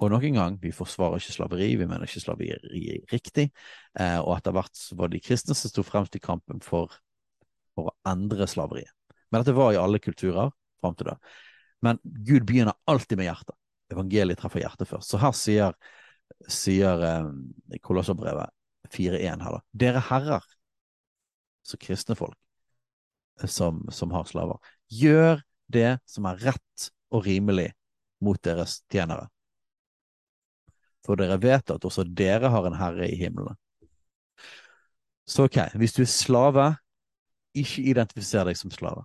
Og 0.00 0.08
nok 0.08 0.24
en 0.24 0.38
gang, 0.38 0.56
vi 0.62 0.72
forsvarer 0.72 1.20
ikke 1.20 1.34
slaveri, 1.34 1.68
vi 1.76 1.86
mener 1.86 2.08
ikke 2.08 2.22
slaveri 2.22 2.54
er 2.54 3.02
riktig. 3.12 3.50
Eh, 4.00 4.16
og 4.22 4.32
etter 4.38 4.54
hvert 4.56 4.84
var 4.96 5.10
det 5.10 5.18
de 5.18 5.26
kristne 5.26 5.56
som 5.56 5.72
sto 5.72 5.84
fremst 5.84 6.16
i 6.16 6.22
kampen 6.24 6.62
for, 6.64 6.94
for 7.76 7.90
å 7.90 7.96
endre 8.08 8.48
slaveriet. 8.48 8.94
Men 9.30 9.42
dette 9.42 9.54
var 9.58 9.74
i 9.74 9.80
alle 9.80 10.00
kulturer 10.02 10.48
fram 10.80 10.96
til 10.96 11.10
da. 11.10 11.18
Men 11.84 12.00
Gud 12.02 12.46
begynner 12.48 12.78
alltid 12.88 13.20
med 13.20 13.28
hjertet. 13.28 13.56
Evangeliet 13.92 14.40
treffer 14.40 14.62
hjertet 14.62 14.88
først. 14.88 15.10
Så 15.10 15.20
her 15.20 15.34
sier, 15.36 15.76
sier 16.48 17.04
eh, 17.04 17.28
Kolosserbrevet 17.84 18.54
4.1 18.94 19.44
her 19.44 19.58
da. 19.58 19.60
Dere 19.84 20.02
herrer, 20.08 20.46
så 21.66 21.76
kristne 21.80 22.16
folk, 22.16 22.38
eh, 23.42 23.50
som, 23.50 23.82
som 23.92 24.16
har 24.16 24.24
slaver, 24.30 24.56
gjør 24.88 25.44
det 25.70 25.98
som 26.08 26.24
er 26.30 26.40
rett 26.48 26.88
og 27.12 27.28
rimelig 27.28 27.68
mot 28.24 28.40
deres 28.44 28.80
tjenere. 28.92 29.28
For 31.10 31.18
dere 31.18 31.40
vet 31.42 31.70
at 31.74 31.82
også 31.82 32.04
dere 32.06 32.52
har 32.54 32.66
en 32.68 32.76
herre 32.78 33.08
i 33.10 33.16
himmelen. 33.18 33.56
Så 35.26 35.48
ok, 35.48 35.56
hvis 35.74 35.96
du 35.96 36.04
er 36.04 36.10
slave, 36.10 36.66
ikke 37.58 37.82
identifiser 37.82 38.46
deg 38.46 38.58
som 38.58 38.70
slave. 38.70 39.02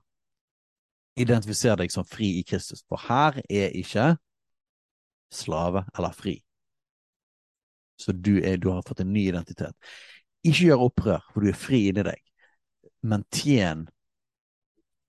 Identifiser 1.18 1.80
deg 1.82 1.90
som 1.90 2.06
fri 2.06 2.28
i 2.38 2.44
Kristus, 2.46 2.84
for 2.86 3.02
her 3.08 3.42
er 3.50 3.74
ikke 3.74 4.12
slave 5.34 5.82
eller 5.98 6.14
fri. 6.14 6.36
Så 7.98 8.14
du, 8.14 8.36
er, 8.38 8.62
du 8.62 8.70
har 8.70 8.86
fått 8.86 9.02
en 9.02 9.14
ny 9.14 9.26
identitet. 9.32 9.74
Ikke 10.46 10.68
gjør 10.70 10.88
opprør, 10.92 11.28
for 11.34 11.42
du 11.42 11.50
er 11.50 11.58
fri 11.58 11.88
inni 11.90 12.06
deg, 12.06 12.22
men 13.02 13.26
tjen 13.34 13.88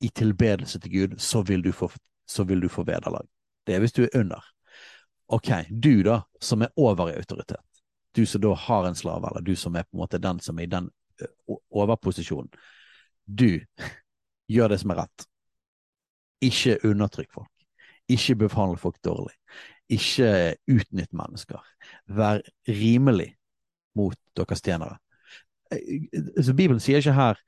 i 0.00 0.08
tilbedelse 0.08 0.80
til 0.80 0.96
Gud, 0.96 1.20
så 1.20 1.44
vil 1.44 1.60
du 1.60 1.74
få, 1.76 1.92
så 2.24 2.48
få 2.48 2.88
vederlag. 2.88 3.28
Det 3.66 3.74
er 3.74 3.84
hvis 3.84 3.92
du 3.92 4.06
er 4.08 4.16
under. 4.16 4.55
Ok, 5.26 5.50
du 5.70 6.02
da, 6.06 6.20
som 6.40 6.62
er 6.62 6.70
over 6.76 7.10
i 7.10 7.16
autoritet, 7.18 7.82
du 8.14 8.26
som 8.26 8.40
da 8.40 8.54
har 8.54 8.86
en 8.86 8.94
slave, 8.94 9.28
eller 9.28 9.42
du 9.42 9.56
som 9.56 9.74
er 9.76 9.82
på 9.82 9.96
en 9.96 10.02
måte 10.04 10.22
den 10.22 10.40
som 10.40 10.58
er 10.58 10.68
i 10.68 10.70
den 10.70 10.90
overposisjonen, 11.70 12.50
du 13.26 13.58
gjør 14.54 14.70
det 14.70 14.78
som 14.82 14.94
er 14.94 15.02
rett. 15.02 15.26
Ikke 16.46 16.78
undertrykk 16.86 17.32
folk. 17.34 17.50
Ikke 18.08 18.36
behandle 18.38 18.78
folk 18.78 19.00
dårlig. 19.02 19.34
Ikke 19.90 20.54
utnytt 20.70 21.12
mennesker. 21.16 21.62
Vær 22.06 22.44
rimelig 22.68 23.32
mot 23.98 24.18
deres 24.38 24.62
tjenere. 24.62 25.00
Så 26.38 26.54
Bibelen 26.54 26.78
sier 26.82 27.02
ikke 27.02 27.16
her 27.16 27.40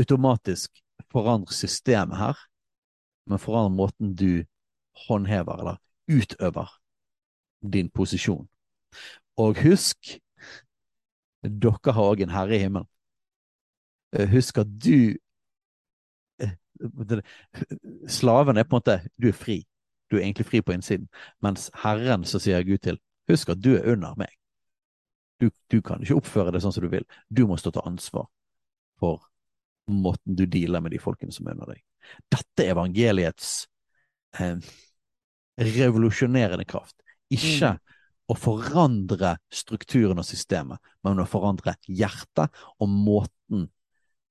automatisk 0.00 0.80
forandre 1.12 1.52
systemet 1.52 2.16
her, 2.16 2.38
men 3.28 3.42
forandre 3.42 3.76
måten 3.76 4.14
du 4.16 4.44
håndhever 5.04 5.60
eller 5.60 5.80
utøver 6.08 6.72
din 7.72 7.90
posisjon. 7.90 8.46
Og 9.36 9.58
husk, 9.64 10.18
dere 11.64 11.94
har 11.98 12.10
òg 12.10 12.22
en 12.24 12.34
herre 12.34 12.56
i 12.56 12.62
himmelen. 12.64 12.88
Eh, 14.12 14.28
Husk 14.30 14.58
at 14.58 14.66
du 14.84 15.16
eh, 16.40 16.50
Slaven 18.08 18.56
er 18.56 18.64
på 18.64 18.76
en 18.76 18.80
måte 18.80 18.98
Du 19.20 19.28
er 19.28 19.32
fri. 19.32 19.64
Du 20.10 20.16
er 20.16 20.22
egentlig 20.22 20.46
fri 20.46 20.60
på 20.60 20.72
innsiden. 20.72 21.08
Mens 21.42 21.70
Herren 21.82 22.24
så 22.24 22.38
sier 22.38 22.62
Gud 22.62 22.78
til 22.84 22.98
Husk 23.28 23.48
at 23.48 23.62
du 23.64 23.74
er 23.76 23.92
under 23.92 24.14
meg. 24.18 24.28
Du, 25.40 25.50
du 25.70 25.80
kan 25.82 26.02
ikke 26.02 26.16
oppføre 26.20 26.52
det 26.54 26.62
sånn 26.62 26.72
som 26.74 26.84
du 26.84 26.90
vil. 26.92 27.06
Du 27.28 27.44
må 27.48 27.56
stå 27.58 27.72
til 27.74 27.86
ansvar 27.88 28.28
for 29.02 29.24
måten 29.90 30.36
du 30.38 30.46
dealer 30.48 30.80
med 30.84 30.94
de 30.94 31.00
folkene 31.02 31.34
som 31.34 31.48
er 31.48 31.56
under 31.56 31.74
deg. 31.74 31.82
Dette 32.32 32.64
er 32.64 32.72
evangeliets 32.74 33.50
eh, 34.40 34.56
revolusjonerende 35.58 36.64
kraft. 36.68 36.96
Ikke 37.34 37.74
Mm. 37.74 37.80
å 38.32 38.34
forandre 38.40 39.34
strukturen 39.52 40.18
og 40.18 40.24
systemet, 40.24 40.78
men 41.04 41.20
å 41.20 41.28
forandre 41.28 41.76
hjertet 41.86 42.50
og 42.80 42.88
måten 42.88 43.68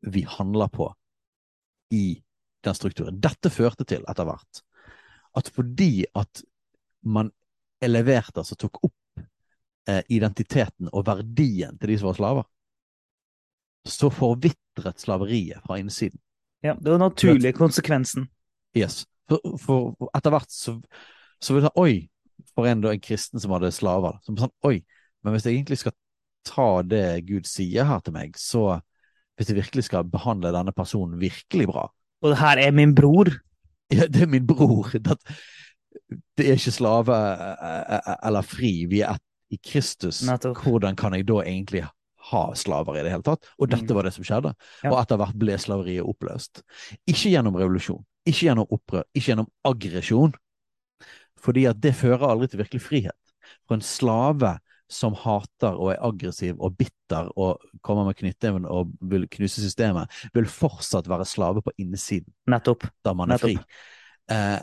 vi 0.01 0.23
handler 0.27 0.71
på 0.73 0.89
i 1.93 2.21
den 2.63 2.73
strukturen. 2.75 3.19
Dette 3.21 3.51
førte 3.53 3.85
til, 3.85 4.03
etter 4.09 4.25
hvert, 4.25 4.63
at 5.35 5.49
fordi 5.53 6.05
at 6.15 6.41
man 7.03 7.31
eleverte, 7.83 8.39
altså 8.41 8.55
tok 8.55 8.79
opp 8.83 9.23
eh, 9.87 10.01
identiteten 10.09 10.89
og 10.91 11.05
verdien 11.05 11.77
til 11.77 11.91
de 11.93 11.97
som 11.99 12.09
var 12.09 12.17
slaver, 12.17 12.49
så 13.85 14.09
forvitret 14.09 14.99
slaveriet 14.99 15.63
fra 15.65 15.77
innsiden. 15.81 16.19
Ja, 16.63 16.73
det 16.73 16.87
var 16.87 16.97
den 16.97 17.09
naturlige 17.09 17.53
konsekvensen. 17.57 18.29
Yes. 18.75 19.03
For, 19.27 19.39
for, 19.59 19.91
for 19.99 20.11
etter 20.15 20.31
hvert 20.31 20.51
så, 20.51 20.77
så 21.43 21.53
vil 21.55 21.65
det 21.67 21.73
Oi, 21.79 22.09
for 22.55 22.67
en, 22.69 22.83
en 22.85 22.99
kristen 23.03 23.39
som 23.41 23.51
hadde 23.55 23.71
slaver. 23.73 24.19
Som 24.25 24.37
sånn, 24.39 24.51
Oi, 24.67 24.79
men 25.23 25.33
hvis 25.35 25.45
jeg 25.47 25.57
egentlig 25.57 25.79
skal 25.81 25.95
ta 26.47 26.81
det 26.83 27.05
Gud 27.27 27.47
sier 27.47 27.87
her 27.87 28.01
til 28.03 28.13
meg, 28.17 28.35
så 28.39 28.79
hvis 29.39 29.49
jeg 29.49 29.57
virkelig 29.61 29.85
skal 29.87 30.05
behandle 30.05 30.51
denne 30.53 30.73
personen 30.75 31.17
virkelig 31.21 31.65
bra 31.71 31.87
Og 32.21 32.29
det 32.33 32.37
her 32.39 32.59
er 32.61 32.71
min 32.75 32.93
bror. 32.95 33.31
ja, 33.93 34.05
Det 34.07 34.23
er 34.27 34.29
min 34.31 34.45
bror. 34.47 34.91
Det, 34.93 35.17
det 36.37 36.45
er 36.49 36.59
ikke 36.59 36.73
slave 36.75 37.15
eh, 37.17 37.97
eh, 37.97 38.13
eller 38.27 38.45
fri. 38.45 38.85
Vi 38.91 39.01
er 39.01 39.15
ett 39.17 39.23
i 39.53 39.59
Kristus. 39.61 40.21
Nettopp. 40.27 40.61
Hvordan 40.65 40.95
kan 40.97 41.13
jeg 41.13 41.27
da 41.29 41.41
egentlig 41.43 41.83
ha 42.31 42.43
slaver 42.55 42.97
i 42.97 43.03
det 43.05 43.11
hele 43.13 43.25
tatt? 43.25 43.45
Og 43.59 43.69
dette 43.69 43.91
Mm. 43.91 43.95
var 43.97 44.07
det 44.07 44.13
som 44.15 44.23
skjedde. 44.25 44.53
Ja. 44.83 44.91
Og 44.93 44.99
etter 45.01 45.19
hvert 45.19 45.35
ble 45.37 45.57
slaveriet 45.59 46.07
oppløst. 46.07 46.63
Ikke 47.05 47.29
gjennom 47.33 47.57
revolusjon, 47.59 48.01
ikke 48.25 48.47
gjennom 48.47 48.69
opprør, 48.71 49.03
ikke 49.13 49.27
gjennom 49.33 49.49
aggresjon. 49.67 50.33
Fordi 51.43 51.67
at 51.69 51.81
det 51.83 51.95
fører 51.99 52.25
aldri 52.29 52.49
til 52.51 52.63
virkelig 52.63 52.83
frihet. 52.85 53.33
For 53.67 53.77
en 53.77 53.85
slave 53.85 54.55
som 54.93 55.15
hater 55.17 55.73
og 55.73 55.93
er 55.93 56.03
aggressiv 56.05 56.59
og 56.61 56.75
bitter 56.77 57.29
og 57.39 57.63
kommer 57.85 58.07
med 58.07 58.17
knyttneven 58.19 58.67
og 58.69 58.91
vil 59.09 59.25
knuse 59.31 59.63
systemet, 59.63 60.11
vil 60.35 60.49
fortsatt 60.49 61.09
være 61.09 61.27
slave 61.27 61.63
på 61.65 61.73
innsiden 61.81 62.29
Nettopp. 62.51 62.85
da 63.03 63.15
man 63.17 63.33
er 63.33 63.41
fri. 63.41 63.57
Eh, 64.31 64.59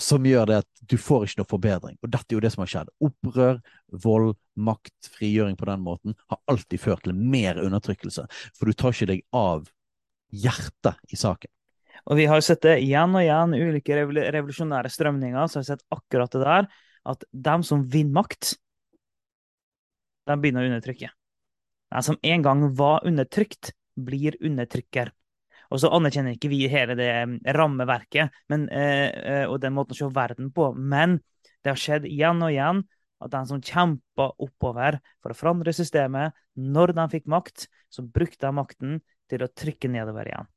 som 0.00 0.24
gjør 0.24 0.46
det 0.48 0.58
at 0.62 0.82
du 0.88 0.96
får 0.96 1.26
ikke 1.26 1.42
noe 1.42 1.50
forbedring. 1.50 1.96
Og 2.00 2.12
dette 2.12 2.32
er 2.32 2.38
jo 2.38 2.42
det 2.44 2.52
som 2.54 2.62
har 2.64 2.70
skjedd. 2.72 2.92
Opprør, 3.04 3.58
vold, 4.04 4.32
makt, 4.56 5.10
frigjøring 5.12 5.56
på 5.60 5.68
den 5.68 5.82
måten 5.84 6.16
har 6.32 6.40
alltid 6.50 6.80
ført 6.80 7.04
til 7.04 7.16
mer 7.16 7.60
undertrykkelse. 7.60 8.24
For 8.56 8.68
du 8.68 8.76
tar 8.76 8.96
ikke 8.96 9.10
deg 9.12 9.24
av 9.36 9.68
hjertet 10.32 11.12
i 11.12 11.20
saken. 11.20 11.52
Og 12.10 12.18
vi 12.18 12.26
har 12.26 12.38
jo 12.40 12.44
sett 12.46 12.64
det 12.64 12.80
igjen 12.82 13.14
og 13.14 13.22
igjen, 13.22 13.54
ulike 13.54 13.96
revolusjonære 13.96 14.90
strømninger, 14.90 15.46
så 15.46 15.58
har 15.58 15.64
vi 15.64 15.70
sett 15.70 15.84
akkurat 15.94 16.34
det 16.34 16.42
der, 16.42 16.68
at 17.12 17.26
dem 17.48 17.64
som 17.66 17.84
vinner 17.90 18.22
makt, 18.22 18.54
de 20.26 20.38
begynner 20.38 20.66
å 20.66 20.70
undertrykke. 20.70 21.10
De 21.92 22.02
som 22.06 22.18
en 22.22 22.44
gang 22.46 22.64
var 22.78 23.06
undertrykt, 23.06 23.72
blir 23.94 24.38
undertrykker. 24.40 25.12
Og 25.72 25.80
så 25.80 25.90
anerkjenner 25.92 26.36
ikke 26.36 26.50
vi 26.52 26.66
hele 26.70 26.96
det 26.98 27.08
eh, 27.08 27.36
rammeverket 27.56 28.32
men, 28.52 28.66
eh, 28.68 29.08
eh, 29.08 29.44
og 29.48 29.60
den 29.62 29.74
måten 29.76 29.96
å 29.96 29.98
se 29.98 30.08
verden 30.12 30.50
på, 30.54 30.70
men 30.76 31.18
det 31.64 31.72
har 31.72 31.80
skjedd 31.80 32.08
igjen 32.08 32.42
og 32.44 32.52
igjen 32.52 32.82
at 33.22 33.32
de 33.32 33.42
som 33.48 33.62
kjempa 33.62 34.32
oppover 34.42 34.98
for 35.22 35.32
å 35.32 35.38
forandre 35.38 35.74
systemet, 35.76 36.34
når 36.58 36.92
de 36.98 37.06
fikk 37.12 37.28
makt, 37.30 37.68
så 37.92 38.04
brukte 38.04 38.44
de 38.44 38.56
makten 38.56 38.98
til 39.30 39.44
å 39.44 39.48
trykke 39.48 39.88
nedover 39.92 40.28
igjen. 40.28 40.48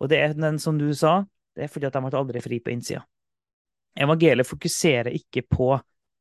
Og 0.00 0.10
det 0.12 0.20
er 0.20 0.34
den 0.36 0.58
som 0.62 0.78
du 0.78 0.88
sa, 0.94 1.20
det 1.56 1.66
er 1.66 1.72
fordi 1.72 1.88
at 1.88 1.96
de 1.96 2.02
ble 2.04 2.18
aldri 2.18 2.42
fri 2.44 2.60
på 2.60 2.72
innsida. 2.74 3.02
Evangeliet 3.96 4.48
fokuserer 4.48 5.14
ikke 5.16 5.46
på 5.48 5.70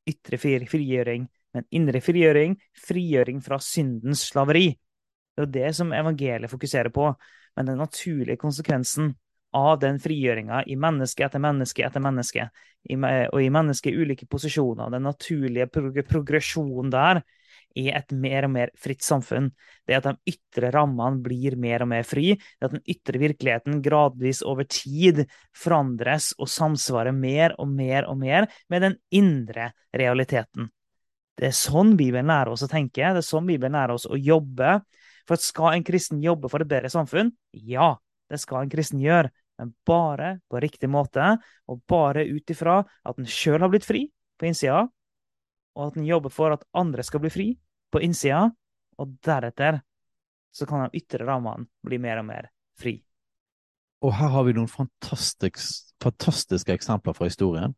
ytre 0.07 0.39
frigjøring, 0.39 1.25
men 1.55 1.67
indre 1.75 1.99
frigjøring, 2.03 2.55
frigjøring 2.87 3.41
fra 3.43 3.59
syndens 3.63 4.23
slaveri. 4.29 4.69
Det 5.35 5.43
er 5.43 5.47
jo 5.47 5.53
det 5.57 5.71
som 5.75 5.91
evangeliet 5.95 6.51
fokuserer 6.51 6.91
på. 6.95 7.09
Men 7.55 7.69
den 7.71 7.79
naturlige 7.79 8.39
konsekvensen 8.39 9.13
av 9.55 9.79
den 9.79 9.99
frigjøringa 10.03 10.63
i 10.67 10.75
menneske 10.79 11.23
etter 11.23 11.39
menneske 11.39 11.85
etter 11.87 12.03
menneske, 12.03 12.49
og 12.91 13.39
i 13.39 13.51
mennesket 13.53 13.91
i 13.91 14.03
ulike 14.03 14.27
posisjoner, 14.27 14.91
den 14.91 15.07
naturlige 15.07 15.69
progresjonen 15.71 16.91
der, 16.91 17.21
er 17.75 17.97
et 17.99 18.13
mer 18.15 18.47
og 18.47 18.53
mer 18.55 18.71
fritt 18.79 19.03
samfunn. 19.05 19.49
Det 19.85 19.97
at 19.97 20.07
de 20.07 20.33
ytre 20.35 20.71
rammene 20.73 21.21
blir 21.23 21.57
mer 21.59 21.83
og 21.85 21.91
mer 21.91 22.07
fri. 22.07 22.33
Det 22.35 22.69
at 22.69 22.75
den 22.77 22.85
ytre 22.91 23.21
virkeligheten 23.21 23.81
gradvis 23.85 24.41
over 24.47 24.67
tid 24.69 25.25
forandres 25.55 26.31
og 26.39 26.49
samsvarer 26.51 27.15
mer 27.15 27.57
og 27.59 27.69
mer 27.71 28.07
og 28.09 28.19
mer 28.23 28.49
med 28.71 28.87
den 28.87 28.97
indre 29.13 29.71
realiteten. 29.95 30.71
Det 31.35 31.49
er 31.51 31.55
sånn 31.57 31.97
Bibelen 31.99 32.31
lærer 32.31 32.53
oss 32.53 32.63
å 32.63 32.71
tenke, 32.71 33.03
det 33.03 33.19
er 33.19 33.27
sånn 33.27 33.47
Bibelen 33.47 33.75
lærer 33.75 33.97
oss 33.97 34.07
å 34.07 34.15
jobbe. 34.15 34.79
For 35.27 35.41
skal 35.41 35.75
en 35.75 35.83
kristen 35.83 36.21
jobbe 36.23 36.47
for 36.51 36.63
et 36.63 36.69
bedre 36.69 36.91
samfunn? 36.93 37.33
Ja, 37.51 37.95
det 38.31 38.39
skal 38.39 38.63
en 38.63 38.71
kristen 38.71 39.01
gjøre. 39.03 39.33
Men 39.59 39.71
bare 39.87 40.37
på 40.51 40.59
riktig 40.59 40.89
måte, 40.91 41.35
og 41.71 41.83
bare 41.87 42.25
ut 42.27 42.51
ifra 42.51 42.81
at 42.83 43.19
en 43.19 43.27
sjøl 43.27 43.63
har 43.63 43.71
blitt 43.71 43.87
fri 43.87 44.05
på 44.39 44.49
innsida, 44.49 44.83
og 45.75 45.89
at 45.89 45.99
en 45.99 46.07
jobber 46.07 46.31
for 46.31 46.55
at 46.55 46.65
andre 46.75 47.03
skal 47.07 47.23
bli 47.23 47.31
fri 47.31 47.47
på 47.95 48.03
innsida, 48.03 48.49
og 48.99 49.17
deretter 49.23 49.79
så 50.55 50.67
kan 50.67 50.85
de 50.85 50.99
ytre 50.99 51.25
rammene 51.27 51.67
bli 51.85 51.99
mer 52.01 52.21
og 52.21 52.27
mer 52.27 52.49
fri. 52.79 52.97
Og 54.03 54.13
her 54.15 54.31
har 54.33 54.45
vi 54.47 54.55
noen 54.55 54.71
fantastisk, 54.71 55.63
fantastiske 56.03 56.75
eksempler 56.75 57.15
fra 57.15 57.29
historien 57.29 57.75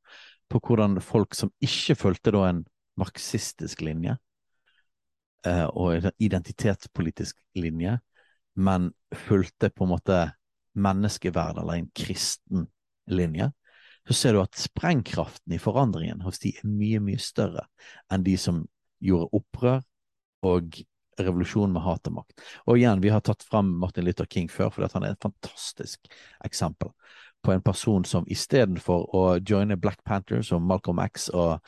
på 0.49 0.61
hvordan 0.63 0.97
folk 1.03 1.35
som 1.37 1.51
ikke 1.63 1.97
fulgte 1.99 2.33
da 2.33 2.47
en 2.49 2.63
marxistisk 2.97 3.83
linje 3.85 4.15
eh, 5.45 5.67
og 5.67 5.97
en 5.97 6.09
identitetspolitisk 6.23 7.37
linje, 7.59 7.97
men 8.57 8.89
fulgte 9.27 9.69
på 9.69 9.85
en 9.85 9.93
måte 9.93 10.21
menneskeverd 10.77 11.61
eller 11.61 11.77
en 11.77 11.91
kristen 11.97 12.65
linje, 13.09 13.51
så 14.07 14.15
ser 14.15 14.33
du 14.33 14.41
at 14.41 14.57
sprengkraften 14.57 15.53
i 15.53 15.61
forandringen 15.61 16.23
hos 16.25 16.41
de 16.41 16.55
er 16.55 16.65
mye, 16.65 17.01
mye 17.03 17.21
større 17.21 17.67
enn 18.13 18.25
de 18.25 18.37
som 18.39 18.63
gjorde 19.03 19.29
opprør 19.37 19.81
og 20.47 20.79
revolusjon 21.17 21.73
med 21.73 21.81
hat 21.85 22.07
og 22.09 22.19
makt. 22.19 22.43
Og 22.67 22.77
igjen, 22.77 23.01
vi 23.01 23.11
har 23.13 23.23
tatt 23.25 23.45
fram 23.45 23.71
Martin 23.81 24.05
Luther 24.05 24.27
King 24.29 24.49
før, 24.51 24.69
fordi 24.73 24.89
han 24.93 25.07
er 25.07 25.15
et 25.15 25.23
fantastisk 25.23 26.09
eksempel 26.45 26.93
på 27.45 27.53
en 27.53 27.63
person 27.63 28.05
som 28.05 28.27
istedenfor 28.29 29.07
å 29.15 29.23
joine 29.39 29.77
Black 29.79 30.01
Panthers 30.05 30.51
og 30.55 30.63
Malcolm 30.65 30.99
X 31.03 31.29
og 31.29 31.59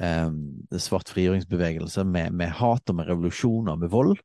um, 0.00 0.40
svart 0.78 1.10
frigjøringsbevegelse 1.12 2.04
med, 2.04 2.36
med 2.36 2.52
hat 2.60 2.92
og 2.92 2.98
med 3.00 3.10
og 3.10 3.78
med 3.80 3.90
vold, 3.90 4.16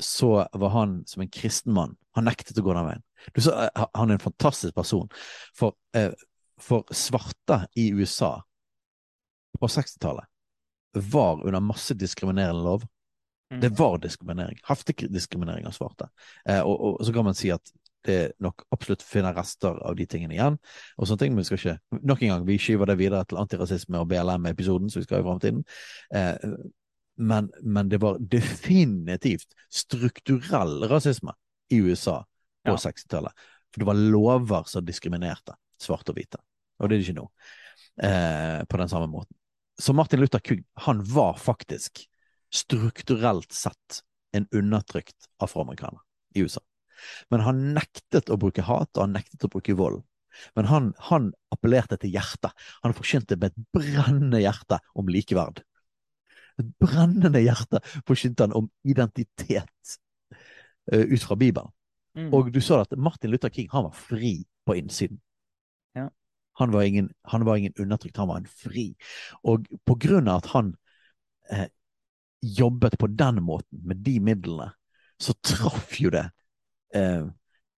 så 0.00 0.46
var 0.52 0.74
han 0.74 1.02
som 1.06 1.22
en 1.22 1.30
kristen 1.30 1.74
mann. 1.76 1.96
Han 2.16 2.26
nektet 2.26 2.58
å 2.58 2.64
gå 2.64 2.74
den 2.74 2.88
veien. 2.88 3.04
Du 3.34 3.42
sa, 3.44 3.68
eh, 3.68 3.84
han 3.94 4.10
er 4.10 4.18
en 4.18 4.24
fantastisk 4.24 4.74
person. 4.74 5.08
For, 5.54 5.76
eh, 5.94 6.10
for 6.58 6.88
svarte 6.90 7.66
i 7.76 7.90
USA 7.92 8.38
på 9.60 9.68
60-tallet 9.68 10.31
var 10.92 11.46
under 11.46 11.60
masse 11.60 11.94
diskriminerende 11.94 12.62
lov. 12.62 12.84
Det 13.60 13.68
var 13.68 13.98
diskriminering. 13.98 14.58
Heftig 14.64 15.12
diskriminering 15.12 15.66
av 15.66 15.74
svarte. 15.76 16.08
Eh, 16.48 16.60
og, 16.60 16.80
og, 16.80 17.06
så 17.06 17.12
kan 17.12 17.26
man 17.26 17.36
si 17.36 17.50
at 17.52 17.72
det 18.06 18.32
nok 18.42 18.64
absolutt 18.74 19.04
finner 19.06 19.34
rester 19.36 19.76
av 19.86 19.96
de 19.96 20.06
tingene 20.10 20.34
igjen. 20.34 20.56
og 20.96 21.06
sånne 21.06 21.20
ting, 21.20 21.34
men 21.34 21.44
vi 21.44 21.50
skal 21.50 21.60
ikke, 21.60 22.00
Nok 22.02 22.22
en 22.22 22.32
gang, 22.32 22.46
vi 22.48 22.58
skyver 22.58 22.90
det 22.90 22.96
videre 22.98 23.26
til 23.28 23.38
antirasisme 23.38 24.00
og 24.00 24.08
BLM-episoden, 24.10 24.90
som 24.90 25.02
vi 25.02 25.06
skal 25.06 25.20
ha 25.20 25.22
i 25.22 25.28
framtiden. 25.28 25.64
Eh, 26.16 26.54
men, 27.22 27.50
men 27.62 27.92
det 27.92 28.00
var 28.02 28.18
definitivt 28.18 29.52
strukturell 29.70 30.88
rasisme 30.90 31.36
i 31.70 31.82
USA 31.84 32.22
på 32.64 32.74
Ja. 32.74 32.80
60-tallet. 32.88 33.44
For 33.72 33.82
det 33.82 33.88
var 33.88 34.00
lover 34.00 34.64
som 34.70 34.84
diskriminerte 34.86 35.54
svarte 35.80 36.12
og 36.12 36.18
hvite. 36.18 36.40
Og 36.80 36.88
det 36.88 36.96
er 36.96 37.02
det 37.02 37.06
ikke 37.06 37.20
nå. 37.20 37.28
Eh, 38.02 38.64
på 38.68 38.80
den 38.80 38.90
samme 38.90 39.08
måten. 39.12 39.36
Så 39.80 39.92
Martin 39.96 40.20
Luther 40.20 40.40
King, 40.44 40.64
han 40.74 41.04
var 41.04 41.36
faktisk 41.40 42.04
strukturelt 42.52 43.52
sett 43.52 44.02
en 44.32 44.46
undertrykt 44.50 45.28
afroamerikaner 45.38 46.00
i 46.34 46.44
USA. 46.44 46.60
Men 47.32 47.40
han 47.40 47.60
nektet 47.74 48.30
å 48.30 48.38
bruke 48.40 48.64
hat, 48.66 48.90
og 48.96 49.06
han 49.06 49.16
nektet 49.16 49.44
å 49.46 49.50
bruke 49.52 49.74
vold. 49.76 50.02
Men 50.56 50.68
han, 50.70 50.92
han 51.10 51.32
appellerte 51.52 51.98
til 52.00 52.14
hjertet. 52.14 52.52
Han 52.84 52.94
forkynte 52.96 53.36
med 53.40 53.52
et 53.52 53.66
brennende 53.74 54.40
hjerte 54.40 54.78
om 54.98 55.10
likeverd. 55.12 55.62
Et 56.60 56.72
brennende 56.80 57.42
hjerte 57.42 57.82
forkynte 58.08 58.46
han 58.46 58.56
om 58.56 58.70
identitet 58.88 59.96
uh, 60.92 61.04
ut 61.04 61.24
fra 61.24 61.36
Bibelen. 61.40 61.72
Mm. 62.16 62.30
Og 62.36 62.52
du 62.52 62.60
sa 62.64 62.82
at 62.84 62.92
Martin 63.00 63.32
Luther 63.32 63.52
King 63.52 63.70
han 63.72 63.88
var 63.88 63.96
fri 63.96 64.42
på 64.68 64.76
innsiden. 64.76 65.20
Han, 66.60 66.72
var 66.74 66.82
ingen, 66.82 67.10
han 67.22 67.44
var 67.44 67.56
ingen 67.56 67.72
undertrykt, 67.80 68.16
han 68.16 68.28
var 68.28 68.42
en 68.42 68.48
fri. 68.48 68.90
Og 69.48 69.68
på 69.88 69.96
grunn 70.00 70.28
av 70.28 70.42
at 70.42 70.50
han 70.52 70.74
eh, 71.50 71.68
jobbet 72.42 72.98
på 73.00 73.06
den 73.06 73.40
måten, 73.44 73.80
med 73.86 74.02
de 74.04 74.18
midlene, 74.20 74.72
så 75.22 75.34
traff 75.40 76.00
jo 76.00 76.10
det 76.12 76.26
eh, 76.94 77.24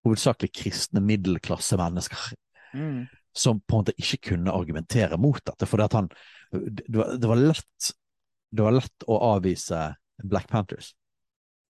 hovedsakelig 0.05 0.53
kristne 0.55 1.03
middelklassemennesker. 1.05 2.33
Mm. 2.75 3.07
som 3.37 3.61
på 3.61 3.77
en 3.77 3.83
måte 3.83 3.95
ikke 3.99 4.31
kunne 4.31 4.53
argumentere 4.55 5.17
mot 5.19 5.39
dette. 5.47 5.67
For 5.67 5.79
det, 5.79 5.89
var, 5.95 7.13
det, 7.19 7.29
var 7.29 7.39
lett, 7.39 7.91
det 8.51 8.63
var 8.63 8.75
lett 8.75 9.07
å 9.11 9.19
avvise 9.35 9.81
Black 10.23 10.49
Panthers, 10.51 10.93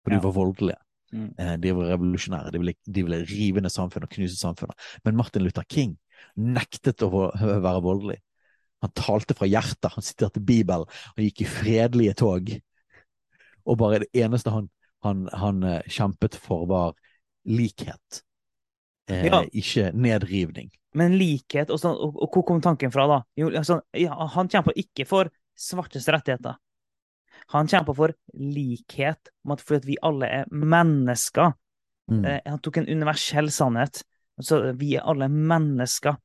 for 0.04 0.12
de 0.12 0.18
ja. 0.18 0.24
var 0.24 0.34
voldelige. 0.36 0.80
Mm. 1.14 1.30
Eh, 1.38 1.52
de 1.62 1.72
var 1.76 1.92
revolusjonære, 1.92 2.52
de 2.52 2.60
ville, 2.60 2.74
de 2.84 3.04
ville 3.06 3.20
rive 3.30 3.62
ned 3.64 3.72
samfunnet 3.72 4.08
og 4.08 4.16
knuse 4.16 4.36
samfunnet. 4.36 4.88
Men 5.04 5.16
Martin 5.16 5.44
Luther 5.44 5.64
King 5.70 5.96
nektet 6.40 7.02
å 7.04 7.10
være 7.12 7.80
voldelig. 7.84 8.18
Han 8.84 8.92
talte 8.92 9.36
fra 9.36 9.48
hjertet, 9.48 9.92
han 9.94 10.04
siterte 10.04 10.42
Bibelen, 10.44 10.88
han 11.16 11.24
gikk 11.24 11.44
i 11.44 11.48
fredelige 11.48 12.16
tog. 12.20 12.50
Og 13.64 13.78
bare 13.80 14.02
det 14.02 14.24
eneste 14.24 14.52
han, 14.52 14.68
han, 15.06 15.24
han 15.32 15.62
eh, 15.64 15.86
kjempet 15.88 16.36
for, 16.36 16.66
var 16.68 16.92
likhet. 17.48 18.20
Eh, 19.08 19.28
ja. 19.30 19.40
Ikke 19.56 19.88
nedrivning. 19.96 20.68
Men 20.94 21.16
likhet, 21.18 21.72
og, 21.72 21.80
så, 21.80 21.94
og, 21.94 22.18
og, 22.20 22.28
hvor 22.28 22.44
kom 22.46 22.60
tanken 22.62 22.92
fra, 22.94 23.06
da? 23.10 23.22
Jo, 23.40 23.48
altså, 23.50 23.80
ja, 23.98 24.14
han 24.36 24.52
kjempa 24.52 24.76
ikke 24.78 25.08
for 25.08 25.32
svartes 25.58 26.06
rettigheter. 26.12 26.60
Han 27.52 27.68
kjempa 27.68 27.92
for 27.96 28.14
likhet, 28.36 29.32
fordi 29.44 29.94
vi 29.94 30.00
alle 30.04 30.28
er 30.42 30.52
mennesker. 30.52 31.56
Mm. 32.12 32.24
Eh, 32.24 32.40
han 32.46 32.60
tok 32.62 32.82
en 32.82 32.90
universell 32.92 33.50
sannhet. 33.52 34.04
Altså, 34.40 34.60
vi 34.78 34.94
er 34.98 35.06
alle 35.06 35.28
mennesker. 35.30 36.16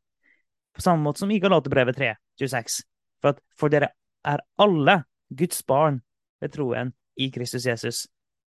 På 0.76 0.84
samme 0.84 1.04
måte 1.04 1.24
som 1.24 1.32
i 1.32 1.40
Galaterbrevet 1.42 1.98
3, 1.98 2.14
26. 2.40 2.82
For, 3.22 3.36
at, 3.36 3.42
for 3.60 3.74
dere 3.74 3.92
er 4.28 4.44
alle 4.62 5.02
Guds 5.30 5.62
barn 5.68 6.00
ved 6.42 6.54
troen 6.56 6.94
i 7.20 7.30
Kristus 7.34 7.68
Jesus. 7.68 8.06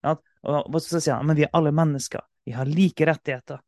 At, 0.06 0.22
og, 0.44 0.68
og 0.68 0.82
så 0.84 1.00
sier 1.00 1.18
han, 1.18 1.28
Men 1.28 1.40
vi 1.40 1.48
er 1.48 1.56
alle 1.58 1.74
mennesker. 1.76 2.22
Vi 2.46 2.56
har 2.56 2.70
like 2.70 3.06
rettigheter. 3.08 3.62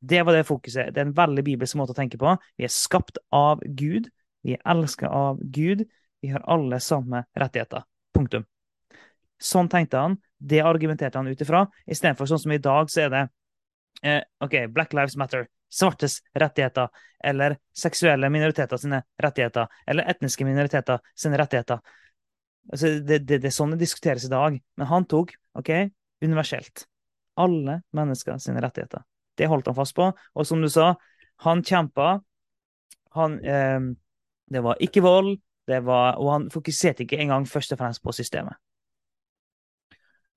Det 0.00 0.22
var 0.24 0.36
det 0.36 0.46
fokuset. 0.48 0.94
Det 0.94 1.00
er 1.00 1.08
en 1.08 1.16
veldig 1.16 1.44
bibelsk 1.44 1.76
måte 1.76 1.92
å 1.92 1.98
tenke 1.98 2.18
på. 2.20 2.32
Vi 2.56 2.64
er 2.64 2.72
skapt 2.72 3.20
av 3.36 3.60
Gud. 3.64 4.08
Vi 4.44 4.56
er 4.56 4.62
elska 4.72 5.08
av 5.12 5.40
Gud. 5.52 5.84
Vi 6.20 6.32
har 6.32 6.44
alle 6.48 6.80
samme 6.80 7.24
rettigheter. 7.36 7.84
Punktum. 8.16 8.46
Sånn 9.40 9.68
tenkte 9.72 10.00
han. 10.00 10.16
Det 10.36 10.62
argumenterte 10.64 11.20
han 11.20 11.28
ut 11.28 11.40
ifra. 11.40 11.66
Istedenfor 11.84 12.28
sånn 12.28 12.42
som 12.44 12.52
i 12.56 12.60
dag, 12.60 12.88
så 12.92 13.04
er 13.04 13.12
det 13.12 13.22
eh, 14.02 14.22
OK, 14.44 14.66
Black 14.74 14.92
Lives 14.92 15.16
Matter. 15.16 15.46
Svartes 15.70 16.18
rettigheter. 16.34 16.88
Eller 17.24 17.56
seksuelle 17.76 18.30
minoriteter 18.30 18.80
sine 18.80 19.02
rettigheter. 19.22 19.68
Eller 19.86 20.08
etniske 20.10 20.44
minoriteter 20.44 21.02
sine 21.14 21.38
rettigheter. 21.38 21.82
Altså, 22.72 22.94
det, 23.00 23.22
det, 23.28 23.40
det 23.42 23.50
er 23.50 23.54
sånn 23.54 23.74
det 23.74 23.82
diskuteres 23.84 24.26
i 24.26 24.32
dag. 24.32 24.56
Men 24.76 24.90
han 24.90 25.06
tok 25.10 25.36
OK, 25.58 25.70
universelt. 26.24 26.86
Alle 27.40 27.80
mennesker 27.96 28.40
sine 28.42 28.62
rettigheter. 28.64 29.04
Det 29.38 29.48
holdt 29.48 29.70
han 29.70 29.78
fast 29.78 29.94
på. 29.96 30.10
Og 30.10 30.48
som 30.48 30.62
du 30.62 30.68
sa, 30.72 30.94
han 31.46 31.62
kjempa. 31.64 32.18
Han 33.16 33.38
eh, 33.42 33.80
Det 34.50 34.60
var 34.62 34.82
ikke 34.82 35.02
vold, 35.02 35.36
det 35.70 35.84
var, 35.86 36.18
og 36.18 36.32
han 36.32 36.50
fokuserte 36.50 37.04
ikke 37.04 37.20
engang 37.22 37.46
først 37.46 37.72
og 37.72 37.78
fremst 37.78 38.02
på 38.02 38.12
systemet. 38.12 38.58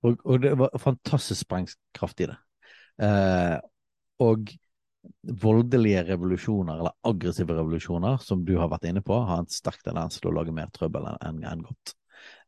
Og, 0.04 0.20
og 0.24 0.42
det 0.42 0.52
var 0.58 0.70
fantastisk 0.78 1.40
sprengkraft 1.40 2.20
i 2.20 2.28
det. 2.30 2.36
Eh, 3.02 3.56
og 4.22 4.54
voldelige 5.44 6.04
revolusjoner, 6.08 6.78
eller 6.78 6.94
aggressive 7.04 7.56
revolusjoner, 7.56 8.20
som 8.24 8.44
du 8.44 8.54
har 8.58 8.70
vært 8.72 8.88
inne 8.88 9.02
på, 9.04 9.16
har 9.28 9.42
en 9.42 9.50
sterk 9.50 9.82
tendens 9.84 10.20
til 10.20 10.30
å 10.30 10.36
lage 10.38 10.54
mer 10.54 10.72
trøbbel 10.74 11.10
enn 11.14 11.42
en 11.44 11.64
godt. 11.64 11.94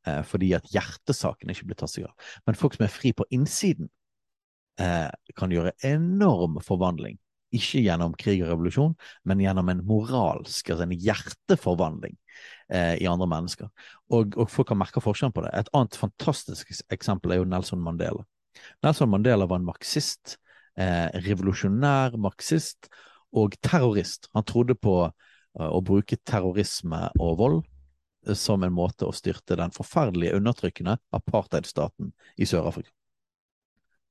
Eh, 0.06 0.22
fordi 0.26 0.52
at 0.56 0.68
hjertesaken 0.72 1.52
ikke 1.52 1.70
blir 1.70 1.78
tatt 1.80 1.92
seg 1.92 2.08
av. 2.08 2.32
Men 2.46 2.58
folk 2.58 2.76
som 2.76 2.86
er 2.86 2.92
fri 2.92 3.12
på 3.16 3.26
innsiden, 3.34 3.90
eh, 4.78 5.10
kan 5.36 5.52
gjøre 5.52 5.74
enorm 5.84 6.60
forvandling. 6.64 7.18
Ikke 7.54 7.80
gjennom 7.80 8.14
krig 8.18 8.42
og 8.42 8.50
revolusjon, 8.50 8.94
men 9.24 9.40
gjennom 9.40 9.68
en 9.70 9.84
moralsk, 9.86 10.70
altså 10.70 10.82
en 10.84 10.96
hjerteforvandling 10.96 12.16
eh, 12.70 12.96
i 13.02 13.06
andre 13.06 13.28
mennesker. 13.30 13.70
Og, 14.10 14.36
og, 14.36 14.50
folk 14.50 14.68
kan 14.68 14.78
merke 14.78 15.02
forskjellen 15.02 15.34
på 15.34 15.44
det. 15.46 15.52
Et 15.54 15.70
annet 15.72 15.96
fantastisk 15.96 16.74
eksempel 16.92 17.32
er 17.32 17.40
jo 17.40 17.48
Nelson 17.48 17.82
Mandela. 17.82 18.26
Nelson 18.84 19.10
Mandela 19.10 19.46
var 19.46 19.60
en 19.60 19.68
marxist, 19.68 20.36
eh, 20.78 21.08
revolusjonær 21.26 22.16
marxist 22.20 22.90
og 23.36 23.56
terrorist. 23.64 24.30
Han 24.34 24.46
trodde 24.48 24.76
på 24.78 24.98
eh, 25.06 25.68
å 25.68 25.80
bruke 25.84 26.18
terrorisme 26.24 27.06
og 27.20 27.38
vold 27.40 27.58
uh, 28.28 28.34
som 28.34 28.64
en 28.64 28.74
måte 28.74 29.06
å 29.06 29.14
styrte 29.14 29.58
den 29.58 29.74
forferdelige 29.74 30.36
undertrykkende 30.38 30.98
apartheidstaten 31.16 32.12
i 32.36 32.48
Sør-Afrika. 32.48 32.92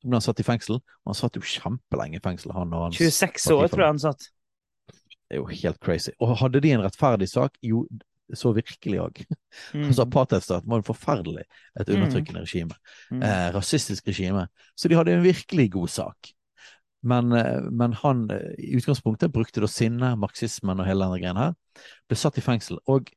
Så 0.01 0.09
ble 0.09 0.19
han 0.19 0.25
satt 0.25 0.41
i 0.41 0.45
fengsel, 0.45 0.81
og 0.81 1.11
han 1.11 1.17
satt 1.17 1.37
jo 1.39 1.45
kjempelenge 1.45 2.19
i 2.19 2.23
fengsel. 2.23 2.53
Han, 2.53 2.73
han 2.75 2.95
26 2.95 3.47
år, 3.55 3.69
tror 3.71 3.85
jeg 3.87 3.93
han 3.95 4.03
satt. 4.03 4.27
Det 5.25 5.39
er 5.39 5.41
jo 5.41 5.47
helt 5.49 5.79
crazy. 5.81 6.11
Og 6.21 6.35
hadde 6.37 6.61
de 6.61 6.75
en 6.75 6.83
rettferdig 6.85 7.31
sak? 7.31 7.55
Jo, 7.65 7.85
så 8.33 8.53
virkelig 8.55 9.01
òg. 9.07 9.25
Mm. 9.73 9.85
altså, 9.87 10.03
Apartheidstaten 10.03 10.69
var 10.69 10.81
en 10.81 10.83
forferdelig. 10.83 11.45
Et 11.79 11.87
mm. 11.87 11.95
undertrykkende 11.95 12.41
regime. 12.43 12.75
Mm. 13.11 13.21
Eh, 13.23 13.47
rasistisk 13.55 14.07
regime. 14.07 14.47
Så 14.75 14.87
de 14.91 14.95
hadde 14.95 15.13
en 15.15 15.23
virkelig 15.23 15.71
god 15.71 15.87
sak. 15.87 16.31
Men, 17.05 17.31
eh, 17.31 17.61
men, 17.71 17.93
han 17.93 18.25
eh, 18.31 18.51
i 18.59 18.75
utgangspunktet 18.75 19.33
brukte 19.33 19.63
da 19.63 19.69
sinne, 19.71 20.15
marxismen 20.19 20.79
og 20.79 20.87
hele 20.89 21.05
denne 21.05 21.21
greien 21.21 21.39
her. 21.39 21.55
Ble 22.09 22.19
satt 22.19 22.39
i 22.41 22.43
fengsel. 22.43 22.81
Og 22.91 23.09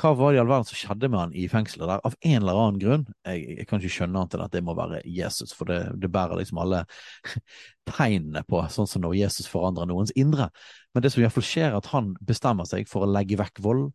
hva 0.00 0.12
var 0.16 0.32
det 0.32 0.38
i 0.38 0.40
all 0.40 0.48
verden 0.48 0.68
som 0.68 0.78
skjedde 0.78 1.10
med 1.10 1.20
han 1.20 1.32
i 1.36 1.46
fengselet 1.50 1.88
der? 1.90 2.02
Av 2.06 2.14
en 2.16 2.36
eller 2.38 2.60
annen 2.62 2.80
grunn. 2.80 3.02
Jeg, 3.26 3.42
jeg 3.58 3.68
kan 3.68 3.82
ikke 3.82 3.96
skjønne 3.98 4.22
annet 4.22 4.36
enn 4.36 4.44
at 4.46 4.54
det 4.54 4.62
må 4.64 4.74
være 4.78 5.02
Jesus, 5.04 5.52
for 5.56 5.68
det, 5.68 5.80
det 6.00 6.12
bærer 6.12 6.40
liksom 6.40 6.60
alle 6.62 6.84
tegnene 7.90 8.44
på, 8.48 8.62
sånn 8.72 8.88
som 8.88 9.04
når 9.04 9.18
Jesus 9.18 9.50
forandrer 9.50 9.90
noens 9.90 10.14
indre. 10.16 10.48
Men 10.94 11.04
det 11.04 11.12
som 11.12 11.24
iallfall 11.24 11.44
skjer, 11.44 11.68
er 11.72 11.80
at 11.80 11.90
han 11.92 12.14
bestemmer 12.24 12.68
seg 12.68 12.88
for 12.88 13.04
å 13.04 13.10
legge 13.10 13.40
vekk 13.40 13.60
vold. 13.64 13.90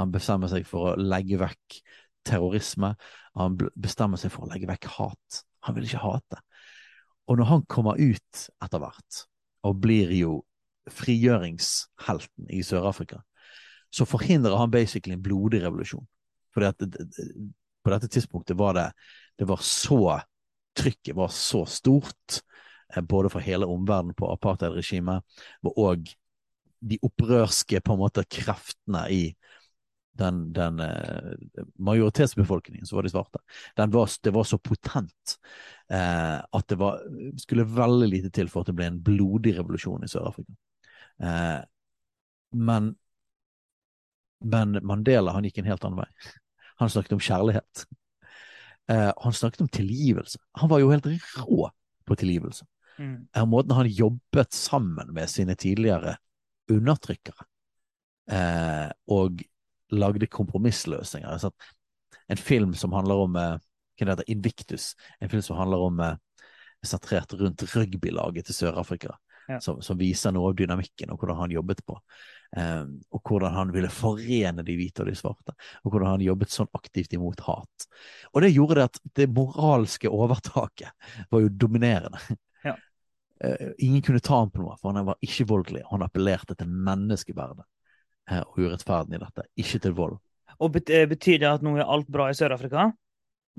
Han 0.00 0.12
bestemmer 0.14 0.50
seg 0.50 0.66
for 0.68 0.90
å 0.90 0.98
legge 1.00 1.38
vekk 1.40 1.80
terrorisme. 2.26 2.94
Han 3.38 3.56
bestemmer 3.76 4.20
seg 4.20 4.32
for 4.32 4.46
å 4.46 4.50
legge 4.50 4.68
vekk 4.70 4.88
hat. 4.96 5.42
Han 5.66 5.76
vil 5.76 5.88
ikke 5.88 6.02
hate. 6.02 6.40
Og 7.28 7.38
når 7.38 7.50
han 7.50 7.66
kommer 7.70 8.00
ut 8.00 8.46
etter 8.64 8.82
hvert, 8.82 9.24
og 9.68 9.82
blir 9.84 10.12
jo 10.16 10.40
frigjøringshelten 10.90 12.48
i 12.50 12.62
Sør-Afrika, 12.66 13.20
så 13.92 14.06
forhindrer 14.08 14.56
han 14.58 14.72
basically 14.72 15.14
en 15.14 15.22
blodig 15.22 15.60
revolusjon. 15.62 16.06
Fordi 16.54 16.70
at 16.70 16.80
på 16.80 17.92
dette 17.92 18.10
tidspunktet 18.10 18.58
var 18.58 18.76
det 18.78 18.88
det 19.38 19.48
var 19.48 19.62
så 19.64 20.20
Trykket 20.76 21.16
var 21.18 21.32
så 21.34 21.64
stort, 21.66 22.40
eh, 22.94 23.02
både 23.02 23.28
for 23.32 23.42
hele 23.42 23.66
omverdenen 23.66 24.14
på 24.14 24.28
apartheidregimet, 24.30 25.24
og 25.66 26.12
de 26.80 26.98
opprørske 27.02 27.80
på 27.82 27.96
en 27.96 28.00
måte 28.00 28.22
kreftene 28.30 29.02
i 29.10 29.24
den, 30.18 30.40
den 30.52 30.80
uh, 30.80 31.34
majoritetsbefolkningen, 31.78 32.86
som 32.86 32.96
var 32.96 33.06
de 33.06 33.12
svarte, 33.12 33.42
var, 33.76 34.10
det 34.22 34.32
var 34.34 34.44
så 34.44 34.58
potent 34.58 35.36
eh, 35.90 36.38
at 36.38 36.68
det 36.68 36.78
var, 36.80 37.00
skulle 37.40 37.64
veldig 37.64 38.08
lite 38.08 38.30
til 38.34 38.50
for 38.50 38.62
at 38.62 38.70
det 38.70 38.76
ble 38.78 38.88
en 38.90 39.00
blodig 39.04 39.54
revolusjon 39.58 40.04
i 40.04 40.10
Sør-Afrika. 40.10 40.52
Eh, 41.22 41.60
men 42.58 42.94
men 44.40 44.78
Mandela 44.86 45.34
han 45.34 45.44
gikk 45.44 45.58
en 45.60 45.68
helt 45.68 45.82
annen 45.84 46.00
vei. 46.00 46.36
Han 46.80 46.88
snakket 46.88 47.12
om 47.12 47.20
kjærlighet. 47.20 47.82
Uh, 48.88 49.10
han 49.20 49.34
snakket 49.36 49.60
om 49.60 49.68
tilgivelse. 49.68 50.38
Han 50.56 50.70
var 50.70 50.80
jo 50.80 50.88
helt 50.90 51.08
rå 51.36 51.68
på 52.08 52.16
tilgivelse. 52.16 52.64
Mm. 52.96 53.28
Uh, 53.36 53.44
måten 53.44 53.76
han 53.76 53.90
jobbet 53.92 54.56
sammen 54.56 55.12
med 55.12 55.28
sine 55.30 55.54
tidligere 55.60 56.16
undertrykkere 56.70 57.46
og 59.10 59.40
lagde 59.92 60.28
kompromissløsninger. 60.30 61.28
Altså, 61.28 61.50
en 62.30 62.40
film 62.40 62.74
som 62.78 62.92
handler 62.96 63.26
om 63.26 63.36
hva 63.36 63.58
det 64.00 64.14
heter, 64.14 64.30
Invictus, 64.32 64.94
en 65.20 65.28
film 65.28 65.42
som 65.44 65.58
handler 65.58 65.82
om 65.84 65.98
sentrert 66.86 67.32
rundt 67.36 67.62
rugbylaget 67.74 68.46
til 68.48 68.56
Sør-Afrika, 68.56 69.16
ja. 69.48 69.60
som, 69.60 69.80
som, 69.82 69.98
viser 69.98 70.32
noe 70.32 70.50
av 70.50 70.58
dynamikken 70.58 71.12
og 71.12 71.20
hvordan 71.20 71.40
han 71.42 71.54
jobbet 71.54 71.82
på. 71.86 71.96
Um, 72.56 72.96
og 73.14 73.22
hvordan 73.30 73.54
han 73.54 73.72
ville 73.74 73.90
forene 73.94 74.64
de 74.66 74.76
hvite 74.78 75.04
og 75.04 75.10
de 75.10 75.16
svarte. 75.18 75.54
Og 75.84 75.92
hvordan 75.92 76.16
han 76.16 76.24
jobbet 76.24 76.54
sånn 76.54 76.70
aktivt 76.76 77.12
imot 77.14 77.42
hat. 77.46 77.88
Og 78.32 78.42
det 78.44 78.52
gjorde 78.54 78.80
det 78.80 78.86
at 78.88 79.02
det 79.20 79.28
moralske 79.34 80.10
overtaket 80.10 81.10
var 81.30 81.44
jo 81.44 81.52
dominerende. 81.66 82.22
Ja. 82.60 82.74
Uh, 83.40 83.70
ingen 83.78 84.02
kunne 84.04 84.20
ta 84.20 84.42
ham 84.42 84.50
på 84.52 84.60
noe, 84.60 84.74
for 84.80 84.92
han 84.92 85.06
var 85.06 85.20
ikke 85.24 85.46
voldelig. 85.48 85.86
Han 85.92 86.02
appellerte 86.04 86.56
til 86.58 86.68
menneskeverdet 86.68 87.64
og 88.30 88.58
urettferden 88.60 89.16
i 89.16 89.22
dette, 89.22 89.46
ikke 89.58 89.80
til 89.82 89.94
vold. 89.96 90.18
Og 90.60 90.76
eh, 90.90 91.06
Betyr 91.08 91.40
det 91.42 91.48
at 91.50 91.64
nå 91.64 91.76
er 91.78 91.88
alt 91.88 92.08
bra 92.12 92.28
i 92.30 92.36
Sør-Afrika? 92.36 92.90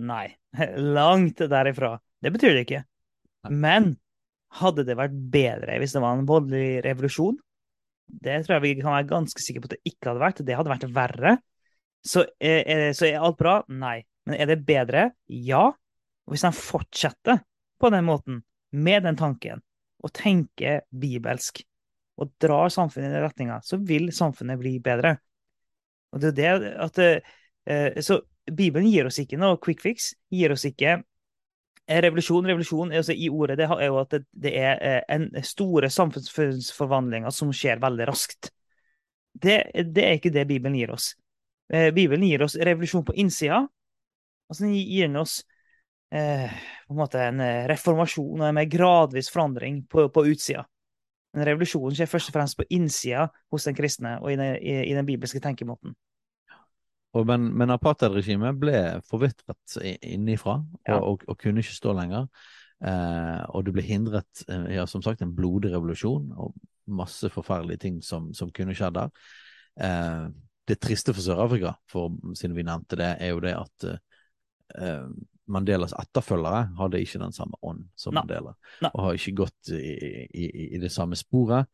Nei. 0.02 0.28
Langt 0.98 1.42
derifra. 1.52 1.96
Det 2.22 2.32
betyr 2.34 2.56
det 2.56 2.66
ikke. 2.68 2.84
Men 3.50 3.96
hadde 4.62 4.86
det 4.86 4.98
vært 5.00 5.16
bedre 5.34 5.80
hvis 5.82 5.96
det 5.96 6.04
var 6.04 6.18
en 6.18 6.28
voldelig 6.30 6.84
revolusjon? 6.86 7.40
Det 8.12 8.42
tror 8.44 8.58
jeg 8.58 8.66
vi 8.66 8.74
kan 8.82 8.92
være 8.92 9.10
ganske 9.10 9.44
sikre 9.44 9.64
på 9.64 9.70
at 9.70 9.76
det 9.78 9.94
ikke 9.94 10.10
hadde 10.10 10.24
vært. 10.26 10.44
Det 10.46 10.58
hadde 10.58 10.74
vært 10.74 10.88
verre. 10.94 11.36
Så 12.04 12.26
er, 12.42 12.92
så 12.98 13.08
er 13.08 13.24
alt 13.24 13.40
bra? 13.40 13.62
Nei. 13.72 14.02
Men 14.28 14.38
er 14.38 14.52
det 14.52 14.64
bedre? 14.68 15.12
Ja. 15.32 15.70
Og 16.28 16.36
hvis 16.36 16.44
han 16.46 16.56
fortsetter 16.56 17.40
på 17.82 17.90
den 17.94 18.06
måten, 18.06 18.42
med 18.72 19.04
den 19.08 19.18
tanken, 19.20 19.64
og 20.02 20.14
tenker 20.18 20.84
bibelsk, 20.92 21.62
og 22.22 22.34
drar 22.42 22.72
samfunnet 22.74 23.10
i 23.10 23.16
den 23.16 23.26
retninga, 23.26 23.60
så 23.66 23.80
vil 23.82 24.12
samfunnet 24.14 24.60
bli 24.62 24.76
bedre. 24.84 25.16
Og 26.14 26.22
det 26.22 26.34
er 26.44 26.60
det 26.62 26.74
at 26.84 27.00
eh, 27.02 28.02
Så 28.04 28.22
Bibelen 28.46 28.90
gir 28.90 29.08
oss 29.08 29.20
ikke 29.22 29.40
noe 29.40 29.60
quick 29.62 29.82
fix. 29.82 30.12
Gir 30.34 30.54
oss 30.54 30.66
ikke 30.68 31.00
Revolusjon, 31.92 32.46
revolusjon 32.46 32.92
altså 32.96 33.12
i 33.12 33.28
ordet 33.28 33.58
det 33.60 33.66
er 33.68 33.88
jo 33.90 33.98
at 34.00 34.14
det, 34.14 34.52
er 34.56 34.78
eh, 34.86 35.02
en 35.12 35.26
store 35.44 35.90
samfunnsforvandlinger 35.92 37.34
som 37.36 37.52
skjer 37.52 37.82
veldig 37.82 38.06
raskt. 38.08 38.52
Det, 39.34 39.58
det, 39.74 40.04
er 40.06 40.20
ikke 40.20 40.32
det 40.32 40.46
Bibelen 40.48 40.78
gir 40.78 40.94
oss. 40.94 41.12
Eh, 41.74 41.90
Bibelen 41.92 42.24
gir 42.28 42.46
oss 42.46 42.56
revolusjon 42.56 43.04
på 43.08 43.16
innsida. 43.20 43.66
Altså 44.48 44.68
den 44.68 44.78
gir 44.78 45.18
oss 45.20 45.42
eh, 46.14 46.48
på 46.88 46.94
en 46.94 47.02
måte 47.02 47.24
en 47.24 47.44
eh, 47.44 47.68
reformasjon 47.72 48.40
og 48.40 48.48
en 48.48 48.56
mer 48.56 48.70
gradvis 48.72 49.32
forandring 49.34 49.82
på, 49.90 50.08
på 50.14 50.26
utsida. 50.32 50.66
Men 51.32 51.48
revolusjonen 51.48 51.96
skjer 51.96 52.10
først 52.12 52.32
og 52.32 52.36
fremst 52.36 52.58
på 52.60 52.68
innsida 52.76 53.28
hos 53.52 53.68
den 53.68 53.76
kristne 53.78 54.18
og 54.20 54.34
i 54.34 54.40
den, 54.40 54.56
i, 54.60 54.74
i 54.90 54.96
den 54.98 55.08
bibelske 55.08 55.40
tenkemåten. 55.44 55.96
Og 57.16 57.28
men, 57.28 57.50
men 57.60 57.74
apartheidregimet 57.74 58.60
ble 58.60 58.82
forvitret 59.08 59.78
innifra 59.84 60.62
ja. 60.88 60.98
og, 60.98 61.08
og, 61.08 61.26
og, 61.28 61.38
kunne 61.40 61.64
ikke 61.64 61.76
stå 61.76 61.96
lenger. 61.98 62.28
Eh, 62.88 63.42
og 63.52 63.66
det 63.68 63.74
ble 63.76 63.84
hindret, 63.86 64.44
eh, 64.48 64.70
ja, 64.78 64.86
som 64.88 65.04
sagt, 65.04 65.22
en 65.22 65.36
blodig 65.36 65.74
revolusjon 65.74 66.32
og 66.40 66.56
masse 66.92 67.30
forferdelige 67.32 67.84
ting 67.84 68.00
som, 68.04 68.32
som 68.36 68.52
kunne 68.56 68.76
skjedd 68.78 68.96
der. 68.96 69.12
Eh, 69.84 70.30
det 70.72 70.80
triste 70.80 71.14
for 71.16 71.26
Sør-Afrika, 71.26 71.74
siden 72.38 72.56
vi 72.56 72.66
nevnte 72.68 73.00
det, 73.00 73.12
er 73.20 73.34
jo 73.34 73.44
det 73.44 73.54
at 73.60 73.88
eh, 73.92 75.08
Mandelas 75.52 75.94
etterfølgere 75.98 76.66
hadde 76.80 77.02
ikke 77.04 77.22
den 77.22 77.36
samme 77.36 77.58
ånd 77.66 77.86
som 78.00 78.16
no. 78.16 78.22
Mandela, 78.22 78.54
no. 78.84 78.92
og 78.92 79.06
har 79.06 79.20
ikke 79.20 79.38
gått 79.44 79.72
i, 79.76 79.96
i, 80.28 80.46
i, 80.68 80.80
det 80.82 80.92
samme 80.94 81.18
sporet. 81.20 81.70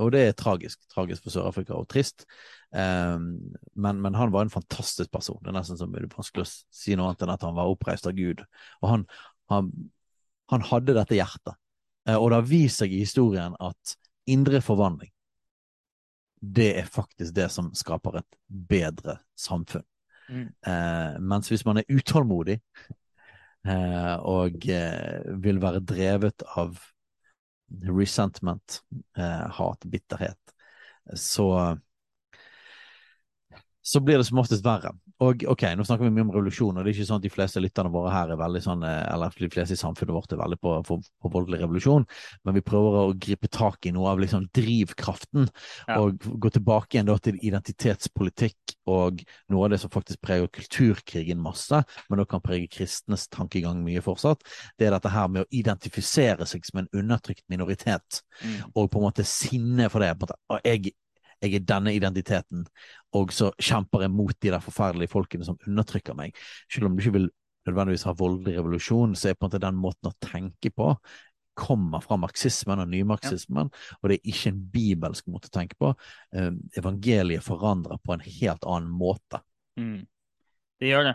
Og 0.00 0.12
det 0.14 0.22
er 0.24 0.36
tragisk. 0.36 0.80
Tragisk 0.92 1.24
for 1.24 1.34
Sør-Afrika 1.34 1.76
og 1.76 1.88
trist. 1.90 2.24
Um, 2.70 3.54
men, 3.74 4.00
men, 4.00 4.16
han 4.16 4.32
var 4.32 4.46
en 4.46 4.52
fantastisk 4.52 5.12
person. 5.12 5.40
Det 5.42 5.52
er 5.52 5.58
nesten 5.58 5.80
som 5.80 5.92
det 5.92 6.00
er 6.00 6.12
vanskelig 6.12 6.46
å 6.46 6.52
si 6.72 6.96
noe 6.96 7.10
annet 7.10 7.26
enn 7.26 7.34
at 7.34 7.44
han 7.44 7.56
var 7.58 7.72
oppreist 7.72 8.08
av 8.08 8.16
Gud. 8.16 8.40
Og 8.80 8.88
han, 8.88 9.04
han, 9.52 9.68
han 10.52 10.64
hadde 10.70 10.96
dette 10.96 11.18
hjertet. 11.18 11.58
Uh, 12.08 12.16
og 12.16 12.30
det 12.30 12.40
har 12.40 12.48
vist 12.48 12.82
seg 12.82 12.94
i 12.94 13.02
historien 13.04 13.58
at 13.60 13.96
indre 14.32 14.62
forvandling, 14.64 15.12
det 16.42 16.72
er 16.80 16.88
faktisk 16.90 17.34
det 17.36 17.48
som 17.54 17.70
skaper 17.76 18.18
et 18.18 18.38
bedre 18.48 19.20
samfunn. 19.38 19.84
Mm. 20.32 20.48
Uh, 20.66 21.20
mens 21.20 21.50
hvis 21.50 21.64
man 21.66 21.80
er 21.80 21.90
utålmodig 21.90 22.58
og 23.66 24.64
vil 25.44 25.60
være 25.62 25.80
drevet 25.86 26.42
av 26.58 26.80
resentment, 27.88 28.82
eh, 29.16 29.48
hat, 29.58 29.84
bitterhet, 29.84 30.54
så 31.14 31.78
så 33.82 34.00
blir 34.00 34.18
det 34.18 34.24
som 34.24 34.38
oftest 34.38 34.64
verre. 34.64 34.92
Og 35.22 35.44
ok, 35.52 35.64
nå 35.78 35.84
snakker 35.86 36.06
vi 36.06 36.12
mye 36.14 36.24
om 36.24 36.32
revolusjon, 36.34 36.76
og 36.76 36.82
det 36.82 36.90
er 36.90 36.96
ikke 36.96 37.06
sånn 37.08 37.20
at 37.20 37.26
de 37.26 37.32
fleste 37.32 37.60
lytterne 37.62 37.92
våre 37.94 38.12
her 38.12 38.32
er 38.32 38.40
veldig 38.40 38.62
sånn, 38.64 38.82
eh, 38.86 39.02
eller 39.12 39.34
de 39.38 39.50
fleste 39.52 39.76
i 39.76 39.80
samfunnet 39.80 40.16
vårt 40.16 40.34
er 40.34 40.40
veldig 40.40 40.58
på, 40.62 40.74
på, 40.88 40.98
på 41.02 41.32
voldelig 41.34 41.60
revolusjon, 41.62 42.06
men 42.42 42.56
vi 42.56 42.64
prøver 42.66 42.98
å 42.98 43.16
gripe 43.26 43.50
tak 43.52 43.86
i 43.86 43.92
noe 43.94 44.10
av 44.10 44.22
liksom 44.22 44.48
drivkraften, 44.56 45.46
ja. 45.86 45.98
og 46.00 46.26
gå 46.42 46.52
tilbake 46.56 46.96
igjen 46.96 47.10
da 47.10 47.18
til 47.22 47.38
identitetspolitikk 47.38 48.76
og 48.90 49.22
noe 49.52 49.66
av 49.66 49.74
det 49.74 49.82
som 49.82 49.92
faktisk 49.94 50.22
preger 50.24 50.50
kulturkrigen 50.52 51.42
masse, 51.42 51.82
men 52.08 52.22
da 52.22 52.26
kan 52.28 52.42
prege 52.42 52.70
kristnes 52.72 53.28
tankegang 53.32 53.84
mye 53.84 54.02
fortsatt. 54.02 54.42
Det 54.78 54.88
er 54.88 54.96
dette 54.96 55.12
her 55.12 55.30
med 55.30 55.44
å 55.44 55.50
identifisere 55.54 56.48
seg 56.48 56.66
som 56.66 56.82
en 56.82 56.90
undertrykt 56.98 57.44
minoritet, 57.52 58.22
mm. 58.42 58.74
og 58.74 58.90
på 58.90 58.98
en 58.98 59.06
måte 59.06 59.28
sinne 59.28 59.86
for 59.92 60.02
det. 60.02 60.14
på 60.16 60.26
en 60.26 60.32
måte, 60.32 60.62
jeg 60.66 60.96
jeg 61.42 61.58
er 61.58 61.66
denne 61.66 61.94
identiteten, 61.96 62.64
og 63.18 63.32
så 63.34 63.50
kjemper 63.58 64.06
jeg 64.06 64.14
mot 64.14 64.34
de 64.38 64.52
der 64.54 64.62
forferdelige 64.62 65.12
folkene 65.12 65.46
som 65.46 65.58
undertrykker 65.66 66.16
meg. 66.18 66.38
Selv 66.70 66.88
om 66.88 66.96
du 66.96 67.02
ikke 67.02 67.18
vil 67.18 67.28
nødvendigvis 67.66 68.06
ha 68.08 68.14
voldelig 68.18 68.56
revolusjon, 68.58 69.16
så 69.18 69.30
er 69.30 69.36
på 69.36 69.46
en 69.46 69.50
måte 69.50 69.62
den 69.62 69.78
måten 69.78 70.10
å 70.10 70.16
tenke 70.22 70.72
på 70.74 70.94
kommer 71.58 72.00
fra 72.00 72.16
marxismen 72.16 72.80
og 72.80 72.88
nymarxismen, 72.88 73.68
ja. 73.68 73.96
og 74.00 74.08
det 74.08 74.18
er 74.18 74.30
ikke 74.32 74.52
en 74.52 74.62
bibelsk 74.72 75.28
måte 75.32 75.50
å 75.50 75.52
tenke 75.52 75.76
på. 75.80 75.92
Um, 76.32 76.62
evangeliet 76.78 77.44
forandrer 77.44 78.00
på 78.00 78.14
en 78.14 78.24
helt 78.24 78.64
annen 78.64 78.92
måte. 78.96 79.42
Mm. 79.76 80.00
Det 80.80 80.88
gjør 80.88 81.10
det. 81.10 81.14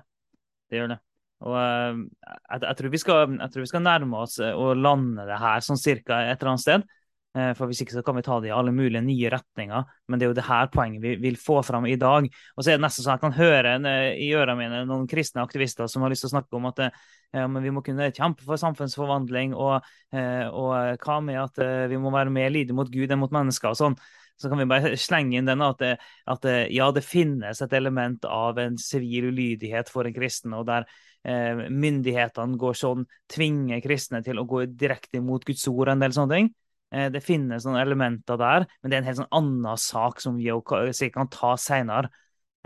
Det 0.69 0.81
gjør 0.81 0.91
det. 0.93 0.99
Og 1.47 1.55
uh, 1.57 1.97
jeg, 1.97 2.61
jeg, 2.61 2.77
tror 2.79 2.99
skal, 3.01 3.33
jeg, 3.37 3.53
tror 3.53 3.65
vi 3.65 3.71
skal, 3.71 3.85
nærme 3.85 4.21
oss 4.25 4.37
og 4.41 4.69
eh, 4.71 4.79
lande 4.81 5.25
det 5.27 5.41
her 5.41 5.65
sånn 5.65 5.81
cirka 5.81 6.21
et 6.25 6.37
eller 6.37 6.53
annet 6.53 6.65
sted. 6.65 6.87
Eh, 7.35 7.51
for 7.57 7.69
Hvis 7.69 7.83
ikke 7.83 7.93
så 7.93 8.03
kan 8.05 8.15
vi 8.17 8.23
ta 8.25 8.39
det 8.41 8.49
i 8.49 8.55
alle 8.55 8.71
mulige 8.73 9.03
nye 9.03 9.29
retninger. 9.29 9.85
Men 10.07 10.19
det 10.19 10.25
er 10.25 10.31
jo 10.31 10.37
det 10.37 10.47
her 10.47 10.69
poenget 10.73 11.03
vi 11.03 11.15
vil 11.21 11.37
få 11.39 11.59
fram 11.65 11.85
i 11.85 11.97
dag. 11.99 12.27
Og 12.55 12.63
så 12.63 12.71
er 12.71 12.77
det 12.79 12.85
nesten 12.85 13.05
sånn 13.05 13.17
jeg 13.17 13.23
kan 13.25 13.37
høre 13.37 13.75
eh, 13.77 14.09
i 14.25 14.31
ørene 14.33 14.57
mine 14.59 14.83
noen 14.89 15.07
kristne 15.09 15.43
aktivister 15.43 15.89
som 15.91 16.05
har 16.05 16.13
lyst 16.13 16.25
til 16.25 16.31
å 16.31 16.35
snakke 16.37 16.57
om 16.57 16.69
at 16.71 16.85
eh, 16.85 17.01
ja, 17.35 17.45
vi 17.47 17.73
må 17.73 17.83
kunne 17.85 18.09
kjempe 18.15 18.45
for 18.47 18.59
samfunnsforvandling, 18.61 19.51
og, 19.51 19.83
og 20.15 21.01
hva 21.03 21.17
med 21.19 21.35
at 21.41 21.59
vi 21.91 21.97
må 21.99 22.07
være 22.13 22.31
mer 22.31 22.53
lydige 22.55 22.77
mot 22.77 22.87
Gud 22.87 23.11
enn 23.11 23.19
mot 23.19 23.33
mennesker 23.35 23.73
og 23.73 23.75
sånn. 23.75 23.97
Så 24.39 24.47
kan 24.47 24.61
vi 24.61 24.67
bare 24.69 24.93
slenge 25.07 25.35
inn 25.35 25.49
den 25.49 25.65
at, 25.65 25.83
at 25.83 26.47
ja, 26.71 26.87
det 26.95 27.03
finnes 27.03 27.59
et 27.61 27.75
element 27.75 28.23
av 28.31 28.61
en 28.63 28.79
sivil 28.79 29.27
ulydighet 29.33 29.91
for 29.91 30.07
en 30.07 30.15
kristen, 30.15 30.55
og 30.55 30.69
der 30.71 30.87
myndighetene 31.27 32.55
går 32.61 32.79
sånn, 32.79 33.03
tvinger 33.27 33.83
kristne 33.83 34.23
til 34.23 34.39
å 34.39 34.47
gå 34.47 34.63
direkte 34.71 35.19
imot 35.19 35.43
Guds 35.49 35.67
ord 35.67 35.89
og 35.89 35.93
en 35.97 36.07
del 36.07 36.15
sånne 36.15 36.39
ting. 36.39 36.49
Eh, 36.93 37.09
det 37.11 37.23
finnes 37.25 37.65
noen 37.67 37.81
elementer 37.81 38.39
der, 38.39 38.67
men 38.81 38.91
det 38.91 38.97
er 38.97 39.03
en 39.03 39.09
helt 39.09 39.21
sånn 39.21 39.35
annen 39.39 39.81
sak 39.81 40.21
som 40.23 40.39
vi 40.39 40.47
sikkert 40.95 41.19
kan 41.19 41.31
ta 41.33 41.53
seinere. 41.59 42.11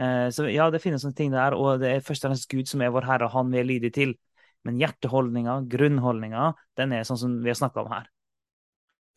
Eh, 0.01 0.27
så 0.33 0.47
ja, 0.49 0.69
det 0.73 0.81
finnes 0.83 1.03
noen 1.05 1.17
ting 1.17 1.33
der, 1.33 1.57
og 1.57 1.81
det 1.81 1.95
er 1.95 2.05
først 2.05 2.25
og 2.25 2.31
fremst 2.31 2.49
Gud 2.51 2.69
som 2.69 2.81
er 2.81 2.93
vår 2.93 3.09
Herre, 3.09 3.29
og 3.29 3.35
Han 3.35 3.53
vi 3.53 3.61
er 3.61 3.69
lydige 3.69 3.97
til. 3.97 4.15
Men 4.65 4.77
hjerteholdninga, 4.77 5.63
grunnholdninga, 5.69 6.51
den 6.77 6.93
er 6.93 7.05
sånn 7.07 7.17
som 7.17 7.39
vi 7.41 7.49
har 7.49 7.57
snakka 7.57 7.81
om 7.81 7.93
her. 7.93 8.09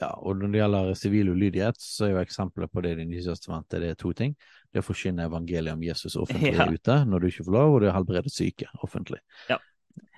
Ja, 0.02 0.10
og 0.26 0.40
når 0.40 0.50
det 0.50 0.58
gjelder 0.58 0.96
sivil 0.98 1.28
ulydighet, 1.30 1.78
så 1.80 2.08
er 2.08 2.14
jo 2.14 2.22
eksempelet 2.24 2.72
på 2.72 2.82
det 2.82 2.94
i 2.94 2.96
Det 2.98 3.06
nye 3.06 3.22
testamentet 3.22 3.84
det 3.84 3.92
er 3.92 4.00
to 4.00 4.10
ting. 4.16 4.34
Det 4.72 4.80
er 4.80 4.82
å 4.82 4.88
forkynne 4.88 5.28
evangeliet 5.28 5.76
om 5.76 5.84
Jesus 5.84 6.16
offentlig 6.18 6.56
ja. 6.58 6.66
ute 6.66 6.96
når 7.06 7.20
du 7.20 7.28
ikke 7.28 7.46
får 7.46 7.56
lov, 7.56 7.74
og 7.74 7.80
det 7.80 7.88
er 7.88 7.92
å 7.92 7.98
helbrede 8.00 8.32
syke 8.32 8.68
offentlig. 8.82 9.20
Ja. 9.52 9.60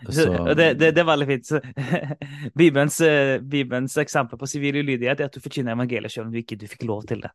Så... 0.09 0.55
Det, 0.55 0.75
det, 0.75 0.91
det, 0.91 1.01
er 1.01 1.09
veldig 1.09 1.27
fint. 1.27 1.51
Bibelens, 2.55 3.01
eh, 3.01 3.41
Bibelens, 3.41 3.97
eksempel 3.99 4.39
på 4.39 4.49
sivil 4.49 4.77
ulydighet 4.83 5.21
er 5.21 5.31
at 5.31 5.37
du 5.37 5.43
forkynner 5.43 5.75
evangeliet 5.75 6.13
selv 6.13 6.29
om 6.29 6.35
du 6.35 6.41
ikke 6.41 6.59
du 6.61 6.67
fikk 6.71 6.85
lov 6.87 7.07
til 7.09 7.25
det. 7.25 7.33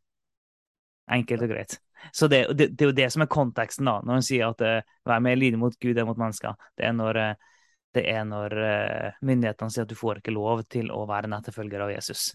Enkelt 1.11 1.43
og 1.43 1.51
greit. 1.51 1.80
Så 2.11 2.27
det, 2.31 2.45
det, 2.57 2.69
er 2.81 2.91
jo 2.91 2.97
det 2.97 3.09
som 3.13 3.26
er 3.26 3.31
konteksten 3.31 3.89
da, 3.89 3.97
når 4.05 4.22
hun 4.22 4.26
sier 4.26 4.53
at 4.53 4.61
uh, 4.65 4.93
vær 5.07 5.23
mer 5.23 5.38
lydig 5.38 5.59
mot 5.59 5.76
Gud 5.81 5.97
enn 5.97 6.07
mot 6.07 6.19
mennesker. 6.22 6.55
Det 6.77 6.85
er 6.88 6.93
når, 6.97 7.19
uh, 7.19 7.65
det 7.97 8.05
er 8.09 8.23
når 8.30 8.55
uh, 8.57 9.18
myndighetene 9.27 9.73
sier 9.73 9.85
at 9.85 9.91
du 9.91 9.99
får 9.99 10.22
ikke 10.22 10.34
lov 10.34 10.63
til 10.72 10.89
å 10.93 11.03
være 11.09 11.30
en 11.30 11.35
etterfølger 11.38 11.84
av 11.85 11.91
Jesus. 11.93 12.31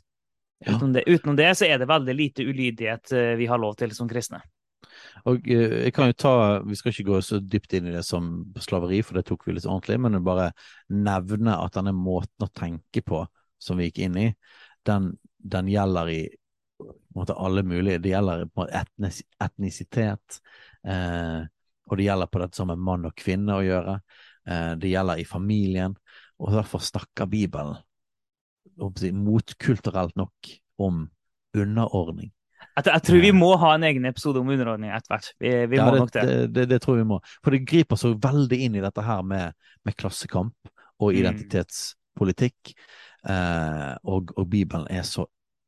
Ja. 0.60 0.74
Utenom, 0.74 0.92
det, 0.94 1.06
utenom, 1.06 1.38
det, 1.38 1.48
så 1.58 1.66
er 1.68 1.80
det 1.80 1.88
veldig 1.90 2.14
lite 2.16 2.44
ulydighet 2.46 3.12
vi 3.36 3.48
har 3.48 3.60
lov 3.60 3.74
til 3.76 3.90
som 3.92 4.08
kristne. 4.08 4.40
Og 5.26 5.48
eh, 5.50 5.76
jeg 5.86 5.94
kan 5.96 6.10
jo 6.10 6.16
ta, 6.18 6.34
Vi 6.66 6.76
skal 6.78 6.92
ikke 6.92 7.08
gå 7.10 7.20
så 7.24 7.40
dypt 7.42 7.76
inn 7.76 7.88
i 7.90 7.94
det 7.94 8.04
som 8.06 8.30
slaveri, 8.62 9.02
for 9.04 9.18
det 9.18 9.26
tok 9.28 9.46
vi 9.46 9.56
litt 9.56 9.68
ordentlig, 9.68 9.98
men 10.02 10.20
bare 10.26 10.50
nevne 10.92 11.56
at 11.58 11.78
denne 11.78 11.94
måten 11.96 12.46
å 12.46 12.52
tenke 12.54 13.02
på 13.06 13.24
som 13.62 13.80
vi 13.80 13.88
gikk 13.88 14.02
inn 14.06 14.18
i, 14.20 14.26
den, 14.86 15.14
den 15.38 15.70
gjelder 15.72 16.12
i 16.12 16.20
måte, 17.16 17.32
alle 17.32 17.62
mulige 17.64 18.02
Det 18.04 18.12
gjelder 18.12 18.44
på 18.52 18.66
etnis, 18.68 19.22
etnisitet, 19.42 20.40
eh, 20.86 21.42
og 21.86 21.98
det 21.98 22.08
gjelder 22.08 22.30
på 22.30 22.42
dette 22.42 22.58
som 22.58 22.70
er 22.72 22.80
mann 22.88 23.08
og 23.08 23.16
kvinne 23.16 23.56
å 23.56 23.64
gjøre. 23.64 23.98
Eh, 24.46 24.72
det 24.82 24.92
gjelder 24.92 25.22
i 25.22 25.28
familien, 25.28 25.96
og 26.36 26.52
derfor 26.52 26.84
snakker 26.84 27.30
Bibelen 27.30 27.78
motkulturelt 28.76 30.18
nok 30.20 30.50
om 30.84 31.06
underordning 31.56 32.34
jeg, 32.76 32.86
jeg, 32.92 33.02
tror 33.08 33.22
vi 33.24 33.32
må 33.32 33.50
ha 33.60 33.72
en 33.76 33.86
egen 33.88 34.04
episode 34.08 34.40
om 34.42 34.50
underordning 34.52 34.92
etter 34.92 35.14
hvert. 35.14 35.30
Vi, 35.40 35.52
vi 35.72 35.78
ja, 35.78 35.86
må 35.86 35.94
det, 35.94 36.00
nok 36.02 36.12
det. 36.12 36.24
Det, 36.52 36.66
det. 36.74 36.80
tror 36.84 36.98
vi 37.00 37.06
må. 37.08 37.20
For 37.44 37.56
det 37.56 37.64
griper 37.68 38.00
så 38.00 38.12
veldig 38.20 38.58
inn 38.66 38.76
i 38.76 38.84
dette 38.84 39.04
her 39.04 39.22
med, 39.24 39.56
med 39.86 39.96
klassekamp 39.96 40.72
og 41.00 41.08
mm. 41.08 41.18
identitetspolitikk. 41.22 42.74
Eh, 43.26 43.92
og, 44.04 44.34
og, 44.36 44.44
Bibelen 44.52 44.86
er 44.92 45.06
så 45.08 45.24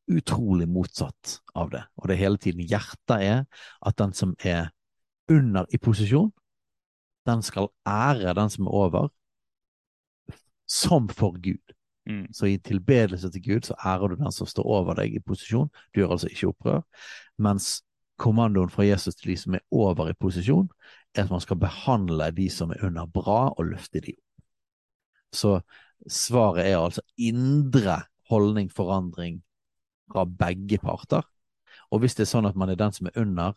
utrolig 0.08 0.68
motsatt 0.70 1.38
av 1.58 1.72
det. 1.72 1.84
Og 2.00 2.10
det 2.12 2.18
hele 2.20 2.40
tiden 2.40 2.64
hjertet 2.68 3.16
er 3.16 3.40
at 3.86 3.98
den 4.00 4.12
som 4.16 4.36
er 4.44 4.68
under 5.32 5.68
i 5.72 5.80
posisjon, 5.80 6.30
den 7.28 7.42
skal 7.44 7.68
ære 7.88 8.36
den 8.36 8.52
som 8.52 8.68
er 8.68 8.76
over, 8.84 9.08
som 10.68 11.08
for 11.08 11.36
Gud. 11.40 11.74
Mm. 12.08 12.26
Så 12.32 12.46
i 12.46 12.56
tilbedelse 12.58 13.30
til 13.30 13.42
Gud 13.44 13.66
så 13.68 13.74
ærer 13.84 14.08
du 14.08 14.14
den 14.16 14.32
som 14.32 14.48
står 14.48 14.64
over 14.64 14.96
deg 14.96 15.14
i 15.14 15.20
posisjon. 15.20 15.68
Du 15.92 16.00
gjør 16.00 16.16
altså 16.16 16.30
ikke 16.32 16.48
opprør. 16.48 16.80
Mens 17.38 17.82
kommandoen 18.18 18.70
fra 18.72 18.86
Jesus 18.86 19.14
til 19.14 19.32
de 19.32 19.36
som 19.36 19.54
er 19.54 19.64
over 19.70 20.08
i 20.10 20.16
posisjon, 20.20 20.68
er 21.14 21.26
at 21.26 21.30
man 21.30 21.40
skal 21.44 21.60
behandle 21.60 22.30
de 22.34 22.48
som 22.50 22.70
er 22.70 22.84
under 22.86 23.06
bra, 23.06 23.48
og 23.50 23.64
løfte 23.64 24.00
de 24.00 24.14
opp. 24.16 24.44
Så 25.32 25.60
svaret 26.08 26.66
er 26.66 26.78
altså 26.78 27.04
indre 27.16 28.00
holdning, 28.30 28.72
forandring 28.72 29.42
fra 30.12 30.24
begge 30.24 30.78
parter. 30.78 31.22
Og 31.90 32.00
hvis 32.00 32.16
det 32.16 32.24
er 32.24 32.32
sånn 32.32 32.48
at 32.48 32.56
man 32.56 32.72
er 32.72 32.80
den 32.80 32.92
som 32.92 33.08
er 33.08 33.20
under, 33.20 33.52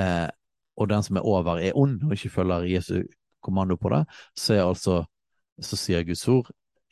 eh, 0.00 0.28
og 0.76 0.88
den 0.88 1.02
som 1.04 1.16
er 1.16 1.28
over, 1.28 1.60
er 1.60 1.76
ond 1.76 2.02
og 2.04 2.16
ikke 2.16 2.32
følger 2.40 2.66
Jesu 2.68 3.02
kommando 3.44 3.76
på 3.76 3.92
det, 3.92 4.04
så 4.36 4.56
altså 4.64 5.04
så 5.62 5.76
sier 5.78 6.02
Guds 6.02 6.26
ord 6.28 6.50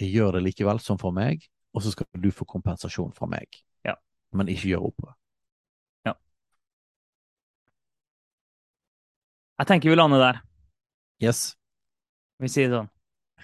gjør 0.08 0.38
det 0.38 0.46
likevel 0.48 0.80
som 0.82 0.98
for 1.00 1.14
meg, 1.14 1.44
og 1.72 1.84
så 1.84 1.92
skal 1.94 2.08
du 2.20 2.30
få 2.34 2.46
kompensasjon 2.48 3.12
fra 3.16 3.28
meg. 3.30 3.62
Ja. 3.86 3.96
Men 4.36 4.50
ikke 4.52 4.72
gjør 4.74 4.88
opprør. 4.92 5.16
Jeg 9.62 9.68
tenker 9.68 9.92
vi 9.92 9.94
lander 9.94 10.18
der. 10.18 10.38
Yes. 11.22 11.52
Vi 12.42 12.48
sier 12.50 12.66
det 12.66 12.80
sånn. 12.80 12.88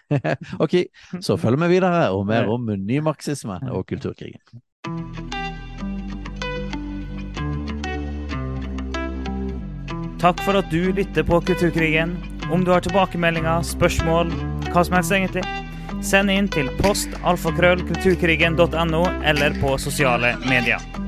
ok, 0.65 0.75
så 1.23 1.37
følger 1.39 1.61
vi 1.63 1.77
videre 1.77 2.09
og 2.11 2.25
mer 2.27 2.49
om 2.51 2.65
nymarxisme 2.75 3.61
og 3.71 3.85
kulturkrigen. 3.87 4.43
Takk 10.19 10.43
for 10.43 10.59
at 10.59 10.75
du 10.75 10.91
lytter 10.91 11.23
på 11.23 11.39
Kulturkrigen. 11.47 12.17
Om 12.51 12.67
du 12.67 12.73
har 12.75 12.83
tilbakemeldinger, 12.83 13.63
spørsmål, 13.63 14.35
hva 14.73 14.83
som 14.83 14.99
helst 14.99 15.15
egentlig, 15.15 15.45
send 16.05 16.31
inn 16.31 16.49
til 16.53 16.71
post 16.83 17.13
alfakrøll 17.25 17.83
eller 19.25 19.57
på 19.63 19.77
sosiale 19.83 20.37
medier. 20.47 21.08